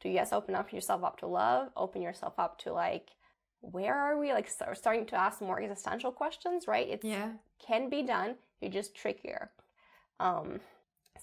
to, 0.00 0.08
yes, 0.08 0.32
open 0.32 0.54
up 0.54 0.72
yourself 0.72 1.02
up 1.04 1.18
to 1.20 1.26
love, 1.26 1.68
open 1.76 2.02
yourself 2.02 2.34
up 2.38 2.58
to 2.60 2.72
like 2.72 3.10
where 3.60 3.94
are 3.94 4.18
we? 4.18 4.32
Like 4.32 4.48
start, 4.48 4.76
starting 4.78 5.06
to 5.06 5.16
ask 5.16 5.40
more 5.40 5.60
existential 5.60 6.12
questions, 6.12 6.66
right? 6.68 6.88
It 6.88 7.00
yeah. 7.02 7.30
can 7.58 7.88
be 7.88 8.02
done. 8.02 8.36
You're 8.60 8.70
just 8.70 8.94
trickier. 8.94 9.50
Um, 10.20 10.60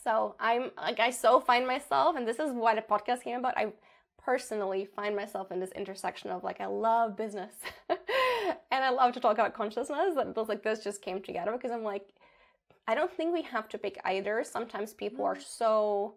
so 0.05 0.35
I'm 0.39 0.71
like 0.77 0.99
I 0.99 1.09
so 1.09 1.41
find 1.41 1.67
myself, 1.67 2.15
and 2.15 2.27
this 2.27 2.39
is 2.39 2.51
why 2.51 2.75
the 2.75 2.81
podcast 2.81 3.23
came 3.23 3.39
about. 3.39 3.57
I 3.57 3.73
personally 4.23 4.87
find 4.95 5.15
myself 5.15 5.51
in 5.51 5.59
this 5.59 5.71
intersection 5.71 6.29
of 6.29 6.43
like 6.43 6.61
I 6.61 6.67
love 6.67 7.17
business 7.17 7.53
and 7.89 7.97
I 8.71 8.89
love 8.89 9.13
to 9.13 9.19
talk 9.19 9.33
about 9.33 9.53
consciousness. 9.53 10.15
That 10.15 10.35
those 10.35 10.47
like 10.47 10.63
this 10.63 10.83
just 10.83 11.01
came 11.01 11.21
together 11.21 11.51
because 11.51 11.71
I'm 11.71 11.83
like, 11.83 12.07
I 12.87 12.93
don't 12.93 13.11
think 13.11 13.33
we 13.33 13.41
have 13.43 13.67
to 13.69 13.79
pick 13.79 13.99
either. 14.05 14.43
Sometimes 14.43 14.93
people 14.93 15.25
are 15.25 15.35
mm. 15.35 15.43
so, 15.43 16.13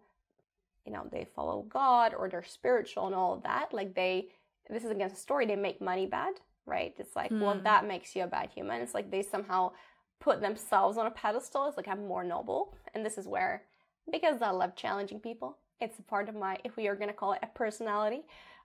you 0.84 0.92
know, 0.92 1.06
they 1.10 1.26
follow 1.34 1.62
God 1.62 2.12
or 2.12 2.28
they're 2.28 2.44
spiritual 2.44 3.06
and 3.06 3.14
all 3.14 3.32
of 3.32 3.42
that. 3.44 3.72
Like 3.72 3.94
they, 3.94 4.28
this 4.68 4.84
is 4.84 4.90
against 4.90 5.14
the 5.14 5.20
story. 5.20 5.46
They 5.46 5.56
make 5.56 5.80
money 5.80 6.04
bad, 6.04 6.34
right? 6.66 6.94
It's 6.98 7.16
like, 7.16 7.30
mm. 7.30 7.40
well, 7.40 7.54
hmm. 7.54 7.64
that 7.64 7.88
makes 7.88 8.14
you 8.14 8.24
a 8.24 8.26
bad 8.26 8.50
human. 8.54 8.82
It's 8.82 8.92
like 8.92 9.10
they 9.10 9.22
somehow 9.22 9.72
put 10.20 10.42
themselves 10.42 10.98
on 10.98 11.06
a 11.06 11.10
pedestal. 11.10 11.66
It's 11.66 11.78
like 11.78 11.88
I'm 11.88 12.06
more 12.06 12.24
noble, 12.24 12.74
and 12.94 13.04
this 13.04 13.16
is 13.16 13.26
where 13.26 13.62
because 14.10 14.42
I 14.42 14.50
love 14.50 14.76
challenging 14.76 15.20
people. 15.20 15.58
It's 15.80 15.98
a 15.98 16.02
part 16.02 16.28
of 16.28 16.34
my 16.34 16.58
if 16.64 16.76
we 16.76 16.88
are 16.88 16.96
going 16.96 17.08
to 17.08 17.14
call 17.14 17.32
it 17.32 17.40
a 17.42 17.46
personality 17.46 18.22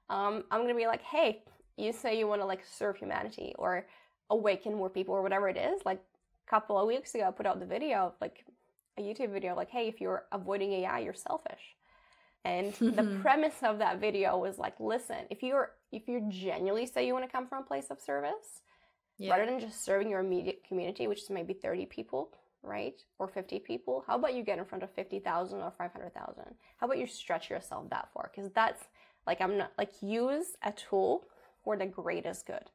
um, 0.09 0.43
i'm 0.51 0.61
going 0.61 0.73
to 0.73 0.75
be 0.75 0.87
like 0.87 1.01
hey 1.01 1.43
you 1.77 1.91
say 1.91 2.17
you 2.17 2.27
want 2.27 2.41
to 2.41 2.45
like 2.45 2.63
serve 2.65 2.97
humanity 2.97 3.53
or 3.57 3.87
awaken 4.29 4.75
more 4.75 4.89
people 4.89 5.15
or 5.15 5.21
whatever 5.21 5.49
it 5.49 5.57
is. 5.57 5.81
Like 5.85 6.01
a 6.47 6.49
couple 6.49 6.79
of 6.79 6.87
weeks 6.87 7.15
ago 7.15 7.25
i 7.27 7.31
put 7.31 7.45
out 7.45 7.59
the 7.59 7.65
video 7.65 7.99
of 7.99 8.13
like 8.19 8.45
a 8.99 9.01
youtube 9.01 9.31
video 9.31 9.55
like 9.55 9.69
hey 9.69 9.87
if 9.87 10.01
you're 10.01 10.25
avoiding 10.31 10.73
ai 10.73 10.99
you're 10.99 11.13
selfish. 11.13 11.75
And 12.45 12.73
the 12.73 13.19
premise 13.21 13.55
of 13.63 13.79
that 13.79 14.01
video 14.01 14.37
was 14.37 14.57
like 14.57 14.79
listen 14.79 15.17
if 15.29 15.41
you're 15.41 15.71
if 15.91 16.07
you 16.07 16.27
genuinely 16.29 16.85
say 16.85 17.07
you 17.07 17.13
want 17.13 17.25
to 17.25 17.31
come 17.31 17.47
from 17.47 17.63
a 17.63 17.65
place 17.65 17.87
of 17.89 18.01
service 18.01 18.61
yeah. 19.17 19.31
rather 19.31 19.45
than 19.45 19.59
just 19.59 19.83
serving 19.83 20.09
your 20.09 20.19
immediate 20.19 20.63
community 20.67 21.07
which 21.07 21.23
is 21.23 21.29
maybe 21.29 21.53
30 21.53 21.85
people 21.85 22.31
right? 22.63 23.01
Or 23.19 23.27
50 23.27 23.59
people. 23.59 24.03
How 24.07 24.15
about 24.15 24.33
you 24.33 24.43
get 24.43 24.57
in 24.57 24.65
front 24.65 24.83
of 24.83 24.91
50,000 24.91 25.59
or 25.59 25.73
500,000? 25.77 26.43
How 26.77 26.85
about 26.85 26.97
you 26.97 27.07
stretch 27.07 27.49
yourself 27.49 27.89
that 27.89 28.09
far? 28.13 28.31
Because 28.33 28.51
that's 28.51 28.83
like, 29.27 29.41
I'm 29.41 29.57
not 29.57 29.71
like 29.77 29.91
use 30.01 30.55
a 30.63 30.71
tool 30.71 31.25
for 31.63 31.77
the 31.77 31.85
greatest 31.85 32.47
good. 32.47 32.69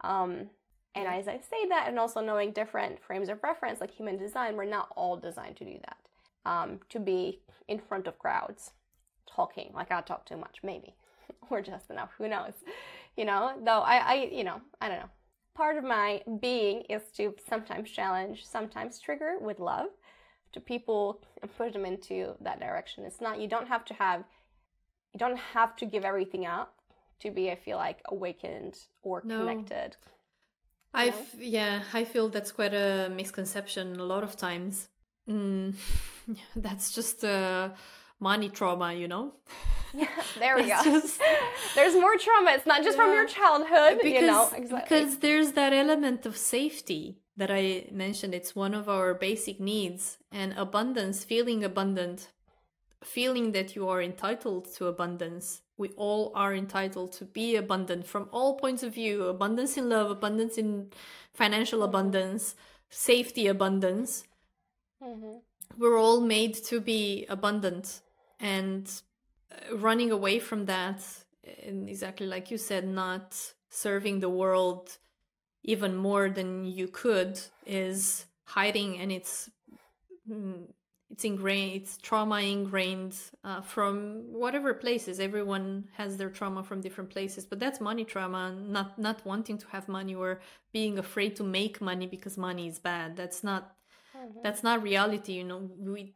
Um, 0.00 0.50
and 0.94 1.08
as 1.08 1.26
I 1.26 1.38
say 1.38 1.68
that, 1.68 1.86
and 1.88 1.98
also 1.98 2.20
knowing 2.20 2.52
different 2.52 3.02
frames 3.02 3.28
of 3.28 3.42
reference, 3.42 3.80
like 3.80 3.90
human 3.90 4.16
design, 4.16 4.56
we're 4.56 4.64
not 4.64 4.88
all 4.96 5.16
designed 5.16 5.56
to 5.56 5.64
do 5.64 5.78
that. 5.84 5.96
Um, 6.46 6.80
to 6.90 7.00
be 7.00 7.40
in 7.68 7.80
front 7.80 8.06
of 8.06 8.18
crowds, 8.18 8.72
talking 9.26 9.72
like 9.74 9.90
I 9.90 10.00
talk 10.02 10.26
too 10.26 10.36
much, 10.36 10.58
maybe, 10.62 10.94
or 11.50 11.62
just 11.62 11.90
enough. 11.90 12.10
Who 12.18 12.28
knows? 12.28 12.52
You 13.16 13.24
know, 13.24 13.52
though 13.64 13.80
I, 13.80 13.96
I, 13.96 14.14
you 14.30 14.44
know, 14.44 14.60
I 14.80 14.88
don't 14.88 14.98
know 14.98 15.10
part 15.54 15.76
of 15.76 15.84
my 15.84 16.22
being 16.40 16.82
is 16.82 17.02
to 17.16 17.34
sometimes 17.48 17.90
challenge, 17.90 18.44
sometimes 18.44 18.98
trigger 18.98 19.36
with 19.40 19.60
love 19.60 19.88
to 20.52 20.60
people 20.60 21.20
and 21.42 21.56
push 21.56 21.72
them 21.72 21.84
into 21.84 22.34
that 22.40 22.60
direction. 22.60 23.04
It's 23.04 23.20
not, 23.20 23.40
you 23.40 23.48
don't 23.48 23.68
have 23.68 23.84
to 23.86 23.94
have, 23.94 24.24
you 25.12 25.18
don't 25.18 25.38
have 25.38 25.76
to 25.76 25.86
give 25.86 26.04
everything 26.04 26.46
up 26.46 26.74
to 27.20 27.30
be, 27.30 27.50
I 27.50 27.56
feel 27.56 27.76
like, 27.76 28.00
awakened 28.06 28.78
or 29.02 29.22
no. 29.24 29.40
connected. 29.40 29.96
I 30.94 31.12
yeah, 31.38 31.82
I 31.92 32.04
feel 32.04 32.28
that's 32.28 32.52
quite 32.52 32.72
a 32.72 33.10
misconception 33.12 33.98
a 33.98 34.04
lot 34.04 34.22
of 34.22 34.36
times. 34.36 34.88
Mm, 35.28 35.74
that's 36.56 36.92
just 36.92 37.24
uh, 37.24 37.70
money 38.30 38.48
trauma, 38.48 38.88
you 39.02 39.08
know. 39.14 39.26
Yeah, 39.96 40.08
there 40.40 40.56
we 40.56 40.62
go. 40.62 40.80
Just, 40.82 41.20
there's 41.76 41.94
more 41.94 42.16
trauma. 42.24 42.50
It's 42.56 42.66
not 42.66 42.82
just 42.82 42.96
yeah. 42.96 43.04
from 43.04 43.12
your 43.12 43.28
childhood, 43.38 43.98
because, 44.02 44.22
you 44.22 44.26
know. 44.26 44.50
Exactly. 44.52 44.80
Because 44.80 45.18
there's 45.18 45.52
that 45.52 45.72
element 45.72 46.26
of 46.26 46.36
safety 46.36 47.02
that 47.36 47.48
I 47.48 47.86
mentioned. 47.92 48.34
It's 48.34 48.56
one 48.56 48.74
of 48.74 48.88
our 48.88 49.14
basic 49.14 49.60
needs, 49.60 50.18
and 50.32 50.52
abundance, 50.56 51.22
feeling 51.22 51.62
abundant, 51.62 52.32
feeling 53.04 53.52
that 53.52 53.76
you 53.76 53.88
are 53.88 54.02
entitled 54.02 54.64
to 54.76 54.86
abundance. 54.86 55.62
We 55.76 55.88
all 55.90 56.32
are 56.34 56.52
entitled 56.54 57.12
to 57.18 57.24
be 57.24 57.54
abundant 57.54 58.06
from 58.12 58.28
all 58.32 58.56
points 58.56 58.82
of 58.82 58.94
view 58.94 59.14
abundance 59.26 59.76
in 59.76 59.88
love, 59.88 60.10
abundance 60.10 60.58
in 60.58 60.90
financial 61.32 61.80
mm-hmm. 61.80 61.90
abundance, 61.90 62.56
safety 62.90 63.46
abundance. 63.46 64.24
Mm-hmm. 65.02 65.36
We're 65.78 65.98
all 65.98 66.20
made 66.20 66.54
to 66.70 66.80
be 66.80 67.26
abundant. 67.28 68.00
And 68.40 68.90
running 69.72 70.10
away 70.10 70.38
from 70.38 70.66
that 70.66 71.02
and 71.62 71.88
exactly 71.88 72.26
like 72.26 72.50
you 72.50 72.58
said 72.58 72.86
not 72.86 73.36
serving 73.70 74.20
the 74.20 74.28
world 74.28 74.98
even 75.62 75.96
more 75.96 76.28
than 76.28 76.64
you 76.64 76.88
could 76.88 77.38
is 77.66 78.26
hiding 78.44 78.98
and 78.98 79.10
it's 79.10 79.50
mm, 80.30 80.64
it's 81.10 81.24
ingrained 81.24 81.82
it's 81.82 81.96
trauma 81.98 82.40
ingrained 82.40 83.14
uh, 83.44 83.60
from 83.60 84.24
whatever 84.32 84.74
places. 84.74 85.20
Everyone 85.20 85.84
has 85.96 86.16
their 86.16 86.30
trauma 86.30 86.62
from 86.62 86.80
different 86.80 87.10
places 87.10 87.44
but 87.46 87.58
that's 87.58 87.80
money 87.80 88.04
trauma 88.04 88.52
not 88.52 88.98
not 88.98 89.24
wanting 89.24 89.58
to 89.58 89.66
have 89.68 89.88
money 89.88 90.14
or 90.14 90.40
being 90.72 90.98
afraid 90.98 91.36
to 91.36 91.44
make 91.44 91.80
money 91.80 92.06
because 92.06 92.36
money 92.36 92.68
is 92.68 92.78
bad. 92.78 93.16
That's 93.16 93.44
not 93.44 93.76
mm-hmm. 94.16 94.40
that's 94.42 94.62
not 94.62 94.82
reality 94.82 95.32
you 95.34 95.44
know. 95.44 95.70
We 95.78 96.14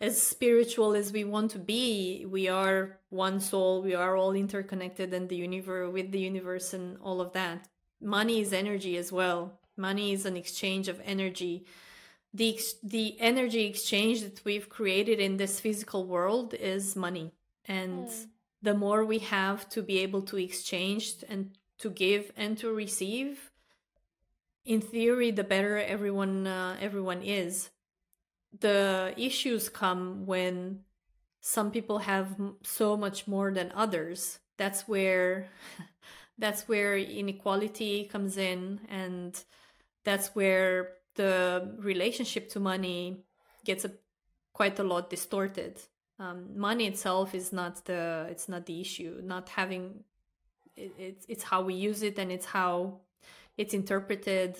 as 0.00 0.20
spiritual 0.20 0.94
as 0.94 1.12
we 1.12 1.24
want 1.24 1.50
to 1.50 1.58
be 1.58 2.24
we 2.28 2.48
are 2.48 2.98
one 3.10 3.40
soul 3.40 3.82
we 3.82 3.94
are 3.94 4.16
all 4.16 4.32
interconnected 4.32 5.12
and 5.12 5.28
the 5.28 5.36
universe 5.36 5.92
with 5.92 6.12
the 6.12 6.20
universe 6.20 6.72
and 6.72 6.98
all 7.02 7.20
of 7.20 7.32
that. 7.32 7.68
Money 8.00 8.40
is 8.40 8.52
energy 8.52 8.96
as 8.96 9.10
well. 9.10 9.58
Money 9.76 10.12
is 10.12 10.24
an 10.24 10.36
exchange 10.36 10.88
of 10.88 11.00
energy. 11.04 11.66
The 12.32 12.60
the 12.82 13.16
energy 13.20 13.64
exchange 13.64 14.22
that 14.22 14.44
we've 14.44 14.68
created 14.68 15.18
in 15.18 15.36
this 15.36 15.58
physical 15.58 16.06
world 16.06 16.54
is 16.54 16.94
money. 16.94 17.32
And 17.64 18.06
mm. 18.06 18.26
the 18.62 18.74
more 18.74 19.04
we 19.04 19.18
have 19.18 19.68
to 19.70 19.82
be 19.82 19.98
able 19.98 20.22
to 20.22 20.36
exchange 20.36 21.24
and 21.28 21.56
to 21.78 21.90
give 21.90 22.30
and 22.36 22.56
to 22.58 22.72
receive 22.72 23.50
in 24.64 24.80
theory 24.80 25.30
the 25.30 25.44
better 25.44 25.78
everyone 25.78 26.46
uh, 26.46 26.76
everyone 26.80 27.22
is 27.22 27.70
the 28.58 29.14
issues 29.16 29.68
come 29.68 30.26
when 30.26 30.80
some 31.40 31.70
people 31.70 31.98
have 31.98 32.36
so 32.62 32.96
much 32.96 33.26
more 33.26 33.52
than 33.52 33.72
others. 33.74 34.38
That's 34.56 34.88
where 34.88 35.48
that's 36.38 36.68
where 36.68 36.96
inequality 36.96 38.04
comes 38.04 38.36
in 38.36 38.80
and 38.88 39.42
that's 40.04 40.28
where 40.34 40.90
the 41.14 41.74
relationship 41.78 42.48
to 42.50 42.60
money 42.60 43.24
gets 43.64 43.84
a, 43.84 43.92
quite 44.52 44.78
a 44.78 44.84
lot 44.84 45.10
distorted. 45.10 45.80
Um, 46.18 46.58
money 46.58 46.86
itself 46.86 47.34
is 47.34 47.52
not 47.52 47.84
the 47.84 48.26
it's 48.30 48.48
not 48.48 48.66
the 48.66 48.80
issue. 48.80 49.20
Not 49.22 49.48
having 49.48 50.04
it, 50.76 50.92
it's 50.98 51.26
it's 51.28 51.44
how 51.44 51.62
we 51.62 51.74
use 51.74 52.02
it 52.02 52.18
and 52.18 52.32
it's 52.32 52.46
how 52.46 53.00
it's 53.56 53.74
interpreted 53.74 54.56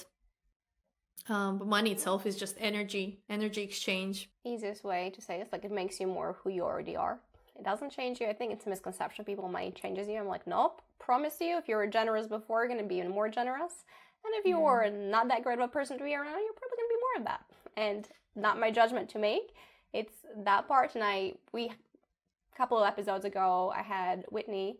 um, 1.28 1.58
but 1.58 1.68
money 1.68 1.92
itself 1.92 2.26
is 2.26 2.36
just 2.36 2.56
energy, 2.58 3.20
energy 3.28 3.62
exchange. 3.62 4.30
Easiest 4.44 4.84
way 4.84 5.10
to 5.14 5.20
say 5.20 5.40
it 5.40 5.46
is 5.46 5.52
like 5.52 5.64
it 5.64 5.72
makes 5.72 6.00
you 6.00 6.06
more 6.06 6.36
who 6.42 6.50
you 6.50 6.62
already 6.62 6.96
are. 6.96 7.18
It 7.58 7.64
doesn't 7.64 7.90
change 7.90 8.20
you. 8.20 8.28
I 8.28 8.32
think 8.32 8.52
it's 8.52 8.66
a 8.66 8.68
misconception. 8.68 9.24
People 9.24 9.48
money 9.48 9.72
changes 9.72 10.08
you. 10.08 10.16
I'm 10.16 10.28
like, 10.28 10.46
nope. 10.46 10.80
Promise 10.98 11.36
you, 11.40 11.58
if 11.58 11.68
you 11.68 11.76
were 11.76 11.86
generous 11.86 12.26
before, 12.26 12.60
you're 12.60 12.68
going 12.68 12.80
to 12.82 12.88
be 12.88 12.96
even 12.96 13.10
more 13.10 13.28
generous. 13.28 13.84
And 14.24 14.34
if 14.36 14.44
you 14.44 14.56
yeah. 14.58 14.62
were 14.62 14.90
not 14.90 15.28
that 15.28 15.42
great 15.42 15.58
of 15.58 15.64
a 15.64 15.68
person 15.68 15.98
to 15.98 16.04
be 16.04 16.14
around, 16.14 16.26
you're 16.26 16.52
probably 16.52 16.76
going 16.76 16.88
to 16.88 16.94
be 16.94 17.00
more 17.00 17.20
of 17.20 17.24
that. 17.24 17.44
And 17.76 18.08
not 18.36 18.60
my 18.60 18.70
judgment 18.70 19.08
to 19.10 19.18
make. 19.18 19.54
It's 19.92 20.14
that 20.44 20.68
part. 20.68 20.94
And 20.94 21.02
I, 21.02 21.34
we, 21.52 21.66
a 21.66 22.56
couple 22.56 22.78
of 22.78 22.86
episodes 22.86 23.24
ago, 23.24 23.72
I 23.74 23.82
had 23.82 24.24
Whitney 24.30 24.78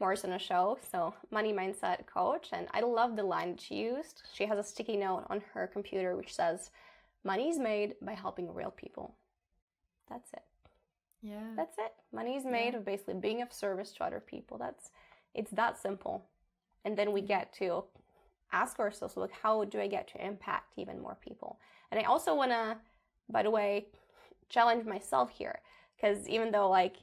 Morrison 0.00 0.32
a 0.32 0.38
show, 0.38 0.78
so 0.90 1.14
money 1.30 1.52
mindset 1.52 2.06
coach, 2.06 2.48
and 2.52 2.68
I 2.72 2.80
love 2.80 3.16
the 3.16 3.22
line 3.22 3.52
that 3.52 3.60
she 3.60 3.76
used. 3.76 4.22
She 4.32 4.46
has 4.46 4.58
a 4.58 4.62
sticky 4.62 4.96
note 4.96 5.26
on 5.28 5.42
her 5.52 5.66
computer 5.66 6.16
which 6.16 6.34
says, 6.34 6.70
"Money 7.24 7.50
is 7.50 7.58
made 7.58 7.96
by 8.00 8.14
helping 8.14 8.52
real 8.52 8.70
people." 8.70 9.14
That's 10.08 10.32
it. 10.32 10.42
Yeah. 11.22 11.52
That's 11.54 11.76
it. 11.78 11.92
Money 12.12 12.36
is 12.36 12.44
made 12.44 12.72
yeah. 12.72 12.78
of 12.78 12.84
basically 12.84 13.14
being 13.14 13.42
of 13.42 13.52
service 13.52 13.92
to 13.92 14.04
other 14.04 14.20
people. 14.20 14.58
That's 14.58 14.90
it's 15.34 15.50
that 15.52 15.78
simple. 15.78 16.24
And 16.84 16.96
then 16.96 17.12
we 17.12 17.20
get 17.20 17.52
to 17.54 17.84
ask 18.52 18.78
ourselves, 18.78 19.16
like, 19.16 19.32
how 19.42 19.64
do 19.64 19.80
I 19.80 19.86
get 19.86 20.08
to 20.08 20.26
impact 20.26 20.72
even 20.76 21.00
more 21.00 21.16
people? 21.20 21.58
And 21.90 22.00
I 22.00 22.04
also 22.04 22.34
want 22.34 22.50
to, 22.50 22.78
by 23.28 23.42
the 23.42 23.50
way, 23.50 23.86
challenge 24.48 24.84
myself 24.84 25.30
here 25.30 25.60
because 25.96 26.28
even 26.28 26.50
though 26.50 26.68
like 26.68 26.96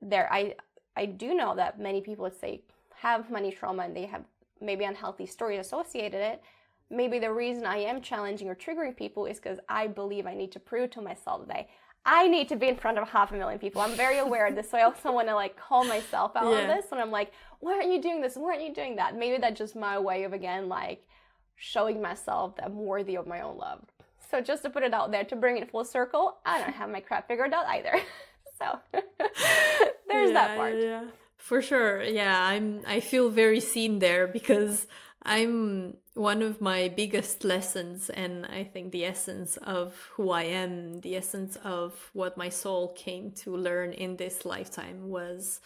there, 0.00 0.32
I 0.32 0.54
I 0.96 1.06
do 1.06 1.34
know 1.34 1.54
that 1.56 1.80
many 1.80 2.00
people, 2.00 2.24
let's 2.24 2.40
say, 2.40 2.62
have 2.96 3.30
money 3.30 3.50
trauma 3.50 3.84
and 3.84 3.96
they 3.96 4.06
have 4.06 4.24
maybe 4.60 4.84
unhealthy 4.84 5.26
stories 5.26 5.60
associated 5.60 6.20
it. 6.20 6.42
Maybe 6.90 7.18
the 7.18 7.32
reason 7.32 7.64
I 7.64 7.78
am 7.78 8.02
challenging 8.02 8.48
or 8.48 8.54
triggering 8.54 8.96
people 8.96 9.26
is 9.26 9.38
because 9.38 9.58
I 9.68 9.86
believe 9.86 10.26
I 10.26 10.34
need 10.34 10.52
to 10.52 10.60
prove 10.60 10.90
to 10.90 11.00
myself 11.00 11.48
that 11.48 11.68
I 12.04 12.26
need 12.28 12.48
to 12.48 12.56
be 12.56 12.68
in 12.68 12.76
front 12.76 12.98
of 12.98 13.08
half 13.08 13.30
a 13.30 13.34
million 13.34 13.58
people. 13.58 13.80
I'm 13.80 13.96
very 13.96 14.18
aware 14.18 14.46
of 14.46 14.56
this, 14.56 14.70
so 14.70 14.78
I 14.78 14.82
also 14.82 15.12
want 15.12 15.28
to 15.28 15.34
like 15.34 15.56
call 15.56 15.84
myself 15.84 16.32
out 16.34 16.50
yeah. 16.50 16.62
on 16.62 16.68
this 16.68 16.86
And 16.90 17.00
I'm 17.00 17.12
like, 17.12 17.32
why 17.60 17.74
aren't 17.74 17.92
you 17.92 18.02
doing 18.02 18.20
this? 18.20 18.36
Why 18.36 18.50
aren't 18.50 18.62
you 18.62 18.74
doing 18.74 18.96
that? 18.96 19.16
Maybe 19.16 19.38
that's 19.38 19.58
just 19.58 19.76
my 19.76 19.98
way 19.98 20.24
of 20.24 20.32
again 20.32 20.68
like 20.68 21.06
showing 21.54 22.02
myself 22.02 22.56
that 22.56 22.66
I'm 22.66 22.76
worthy 22.76 23.16
of 23.16 23.26
my 23.26 23.40
own 23.40 23.56
love. 23.56 23.80
So 24.30 24.40
just 24.40 24.62
to 24.64 24.70
put 24.70 24.82
it 24.82 24.92
out 24.92 25.12
there, 25.12 25.24
to 25.24 25.36
bring 25.36 25.58
it 25.58 25.70
full 25.70 25.84
circle, 25.84 26.38
I 26.44 26.58
don't 26.58 26.72
have 26.72 26.90
my 26.90 27.00
crap 27.00 27.28
figured 27.28 27.52
out 27.52 27.66
either. 27.66 28.00
so 28.58 28.78
there's 30.12 30.30
yeah, 30.30 30.34
that 30.34 30.56
part. 30.56 30.76
Yeah. 30.76 31.04
For 31.36 31.60
sure. 31.60 32.02
Yeah, 32.02 32.46
I'm 32.46 32.82
I 32.86 33.00
feel 33.00 33.28
very 33.28 33.60
seen 33.60 33.98
there 33.98 34.26
because 34.26 34.86
I'm 35.24 35.96
one 36.14 36.42
of 36.42 36.60
my 36.60 36.88
biggest 36.88 37.44
lessons, 37.44 38.10
and 38.10 38.46
I 38.46 38.64
think 38.64 38.92
the 38.92 39.04
essence 39.04 39.56
of 39.58 39.94
who 40.14 40.30
I 40.30 40.44
am, 40.44 41.00
the 41.00 41.16
essence 41.16 41.56
of 41.64 42.10
what 42.12 42.36
my 42.36 42.48
soul 42.48 42.92
came 42.94 43.32
to 43.42 43.56
learn 43.56 43.92
in 43.92 44.16
this 44.16 44.44
lifetime 44.44 45.08
was 45.08 45.60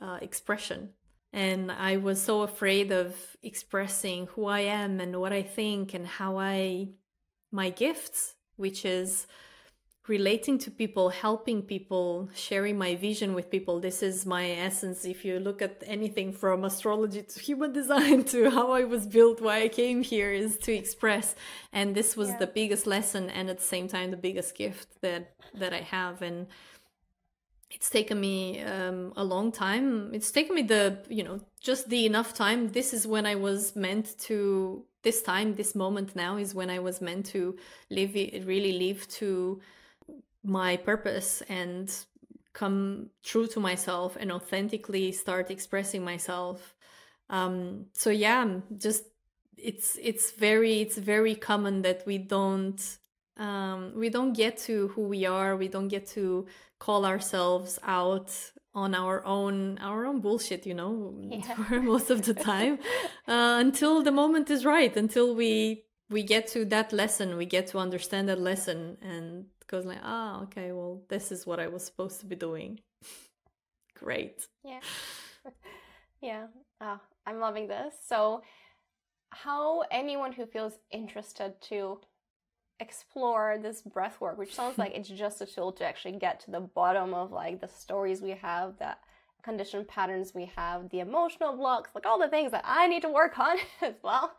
uh, 0.00 0.18
expression. 0.20 0.90
And 1.32 1.70
I 1.70 1.98
was 1.98 2.20
so 2.20 2.42
afraid 2.42 2.92
of 2.92 3.14
expressing 3.42 4.26
who 4.28 4.46
I 4.46 4.60
am 4.60 5.00
and 5.00 5.20
what 5.20 5.32
I 5.32 5.42
think 5.42 5.92
and 5.94 6.06
how 6.06 6.38
I, 6.38 6.88
my 7.52 7.70
gifts, 7.70 8.34
which 8.56 8.84
is 8.84 9.26
relating 10.08 10.56
to 10.58 10.70
people, 10.70 11.08
helping 11.08 11.62
people, 11.62 12.28
sharing 12.34 12.78
my 12.78 12.94
vision 12.94 13.34
with 13.34 13.50
people. 13.50 13.80
This 13.80 14.02
is 14.02 14.24
my 14.24 14.50
essence. 14.50 15.04
If 15.04 15.24
you 15.24 15.40
look 15.40 15.60
at 15.60 15.82
anything 15.86 16.32
from 16.32 16.64
astrology 16.64 17.22
to 17.22 17.40
human 17.40 17.72
design 17.80 18.24
to 18.24 18.50
how 18.50 18.70
I 18.72 18.84
was 18.84 19.06
built, 19.06 19.40
why 19.40 19.62
I 19.62 19.68
came 19.68 20.02
here 20.02 20.32
is 20.32 20.58
to 20.58 20.72
express. 20.72 21.34
And 21.72 21.94
this 21.94 22.16
was 22.16 22.28
yeah. 22.28 22.38
the 22.38 22.46
biggest 22.46 22.86
lesson 22.86 23.30
and 23.30 23.50
at 23.50 23.58
the 23.58 23.64
same 23.64 23.88
time 23.88 24.10
the 24.10 24.16
biggest 24.16 24.56
gift 24.56 24.88
that 25.02 25.34
that 25.54 25.72
I 25.72 25.80
have. 25.80 26.22
And 26.22 26.46
it's 27.70 27.90
taken 27.90 28.20
me 28.20 28.62
um, 28.62 29.12
a 29.16 29.24
long 29.24 29.50
time. 29.50 30.14
It's 30.14 30.30
taken 30.30 30.54
me 30.54 30.62
the, 30.62 30.98
you 31.08 31.24
know, 31.24 31.40
just 31.60 31.88
the 31.88 32.06
enough 32.06 32.32
time. 32.32 32.68
This 32.68 32.94
is 32.94 33.06
when 33.06 33.26
I 33.26 33.34
was 33.34 33.74
meant 33.74 34.18
to 34.20 34.84
this 35.02 35.22
time, 35.22 35.54
this 35.54 35.74
moment 35.74 36.16
now 36.16 36.36
is 36.36 36.54
when 36.54 36.70
I 36.70 36.78
was 36.78 37.00
meant 37.00 37.26
to 37.26 37.56
live, 37.90 38.14
really 38.14 38.72
live 38.72 39.06
to 39.08 39.60
my 40.46 40.76
purpose 40.76 41.42
and 41.48 41.92
come 42.52 43.10
true 43.22 43.46
to 43.46 43.60
myself 43.60 44.16
and 44.18 44.32
authentically 44.32 45.12
start 45.12 45.50
expressing 45.50 46.02
myself 46.02 46.74
um 47.28 47.86
so 47.92 48.08
yeah 48.08 48.46
just 48.78 49.04
it's 49.56 49.98
it's 50.00 50.30
very 50.32 50.80
it's 50.80 50.96
very 50.96 51.34
common 51.34 51.82
that 51.82 52.06
we 52.06 52.18
don't 52.18 52.98
um 53.36 53.92
we 53.94 54.08
don't 54.08 54.32
get 54.32 54.56
to 54.56 54.88
who 54.88 55.02
we 55.02 55.26
are 55.26 55.56
we 55.56 55.68
don't 55.68 55.88
get 55.88 56.06
to 56.06 56.46
call 56.78 57.04
ourselves 57.04 57.78
out 57.82 58.30
on 58.74 58.94
our 58.94 59.24
own 59.24 59.78
our 59.78 60.06
own 60.06 60.20
bullshit 60.20 60.66
you 60.66 60.74
know 60.74 61.14
yeah. 61.28 61.54
most 61.82 62.10
of 62.10 62.22
the 62.22 62.34
time 62.34 62.78
uh, 63.26 63.56
until 63.58 64.02
the 64.02 64.12
moment 64.12 64.50
is 64.50 64.64
right 64.64 64.96
until 64.96 65.34
we 65.34 65.82
we 66.10 66.22
get 66.22 66.46
to 66.46 66.64
that 66.64 66.92
lesson 66.92 67.36
we 67.36 67.46
get 67.46 67.66
to 67.66 67.78
understand 67.78 68.28
that 68.28 68.40
lesson 68.40 68.96
and 69.02 69.46
goes 69.68 69.84
like, 69.84 69.98
ah, 70.02 70.38
oh, 70.38 70.42
okay, 70.44 70.72
well, 70.72 71.02
this 71.08 71.32
is 71.32 71.46
what 71.46 71.60
I 71.60 71.68
was 71.68 71.84
supposed 71.84 72.20
to 72.20 72.26
be 72.26 72.36
doing. 72.36 72.80
Great. 73.98 74.46
Yeah. 74.64 74.80
yeah. 76.20 76.46
Oh, 76.80 77.00
I'm 77.26 77.40
loving 77.40 77.68
this. 77.68 77.94
So, 78.06 78.42
how 79.30 79.82
anyone 79.90 80.32
who 80.32 80.46
feels 80.46 80.78
interested 80.90 81.60
to 81.62 82.00
explore 82.80 83.58
this 83.60 83.82
breath 83.82 84.20
work, 84.20 84.38
which 84.38 84.54
sounds 84.54 84.78
like 84.78 84.92
it's 84.94 85.08
just 85.08 85.40
a 85.40 85.46
tool 85.46 85.72
to 85.72 85.84
actually 85.84 86.18
get 86.18 86.40
to 86.40 86.50
the 86.50 86.60
bottom 86.60 87.14
of 87.14 87.32
like 87.32 87.60
the 87.60 87.68
stories 87.68 88.20
we 88.20 88.30
have 88.30 88.78
that 88.78 89.00
conditioned 89.46 89.86
patterns 89.86 90.32
we 90.34 90.50
have, 90.56 90.90
the 90.90 91.00
emotional 91.00 91.56
blocks, 91.56 91.90
like 91.94 92.04
all 92.04 92.18
the 92.18 92.28
things 92.28 92.50
that 92.50 92.64
I 92.66 92.86
need 92.88 93.02
to 93.02 93.08
work 93.08 93.38
on 93.48 93.56
as 93.80 93.94
well. 94.02 94.32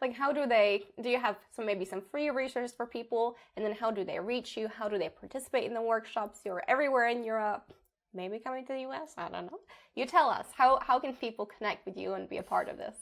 like 0.00 0.14
how 0.14 0.32
do 0.32 0.46
they 0.46 0.84
do 1.02 1.08
you 1.08 1.20
have 1.20 1.36
some 1.54 1.66
maybe 1.66 1.84
some 1.84 2.00
free 2.00 2.30
resources 2.30 2.74
for 2.74 2.86
people 2.86 3.36
and 3.56 3.64
then 3.64 3.72
how 3.72 3.90
do 3.90 4.04
they 4.04 4.18
reach 4.20 4.56
you? 4.56 4.68
How 4.68 4.88
do 4.88 4.96
they 4.98 5.08
participate 5.08 5.64
in 5.64 5.74
the 5.74 5.82
workshops? 5.82 6.40
You're 6.44 6.62
everywhere 6.68 7.08
in 7.08 7.24
Europe, 7.24 7.72
maybe 8.14 8.38
coming 8.38 8.64
to 8.66 8.72
the 8.72 8.82
US, 8.88 9.14
I 9.18 9.28
don't 9.28 9.46
know. 9.50 9.60
You 9.96 10.06
tell 10.06 10.28
us. 10.30 10.46
How 10.56 10.78
how 10.80 10.98
can 11.00 11.14
people 11.14 11.44
connect 11.44 11.84
with 11.84 11.96
you 11.96 12.14
and 12.14 12.28
be 12.28 12.38
a 12.38 12.42
part 12.54 12.68
of 12.68 12.78
this 12.78 12.96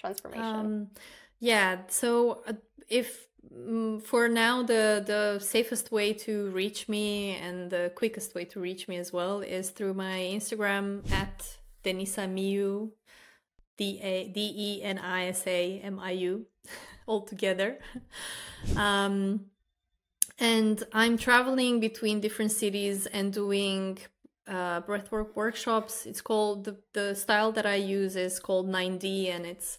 transformation? 0.00 0.44
Um, 0.44 0.88
yeah, 1.38 1.78
so 1.88 2.42
uh, 2.46 2.54
if 2.88 3.26
for 4.04 4.28
now 4.28 4.62
the 4.62 5.02
the 5.06 5.38
safest 5.38 5.90
way 5.92 6.12
to 6.12 6.50
reach 6.50 6.88
me 6.88 7.36
and 7.36 7.70
the 7.70 7.92
quickest 7.94 8.34
way 8.34 8.44
to 8.44 8.60
reach 8.60 8.88
me 8.88 8.96
as 8.96 9.12
well 9.12 9.40
is 9.40 9.70
through 9.70 9.94
my 9.94 10.18
instagram 10.18 11.02
at 11.12 11.58
denisa 11.84 12.26
miu 12.28 12.90
d 13.76 14.00
a 14.02 14.28
d 14.28 14.38
e 14.56 14.82
n 14.82 14.98
i 14.98 15.26
s 15.26 15.46
a 15.46 15.80
m 15.82 15.98
i 15.98 16.12
u 16.12 16.46
all 17.06 17.22
together. 17.22 17.78
Um, 18.76 19.46
and 20.38 20.84
i'm 20.92 21.16
traveling 21.18 21.80
between 21.80 22.20
different 22.20 22.52
cities 22.52 23.06
and 23.06 23.32
doing 23.32 23.98
uh, 24.46 24.80
breathwork 24.82 25.34
workshops. 25.34 26.06
It's 26.06 26.20
called 26.20 26.64
the, 26.66 26.76
the 26.92 27.14
style 27.14 27.50
that 27.52 27.66
i 27.66 27.74
use 27.74 28.14
is 28.14 28.38
called 28.38 28.68
9d 28.68 29.34
and 29.34 29.44
it's 29.46 29.78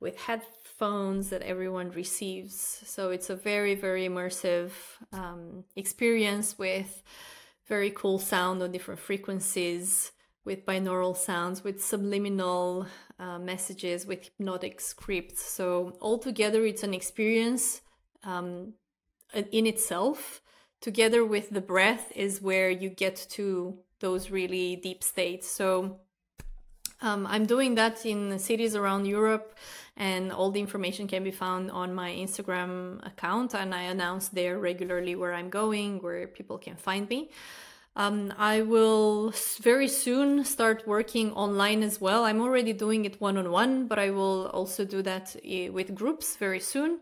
with 0.00 0.16
head 0.26 0.42
phones 0.78 1.30
that 1.30 1.42
everyone 1.42 1.90
receives. 1.90 2.82
So 2.86 3.10
it's 3.10 3.30
a 3.30 3.36
very, 3.36 3.74
very 3.74 4.08
immersive 4.08 4.70
um, 5.12 5.64
experience 5.76 6.58
with 6.58 7.02
very 7.68 7.90
cool 7.90 8.18
sound 8.18 8.62
on 8.62 8.72
different 8.72 9.00
frequencies, 9.00 10.12
with 10.44 10.66
binaural 10.66 11.16
sounds, 11.16 11.64
with 11.64 11.82
subliminal 11.82 12.86
uh, 13.18 13.38
messages, 13.38 14.06
with 14.06 14.24
hypnotic 14.24 14.80
scripts. 14.80 15.42
So 15.42 15.96
altogether, 16.00 16.64
it's 16.64 16.82
an 16.82 16.92
experience 16.92 17.80
um, 18.24 18.74
in 19.32 19.66
itself. 19.66 20.42
Together 20.80 21.24
with 21.24 21.50
the 21.50 21.62
breath 21.62 22.12
is 22.14 22.42
where 22.42 22.68
you 22.68 22.90
get 22.90 23.16
to 23.30 23.78
those 24.00 24.30
really 24.30 24.76
deep 24.76 25.02
states. 25.02 25.50
So 25.50 26.00
um, 27.00 27.26
I'm 27.26 27.46
doing 27.46 27.74
that 27.76 28.04
in 28.04 28.38
cities 28.38 28.76
around 28.76 29.06
Europe 29.06 29.56
and 29.96 30.32
all 30.32 30.50
the 30.50 30.60
information 30.60 31.06
can 31.06 31.22
be 31.22 31.30
found 31.30 31.70
on 31.70 31.94
my 31.94 32.10
Instagram 32.10 33.04
account. 33.06 33.54
And 33.54 33.74
I 33.74 33.82
announce 33.82 34.28
there 34.28 34.58
regularly 34.58 35.14
where 35.14 35.32
I'm 35.32 35.50
going, 35.50 36.02
where 36.02 36.26
people 36.26 36.58
can 36.58 36.76
find 36.76 37.08
me. 37.08 37.30
Um, 37.96 38.34
I 38.36 38.62
will 38.62 39.32
very 39.60 39.86
soon 39.86 40.44
start 40.44 40.84
working 40.84 41.32
online 41.32 41.84
as 41.84 42.00
well. 42.00 42.24
I'm 42.24 42.40
already 42.40 42.72
doing 42.72 43.04
it 43.04 43.20
one 43.20 43.36
on 43.36 43.52
one, 43.52 43.86
but 43.86 44.00
I 44.00 44.10
will 44.10 44.46
also 44.48 44.84
do 44.84 45.00
that 45.02 45.36
eh, 45.44 45.68
with 45.68 45.94
groups 45.94 46.34
very 46.36 46.58
soon 46.58 46.98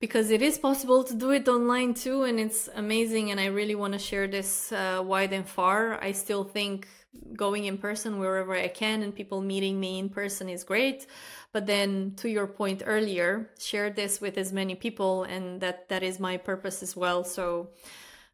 because 0.00 0.30
it 0.30 0.40
is 0.40 0.58
possible 0.58 1.04
to 1.04 1.14
do 1.14 1.30
it 1.30 1.46
online 1.46 1.92
too, 1.92 2.22
and 2.22 2.40
it's 2.40 2.70
amazing. 2.74 3.30
And 3.30 3.38
I 3.38 3.46
really 3.46 3.74
want 3.74 3.92
to 3.92 3.98
share 3.98 4.26
this 4.26 4.72
uh, 4.72 5.02
wide 5.04 5.34
and 5.34 5.46
far. 5.46 6.02
I 6.02 6.12
still 6.12 6.44
think 6.44 6.88
going 7.34 7.64
in 7.66 7.76
person 7.76 8.18
wherever 8.18 8.54
I 8.54 8.68
can 8.68 9.02
and 9.02 9.14
people 9.14 9.40
meeting 9.40 9.78
me 9.78 9.98
in 9.98 10.08
person 10.08 10.48
is 10.48 10.64
great 10.64 11.06
but 11.52 11.66
then 11.66 12.14
to 12.16 12.28
your 12.28 12.46
point 12.46 12.82
earlier 12.86 13.50
share 13.58 13.90
this 13.90 14.20
with 14.20 14.38
as 14.38 14.52
many 14.52 14.74
people 14.74 15.24
and 15.24 15.60
that 15.60 15.88
that 15.88 16.02
is 16.02 16.20
my 16.20 16.36
purpose 16.36 16.82
as 16.82 16.96
well. 16.96 17.24
So 17.24 17.70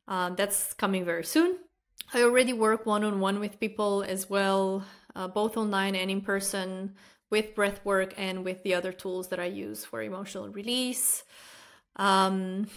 uh, 0.09 0.31
that's 0.31 0.75
coming 0.75 1.05
very 1.05 1.25
soon. 1.25 1.59
I 2.13 2.23
already 2.23 2.53
work 2.53 2.87
one-on-one 2.87 3.41
with 3.41 3.59
people 3.59 4.03
as 4.03 4.31
well 4.31 4.85
uh, 5.15 5.29
both 5.29 5.57
online 5.57 5.95
and 5.95 6.11
in 6.11 6.21
person 6.21 6.95
with 7.31 7.55
breath 7.55 7.81
work 7.85 8.15
and 8.17 8.45
with 8.45 8.63
the 8.63 8.75
other 8.75 8.93
tools 8.93 9.29
that 9.29 9.41
i 9.41 9.47
use 9.47 9.85
for 9.85 10.03
emotional 10.03 10.49
release. 10.49 11.25
Um, 11.97 12.69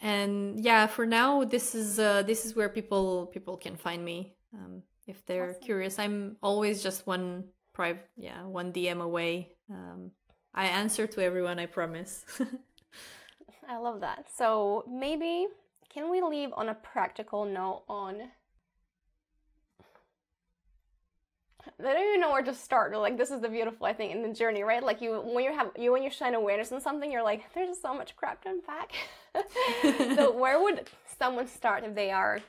and 0.00 0.62
yeah 0.62 0.86
for 0.88 1.06
now 1.06 1.44
this 1.44 1.74
is 1.74 1.98
uh, 1.98 2.22
this 2.22 2.44
is 2.44 2.54
where 2.54 2.68
people 2.68 3.26
people 3.26 3.56
can 3.56 3.76
find 3.76 4.04
me 4.04 4.36
um, 4.52 4.82
if 5.06 5.24
they're 5.24 5.50
awesome. 5.50 5.62
curious. 5.62 5.98
I'm 5.98 6.36
always 6.42 6.82
just 6.82 7.06
one 7.06 7.44
private 7.72 8.08
yeah 8.16 8.42
one 8.42 8.72
dm 8.72 9.00
away 9.00 9.55
um, 9.70 10.10
I 10.54 10.66
answer 10.66 11.06
to 11.06 11.22
everyone, 11.22 11.58
I 11.58 11.66
promise. 11.66 12.24
I 13.68 13.78
love 13.78 14.00
that. 14.00 14.26
So 14.34 14.84
maybe 14.88 15.48
can 15.88 16.10
we 16.10 16.22
leave 16.22 16.50
on 16.54 16.68
a 16.68 16.74
practical 16.74 17.44
note 17.44 17.82
on 17.88 18.22
I 21.80 21.82
don't 21.82 22.08
even 22.08 22.20
know 22.20 22.30
where 22.30 22.42
to 22.42 22.54
start. 22.54 22.96
Like 22.96 23.18
this 23.18 23.30
is 23.30 23.40
the 23.40 23.48
beautiful 23.48 23.86
I 23.86 23.92
think 23.92 24.12
in 24.12 24.22
the 24.22 24.32
journey, 24.32 24.62
right? 24.62 24.82
Like 24.82 25.02
you 25.02 25.20
when 25.20 25.44
you 25.44 25.52
have 25.52 25.72
you 25.76 25.90
when 25.92 26.02
you 26.02 26.10
shine 26.10 26.34
awareness 26.34 26.70
on 26.70 26.80
something, 26.80 27.10
you're 27.10 27.24
like, 27.24 27.52
there's 27.54 27.80
so 27.80 27.92
much 27.92 28.14
crap 28.14 28.42
to 28.44 28.50
unpack. 28.50 28.92
so 30.16 30.32
where 30.38 30.62
would 30.62 30.88
someone 31.18 31.48
start 31.48 31.82
if 31.82 31.94
they 31.94 32.10
are 32.10 32.40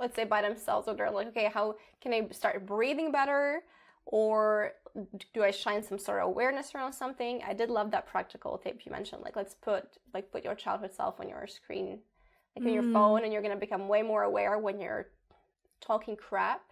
let's 0.00 0.16
say 0.16 0.24
by 0.24 0.40
themselves 0.42 0.88
or 0.88 0.94
they're 0.94 1.10
like, 1.10 1.28
okay, 1.28 1.50
how 1.52 1.76
can 2.00 2.12
I 2.12 2.26
start 2.32 2.66
breathing 2.66 3.12
better? 3.12 3.62
Or 4.06 4.72
do 5.34 5.42
I 5.42 5.50
shine 5.50 5.82
some 5.82 5.98
sort 5.98 6.20
of 6.20 6.28
awareness 6.28 6.74
around 6.74 6.92
something? 6.92 7.42
I 7.46 7.52
did 7.54 7.70
love 7.70 7.90
that 7.92 8.06
practical 8.06 8.58
tip 8.58 8.82
you 8.84 8.92
mentioned. 8.92 9.22
Like 9.22 9.36
let's 9.36 9.54
put 9.54 9.98
like 10.14 10.30
put 10.32 10.44
your 10.44 10.54
childhood 10.54 10.92
self 10.94 11.20
on 11.20 11.28
your 11.28 11.46
screen 11.46 12.00
like 12.56 12.66
on 12.66 12.72
your 12.72 12.82
Mm. 12.82 12.92
phone, 12.92 13.24
and 13.24 13.32
you're 13.32 13.42
gonna 13.42 13.56
become 13.56 13.86
way 13.88 14.02
more 14.02 14.24
aware 14.24 14.58
when 14.58 14.80
you're 14.80 15.08
talking 15.80 16.16
crap 16.16 16.62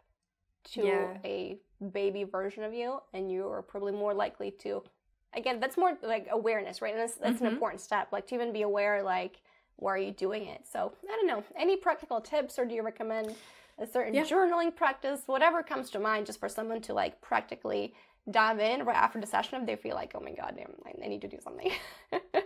to 0.65 0.83
Yeah. 0.83 1.19
a 1.25 1.59
baby 1.93 2.25
version 2.25 2.65
of 2.65 2.75
you, 2.75 3.01
and 3.13 3.31
you're 3.31 3.63
probably 3.63 3.93
more 3.93 4.13
likely 4.13 4.51
to. 4.51 4.83
Again, 5.35 5.61
that's 5.61 5.77
more 5.77 5.97
like 6.03 6.27
awareness, 6.31 6.83
right? 6.83 6.93
And 6.95 7.01
that's, 7.03 7.15
that's 7.15 7.39
Mhm. 7.39 7.43
an 7.43 7.47
important 7.53 7.81
step, 7.81 8.09
like 8.13 8.27
to 8.29 8.35
even 8.35 8.53
be 8.53 8.63
aware, 8.63 9.03
like 9.03 9.41
why 9.77 9.93
are 9.93 9.99
you 9.99 10.11
doing 10.11 10.47
it? 10.47 10.67
So 10.67 10.93
I 11.09 11.17
don't 11.17 11.27
know. 11.29 11.45
Any 11.55 11.77
practical 11.77 12.21
tips, 12.21 12.59
or 12.59 12.65
do 12.65 12.75
you 12.75 12.83
recommend 12.83 13.37
a 13.79 13.87
certain 13.87 14.15
Yeah. 14.15 14.25
journaling 14.25 14.75
practice, 14.75 15.23
whatever 15.27 15.63
comes 15.63 15.91
to 15.91 15.99
mind, 15.99 16.27
just 16.27 16.41
for 16.41 16.49
someone 16.49 16.81
to 16.83 16.93
like 16.95 17.21
practically 17.21 17.95
dive 18.31 18.59
in 18.61 18.85
right 18.85 18.97
after 18.97 19.21
the 19.21 19.27
session 19.27 19.61
if 19.61 19.67
they 19.67 19.77
feel 19.77 19.95
like, 19.95 20.13
oh 20.15 20.21
my 20.21 20.33
god, 20.33 20.55
damn, 20.57 20.75
I- 20.87 21.09
need 21.09 21.23
to 21.23 21.29
do 21.29 21.39
something. 21.41 21.71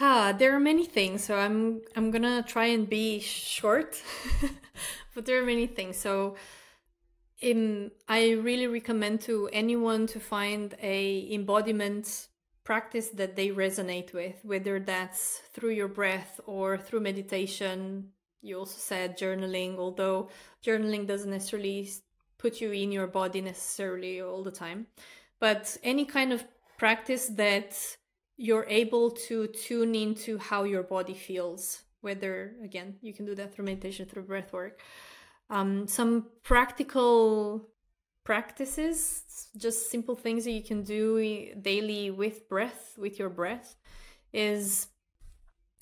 Ah, 0.00 0.32
there 0.36 0.52
are 0.56 0.58
many 0.60 0.84
things, 0.86 1.22
so 1.22 1.36
I'm 1.38 1.80
I'm 1.94 2.10
gonna 2.10 2.42
try 2.42 2.66
and 2.66 2.88
be 2.88 3.20
short, 3.20 4.02
but 5.14 5.24
there 5.24 5.38
are 5.40 5.44
many 5.46 5.68
things. 5.68 5.96
So, 5.98 6.34
um, 7.48 7.92
I 8.08 8.30
really 8.32 8.66
recommend 8.66 9.20
to 9.22 9.48
anyone 9.52 10.08
to 10.08 10.18
find 10.18 10.74
a 10.82 11.28
embodiment 11.32 12.26
practice 12.64 13.10
that 13.10 13.36
they 13.36 13.50
resonate 13.50 14.12
with, 14.12 14.34
whether 14.42 14.80
that's 14.80 15.42
through 15.52 15.70
your 15.70 15.86
breath 15.88 16.40
or 16.44 16.76
through 16.76 17.00
meditation. 17.00 18.10
You 18.44 18.58
also 18.58 18.78
said 18.78 19.18
journaling, 19.18 19.78
although 19.78 20.28
journaling 20.64 21.06
doesn't 21.06 21.30
necessarily 21.30 21.90
put 22.38 22.60
you 22.60 22.70
in 22.72 22.92
your 22.92 23.06
body 23.06 23.40
necessarily 23.40 24.20
all 24.20 24.42
the 24.42 24.50
time, 24.50 24.86
but 25.40 25.76
any 25.82 26.04
kind 26.04 26.32
of 26.32 26.44
practice 26.78 27.28
that 27.28 27.76
you're 28.36 28.66
able 28.68 29.10
to 29.10 29.46
tune 29.48 29.94
into 29.94 30.38
how 30.38 30.64
your 30.64 30.82
body 30.82 31.14
feels 31.14 31.82
whether 32.00 32.54
again 32.62 32.96
you 33.00 33.14
can 33.14 33.24
do 33.24 33.34
that 33.34 33.54
through 33.54 33.64
meditation 33.64 34.06
through 34.06 34.22
breath 34.22 34.52
work 34.52 34.80
um, 35.50 35.86
some 35.86 36.26
practical 36.42 37.66
practices 38.24 39.48
just 39.56 39.90
simple 39.90 40.14
things 40.14 40.44
that 40.44 40.52
you 40.52 40.62
can 40.62 40.82
do 40.82 41.54
daily 41.60 42.10
with 42.10 42.48
breath 42.48 42.94
with 42.98 43.18
your 43.18 43.30
breath 43.30 43.76
is 44.32 44.88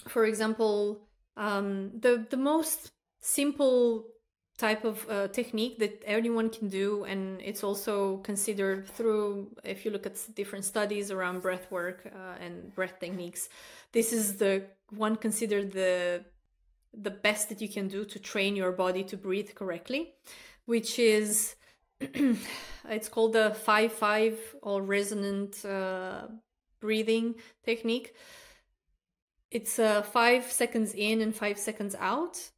for 0.08 0.24
example 0.24 1.08
um, 1.36 1.90
the 1.98 2.26
the 2.30 2.36
most 2.36 2.92
simple 3.20 4.06
type 4.58 4.84
of 4.84 5.08
uh, 5.08 5.28
technique 5.28 5.78
that 5.78 6.02
anyone 6.06 6.48
can 6.50 6.68
do 6.68 7.04
and 7.04 7.40
it's 7.40 7.64
also 7.64 8.18
considered 8.18 8.86
through 8.86 9.50
if 9.64 9.84
you 9.84 9.90
look 9.90 10.06
at 10.06 10.16
different 10.34 10.64
studies 10.64 11.10
around 11.10 11.40
breath 11.40 11.66
work 11.70 11.98
uh, 12.06 12.44
and 12.44 12.74
breath 12.74 13.00
techniques 13.00 13.48
this 13.92 14.12
is 14.12 14.36
the 14.36 14.62
one 14.90 15.16
considered 15.16 15.72
the 15.72 16.24
the 16.92 17.10
best 17.10 17.48
that 17.48 17.60
you 17.62 17.68
can 17.68 17.88
do 17.88 18.04
to 18.04 18.18
train 18.18 18.54
your 18.54 18.72
body 18.72 19.02
to 19.02 19.16
breathe 19.16 19.50
correctly 19.54 20.12
which 20.66 20.98
is 20.98 21.56
it's 22.00 23.08
called 23.08 23.32
the 23.32 23.56
5-5 23.66 24.36
or 24.62 24.82
resonant 24.82 25.64
uh, 25.64 26.26
breathing 26.80 27.34
technique 27.64 28.14
it's 29.52 29.78
uh, 29.78 30.02
five 30.02 30.50
seconds 30.50 30.94
in 30.94 31.20
and 31.20 31.34
five 31.34 31.58
seconds 31.58 31.94
out 32.00 32.50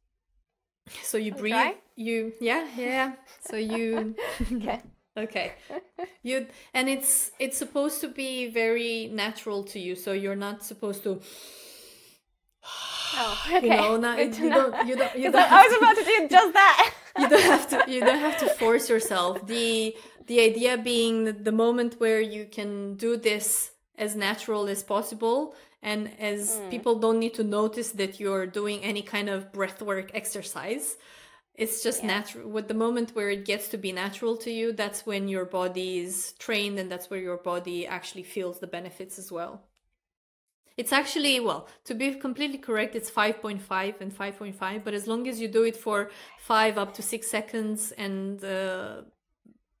so 1.03 1.17
you 1.17 1.31
breathe 1.33 1.53
try? 1.53 1.75
you 1.95 2.33
yeah 2.39 2.65
yeah 2.77 3.13
so 3.49 3.55
you 3.57 4.15
okay. 4.53 4.81
okay 5.17 5.53
you 6.23 6.47
and 6.73 6.87
it's 6.89 7.31
it's 7.39 7.57
supposed 7.57 8.01
to 8.01 8.07
be 8.07 8.47
very 8.49 9.07
natural 9.11 9.63
to 9.63 9.79
you 9.79 9.95
so 9.95 10.11
you're 10.13 10.35
not 10.47 10.63
supposed 10.63 11.03
to 11.03 11.21
Oh, 13.17 13.43
okay. 13.53 13.65
you 13.67 13.69
know 13.69 13.97
not, 13.97 14.17
Good 14.17 14.37
you 14.37 14.49
know. 14.49 14.71
don't 14.71 14.87
you 14.87 14.95
don't 14.95 15.15
you 15.15 15.31
don't 15.35 15.51
I, 15.51 15.61
I 15.63 15.67
was 15.67 15.77
about 15.77 15.95
to 15.97 16.03
do 16.03 16.27
just 16.37 16.53
that. 16.53 16.93
you 17.19 17.29
don't 17.29 17.43
have 17.43 17.69
to 17.69 17.91
you 17.91 17.99
don't 18.01 18.19
have 18.19 18.37
to 18.39 18.49
force 18.49 18.89
yourself 18.89 19.45
the 19.47 19.95
the 20.27 20.39
idea 20.41 20.77
being 20.77 21.25
that 21.25 21.43
the 21.45 21.51
moment 21.51 21.99
where 21.99 22.19
you 22.21 22.45
can 22.45 22.95
do 22.95 23.15
this 23.17 23.71
as 23.97 24.15
natural 24.15 24.67
as 24.67 24.83
possible 24.83 25.55
and 25.85 26.01
as 26.19 26.61
Mm. 26.61 26.69
people 26.69 26.95
don't 26.99 27.19
need 27.19 27.35
to 27.35 27.43
notice 27.43 27.91
that 28.01 28.19
you're 28.19 28.47
doing 28.47 28.79
any 28.83 29.03
kind 29.03 29.29
of 29.29 29.51
breathwork 29.53 30.11
exercise 30.13 30.97
it's 31.55 31.83
just 31.83 32.03
Yeah. 32.03 32.07
natural 32.15 32.49
with 32.49 32.67
the 32.67 32.73
moment 32.85 33.15
where 33.15 33.29
it 33.29 33.45
gets 33.45 33.67
to 33.69 33.77
be 33.77 33.91
natural 33.93 34.35
to 34.37 34.51
you 34.51 34.73
that's 34.73 35.05
when 35.05 35.27
your 35.29 35.45
body 35.45 35.99
is 35.99 36.33
trained 36.39 36.79
and 36.79 36.91
that's 36.91 37.09
where 37.09 37.21
your 37.29 37.37
body 37.37 37.87
actually 37.87 38.23
feels 38.23 38.59
the 38.59 38.67
benefits 38.67 39.19
as 39.19 39.31
well 39.31 39.63
it's 40.77 40.91
actually, 40.91 41.39
well, 41.39 41.67
to 41.85 41.93
be 41.93 42.13
completely 42.15 42.57
correct, 42.57 42.95
it's 42.95 43.09
5.5 43.09 44.01
and 44.01 44.11
5.5, 44.13 44.83
but 44.83 44.93
as 44.93 45.07
long 45.07 45.27
as 45.27 45.39
you 45.39 45.47
do 45.47 45.63
it 45.63 45.77
for 45.77 46.11
five 46.37 46.77
up 46.77 46.93
to 46.95 47.01
six 47.01 47.29
seconds 47.31 47.93
and 47.93 48.43
uh, 48.43 49.03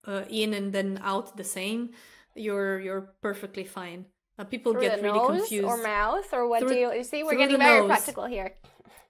uh, 0.07 0.23
in 0.29 0.53
and 0.53 0.73
then 0.73 0.99
out 1.03 1.37
the 1.37 1.43
same, 1.43 1.91
you're 2.35 2.79
you're 2.79 3.13
perfectly 3.21 3.65
fine. 3.65 4.05
Uh, 4.37 4.43
people 4.43 4.73
Through 4.73 4.81
get 4.81 5.01
really 5.01 5.17
nose 5.17 5.37
confused. 5.39 5.65
or 5.65 5.77
mouth 5.81 6.27
or 6.33 6.47
what 6.47 6.59
Through- 6.59 6.69
do 6.69 6.75
you, 6.75 6.93
you 6.93 7.03
see? 7.03 7.23
We're 7.23 7.35
getting 7.35 7.57
very 7.57 7.79
nose. 7.79 7.87
practical 7.87 8.25
here. 8.25 8.53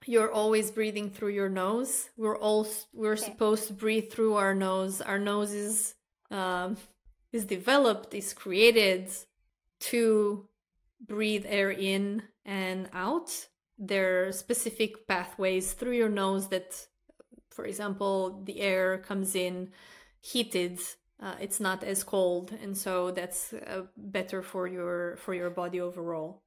You're 0.06 0.30
always 0.30 0.70
breathing 0.70 1.10
through 1.10 1.30
your 1.30 1.48
nose. 1.48 2.10
We're 2.16 2.38
all 2.38 2.66
we're 2.92 3.14
Okay. 3.14 3.24
supposed 3.24 3.66
to 3.68 3.72
breathe 3.72 4.12
through 4.12 4.34
our 4.34 4.54
nose. 4.54 5.00
Our 5.00 5.18
nose 5.18 5.52
is 5.52 5.94
um, 6.30 6.76
is 7.32 7.44
developed, 7.44 8.14
is 8.14 8.32
created 8.32 9.10
to 9.90 10.48
breathe 11.00 11.44
air 11.48 11.70
in 11.70 12.22
and 12.44 12.88
out. 12.92 13.48
There 13.78 14.28
are 14.28 14.32
specific 14.32 15.06
pathways 15.08 15.72
through 15.72 15.96
your 15.96 16.08
nose 16.08 16.48
that, 16.48 16.86
for 17.50 17.64
example, 17.66 18.42
the 18.44 18.60
air 18.60 18.98
comes 18.98 19.34
in 19.34 19.72
heated. 20.20 20.78
Uh, 21.20 21.34
it's 21.40 21.60
not 21.60 21.82
as 21.82 22.04
cold, 22.04 22.52
and 22.62 22.76
so 22.76 23.10
that's 23.10 23.52
uh, 23.54 23.82
better 23.96 24.42
for 24.42 24.66
your 24.66 25.16
for 25.16 25.32
your 25.34 25.48
body 25.50 25.80
overall. 25.80 26.42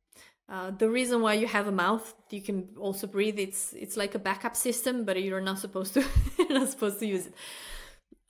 Uh, 0.48 0.72
the 0.72 0.90
reason 0.90 1.22
why 1.22 1.34
you 1.34 1.48
have 1.48 1.68
a 1.68 1.72
mouth, 1.72 2.14
you 2.30 2.42
can 2.42 2.70
also 2.78 3.08
breathe. 3.08 3.40
It's 3.40 3.74
it's 3.74 3.98
like 3.98 4.14
a 4.16 4.20
backup 4.20 4.56
system, 4.56 5.06
but 5.06 5.22
you're 5.22 5.42
not 5.42 5.60
supposed 5.60 5.94
to 5.96 6.02
you're 6.38 6.60
not 6.60 6.70
supposed 6.70 7.00
to 7.00 7.08
use 7.08 7.26
it. 7.28 7.34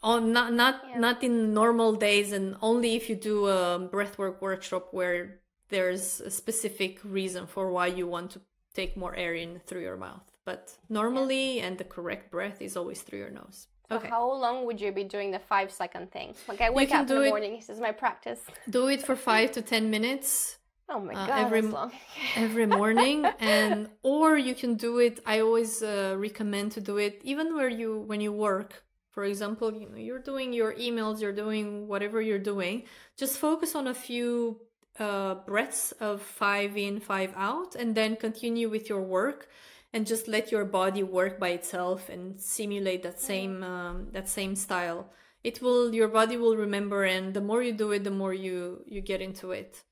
On 0.02 0.32
not 0.32 0.54
not 0.54 0.76
Yeah. 0.88 1.00
not 1.00 1.24
in 1.24 1.54
normal 1.54 1.94
days, 1.96 2.32
and 2.32 2.56
only 2.62 2.96
if 2.96 3.10
you 3.10 3.16
do 3.16 3.48
a 3.48 3.80
breathwork 3.92 4.42
workshop 4.42 4.94
where 4.94 5.40
there's 5.70 6.22
a 6.22 6.32
specific 6.32 7.00
reason 7.04 7.48
for 7.48 7.70
why 7.72 7.88
you 7.88 8.08
want 8.08 8.32
to 8.32 8.42
take 8.74 8.96
more 8.96 9.14
air 9.16 9.34
in 9.34 9.60
through 9.68 9.82
your 9.82 9.98
mouth. 9.98 10.24
But 10.46 10.78
normally, 10.90 11.60
and 11.60 11.78
the 11.78 11.84
correct 11.84 12.32
breath 12.32 12.62
is 12.62 12.78
always 12.78 13.02
through 13.02 13.20
your 13.20 13.30
nose. 13.30 13.68
Okay, 13.92 14.08
how 14.10 14.32
long 14.34 14.66
would 14.66 14.80
you 14.80 14.92
be 14.92 15.04
doing 15.04 15.32
the 15.32 15.40
five 15.40 15.72
second 15.72 16.12
thing? 16.12 16.36
Like 16.48 16.62
I 16.62 16.70
wake 16.70 16.92
up 16.92 17.10
in 17.10 17.16
the 17.16 17.22
it- 17.24 17.30
morning, 17.30 17.56
this 17.56 17.70
is 17.70 17.80
my 17.80 17.92
practice. 17.92 18.40
do 18.70 18.88
it 18.88 19.02
for 19.02 19.16
five 19.16 19.52
to 19.54 19.62
ten 19.62 19.90
minutes. 19.90 20.58
Oh 20.90 21.00
my 21.00 21.14
Uh, 21.14 21.28
god, 21.28 21.40
every 21.46 21.62
that's 21.62 21.74
long. 21.74 21.92
every 22.36 22.66
morning 22.80 23.34
and 23.40 23.90
or 24.04 24.38
you 24.38 24.56
can 24.56 24.74
do 24.76 24.98
it 25.00 25.20
i 25.26 25.40
always 25.40 25.84
uh, 25.84 26.16
recommend 26.18 26.72
to 26.72 26.82
do 26.82 26.98
it 26.98 27.22
even 27.24 27.56
where 27.56 27.70
you 27.70 27.90
when 28.10 28.22
you 28.22 28.32
work 28.32 28.84
for 29.12 29.24
example 29.24 29.72
you 29.74 29.88
know 29.90 29.98
you're 29.98 30.26
doing 30.32 30.52
your 30.54 30.74
emails 30.76 31.22
you're 31.22 31.40
doing 31.46 31.88
whatever 31.88 32.20
you're 32.22 32.46
doing 32.54 32.84
just 33.18 33.38
focus 33.38 33.76
on 33.76 33.86
a 33.88 33.94
few 33.94 34.60
uh, 35.00 35.36
breaths 35.52 35.92
of 36.00 36.22
five 36.22 36.76
in 36.78 37.00
five 37.00 37.32
out 37.36 37.76
and 37.76 37.94
then 37.96 38.16
continue 38.16 38.68
with 38.70 38.90
your 38.90 39.02
work 39.02 39.48
and 39.94 40.06
just 40.06 40.28
let 40.28 40.52
your 40.52 40.66
body 40.66 41.04
work 41.04 41.40
by 41.40 41.50
itself 41.50 42.10
and 42.10 42.40
simulate 42.40 43.04
that 43.04 43.20
same 43.20 43.64
um, 43.64 44.08
that 44.12 44.28
same 44.28 44.56
style. 44.56 45.12
It 45.44 45.62
will 45.62 45.94
your 45.94 46.08
body 46.08 46.38
will 46.38 46.56
remember 46.56 47.04
and 47.04 47.34
the 47.34 47.42
more 47.42 47.64
you 47.64 47.74
do 47.74 47.92
it 47.92 48.04
the 48.04 48.12
more 48.12 48.34
you 48.34 48.84
you 48.86 49.02
get 49.02 49.22
into 49.22 49.52
it. 49.52 49.84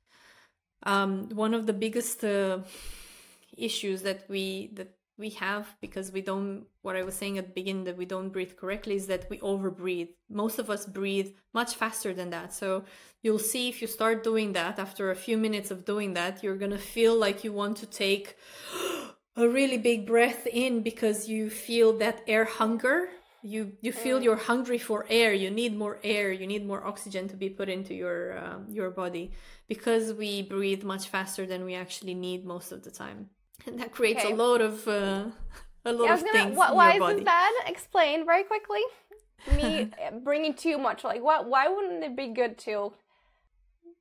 Um, 0.83 1.29
one 1.29 1.53
of 1.53 1.65
the 1.65 1.73
biggest 1.73 2.23
uh, 2.23 2.59
issues 3.57 4.03
that 4.03 4.25
we 4.29 4.71
that 4.73 4.93
we 5.17 5.31
have 5.31 5.67
because 5.81 6.11
we 6.11 6.21
don't 6.21 6.67
what 6.83 6.95
i 6.95 7.01
was 7.01 7.15
saying 7.15 7.39
at 7.39 7.47
the 7.47 7.53
beginning 7.53 7.85
that 7.85 7.97
we 7.97 8.05
don't 8.05 8.29
breathe 8.29 8.55
correctly 8.55 8.95
is 8.95 9.07
that 9.07 9.27
we 9.31 9.39
overbreathe. 9.39 10.09
Most 10.29 10.59
of 10.59 10.69
us 10.69 10.85
breathe 10.85 11.31
much 11.55 11.73
faster 11.73 12.13
than 12.13 12.29
that. 12.29 12.53
So 12.53 12.83
you'll 13.23 13.39
see 13.39 13.67
if 13.67 13.81
you 13.81 13.87
start 13.87 14.23
doing 14.23 14.53
that 14.53 14.77
after 14.77 15.09
a 15.09 15.15
few 15.15 15.37
minutes 15.37 15.71
of 15.71 15.85
doing 15.85 16.13
that 16.13 16.43
you're 16.43 16.55
going 16.55 16.71
to 16.71 16.77
feel 16.77 17.15
like 17.17 17.43
you 17.43 17.51
want 17.51 17.77
to 17.77 17.87
take 17.87 18.35
a 19.37 19.47
really 19.47 19.77
big 19.77 20.07
breath 20.07 20.47
in 20.47 20.81
because 20.83 21.29
you 21.29 21.49
feel 21.49 21.93
that 21.99 22.21
air 22.27 22.45
hunger 22.45 23.09
you 23.43 23.73
you 23.81 23.93
feel 23.93 24.21
you're 24.23 24.35
hungry 24.51 24.79
for 24.79 25.05
air 25.09 25.33
you 25.33 25.49
need 25.51 25.77
more 25.77 25.99
air 26.03 26.31
you 26.31 26.47
need 26.47 26.65
more 26.65 26.85
oxygen 26.85 27.27
to 27.29 27.35
be 27.37 27.49
put 27.49 27.69
into 27.69 27.93
your 27.93 28.37
um, 28.39 28.65
your 28.69 28.89
body 28.89 29.31
because 29.69 30.13
we 30.13 30.41
breathe 30.41 30.83
much 30.83 31.07
faster 31.09 31.45
than 31.45 31.63
we 31.65 31.75
actually 31.75 32.15
need 32.15 32.45
most 32.45 32.71
of 32.71 32.83
the 32.83 32.91
time 32.91 33.29
and 33.67 33.79
that 33.79 33.91
creates 33.91 34.23
Okay. 34.23 34.33
a 34.33 34.35
lot 34.35 34.61
of 34.61 34.87
uh, 34.87 35.25
a 35.85 35.93
lot 35.93 36.05
Yeah, 36.05 36.13
of 36.13 36.23
gonna. 36.25 36.31
things 36.31 36.57
Why, 36.57 36.71
in 36.71 36.75
why 36.75 36.91
your 36.91 36.95
is 36.95 36.99
body 36.99 37.23
bad? 37.23 37.53
Explain 37.67 38.25
very 38.25 38.43
quickly. 38.43 38.81
Me 39.55 39.87
bringing 40.23 40.53
too 40.53 40.77
much. 40.77 41.03
Like, 41.03 41.23
what? 41.23 41.47
Why 41.47 41.67
wouldn't 41.67 42.03
it 42.03 42.15
be 42.15 42.27
good 42.29 42.57
to? 42.59 42.93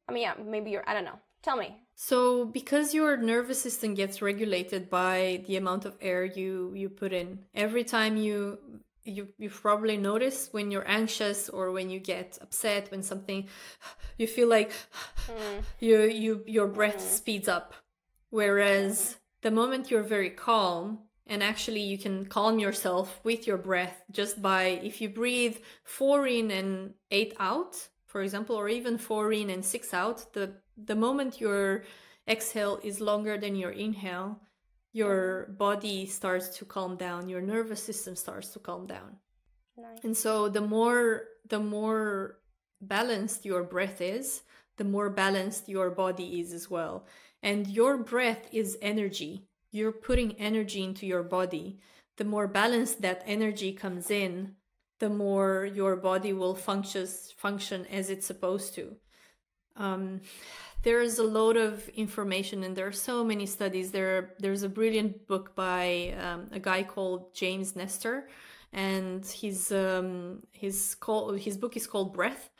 I 0.08 0.12
mean, 0.12 0.22
yeah, 0.22 0.34
maybe 0.42 0.70
you're. 0.70 0.84
I 0.88 0.94
don't 0.94 1.04
know. 1.04 1.18
Tell 1.42 1.56
me. 1.56 1.76
So, 1.98 2.44
because 2.44 2.92
your 2.92 3.16
nervous 3.16 3.62
system 3.62 3.94
gets 3.94 4.20
regulated 4.20 4.90
by 4.90 5.42
the 5.46 5.56
amount 5.56 5.86
of 5.86 5.96
air 6.02 6.26
you 6.26 6.72
you 6.74 6.90
put 6.90 7.14
in, 7.14 7.38
every 7.54 7.84
time 7.84 8.18
you 8.18 8.58
you 9.06 9.28
you 9.38 9.48
probably 9.48 9.96
notice 9.96 10.48
when 10.52 10.70
you're 10.70 10.88
anxious 10.88 11.48
or 11.48 11.72
when 11.72 11.88
you 11.88 11.98
get 11.98 12.38
upset 12.42 12.90
when 12.90 13.02
something 13.02 13.48
you 14.18 14.26
feel 14.26 14.48
like 14.48 14.70
mm. 15.28 15.62
you 15.80 16.02
you 16.02 16.44
your 16.46 16.66
breath 16.66 16.98
mm. 16.98 17.00
speeds 17.00 17.48
up 17.48 17.74
whereas 18.30 19.16
the 19.42 19.50
moment 19.50 19.90
you're 19.90 20.02
very 20.02 20.30
calm 20.30 20.98
and 21.26 21.42
actually 21.42 21.80
you 21.80 21.96
can 21.96 22.26
calm 22.26 22.58
yourself 22.58 23.20
with 23.24 23.46
your 23.46 23.58
breath 23.58 24.02
just 24.10 24.42
by 24.42 24.64
if 24.82 25.00
you 25.00 25.08
breathe 25.08 25.56
four 25.84 26.26
in 26.26 26.50
and 26.50 26.94
eight 27.10 27.34
out 27.38 27.88
for 28.06 28.22
example 28.22 28.56
or 28.56 28.68
even 28.68 28.98
four 28.98 29.32
in 29.32 29.50
and 29.50 29.64
six 29.64 29.94
out 29.94 30.32
the 30.32 30.52
the 30.76 30.94
moment 30.94 31.40
your 31.40 31.84
exhale 32.28 32.80
is 32.82 33.00
longer 33.00 33.38
than 33.38 33.56
your 33.56 33.70
inhale 33.70 34.40
your 34.92 35.54
body 35.58 36.06
starts 36.06 36.48
to 36.56 36.64
calm 36.64 36.96
down 36.96 37.28
your 37.28 37.40
nervous 37.40 37.82
system 37.82 38.16
starts 38.16 38.48
to 38.50 38.58
calm 38.58 38.86
down. 38.86 39.16
Nice. 39.78 40.04
and 40.04 40.16
so 40.16 40.48
the 40.48 40.60
more 40.60 41.24
the 41.48 41.60
more 41.60 42.38
balanced 42.80 43.44
your 43.44 43.62
breath 43.62 44.00
is 44.00 44.42
the 44.76 44.84
more 44.84 45.10
balanced 45.10 45.68
your 45.68 45.90
body 45.90 46.40
is 46.40 46.52
as 46.52 46.70
well. 46.70 47.06
And 47.42 47.66
your 47.66 47.96
breath 47.96 48.48
is 48.52 48.78
energy. 48.82 49.46
You're 49.70 49.92
putting 49.92 50.32
energy 50.38 50.82
into 50.82 51.06
your 51.06 51.22
body, 51.22 51.78
the 52.16 52.24
more 52.24 52.48
balanced 52.48 53.02
that 53.02 53.22
energy 53.26 53.72
comes 53.72 54.10
in, 54.10 54.54
the 55.00 55.10
more 55.10 55.66
your 55.66 55.96
body 55.96 56.32
will 56.32 56.54
functions 56.54 57.34
function 57.36 57.84
as 57.86 58.08
it's 58.08 58.26
supposed 58.26 58.74
to. 58.74 58.96
Um, 59.76 60.20
there 60.82 61.00
is 61.00 61.18
a 61.18 61.24
lot 61.24 61.56
of 61.56 61.88
information, 61.90 62.62
and 62.62 62.76
there 62.76 62.86
are 62.86 62.92
so 62.92 63.24
many 63.24 63.46
studies. 63.46 63.90
There, 63.90 64.34
there's 64.38 64.62
a 64.62 64.68
brilliant 64.68 65.26
book 65.26 65.54
by 65.56 66.14
um, 66.20 66.48
a 66.52 66.60
guy 66.60 66.82
called 66.84 67.34
James 67.34 67.74
Nestor, 67.74 68.28
and 68.72 69.26
his 69.26 69.72
um, 69.72 70.42
his 70.52 70.94
call 70.94 71.32
his 71.32 71.56
book 71.56 71.76
is 71.76 71.86
called 71.86 72.12
Breath. 72.14 72.50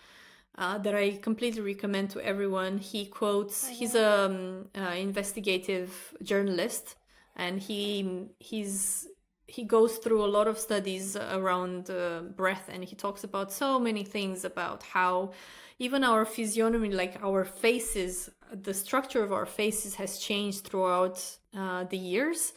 Uh, 0.59 0.79
that 0.79 0.95
I 0.95 1.19
completely 1.19 1.61
recommend 1.61 2.09
to 2.11 2.21
everyone. 2.25 2.79
He 2.79 3.05
quotes. 3.05 3.69
He's 3.69 3.95
a 3.95 4.25
um, 4.25 4.69
uh, 4.75 4.95
investigative 4.97 6.15
journalist, 6.23 6.97
and 7.37 7.61
he 7.61 8.29
he's 8.41 9.07
he 9.47 9.65
goes 9.65 9.99
through 9.99 10.25
a 10.25 10.27
lot 10.27 10.49
of 10.49 10.59
studies 10.59 11.17
around 11.17 11.89
uh, 11.91 12.23
breath 12.35 12.69
and 12.73 12.83
he 12.83 12.97
talks 12.97 13.23
about 13.23 13.53
so 13.53 13.79
many 13.79 14.03
things 14.03 14.45
about 14.45 14.83
how 14.83 15.31
even 15.79 16.05
our 16.05 16.25
physiognomy 16.25 16.91
like 16.91 17.19
our 17.23 17.45
faces 17.45 18.31
the 18.51 18.75
structure 18.75 19.23
of 19.23 19.33
our 19.33 19.47
faces 19.47 19.97
has 19.97 20.19
changed 20.19 20.65
throughout 20.65 21.39
uh, 21.57 21.85
the 21.85 21.99
years 21.99 22.53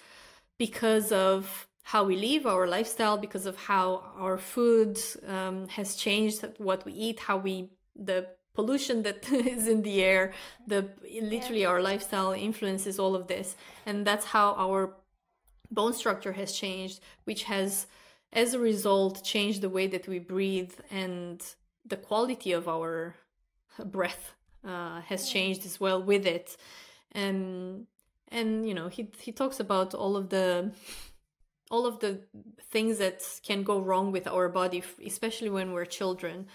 because 0.57 1.11
of 1.11 1.67
how 1.83 2.03
we 2.03 2.15
live 2.15 2.45
our 2.45 2.67
lifestyle 2.67 3.17
because 3.17 3.45
of 3.45 3.55
how 3.57 4.03
our 4.17 4.37
food 4.37 4.99
um, 5.27 5.67
has 5.69 5.95
changed 5.95 6.45
what 6.57 6.85
we 6.85 6.93
eat 6.93 7.19
how 7.19 7.37
we 7.37 7.69
the 7.95 8.27
pollution 8.53 9.03
that 9.03 9.27
is 9.31 9.67
in 9.67 9.81
the 9.81 10.03
air 10.03 10.33
the 10.67 10.89
literally 11.21 11.65
our 11.65 11.81
lifestyle 11.81 12.31
influences 12.31 12.99
all 12.99 13.15
of 13.15 13.27
this. 13.27 13.55
And 13.85 14.05
that's 14.05 14.25
how 14.25 14.53
our 14.57 14.95
bone 15.71 15.93
structure 15.93 16.33
has 16.33 16.51
changed 16.51 16.99
which 17.23 17.43
has 17.43 17.87
as 18.33 18.53
a 18.53 18.59
result 18.59 19.23
changed 19.23 19.61
the 19.61 19.69
way 19.69 19.87
that 19.87 20.07
we 20.07 20.19
breathe 20.19 20.73
and 20.91 21.41
the 21.89 21.97
quality 21.97 22.51
of 22.51 22.67
our 22.67 23.15
breath 23.85 24.33
uh, 24.65 25.01
has 25.01 25.29
changed 25.29 25.65
as 25.65 25.79
well 25.79 26.01
with 26.01 26.25
it. 26.25 26.57
And 27.11 27.87
and 28.31 28.67
you 28.67 28.73
know 28.73 28.87
he 28.87 29.09
he 29.19 29.31
talks 29.31 29.59
about 29.59 29.93
all 29.93 30.15
of 30.15 30.29
the 30.29 30.71
all 31.71 31.85
of 31.85 31.99
the 31.99 32.21
things 32.71 32.97
that 32.97 33.23
can 33.43 33.63
go 33.63 33.79
wrong 33.79 34.11
with 34.11 34.27
our 34.27 34.49
body 34.49 34.83
especially 35.05 35.49
when 35.49 35.71
we're 35.71 35.85
children. 35.85 36.47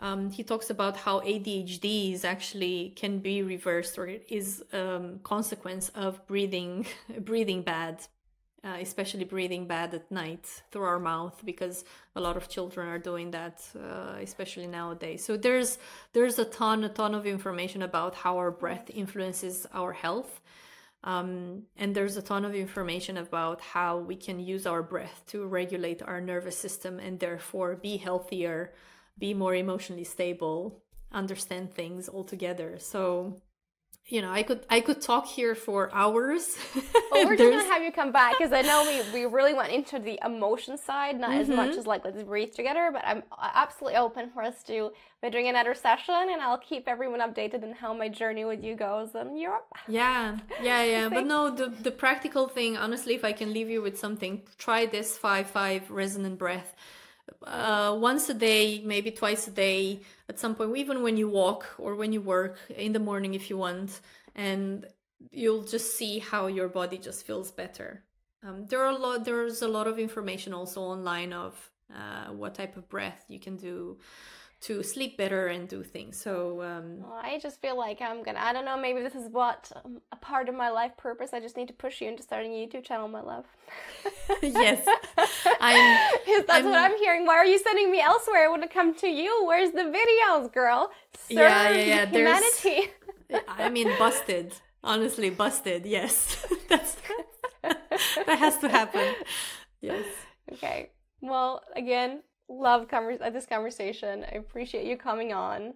Um, 0.00 0.30
he 0.30 0.44
talks 0.44 0.70
about 0.70 0.96
how 0.96 1.20
ADHD 1.20 2.12
is 2.12 2.24
actually 2.24 2.92
can 2.94 3.18
be 3.18 3.42
reversed 3.42 3.98
or 3.98 4.06
is 4.06 4.62
um, 4.72 5.18
consequence 5.24 5.88
of 5.90 6.24
breathing 6.26 6.86
breathing 7.20 7.62
bad, 7.62 8.06
uh, 8.64 8.76
especially 8.80 9.24
breathing 9.24 9.66
bad 9.66 9.94
at 9.94 10.10
night 10.10 10.62
through 10.70 10.84
our 10.84 10.98
mouth 10.98 11.40
because 11.44 11.84
a 12.16 12.20
lot 12.20 12.36
of 12.36 12.48
children 12.48 12.88
are 12.88 12.98
doing 12.98 13.30
that, 13.30 13.64
uh, 13.76 14.16
especially 14.20 14.66
nowadays. 14.66 15.24
So 15.24 15.36
there's 15.36 15.78
there's 16.12 16.38
a 16.38 16.44
ton 16.44 16.84
a 16.84 16.88
ton 16.88 17.14
of 17.14 17.26
information 17.26 17.82
about 17.82 18.14
how 18.14 18.36
our 18.36 18.50
breath 18.50 18.90
influences 18.92 19.66
our 19.72 19.92
health. 19.92 20.40
Um, 21.04 21.62
and 21.76 21.94
there's 21.94 22.16
a 22.16 22.22
ton 22.22 22.44
of 22.44 22.56
information 22.56 23.18
about 23.18 23.60
how 23.60 23.98
we 23.98 24.16
can 24.16 24.40
use 24.40 24.66
our 24.66 24.82
breath 24.82 25.22
to 25.28 25.46
regulate 25.46 26.02
our 26.02 26.20
nervous 26.20 26.58
system 26.58 26.98
and 26.98 27.20
therefore 27.20 27.76
be 27.76 27.98
healthier 27.98 28.72
be 29.18 29.34
more 29.34 29.54
emotionally 29.54 30.04
stable, 30.04 30.82
understand 31.12 31.72
things 31.74 32.08
altogether. 32.08 32.78
So 32.78 33.40
you 34.08 34.22
know, 34.22 34.30
I 34.30 34.42
could 34.42 34.64
I 34.70 34.80
could 34.80 35.02
talk 35.02 35.26
here 35.26 35.54
for 35.54 35.94
hours. 35.94 36.56
well, 37.12 37.26
we're 37.26 37.36
just 37.36 37.50
gonna 37.50 37.64
have 37.74 37.82
you 37.82 37.92
come 37.92 38.10
back 38.10 38.38
because 38.38 38.54
I 38.54 38.62
know 38.62 38.82
we, 39.12 39.20
we 39.20 39.26
really 39.26 39.52
went 39.52 39.70
into 39.70 39.98
the 39.98 40.18
emotion 40.24 40.78
side, 40.78 41.20
not 41.20 41.30
mm-hmm. 41.30 41.40
as 41.40 41.48
much 41.48 41.70
mm-hmm. 41.70 41.80
as 41.80 41.86
like 41.86 42.04
let's 42.06 42.22
breathe 42.22 42.52
together. 42.54 42.88
But 42.90 43.02
I'm 43.04 43.22
absolutely 43.38 43.98
open 43.98 44.30
for 44.30 44.42
us 44.42 44.62
to 44.64 44.92
be 45.22 45.28
doing 45.28 45.48
another 45.48 45.74
session, 45.74 46.14
and 46.14 46.40
I'll 46.40 46.58
keep 46.58 46.88
everyone 46.88 47.20
updated 47.20 47.62
on 47.62 47.72
how 47.72 47.92
my 47.92 48.08
journey 48.08 48.46
with 48.46 48.64
you 48.64 48.76
goes 48.76 49.14
in 49.14 49.36
Europe. 49.36 49.66
Yeah, 49.86 50.38
yeah, 50.62 50.82
yeah. 50.84 51.08
but 51.10 51.26
no, 51.34 51.54
the 51.54 51.68
the 51.68 51.90
practical 51.90 52.48
thing, 52.48 52.78
honestly, 52.78 53.14
if 53.14 53.24
I 53.24 53.32
can 53.32 53.52
leave 53.52 53.68
you 53.68 53.82
with 53.82 53.98
something, 53.98 54.40
try 54.56 54.86
this 54.86 55.18
five 55.18 55.50
five 55.50 55.90
resonant 55.90 56.38
breath 56.38 56.74
uh, 57.46 57.96
once 57.98 58.28
a 58.28 58.34
day, 58.34 58.82
maybe 58.84 59.10
twice 59.10 59.48
a 59.48 59.50
day, 59.50 60.00
at 60.28 60.38
some 60.38 60.54
point, 60.54 60.76
even 60.76 61.02
when 61.02 61.16
you 61.16 61.28
walk 61.28 61.66
or 61.78 61.94
when 61.94 62.12
you 62.12 62.20
work 62.20 62.58
in 62.68 62.92
the 62.92 62.98
morning 62.98 63.34
if 63.34 63.48
you 63.48 63.56
want, 63.56 64.00
and 64.34 64.86
you'll 65.30 65.64
just 65.64 65.96
see 65.96 66.18
how 66.18 66.46
your 66.46 66.68
body 66.68 66.98
just 66.98 67.26
feels 67.26 67.50
better. 67.50 68.04
Um, 68.42 68.66
there 68.66 68.82
are 68.84 68.90
a 68.90 68.96
lot. 68.96 69.24
There's 69.24 69.62
a 69.62 69.68
lot 69.68 69.86
of 69.86 69.98
information 69.98 70.52
also 70.52 70.80
online 70.82 71.32
of 71.32 71.70
uh, 71.94 72.32
what 72.32 72.54
type 72.54 72.76
of 72.76 72.88
breath 72.88 73.24
you 73.28 73.40
can 73.40 73.56
do 73.56 73.98
to 74.60 74.82
sleep 74.82 75.16
better 75.16 75.46
and 75.46 75.68
do 75.68 75.82
things. 75.82 76.16
So 76.16 76.62
um, 76.62 77.00
well, 77.00 77.20
I 77.22 77.38
just 77.38 77.60
feel 77.60 77.76
like 77.76 78.00
I'm 78.00 78.22
gonna. 78.22 78.40
I 78.40 78.52
don't 78.52 78.64
know. 78.64 78.76
Maybe 78.76 79.00
this 79.02 79.14
is 79.14 79.28
what 79.30 79.70
um, 79.84 80.00
a 80.10 80.16
part 80.16 80.48
of 80.48 80.54
my 80.54 80.70
life 80.70 80.96
purpose. 80.96 81.30
I 81.32 81.40
just 81.40 81.56
need 81.56 81.68
to 81.68 81.74
push 81.74 82.00
you 82.00 82.08
into 82.08 82.22
starting 82.22 82.52
a 82.52 82.66
YouTube 82.66 82.84
channel, 82.84 83.08
my 83.08 83.20
love. 83.20 83.44
yes, 84.42 84.86
I'm. 85.60 86.10
That's 86.46 86.50
I'm, 86.50 86.64
what 86.64 86.78
I'm 86.78 86.96
hearing. 86.98 87.26
Why 87.26 87.36
are 87.36 87.46
you 87.46 87.58
sending 87.58 87.90
me 87.90 88.00
elsewhere? 88.00 88.44
I 88.44 88.48
want 88.48 88.62
to 88.62 88.68
come 88.68 88.94
to 88.96 89.08
you. 89.08 89.44
Where's 89.46 89.70
the 89.70 89.92
videos, 89.96 90.52
girl? 90.52 90.90
Serve 91.16 91.38
yeah, 91.38 91.70
yeah, 91.70 91.84
yeah. 91.84 92.06
Humanity. 92.06 92.90
I 93.46 93.68
mean, 93.68 93.90
busted. 93.98 94.54
Honestly, 94.82 95.30
busted. 95.30 95.86
Yes, 95.86 96.44
that's 96.68 96.96
that 97.62 98.38
has 98.38 98.58
to 98.58 98.68
happen. 98.68 99.14
Yes. 99.80 100.06
Okay. 100.52 100.90
Well, 101.20 101.62
again, 101.74 102.22
love 102.48 102.88
conver- 102.88 103.32
this 103.32 103.46
conversation. 103.46 104.24
I 104.30 104.36
appreciate 104.36 104.86
you 104.86 104.96
coming 104.96 105.32
on. 105.32 105.74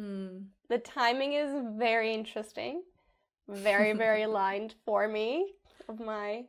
Mm. 0.00 0.46
The 0.68 0.78
timing 0.78 1.34
is 1.34 1.50
very 1.76 2.12
interesting, 2.12 2.82
very, 3.48 3.92
very 3.92 4.22
aligned 4.28 4.74
for 4.84 5.06
me 5.08 5.52
of 5.88 6.00
my 6.00 6.44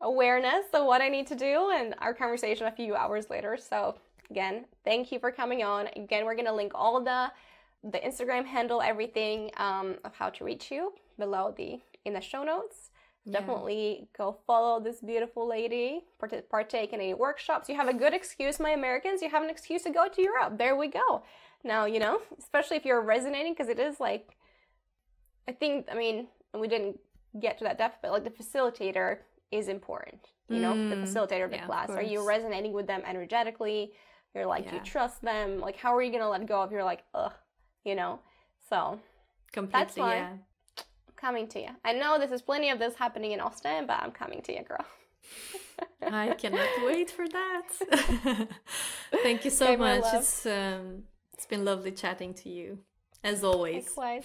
awareness 0.00 0.66
of 0.74 0.86
what 0.86 1.00
I 1.00 1.08
need 1.08 1.26
to 1.28 1.34
do 1.34 1.70
and 1.74 1.94
our 1.98 2.14
conversation 2.14 2.66
a 2.66 2.72
few 2.72 2.94
hours 2.94 3.30
later. 3.30 3.56
So 3.56 3.96
again, 4.30 4.66
thank 4.84 5.10
you 5.10 5.18
for 5.18 5.30
coming 5.30 5.62
on. 5.62 5.88
Again, 5.96 6.24
we're 6.24 6.36
gonna 6.36 6.54
link 6.54 6.72
all 6.74 7.02
the 7.02 7.30
the 7.84 7.98
Instagram 7.98 8.44
handle, 8.44 8.82
everything 8.82 9.50
um, 9.58 9.96
of 10.04 10.12
how 10.14 10.28
to 10.30 10.44
reach 10.44 10.70
you 10.70 10.92
below 11.18 11.54
the 11.56 11.80
in 12.04 12.14
the 12.14 12.20
show 12.20 12.42
notes. 12.42 12.90
Yeah. 13.26 13.40
Definitely 13.40 14.08
go 14.16 14.38
follow 14.46 14.78
this 14.80 15.00
beautiful 15.00 15.48
lady, 15.48 16.04
partake 16.48 16.92
in 16.92 17.00
any 17.00 17.12
workshops. 17.12 17.68
You 17.68 17.74
have 17.74 17.88
a 17.88 17.94
good 17.94 18.14
excuse, 18.14 18.60
my 18.60 18.70
Americans. 18.70 19.20
You 19.20 19.28
have 19.30 19.42
an 19.42 19.50
excuse 19.50 19.82
to 19.82 19.90
go 19.90 20.06
to 20.08 20.22
Europe. 20.22 20.58
There 20.58 20.76
we 20.76 20.88
go. 20.88 21.24
Now, 21.64 21.86
you 21.86 21.98
know, 21.98 22.20
especially 22.38 22.76
if 22.76 22.84
you're 22.84 23.00
resonating, 23.00 23.52
because 23.52 23.68
it 23.68 23.80
is 23.80 23.98
like, 23.98 24.36
I 25.48 25.52
think, 25.52 25.88
I 25.90 25.96
mean, 25.96 26.28
we 26.54 26.68
didn't 26.68 27.00
get 27.40 27.58
to 27.58 27.64
that 27.64 27.78
depth, 27.78 27.98
but 28.00 28.12
like 28.12 28.22
the 28.22 28.30
facilitator 28.30 29.18
is 29.50 29.68
important. 29.68 30.20
You 30.48 30.60
know, 30.60 30.74
mm, 30.74 30.90
the 30.90 30.96
facilitator 30.96 31.44
of 31.44 31.50
the 31.50 31.56
yeah, 31.56 31.66
class. 31.66 31.88
Of 31.88 31.96
Are 31.96 32.02
you 32.02 32.26
resonating 32.26 32.72
with 32.72 32.86
them 32.86 33.02
energetically? 33.04 33.92
You're 34.32 34.46
like, 34.46 34.66
yeah. 34.66 34.74
you 34.74 34.80
trust 34.80 35.20
them? 35.22 35.58
Like, 35.58 35.76
how 35.76 35.96
are 35.96 36.02
you 36.02 36.12
gonna 36.12 36.28
let 36.28 36.46
go 36.46 36.62
if 36.62 36.70
you're 36.70 36.84
like, 36.84 37.02
ugh, 37.12 37.32
you 37.84 37.96
know? 37.96 38.20
So 38.68 39.00
completely, 39.52 39.80
that's 39.80 39.96
why 39.96 40.14
yeah 40.16 40.32
coming 41.16 41.48
to 41.48 41.60
you. 41.60 41.68
I 41.84 41.92
know 41.92 42.18
this 42.18 42.30
is 42.30 42.42
plenty 42.42 42.70
of 42.70 42.78
this 42.78 42.94
happening 42.94 43.32
in 43.32 43.40
Austin, 43.40 43.86
but 43.86 43.98
I'm 44.02 44.12
coming 44.12 44.42
to 44.42 44.52
you, 44.52 44.62
girl. 44.62 44.84
I 46.02 46.34
cannot 46.34 46.68
wait 46.86 47.10
for 47.10 47.26
that. 47.28 47.68
Thank 49.22 49.44
you 49.44 49.50
so 49.50 49.66
okay, 49.66 49.76
much. 49.76 50.04
It's 50.14 50.46
um, 50.46 51.04
it's 51.32 51.46
been 51.46 51.64
lovely 51.64 51.92
chatting 51.92 52.34
to 52.34 52.48
you 52.48 52.78
as 53.24 53.42
always. 53.42 53.96
Likewise. 53.96 54.24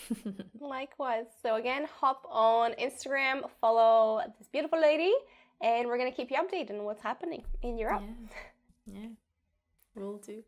Likewise. 0.59 1.25
So 1.41 1.55
again, 1.55 1.87
hop 1.99 2.25
on 2.29 2.73
Instagram, 2.73 3.49
follow 3.59 4.21
this 4.37 4.47
beautiful 4.47 4.79
lady, 4.79 5.13
and 5.61 5.87
we're 5.87 5.97
gonna 5.97 6.11
keep 6.11 6.29
you 6.31 6.37
updated 6.37 6.71
on 6.71 6.83
what's 6.85 7.01
happening 7.01 7.43
in 7.61 7.77
Europe. 7.77 8.03
Yeah. 8.85 8.99
yeah. 8.99 9.07
Will 9.95 10.17
do. 10.17 10.43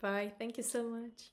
Bye. 0.00 0.32
Thank 0.38 0.56
you 0.56 0.62
so 0.62 0.84
much. 0.84 1.30